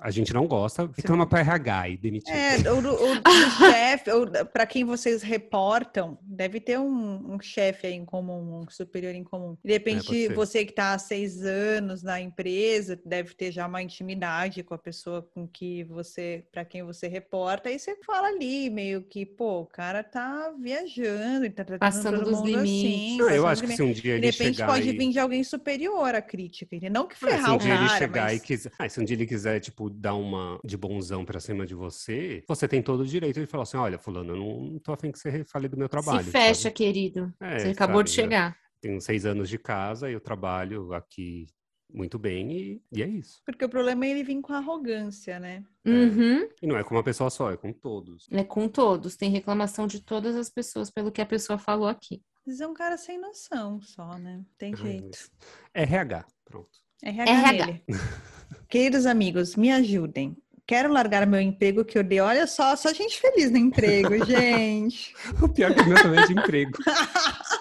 a 0.00 0.10
gente 0.10 0.34
não 0.34 0.48
gosta, 0.48 0.90
reclama 1.04 1.26
para 1.26 1.40
RH 1.40 1.88
e 1.90 1.96
demitir. 1.98 2.34
É, 2.34 2.56
o, 2.70 2.80
chefe, 3.58 4.10
para 4.52 4.66
quem 4.66 4.84
vocês 4.84 5.22
reportam, 5.22 6.18
deve 6.22 6.58
ter 6.60 6.78
um, 6.78 7.34
um 7.34 7.40
chefe 7.40 7.86
aí 7.86 7.94
em 7.94 8.04
comum, 8.04 8.62
um 8.62 8.70
superior 8.70 9.14
em 9.14 9.22
comum. 9.22 9.56
De 9.62 9.70
É, 9.70 9.74
repente, 9.74 10.06
ser. 10.06 10.34
você 10.34 10.64
que 10.64 10.72
está 10.72 10.94
há 10.94 10.98
seis 10.98 11.44
anos 11.44 12.02
na 12.02 12.20
empresa, 12.20 12.98
deve 13.04 13.34
ter 13.34 13.52
já 13.52 13.66
uma 13.66 13.82
intimidade 13.82 14.62
com 14.62 14.74
a 14.74 14.78
pessoa 14.78 15.22
com 15.34 15.46
que 15.46 15.84
você, 15.84 16.44
para 16.50 16.64
quem 16.64 16.82
você 16.82 17.06
reporta, 17.06 17.70
e 17.70 17.78
você 17.78 17.96
fala 18.04 18.28
ali, 18.28 18.70
meio 18.70 19.02
que, 19.02 19.26
pô, 19.26 19.60
o 19.60 19.66
cara 19.66 20.02
tá 20.02 20.52
viajando, 20.58 21.44
e 21.44 21.50
tá 21.50 21.64
tratando 21.64 21.80
Passando 21.92 22.18
todo 22.20 22.30
dos 22.30 22.38
mundo 22.38 22.46
limites. 22.62 22.64
assim. 22.70 23.16
Não, 23.18 23.30
eu 23.30 23.46
acho 23.46 23.62
que 23.62 23.76
se 23.76 23.82
um 23.82 23.92
dia 23.92 24.02
de 24.18 24.26
ele 24.26 24.26
repente 24.30 24.56
chegar 24.56 24.66
pode 24.66 24.88
e... 24.88 24.92
vir 24.96 25.10
de 25.10 25.18
alguém 25.18 25.44
superior 25.44 26.14
à 26.14 26.22
crítica, 26.22 26.74
entendeu? 26.74 27.02
Não 27.02 27.06
que 27.08 27.14
Ah, 27.14 27.18
se 27.18 27.26
ferrar 27.26 27.52
um 27.52 27.56
o 27.56 27.58
dia 27.58 27.74
ele 27.74 27.86
cara, 27.86 27.98
chegar 27.98 28.22
mas... 28.24 28.40
e 28.40 28.44
quiser. 28.44 28.72
Ah, 28.78 28.88
se 28.88 29.00
um 29.00 29.04
dia 29.04 29.16
ele 29.16 29.26
quiser, 29.26 29.60
tipo, 29.60 29.90
dar 29.90 30.14
uma 30.14 30.58
de 30.64 30.76
bonzão 30.94 31.24
pra 31.24 31.40
cima 31.40 31.66
de 31.66 31.74
você, 31.74 32.42
você 32.46 32.68
tem 32.68 32.82
todo 32.82 33.00
o 33.00 33.06
direito 33.06 33.40
de 33.40 33.46
falar 33.46 33.64
assim: 33.64 33.76
olha, 33.76 33.98
fulano, 33.98 34.32
eu 34.32 34.36
não, 34.36 34.78
tô 34.78 34.92
afim 34.92 35.10
que 35.10 35.18
você 35.18 35.44
fale 35.44 35.68
do 35.68 35.76
meu 35.76 35.88
trabalho. 35.88 36.24
Se 36.24 36.30
fecha, 36.30 36.62
sabe? 36.62 36.74
querido. 36.74 37.32
É, 37.40 37.58
Você 37.58 37.68
acabou 37.68 38.02
de 38.02 38.10
sabe, 38.10 38.22
já 38.22 38.22
chegar. 38.22 38.58
Tenho 38.80 39.00
seis 39.00 39.24
anos 39.26 39.48
de 39.48 39.58
casa 39.58 40.10
e 40.10 40.12
eu 40.12 40.20
trabalho 40.20 40.92
aqui 40.92 41.46
muito 41.92 42.18
bem 42.18 42.52
e, 42.52 42.82
e 42.92 43.02
é 43.02 43.06
isso. 43.08 43.40
Porque 43.46 43.64
o 43.64 43.68
problema 43.68 44.04
é 44.04 44.10
ele 44.10 44.24
vir 44.24 44.40
com 44.40 44.52
arrogância, 44.52 45.38
né? 45.40 45.64
Uhum. 45.86 46.48
E 46.60 46.66
não 46.66 46.76
é 46.76 46.84
com 46.84 46.94
uma 46.94 47.02
pessoa 47.02 47.30
só, 47.30 47.50
é 47.50 47.56
com 47.56 47.72
todos. 47.72 48.26
É 48.30 48.44
com 48.44 48.68
todos. 48.68 49.16
Tem 49.16 49.30
reclamação 49.30 49.86
de 49.86 50.00
todas 50.00 50.36
as 50.36 50.50
pessoas 50.50 50.90
pelo 50.90 51.10
que 51.12 51.22
a 51.22 51.26
pessoa 51.26 51.58
falou 51.58 51.88
aqui. 51.88 52.22
Mas 52.46 52.60
é 52.60 52.66
um 52.66 52.74
cara 52.74 52.98
sem 52.98 53.18
noção 53.18 53.80
só, 53.80 54.18
né? 54.18 54.44
Tem 54.58 54.74
Ai, 54.74 54.80
jeito. 54.82 55.04
mas- 55.06 55.30
RH, 55.72 56.26
pronto. 56.44 56.70
RH, 57.02 57.30
RH. 57.32 57.66
nele. 57.66 57.84
Queridos 58.68 59.06
amigos, 59.06 59.56
me 59.56 59.70
ajudem. 59.72 60.36
Quero 60.66 60.92
largar 60.92 61.26
meu 61.26 61.40
emprego 61.40 61.84
que 61.84 61.98
eu 61.98 62.02
dei. 62.02 62.20
Olha 62.20 62.46
só, 62.46 62.74
só 62.76 62.92
gente 62.92 63.20
feliz 63.20 63.50
no 63.50 63.58
emprego, 63.58 64.12
gente. 64.24 65.14
O 65.42 65.48
pior 65.48 65.74
que 65.74 65.82
o 65.82 65.86
meu 65.86 66.02
também 66.02 66.20
é 66.20 66.26
de 66.26 66.32
emprego. 66.32 66.78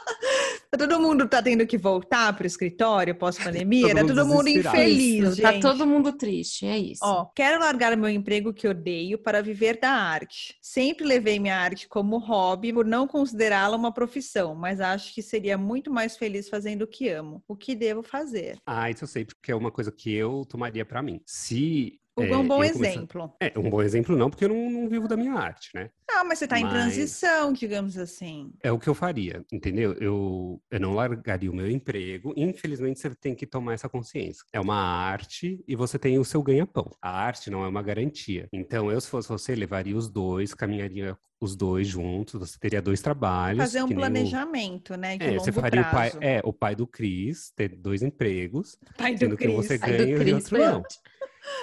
todo 0.78 1.00
mundo 1.00 1.28
tá 1.28 1.42
tendo 1.42 1.66
que 1.66 1.78
voltar 1.78 2.36
pro 2.36 2.48
escritório 2.48 3.16
pós-pandemia. 3.16 3.96
Todo 3.96 4.08
Tá 4.08 4.14
todo 4.16 4.28
mundo 4.28 4.48
infeliz, 4.50 5.24
Isso, 5.24 5.36
gente. 5.36 5.42
Tá 5.42 5.60
todo 5.60 5.88
mundo 5.88 6.14
triste, 6.14 6.66
é 6.66 6.78
isso. 6.78 7.04
Ó, 7.04 7.26
quero 7.26 7.60
largar 7.60 7.96
meu 7.96 8.10
emprego 8.10 8.54
que 8.54 8.68
odeio 8.68 9.18
para 9.18 9.42
viver 9.42 9.80
da 9.80 9.92
arte. 9.92 10.56
Sempre 10.62 11.06
levei 11.06 11.40
minha 11.40 11.58
arte 11.58 11.88
como 11.88 12.18
hobby 12.18 12.74
por 12.74 12.86
não 12.86 13.08
considerá-la 13.08 13.76
uma 13.76 13.94
profissão, 13.94 14.56
mas 14.56 14.80
acho 14.80 15.14
que 15.14 15.22
seria 15.22 15.58
muito 15.58 15.92
mais 15.92 16.18
feliz 16.18 16.50
fazendo 16.50 16.84
o 16.84 16.88
que 16.88 17.10
amo. 17.10 17.44
O 17.48 17.56
que 17.56 17.76
devo 17.76 18.04
fazer? 18.04 18.58
Ah, 18.66 18.90
isso 18.90 19.04
eu 19.04 19.08
sei, 19.08 19.26
porque 19.26 19.52
é 19.52 19.56
uma 19.56 19.72
coisa 19.72 19.92
que 19.92 20.14
eu 20.14 20.46
tomaria 20.46 20.86
pra 20.86 21.02
mim. 21.02 21.22
Se. 21.26 22.00
O 22.16 22.22
é 22.24 22.38
um 22.38 22.48
bom 22.48 22.64
exemplo. 22.64 23.34
É, 23.40 23.52
um 23.58 23.70
bom 23.70 23.82
exemplo 23.82 24.16
não, 24.16 24.30
porque 24.30 24.46
eu 24.46 24.50
não, 24.50 24.70
não 24.70 24.88
vivo 24.90 25.08
da 25.08 25.18
minha 25.18 25.34
arte, 25.34 25.72
né? 25.74 25.90
Não, 26.08 26.24
mas 26.26 26.38
você 26.38 26.48
tá 26.48 26.60
em 26.60 26.64
Mas- 26.64 26.74
transição, 26.74 27.52
digamos 27.52 27.98
assim. 27.98 28.54
É 28.62 28.72
o 28.72 28.78
que 28.78 28.88
eu 28.88 28.94
faria, 28.94 29.44
entendeu? 29.52 29.94
Eu, 29.94 30.62
eu 30.70 30.80
não 30.80 30.94
largaria 30.94 31.50
o 31.50 31.56
meu 31.56 31.70
emprego. 31.70 32.32
Infelizmente, 32.38 33.00
você 33.00 33.16
tem 33.16 33.34
que 33.34 33.48
tomar 33.48 33.74
essa 33.74 33.90
consciência. 33.90 34.46
É 34.54 34.60
uma 34.60 34.76
arte 34.76 35.64
e 35.68 35.76
você 35.76 35.98
tem 35.98 36.20
o 36.20 36.26
seu 36.26 36.44
ganha-pão. 36.44 36.92
A 37.02 37.10
arte 37.10 37.50
não 37.50 37.64
é 37.64 37.68
uma 37.68 37.82
garantia. 37.82 38.48
Então, 38.54 38.92
eu, 38.92 39.02
se 39.02 39.10
fosse 39.10 39.28
você, 39.28 39.56
levaria 39.56 39.98
os 39.98 40.08
dois, 40.08 40.54
caminharia 40.54 41.18
os 41.44 41.56
dois 41.56 41.88
juntos, 41.88 42.40
você 42.40 42.58
teria 42.60 42.82
dois 42.82 43.02
trabalhos. 43.02 43.60
Fazer 43.60 43.84
um 43.84 43.88
que 43.88 43.94
nem 43.94 43.98
o- 43.98 44.02
planejamento, 44.02 44.96
né? 44.96 45.18
De 45.18 45.24
É, 45.26 45.30
longo 45.32 45.40
você 45.44 45.52
faria 45.52 45.82
o 45.82 45.84
pai, 45.86 46.10
prazo. 46.10 46.18
é, 46.24 46.42
o 46.44 46.54
pai 46.54 46.76
do 46.76 46.88
Cris 46.88 47.52
ter 47.56 47.70
dois 47.76 48.02
empregos, 48.02 48.78
Pai 48.98 49.18
sendo 49.18 49.38
que 49.38 49.48
você 49.48 49.78
Pai 49.78 49.92
do 49.92 49.98
ganha 49.98 50.10
e 50.12 50.16
o 50.16 50.20
Cris, 50.20 50.34
outro 50.34 50.58
não. 50.58 50.84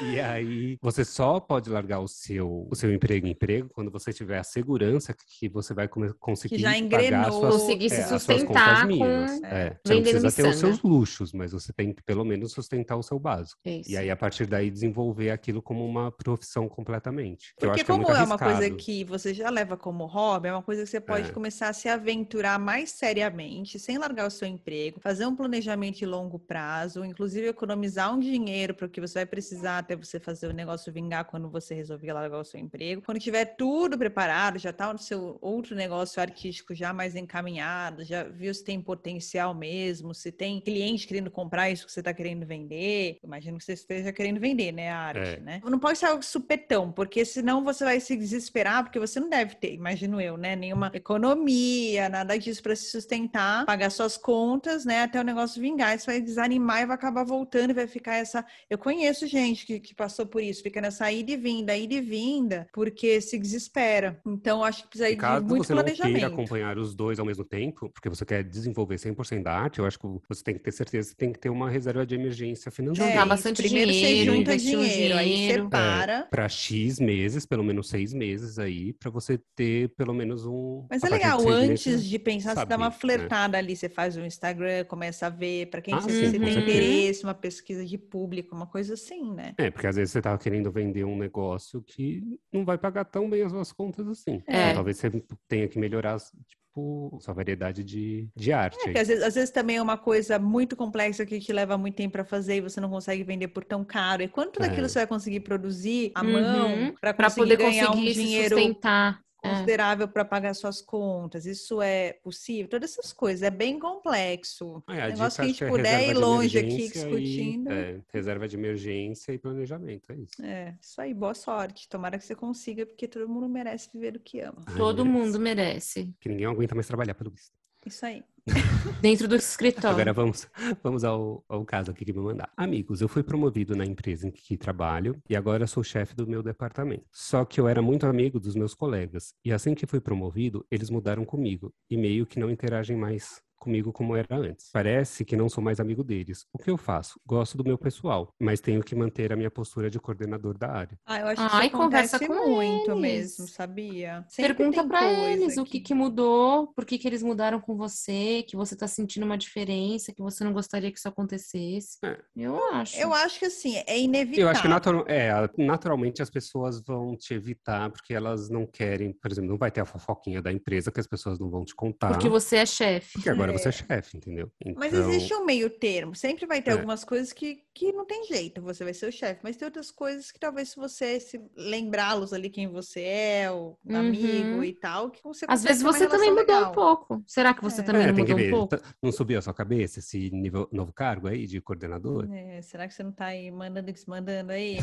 E 0.02 0.20
aí, 0.20 0.76
você 0.82 1.06
só 1.06 1.40
pode 1.40 1.70
largar 1.70 2.00
o 2.00 2.06
seu, 2.08 2.68
o 2.70 2.74
seu 2.76 2.92
emprego 2.92 3.26
em 3.26 3.30
emprego 3.30 3.70
quando 3.72 3.90
você 3.90 4.12
tiver 4.12 4.38
a 4.38 4.42
segurança 4.44 5.14
que 5.14 5.48
você 5.48 5.72
vai 5.72 5.88
conseguir 5.88 6.58
já 6.58 6.68
pagar 6.68 6.76
as 6.76 6.80
engrenou. 6.84 7.32
suas, 7.32 7.54
Conseguir 7.62 7.88
se 7.88 7.96
é, 7.96 8.00
as 8.00 8.08
suas 8.08 8.22
sustentar 8.22 8.86
contas 8.86 8.98
com-. 8.98 9.46
É. 9.46 9.66
É, 9.68 9.76
Você 9.82 9.94
não 9.94 10.02
precisa 10.02 10.32
ter 10.32 10.46
os 10.46 10.56
seus 10.56 10.82
luxos, 10.82 11.32
mas 11.32 11.52
você 11.52 11.72
tem 11.72 11.94
que 11.94 12.02
pelo 12.02 12.24
menos 12.26 12.52
sustentar 12.52 12.96
o 12.96 13.02
seu 13.02 13.18
básico. 13.18 13.58
Isso. 13.64 13.90
E 13.90 13.96
aí, 13.96 14.10
a 14.10 14.16
partir 14.16 14.46
daí, 14.46 14.70
desenvolver 14.70 15.30
aquilo 15.30 15.62
como 15.62 15.82
uma 15.86 16.12
profissão 16.12 16.68
completamente. 16.68 17.54
Que 17.58 17.64
eu 17.64 17.70
Porque 17.70 17.82
que 17.84 17.90
é 17.90 17.94
como 17.94 18.06
muito 18.06 18.18
é 18.20 18.22
uma 18.22 18.38
coisa 18.38 18.70
que 18.70 19.02
você 19.04 19.32
já 19.32 19.48
leva 19.48 19.69
como 19.76 20.06
hobby, 20.06 20.48
é 20.48 20.52
uma 20.52 20.62
coisa 20.62 20.82
que 20.84 20.88
você 20.90 21.00
pode 21.00 21.28
É. 21.30 21.32
começar 21.32 21.68
a 21.68 21.72
se 21.72 21.88
aventurar 21.88 22.58
mais 22.58 22.90
seriamente, 22.90 23.78
sem 23.78 23.98
largar 23.98 24.26
o 24.26 24.30
seu 24.30 24.46
emprego, 24.48 25.00
fazer 25.00 25.26
um 25.26 25.34
planejamento 25.36 25.98
de 25.98 26.06
longo 26.06 26.38
prazo, 26.38 27.04
inclusive 27.04 27.48
economizar 27.48 28.14
um 28.14 28.18
dinheiro 28.18 28.74
para 28.74 28.86
o 28.86 28.88
que 28.88 29.00
você 29.00 29.20
vai 29.20 29.26
precisar 29.26 29.78
até 29.78 29.96
você 29.96 30.18
fazer 30.20 30.46
o 30.48 30.52
negócio 30.52 30.92
vingar 30.92 31.24
quando 31.24 31.48
você 31.48 31.74
resolver 31.74 32.12
largar 32.12 32.38
o 32.40 32.44
seu 32.44 32.60
emprego. 32.60 33.02
Quando 33.02 33.18
tiver 33.20 33.44
tudo 33.56 33.96
preparado, 33.98 34.58
já 34.58 34.72
tá 34.72 34.92
o 34.92 34.98
seu 34.98 35.38
outro 35.40 35.74
negócio 35.74 36.20
artístico 36.20 36.74
já 36.74 36.92
mais 36.92 37.14
encaminhado, 37.16 38.04
já 38.04 38.24
viu 38.24 38.52
se 38.54 38.64
tem 38.64 38.80
potencial 38.80 39.54
mesmo, 39.54 40.14
se 40.14 40.30
tem 40.32 40.60
cliente 40.60 41.06
querendo 41.06 41.30
comprar 41.30 41.70
isso 41.70 41.86
que 41.86 41.92
você 41.92 42.00
está 42.00 42.12
querendo 42.12 42.46
vender. 42.46 43.18
Imagino 43.22 43.58
que 43.58 43.64
você 43.64 43.72
esteja 43.74 44.12
querendo 44.12 44.40
vender, 44.40 44.72
né, 44.72 44.90
a 44.90 44.98
arte, 44.98 45.36
É. 45.36 45.40
né? 45.40 45.60
Não 45.64 45.78
pode 45.78 45.98
ser 45.98 46.06
algo 46.06 46.22
supetão, 46.22 46.90
porque 46.92 47.24
senão 47.24 47.62
você 47.64 47.84
vai 47.84 48.00
se 48.00 48.16
desesperar, 48.16 48.82
porque 48.82 48.98
você 48.98 49.20
não 49.20 49.28
deve 49.30 49.54
ter, 49.60 49.74
imagino 49.74 50.20
eu, 50.20 50.36
né, 50.36 50.56
nenhuma 50.56 50.90
economia, 50.94 52.08
nada 52.08 52.38
disso 52.38 52.62
para 52.62 52.74
se 52.76 52.90
sustentar, 52.90 53.64
pagar 53.66 53.90
suas 53.90 54.16
contas, 54.16 54.84
né, 54.84 55.02
até 55.02 55.20
o 55.20 55.24
negócio 55.24 55.60
vingar. 55.60 55.94
Isso 55.96 56.06
vai 56.06 56.20
desanimar 56.20 56.82
e 56.82 56.86
vai 56.86 56.94
acabar 56.94 57.24
voltando 57.24 57.70
e 57.70 57.74
vai 57.74 57.86
ficar 57.86 58.14
essa. 58.16 58.44
Eu 58.68 58.78
conheço 58.78 59.26
gente 59.26 59.66
que, 59.66 59.80
que 59.80 59.94
passou 59.94 60.26
por 60.26 60.42
isso, 60.42 60.62
fica 60.62 60.80
nessa 60.80 61.10
ida 61.12 61.32
e 61.32 61.36
vinda, 61.36 61.76
ida 61.76 61.94
e 61.94 62.00
vinda, 62.00 62.66
porque 62.72 63.20
se 63.20 63.38
desespera. 63.38 64.20
Então, 64.26 64.64
acho 64.64 64.82
que 64.84 64.88
precisa 64.88 65.10
E 65.10 65.14
ir 65.14 65.16
de 65.16 65.16
caso 65.16 65.44
muito 65.44 65.66
você 65.66 65.74
não 65.74 65.84
queira 65.84 65.96
planejamento. 65.96 66.24
acompanhar 66.26 66.78
os 66.78 66.94
dois 66.94 67.18
ao 67.18 67.26
mesmo 67.26 67.44
tempo, 67.44 67.90
porque 67.90 68.08
você 68.08 68.24
quer 68.24 68.42
desenvolver 68.44 68.96
100% 68.96 69.42
da 69.42 69.52
arte, 69.52 69.78
eu 69.78 69.86
acho 69.86 69.98
que 69.98 70.06
você 70.28 70.42
tem 70.42 70.54
que 70.54 70.60
ter 70.60 70.72
certeza 70.72 71.10
que 71.10 71.16
tem 71.16 71.32
que 71.32 71.38
ter 71.38 71.50
uma 71.50 71.68
reserva 71.70 72.06
de 72.06 72.14
emergência 72.14 72.70
financeira. 72.70 73.10
Juntar 73.10 73.20
isso. 73.20 73.28
bastante 73.28 73.62
Primeiro 73.62 73.92
você 73.92 73.98
dinheiro, 74.08 74.34
junta 74.36 74.40
investir 74.54 74.78
um 74.78 74.82
dinheiro, 74.82 75.16
aí 75.16 75.28
dinheiro. 75.34 75.64
separa. 75.64 76.28
para 76.30 76.48
X 76.48 76.98
meses, 77.00 77.46
pelo 77.46 77.64
menos 77.64 77.88
seis 77.88 78.12
meses 78.12 78.58
aí, 78.58 78.92
para 78.92 79.10
você 79.10 79.39
ter 79.54 79.88
pelo 79.96 80.12
menos 80.14 80.46
um. 80.46 80.86
Mas 80.90 81.02
é 81.04 81.08
legal, 81.08 81.40
de 81.40 81.48
antes 81.50 82.04
de 82.04 82.18
pensar, 82.18 82.56
você 82.56 82.66
dá 82.66 82.76
uma 82.76 82.90
saber, 82.90 82.94
né? 82.94 83.00
flertada 83.00 83.58
ali, 83.58 83.76
você 83.76 83.88
faz 83.88 84.16
um 84.16 84.24
Instagram, 84.24 84.84
começa 84.84 85.26
a 85.26 85.30
ver 85.30 85.66
para 85.70 85.80
quem 85.80 85.94
Ah, 85.94 86.00
você, 86.00 86.12
sim, 86.12 86.26
você 86.32 86.38
tem 86.38 86.58
interesse, 86.58 87.24
uma 87.24 87.34
pesquisa 87.34 87.84
de 87.84 87.98
público, 87.98 88.54
uma 88.54 88.66
coisa 88.66 88.94
assim, 88.94 89.32
né? 89.32 89.54
É, 89.58 89.70
porque 89.70 89.86
às 89.86 89.96
vezes 89.96 90.12
você 90.12 90.22
tá 90.22 90.36
querendo 90.38 90.70
vender 90.70 91.04
um 91.04 91.16
negócio 91.16 91.82
que 91.82 92.22
não 92.52 92.64
vai 92.64 92.78
pagar 92.78 93.04
tão 93.04 93.28
bem 93.28 93.42
as 93.42 93.52
suas 93.52 93.72
contas 93.72 94.06
assim. 94.08 94.42
É. 94.46 94.60
Então, 94.60 94.74
talvez 94.76 94.96
você 94.98 95.10
tenha 95.48 95.68
que 95.68 95.78
melhorar, 95.78 96.18
tipo, 96.18 97.18
sua 97.20 97.34
variedade 97.34 97.82
de, 97.84 98.28
de 98.36 98.52
arte. 98.52 98.78
É, 98.84 98.86
aí. 98.88 98.92
que 98.92 98.98
às 98.98 99.08
vezes, 99.08 99.22
às 99.24 99.34
vezes 99.34 99.50
também 99.50 99.76
é 99.76 99.82
uma 99.82 99.98
coisa 99.98 100.38
muito 100.38 100.76
complexa 100.76 101.26
que 101.26 101.38
te 101.40 101.52
leva 101.52 101.76
muito 101.76 101.96
tempo 101.96 102.12
para 102.12 102.24
fazer 102.24 102.56
e 102.56 102.60
você 102.60 102.80
não 102.80 102.88
consegue 102.90 103.22
vender 103.24 103.48
por 103.48 103.64
tão 103.64 103.84
caro. 103.84 104.22
E 104.22 104.28
quanto 104.28 104.60
É. 104.62 104.68
daquilo 104.68 104.88
você 104.88 105.00
vai 105.00 105.06
conseguir 105.06 105.40
produzir 105.40 106.12
à 106.14 106.22
Uhum, 106.22 106.32
mão 106.32 106.94
para 107.00 107.30
poder 107.30 107.56
ganhar 107.56 107.88
conseguir 107.90 108.10
um 108.10 108.12
dinheiro 108.12 108.56
sustentar. 108.56 109.20
É. 109.42 109.48
considerável 109.48 110.08
para 110.08 110.24
pagar 110.24 110.54
suas 110.54 110.80
contas? 110.80 111.46
Isso 111.46 111.80
é 111.80 112.12
possível? 112.12 112.68
Todas 112.68 112.92
essas 112.92 113.12
coisas, 113.12 113.42
é 113.42 113.50
bem 113.50 113.78
complexo. 113.78 114.82
É, 114.88 115.02
a 115.02 115.08
negócio 115.08 115.36
que 115.36 115.42
a 115.42 115.46
gente 115.46 115.58
que 115.58 115.64
é 115.64 115.68
puder 115.68 116.08
ir 116.08 116.14
longe 116.14 116.58
aqui 116.58 116.88
discutindo. 116.88 117.70
E, 117.70 117.74
é, 117.74 118.00
reserva 118.12 118.48
de 118.48 118.56
emergência 118.56 119.32
e 119.32 119.38
planejamento, 119.38 120.12
é 120.12 120.16
isso. 120.16 120.42
É, 120.42 120.74
isso 120.80 121.00
aí, 121.00 121.14
boa 121.14 121.34
sorte. 121.34 121.88
Tomara 121.88 122.18
que 122.18 122.24
você 122.24 122.34
consiga, 122.34 122.86
porque 122.86 123.08
todo 123.08 123.28
mundo 123.28 123.48
merece 123.48 123.88
viver 123.92 124.16
o 124.16 124.20
que 124.20 124.40
ama. 124.40 124.64
Todo 124.76 125.04
merece. 125.04 125.24
mundo 125.26 125.40
merece. 125.40 126.14
Que 126.20 126.28
ninguém 126.28 126.46
aguenta 126.46 126.74
mais 126.74 126.86
trabalhar, 126.86 127.14
pelo 127.14 127.30
visto. 127.30 127.52
Isso 127.86 128.04
aí. 128.04 128.22
Dentro 129.00 129.26
do 129.26 129.36
escritório. 129.36 129.90
Agora 129.90 130.12
vamos, 130.12 130.48
vamos 130.82 131.04
ao, 131.04 131.44
ao 131.48 131.64
caso 131.64 131.90
aqui 131.90 132.04
que 132.04 132.12
me 132.12 132.20
mandaram. 132.20 132.50
Amigos, 132.56 133.00
eu 133.00 133.08
fui 133.08 133.22
promovido 133.22 133.74
na 133.74 133.84
empresa 133.84 134.26
em 134.26 134.30
que 134.30 134.56
trabalho 134.56 135.16
e 135.28 135.34
agora 135.34 135.66
sou 135.66 135.82
chefe 135.82 136.14
do 136.14 136.26
meu 136.26 136.42
departamento. 136.42 137.04
Só 137.12 137.44
que 137.44 137.60
eu 137.60 137.68
era 137.68 137.80
muito 137.80 138.06
amigo 138.06 138.38
dos 138.38 138.54
meus 138.54 138.74
colegas 138.74 139.34
e 139.44 139.52
assim 139.52 139.74
que 139.74 139.86
fui 139.86 140.00
promovido, 140.00 140.66
eles 140.70 140.90
mudaram 140.90 141.24
comigo 141.24 141.72
e 141.88 141.96
meio 141.96 142.26
que 142.26 142.38
não 142.38 142.50
interagem 142.50 142.96
mais 142.96 143.42
comigo 143.60 143.92
como 143.92 144.16
era 144.16 144.36
antes. 144.36 144.70
Parece 144.72 145.24
que 145.24 145.36
não 145.36 145.48
sou 145.48 145.62
mais 145.62 145.78
amigo 145.78 146.02
deles. 146.02 146.46
O 146.52 146.58
que 146.58 146.70
eu 146.70 146.78
faço? 146.78 147.20
Gosto 147.26 147.56
do 147.56 147.64
meu 147.64 147.78
pessoal, 147.78 148.34
mas 148.40 148.60
tenho 148.60 148.82
que 148.82 148.96
manter 148.96 149.32
a 149.32 149.36
minha 149.36 149.50
postura 149.50 149.90
de 149.90 150.00
coordenador 150.00 150.56
da 150.58 150.72
área. 150.72 150.98
Ah, 151.06 151.20
eu 151.20 151.26
acho 151.28 151.48
que 151.48 151.56
Ai, 151.56 151.70
conversa 151.70 152.18
com 152.18 152.34
muito 152.34 152.90
eles. 152.92 153.00
mesmo, 153.00 153.46
sabia? 153.46 154.24
Sempre 154.28 154.54
Pergunta 154.54 154.88
coisa 154.88 155.30
eles 155.30 155.56
o 155.58 155.64
que, 155.64 155.78
que 155.78 155.92
mudou, 155.92 156.68
por 156.68 156.84
que, 156.84 156.98
que 156.98 157.06
eles 157.06 157.22
mudaram 157.22 157.60
com 157.60 157.76
você, 157.76 158.42
que 158.48 158.56
você 158.56 158.74
tá 158.74 158.88
sentindo 158.88 159.26
uma 159.26 159.36
diferença, 159.36 160.12
que 160.12 160.22
você 160.22 160.42
não 160.42 160.52
gostaria 160.52 160.90
que 160.90 160.98
isso 160.98 161.08
acontecesse. 161.08 161.98
É. 162.02 162.18
Eu 162.34 162.64
acho. 162.72 162.96
Eu 162.98 163.12
acho 163.12 163.38
que 163.38 163.44
assim, 163.44 163.76
é 163.86 164.00
inevitável. 164.00 164.44
Eu 164.44 164.48
acho 164.48 164.62
que 164.62 164.68
natural, 164.68 165.04
é, 165.06 165.30
naturalmente 165.58 166.22
as 166.22 166.30
pessoas 166.30 166.80
vão 166.80 167.14
te 167.16 167.34
evitar 167.34 167.90
porque 167.90 168.14
elas 168.14 168.48
não 168.48 168.66
querem, 168.66 169.12
por 169.12 169.30
exemplo, 169.30 169.50
não 169.50 169.58
vai 169.58 169.70
ter 169.70 169.80
a 169.80 169.84
fofoquinha 169.84 170.40
da 170.40 170.50
empresa 170.50 170.90
que 170.90 171.00
as 171.00 171.06
pessoas 171.06 171.38
não 171.38 171.50
vão 171.50 171.64
te 171.64 171.74
contar. 171.74 172.08
Porque 172.08 172.28
você 172.28 172.56
é 172.56 172.66
chefe. 172.66 173.12
Porque 173.14 173.28
agora 173.28 173.49
agora 173.50 173.62
você 173.62 173.68
é 173.68 173.72
chefe, 173.72 174.16
entendeu? 174.16 174.50
Mas 174.76 174.92
Então, 174.92 175.08
existe 175.10 175.34
um 175.34 175.44
meio 175.44 175.68
termo. 175.70 176.14
Sempre 176.14 176.46
vai 176.46 176.60
ter 176.62 176.70
É. 176.70 176.74
algumas 176.74 177.04
coisas 177.04 177.32
que, 177.32 177.62
que 177.74 177.92
não 177.92 178.06
tem 178.06 178.24
jeito, 178.24 178.60
você 178.62 178.82
vai 178.84 178.94
ser 178.94 179.06
o 179.08 179.12
chefe. 179.12 179.40
Mas 179.42 179.56
tem 179.56 179.66
outras 179.66 179.90
coisas 179.90 180.30
que 180.32 180.38
talvez 180.40 180.70
se 180.70 180.76
você 180.76 181.20
se 181.20 181.40
lembrá-los 181.56 182.32
ali 182.32 182.48
quem 182.50 182.68
você 182.68 183.00
é, 183.02 183.50
o 183.50 183.76
Uhum. 183.84 183.96
amigo 183.96 184.64
e 184.64 184.72
tal, 184.72 185.10
que 185.10 185.22
você 185.22 185.44
Às 185.48 185.62
vezes 185.62 185.82
você 185.82 186.06
também 186.08 186.30
mudou 186.30 186.44
legal. 186.56 186.70
um 186.70 186.74
pouco. 186.74 187.22
Será 187.26 187.52
que 187.54 187.62
você 187.62 187.80
É. 187.80 187.84
também 187.84 188.02
É, 188.02 188.12
mudou 188.12 188.36
um 188.38 188.50
pouco? 188.50 188.76
Tá- 188.76 188.82
Não 189.02 189.12
subiu 189.12 189.38
a 189.38 189.42
sua 189.42 189.54
cabeça 189.54 189.98
esse 189.98 190.30
nível, 190.30 190.68
novo 190.72 190.92
cargo 190.92 191.28
aí 191.28 191.46
de 191.46 191.60
coordenador? 191.60 192.28
É, 192.32 192.60
será 192.62 192.86
que 192.88 192.94
você 192.94 193.02
não 193.02 193.12
tá 193.12 193.26
aí 193.26 193.50
mandando 193.50 193.90
e 193.90 193.92
desmandando 193.92 194.52
aí? 194.52 194.78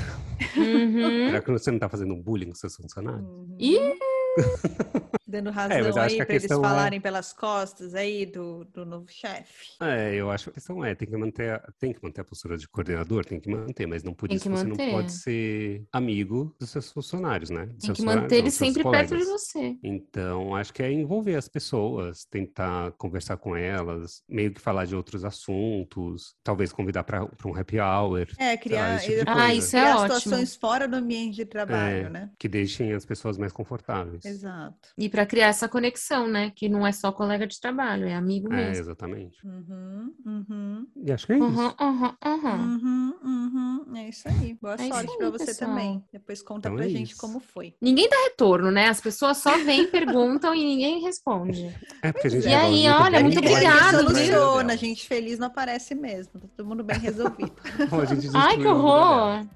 Uhum. 0.55 1.27
Será 1.27 1.41
que 1.41 1.51
você 1.51 1.71
não 1.71 1.79
tá 1.79 1.89
fazendo 1.89 2.13
um 2.13 2.21
bullying 2.21 2.47
com 2.49 2.55
seus 2.55 2.75
funcionários? 2.75 3.23
Uhum. 3.23 3.55
Ih, 3.59 3.79
Dando 5.27 5.49
É, 5.49 5.51
razão 5.51 5.87
acho 5.89 5.99
aí 5.99 6.15
que 6.15 6.21
a 6.21 6.25
pra 6.25 6.33
eles 6.35 6.43
questão 6.43 6.59
é- 6.59 6.67
falarem 6.67 7.01
pelas 7.01 7.33
costas 7.33 7.93
aí 7.93 8.25
do, 8.25 8.63
do 8.65 8.85
novo 8.85 9.07
chefe. 9.09 9.71
É, 9.81 10.15
eu 10.15 10.31
acho 10.31 10.45
que 10.45 10.49
a 10.51 10.53
questão 10.53 10.83
é, 10.85 10.95
tem 10.95 11.07
que 11.07 11.17
manter 11.17 11.51
a, 11.55 11.59
tem 11.77 11.91
que 11.91 12.01
manter 12.01 12.21
a 12.21 12.23
postura 12.23 12.57
de 12.57 12.67
coordenador, 12.67 13.25
tem 13.25 13.39
que 13.39 13.49
manter, 13.49 13.85
mas 13.85 14.03
não 14.03 14.13
por 14.13 14.29
Tem 14.29 14.37
isso 14.37 14.49
você 14.49 14.63
não 14.65 14.77
pode 14.77 15.11
ser 15.11 15.83
amigo 15.91 16.55
dos 16.59 16.69
seus 16.69 16.91
funcionários, 16.91 17.49
né? 17.49 17.65
Dos 17.65 17.83
tem 17.83 17.93
que 17.93 18.01
manter 18.03 18.21
não, 18.29 18.37
ele 18.37 18.41
dos 18.43 18.53
seus 18.53 18.73
sempre 18.73 18.83
perto 18.89 19.17
de 19.17 19.25
colegas. 19.25 19.27
você. 19.41 19.77
Então, 19.83 20.55
acho 20.55 20.73
que 20.73 20.81
é 20.81 20.91
envolver 20.91 21.35
as 21.35 21.49
pessoas, 21.49 22.23
tentar 22.25 22.91
conversar 22.93 23.35
com 23.37 23.55
elas, 23.55 24.23
meio 24.29 24.53
que 24.53 24.61
falar 24.61 24.85
de 24.85 24.95
outros 24.95 25.25
assuntos, 25.25 26.35
talvez 26.43 26.71
convidar 26.71 27.03
para 27.03 27.23
um 27.45 27.55
happy 27.55 27.79
hour, 27.79 28.27
É, 28.37 28.55
criar, 28.57 28.95
esse 28.95 29.17
tipo 29.17 29.29
Ah, 29.29 29.33
coisa. 29.33 29.53
isso 29.53 29.75
é 29.75 29.81
criar 29.81 29.95
ótimo. 29.97 30.15
situações 30.19 30.55
fora 30.55 30.87
do 30.87 30.95
ambiente 30.95 31.35
de 31.35 31.45
trabalho, 31.45 32.07
É. 32.07 32.09
né? 32.09 32.31
que 32.39 32.47
deixem 32.47 32.93
as 32.93 33.05
pessoas 33.05 33.37
mais 33.37 33.51
confortáveis. 33.51 34.23
Exato. 34.25 34.89
E 34.97 35.09
para 35.17 35.25
criar 35.25 35.47
essa 35.47 35.67
conexão, 35.67 36.27
né? 36.27 36.51
Que 36.55 36.69
não 36.69 36.85
é 36.85 36.91
só 36.91 37.11
colega 37.11 37.47
de 37.47 37.59
trabalho, 37.59 38.05
é 38.07 38.13
amigo 38.13 38.53
É, 38.53 38.57
mesmo. 38.67 38.83
exatamente. 38.83 39.39
Uhum, 39.43 40.13
uhum, 40.23 40.87
E 41.03 41.11
acho 41.11 41.25
que 41.25 41.33
é 41.33 41.37
isso. 41.37 41.45
Uhum, 41.47 41.73
uhum, 41.81 42.13
uhum. 42.23 42.77
uhum, 42.83 43.85
uhum. 43.87 43.97
É 43.97 44.09
isso 44.09 44.27
aí. 44.29 44.53
Boa 44.61 44.75
É 44.75 44.87
sorte 44.87 45.17
pra 45.17 45.31
você 45.31 45.45
pessoal. 45.47 45.71
também. 45.71 46.03
Depois 46.13 46.43
conta 46.43 46.67
Então 46.69 46.75
pra 46.77 46.85
é 46.85 46.89
gente 46.89 47.13
isso. 47.13 47.19
como 47.19 47.39
foi. 47.39 47.73
Ninguém 47.81 48.07
dá 48.07 48.15
retorno, 48.25 48.69
né? 48.69 48.89
As 48.89 49.01
pessoas 49.01 49.37
só 49.37 49.57
vêm, 49.57 49.87
perguntam 49.89 50.53
e 50.53 50.63
ninguém 50.63 51.01
responde. 51.01 51.65
É 52.03 52.11
porque 52.11 52.27
a 52.27 52.29
gente 52.29 52.47
E 52.47 52.51
é 52.51 52.55
aí, 52.57 52.85
igual, 52.85 53.01
olha, 53.01 53.17
bem 53.17 53.23
muito 53.23 53.39
obrigado? 53.39 53.95
A 53.95 53.99
gente 54.01 54.13
viu? 54.13 54.13
soluciona, 54.35 54.73
a 54.73 54.75
gente 54.75 55.07
feliz 55.07 55.39
não 55.39 55.47
aparece 55.47 55.95
mesmo. 55.95 56.39
Tá 56.39 56.47
todo 56.55 56.67
mundo 56.67 56.83
bem 56.83 56.99
resolvido. 56.99 57.53
Ou 57.91 58.01
a 58.01 58.05
gente 58.05 58.27
Ai, 58.35 58.55
que 58.57 58.67
horror! 58.67 59.47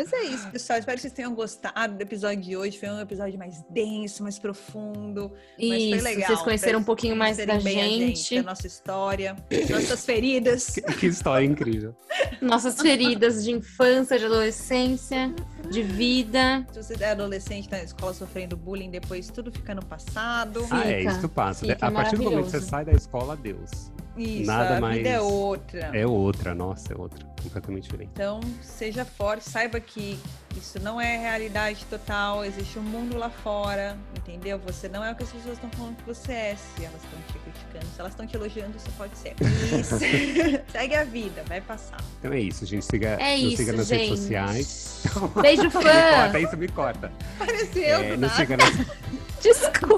Mas 0.00 0.12
é 0.14 0.22
isso, 0.22 0.50
pessoal. 0.50 0.78
Espero 0.78 0.96
que 0.96 1.02
vocês 1.02 1.12
tenham 1.12 1.34
gostado 1.34 1.94
do 1.94 2.00
episódio 2.00 2.40
de 2.40 2.56
hoje. 2.56 2.78
Foi 2.78 2.88
um 2.88 3.00
episódio 3.00 3.38
mais 3.38 3.62
denso, 3.68 4.22
mais 4.22 4.38
profundo. 4.38 5.30
Mas 5.58 5.68
foi 5.68 5.76
Isso, 5.76 6.04
legal. 6.04 6.26
vocês 6.26 6.40
conheceram 6.40 6.78
pra 6.78 6.80
um 6.80 6.84
pouquinho 6.84 7.14
mais 7.14 7.36
da 7.36 7.54
a 7.54 7.58
gente, 7.58 8.36
da 8.36 8.42
nossa 8.42 8.66
história, 8.66 9.36
nossas 9.68 10.04
feridas. 10.06 10.70
Que, 10.70 10.80
que 10.80 11.06
história 11.06 11.44
incrível. 11.44 11.94
nossas 12.40 12.80
feridas 12.80 13.44
de 13.44 13.50
infância, 13.50 14.18
de 14.18 14.24
adolescência, 14.24 15.34
de 15.70 15.82
vida. 15.82 16.66
Se 16.72 16.82
você 16.82 17.04
é 17.04 17.10
adolescente 17.10 17.70
na 17.70 17.82
escola 17.82 18.14
sofrendo 18.14 18.56
bullying, 18.56 18.90
depois 18.90 19.28
tudo 19.28 19.52
fica 19.52 19.74
no 19.74 19.84
passado. 19.84 20.66
Ah, 20.70 20.88
é, 20.88 21.00
Fica, 21.00 21.12
isso 21.12 21.28
passa. 21.28 21.66
né? 21.66 21.74
fica 21.74 21.86
A 21.88 21.92
partir 21.92 22.16
do 22.16 22.22
momento 22.22 22.44
que 22.46 22.50
você 22.52 22.60
sai 22.62 22.86
da 22.86 22.92
escola, 22.92 23.36
Deus. 23.36 23.92
Isso, 24.22 24.46
nada 24.46 24.76
a 24.86 24.90
vida 24.90 25.08
é 25.08 25.12
mais- 25.18 25.22
outra. 25.22 25.90
É 25.94 26.06
outra, 26.06 26.54
nossa, 26.54 26.92
é 26.92 26.96
outra. 26.96 27.24
Completamente 27.42 27.84
diferente. 27.84 28.10
Então, 28.12 28.38
seja 28.62 29.02
forte, 29.04 29.48
saiba 29.48 29.80
que 29.80 30.18
isso 30.56 30.78
não 30.80 31.00
é 31.00 31.16
realidade 31.16 31.86
total, 31.88 32.44
existe 32.44 32.78
um 32.78 32.82
mundo 32.82 33.16
lá 33.16 33.30
fora, 33.30 33.96
entendeu? 34.18 34.58
Você 34.66 34.88
não 34.88 35.02
é 35.02 35.10
o 35.12 35.14
que 35.14 35.22
as 35.22 35.30
pessoas 35.32 35.54
estão 35.54 35.70
falando 35.70 35.96
que 35.96 36.02
você 36.04 36.32
é, 36.32 36.56
se 36.56 36.84
elas 36.84 37.02
estão 37.02 37.18
te 37.28 37.38
criticando, 37.38 37.86
se 37.94 38.00
elas 38.00 38.12
estão 38.12 38.26
te 38.26 38.36
elogiando, 38.36 38.78
você 38.78 38.90
pode 38.98 39.16
ser. 39.16 39.34
Isso. 39.40 39.98
Segue 40.70 40.94
a 40.96 41.04
vida, 41.04 41.42
vai 41.48 41.62
passar. 41.62 41.98
Então 42.18 42.30
é 42.32 42.40
isso, 42.40 42.66
gente. 42.66 42.84
Siga, 42.84 43.16
É 43.18 43.36
nos 43.38 43.42
isso, 43.52 43.56
siga 43.56 43.72
nas 43.72 43.86
gente. 43.88 44.00
redes 44.02 44.18
sociais. 44.20 45.02
Beijo, 45.40 45.62
Me 45.64 45.70
fã! 45.70 45.80
corta, 45.82 46.40
isso 46.40 46.56
me 46.58 46.68
corta. 46.68 47.12
Pareceu, 47.38 47.82
É, 48.00 48.16
nada. 48.18 48.34
siga 48.34 48.56
nas, 48.58 48.70
Desculpa. 49.40 49.90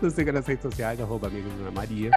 nos 0.00 0.14
siga 0.14 0.32
nas 0.32 0.46
redes 0.46 0.62
sociais, 0.62 1.00
arroba 1.00 1.26
amigos 1.26 1.52
da 1.62 1.70
Maria. 1.70 2.10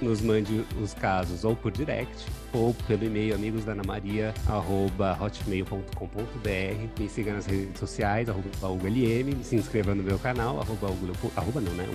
Nos 0.00 0.20
mande 0.20 0.64
os 0.80 0.94
casos 0.94 1.44
ou 1.44 1.54
por 1.54 1.70
direct 1.70 2.26
ou 2.52 2.74
pelo 2.86 3.04
e-mail 3.04 3.34
amigosdanamaria, 3.34 4.34
arroba 4.48 5.16
hotmail.com.br. 5.20 7.00
Me 7.00 7.08
siga 7.08 7.32
nas 7.34 7.46
redes 7.46 7.78
sociais, 7.78 8.28
arroba 8.28 8.68
UGLM. 8.68 9.44
Se 9.44 9.56
inscreva 9.56 9.94
no 9.94 10.02
meu 10.02 10.18
canal, 10.18 10.60
arroba, 10.60 10.88
arroba 11.36 11.60
não, 11.60 11.72
né? 11.72 11.86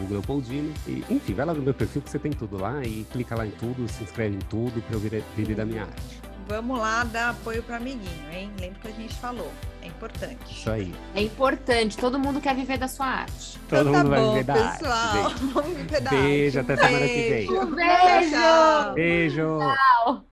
E, 0.87 1.03
enfim, 1.09 1.33
vai 1.33 1.45
lá 1.45 1.53
no 1.53 1.61
meu 1.61 1.73
perfil 1.73 2.01
que 2.01 2.09
você 2.09 2.19
tem 2.19 2.31
tudo 2.31 2.57
lá 2.57 2.81
e 2.83 3.05
clica 3.11 3.35
lá 3.35 3.45
em 3.45 3.51
tudo, 3.51 3.87
se 3.89 4.03
inscreve 4.03 4.35
em 4.35 4.39
tudo 4.49 4.81
pra 4.83 4.95
eu 4.95 4.99
viver 4.99 5.55
da 5.55 5.65
minha 5.65 5.83
arte. 5.83 6.36
Vamos 6.47 6.79
lá 6.79 7.03
dar 7.03 7.31
apoio 7.31 7.61
pro 7.61 7.75
amiguinho, 7.75 8.31
hein? 8.31 8.51
Lembra 8.59 8.79
que 8.79 8.87
a 8.87 8.91
gente 8.91 9.13
falou. 9.15 9.51
É 9.81 9.87
importante. 9.87 10.37
Isso 10.49 10.69
aí. 10.69 10.93
É 11.15 11.21
importante, 11.21 11.97
todo 11.97 12.17
mundo 12.19 12.39
quer 12.41 12.55
viver 12.55 12.77
da 12.77 12.87
sua 12.87 13.05
arte. 13.05 13.59
Todo 13.69 13.81
Então 13.81 13.91
tá 13.93 13.97
mundo 13.99 14.09
vai 14.09 14.19
bom, 14.21 14.29
viver 14.31 14.43
da 14.43 14.53
arte, 14.53 14.79
pessoal. 14.79 15.29
gente. 15.29 15.43
Vamos 15.53 15.77
viver 15.77 16.01
da 16.01 16.09
Beijo, 16.09 16.59
arte. 16.59 16.71
até 16.71 16.83
semana 16.87 17.07
que 17.07 17.13
vem. 17.13 17.29
Beijo. 17.29 17.53
Um 17.59 17.75
beijo! 17.75 18.31
Tchau. 18.31 18.93
Beijo! 18.93 19.59
Tchau. 20.05 20.23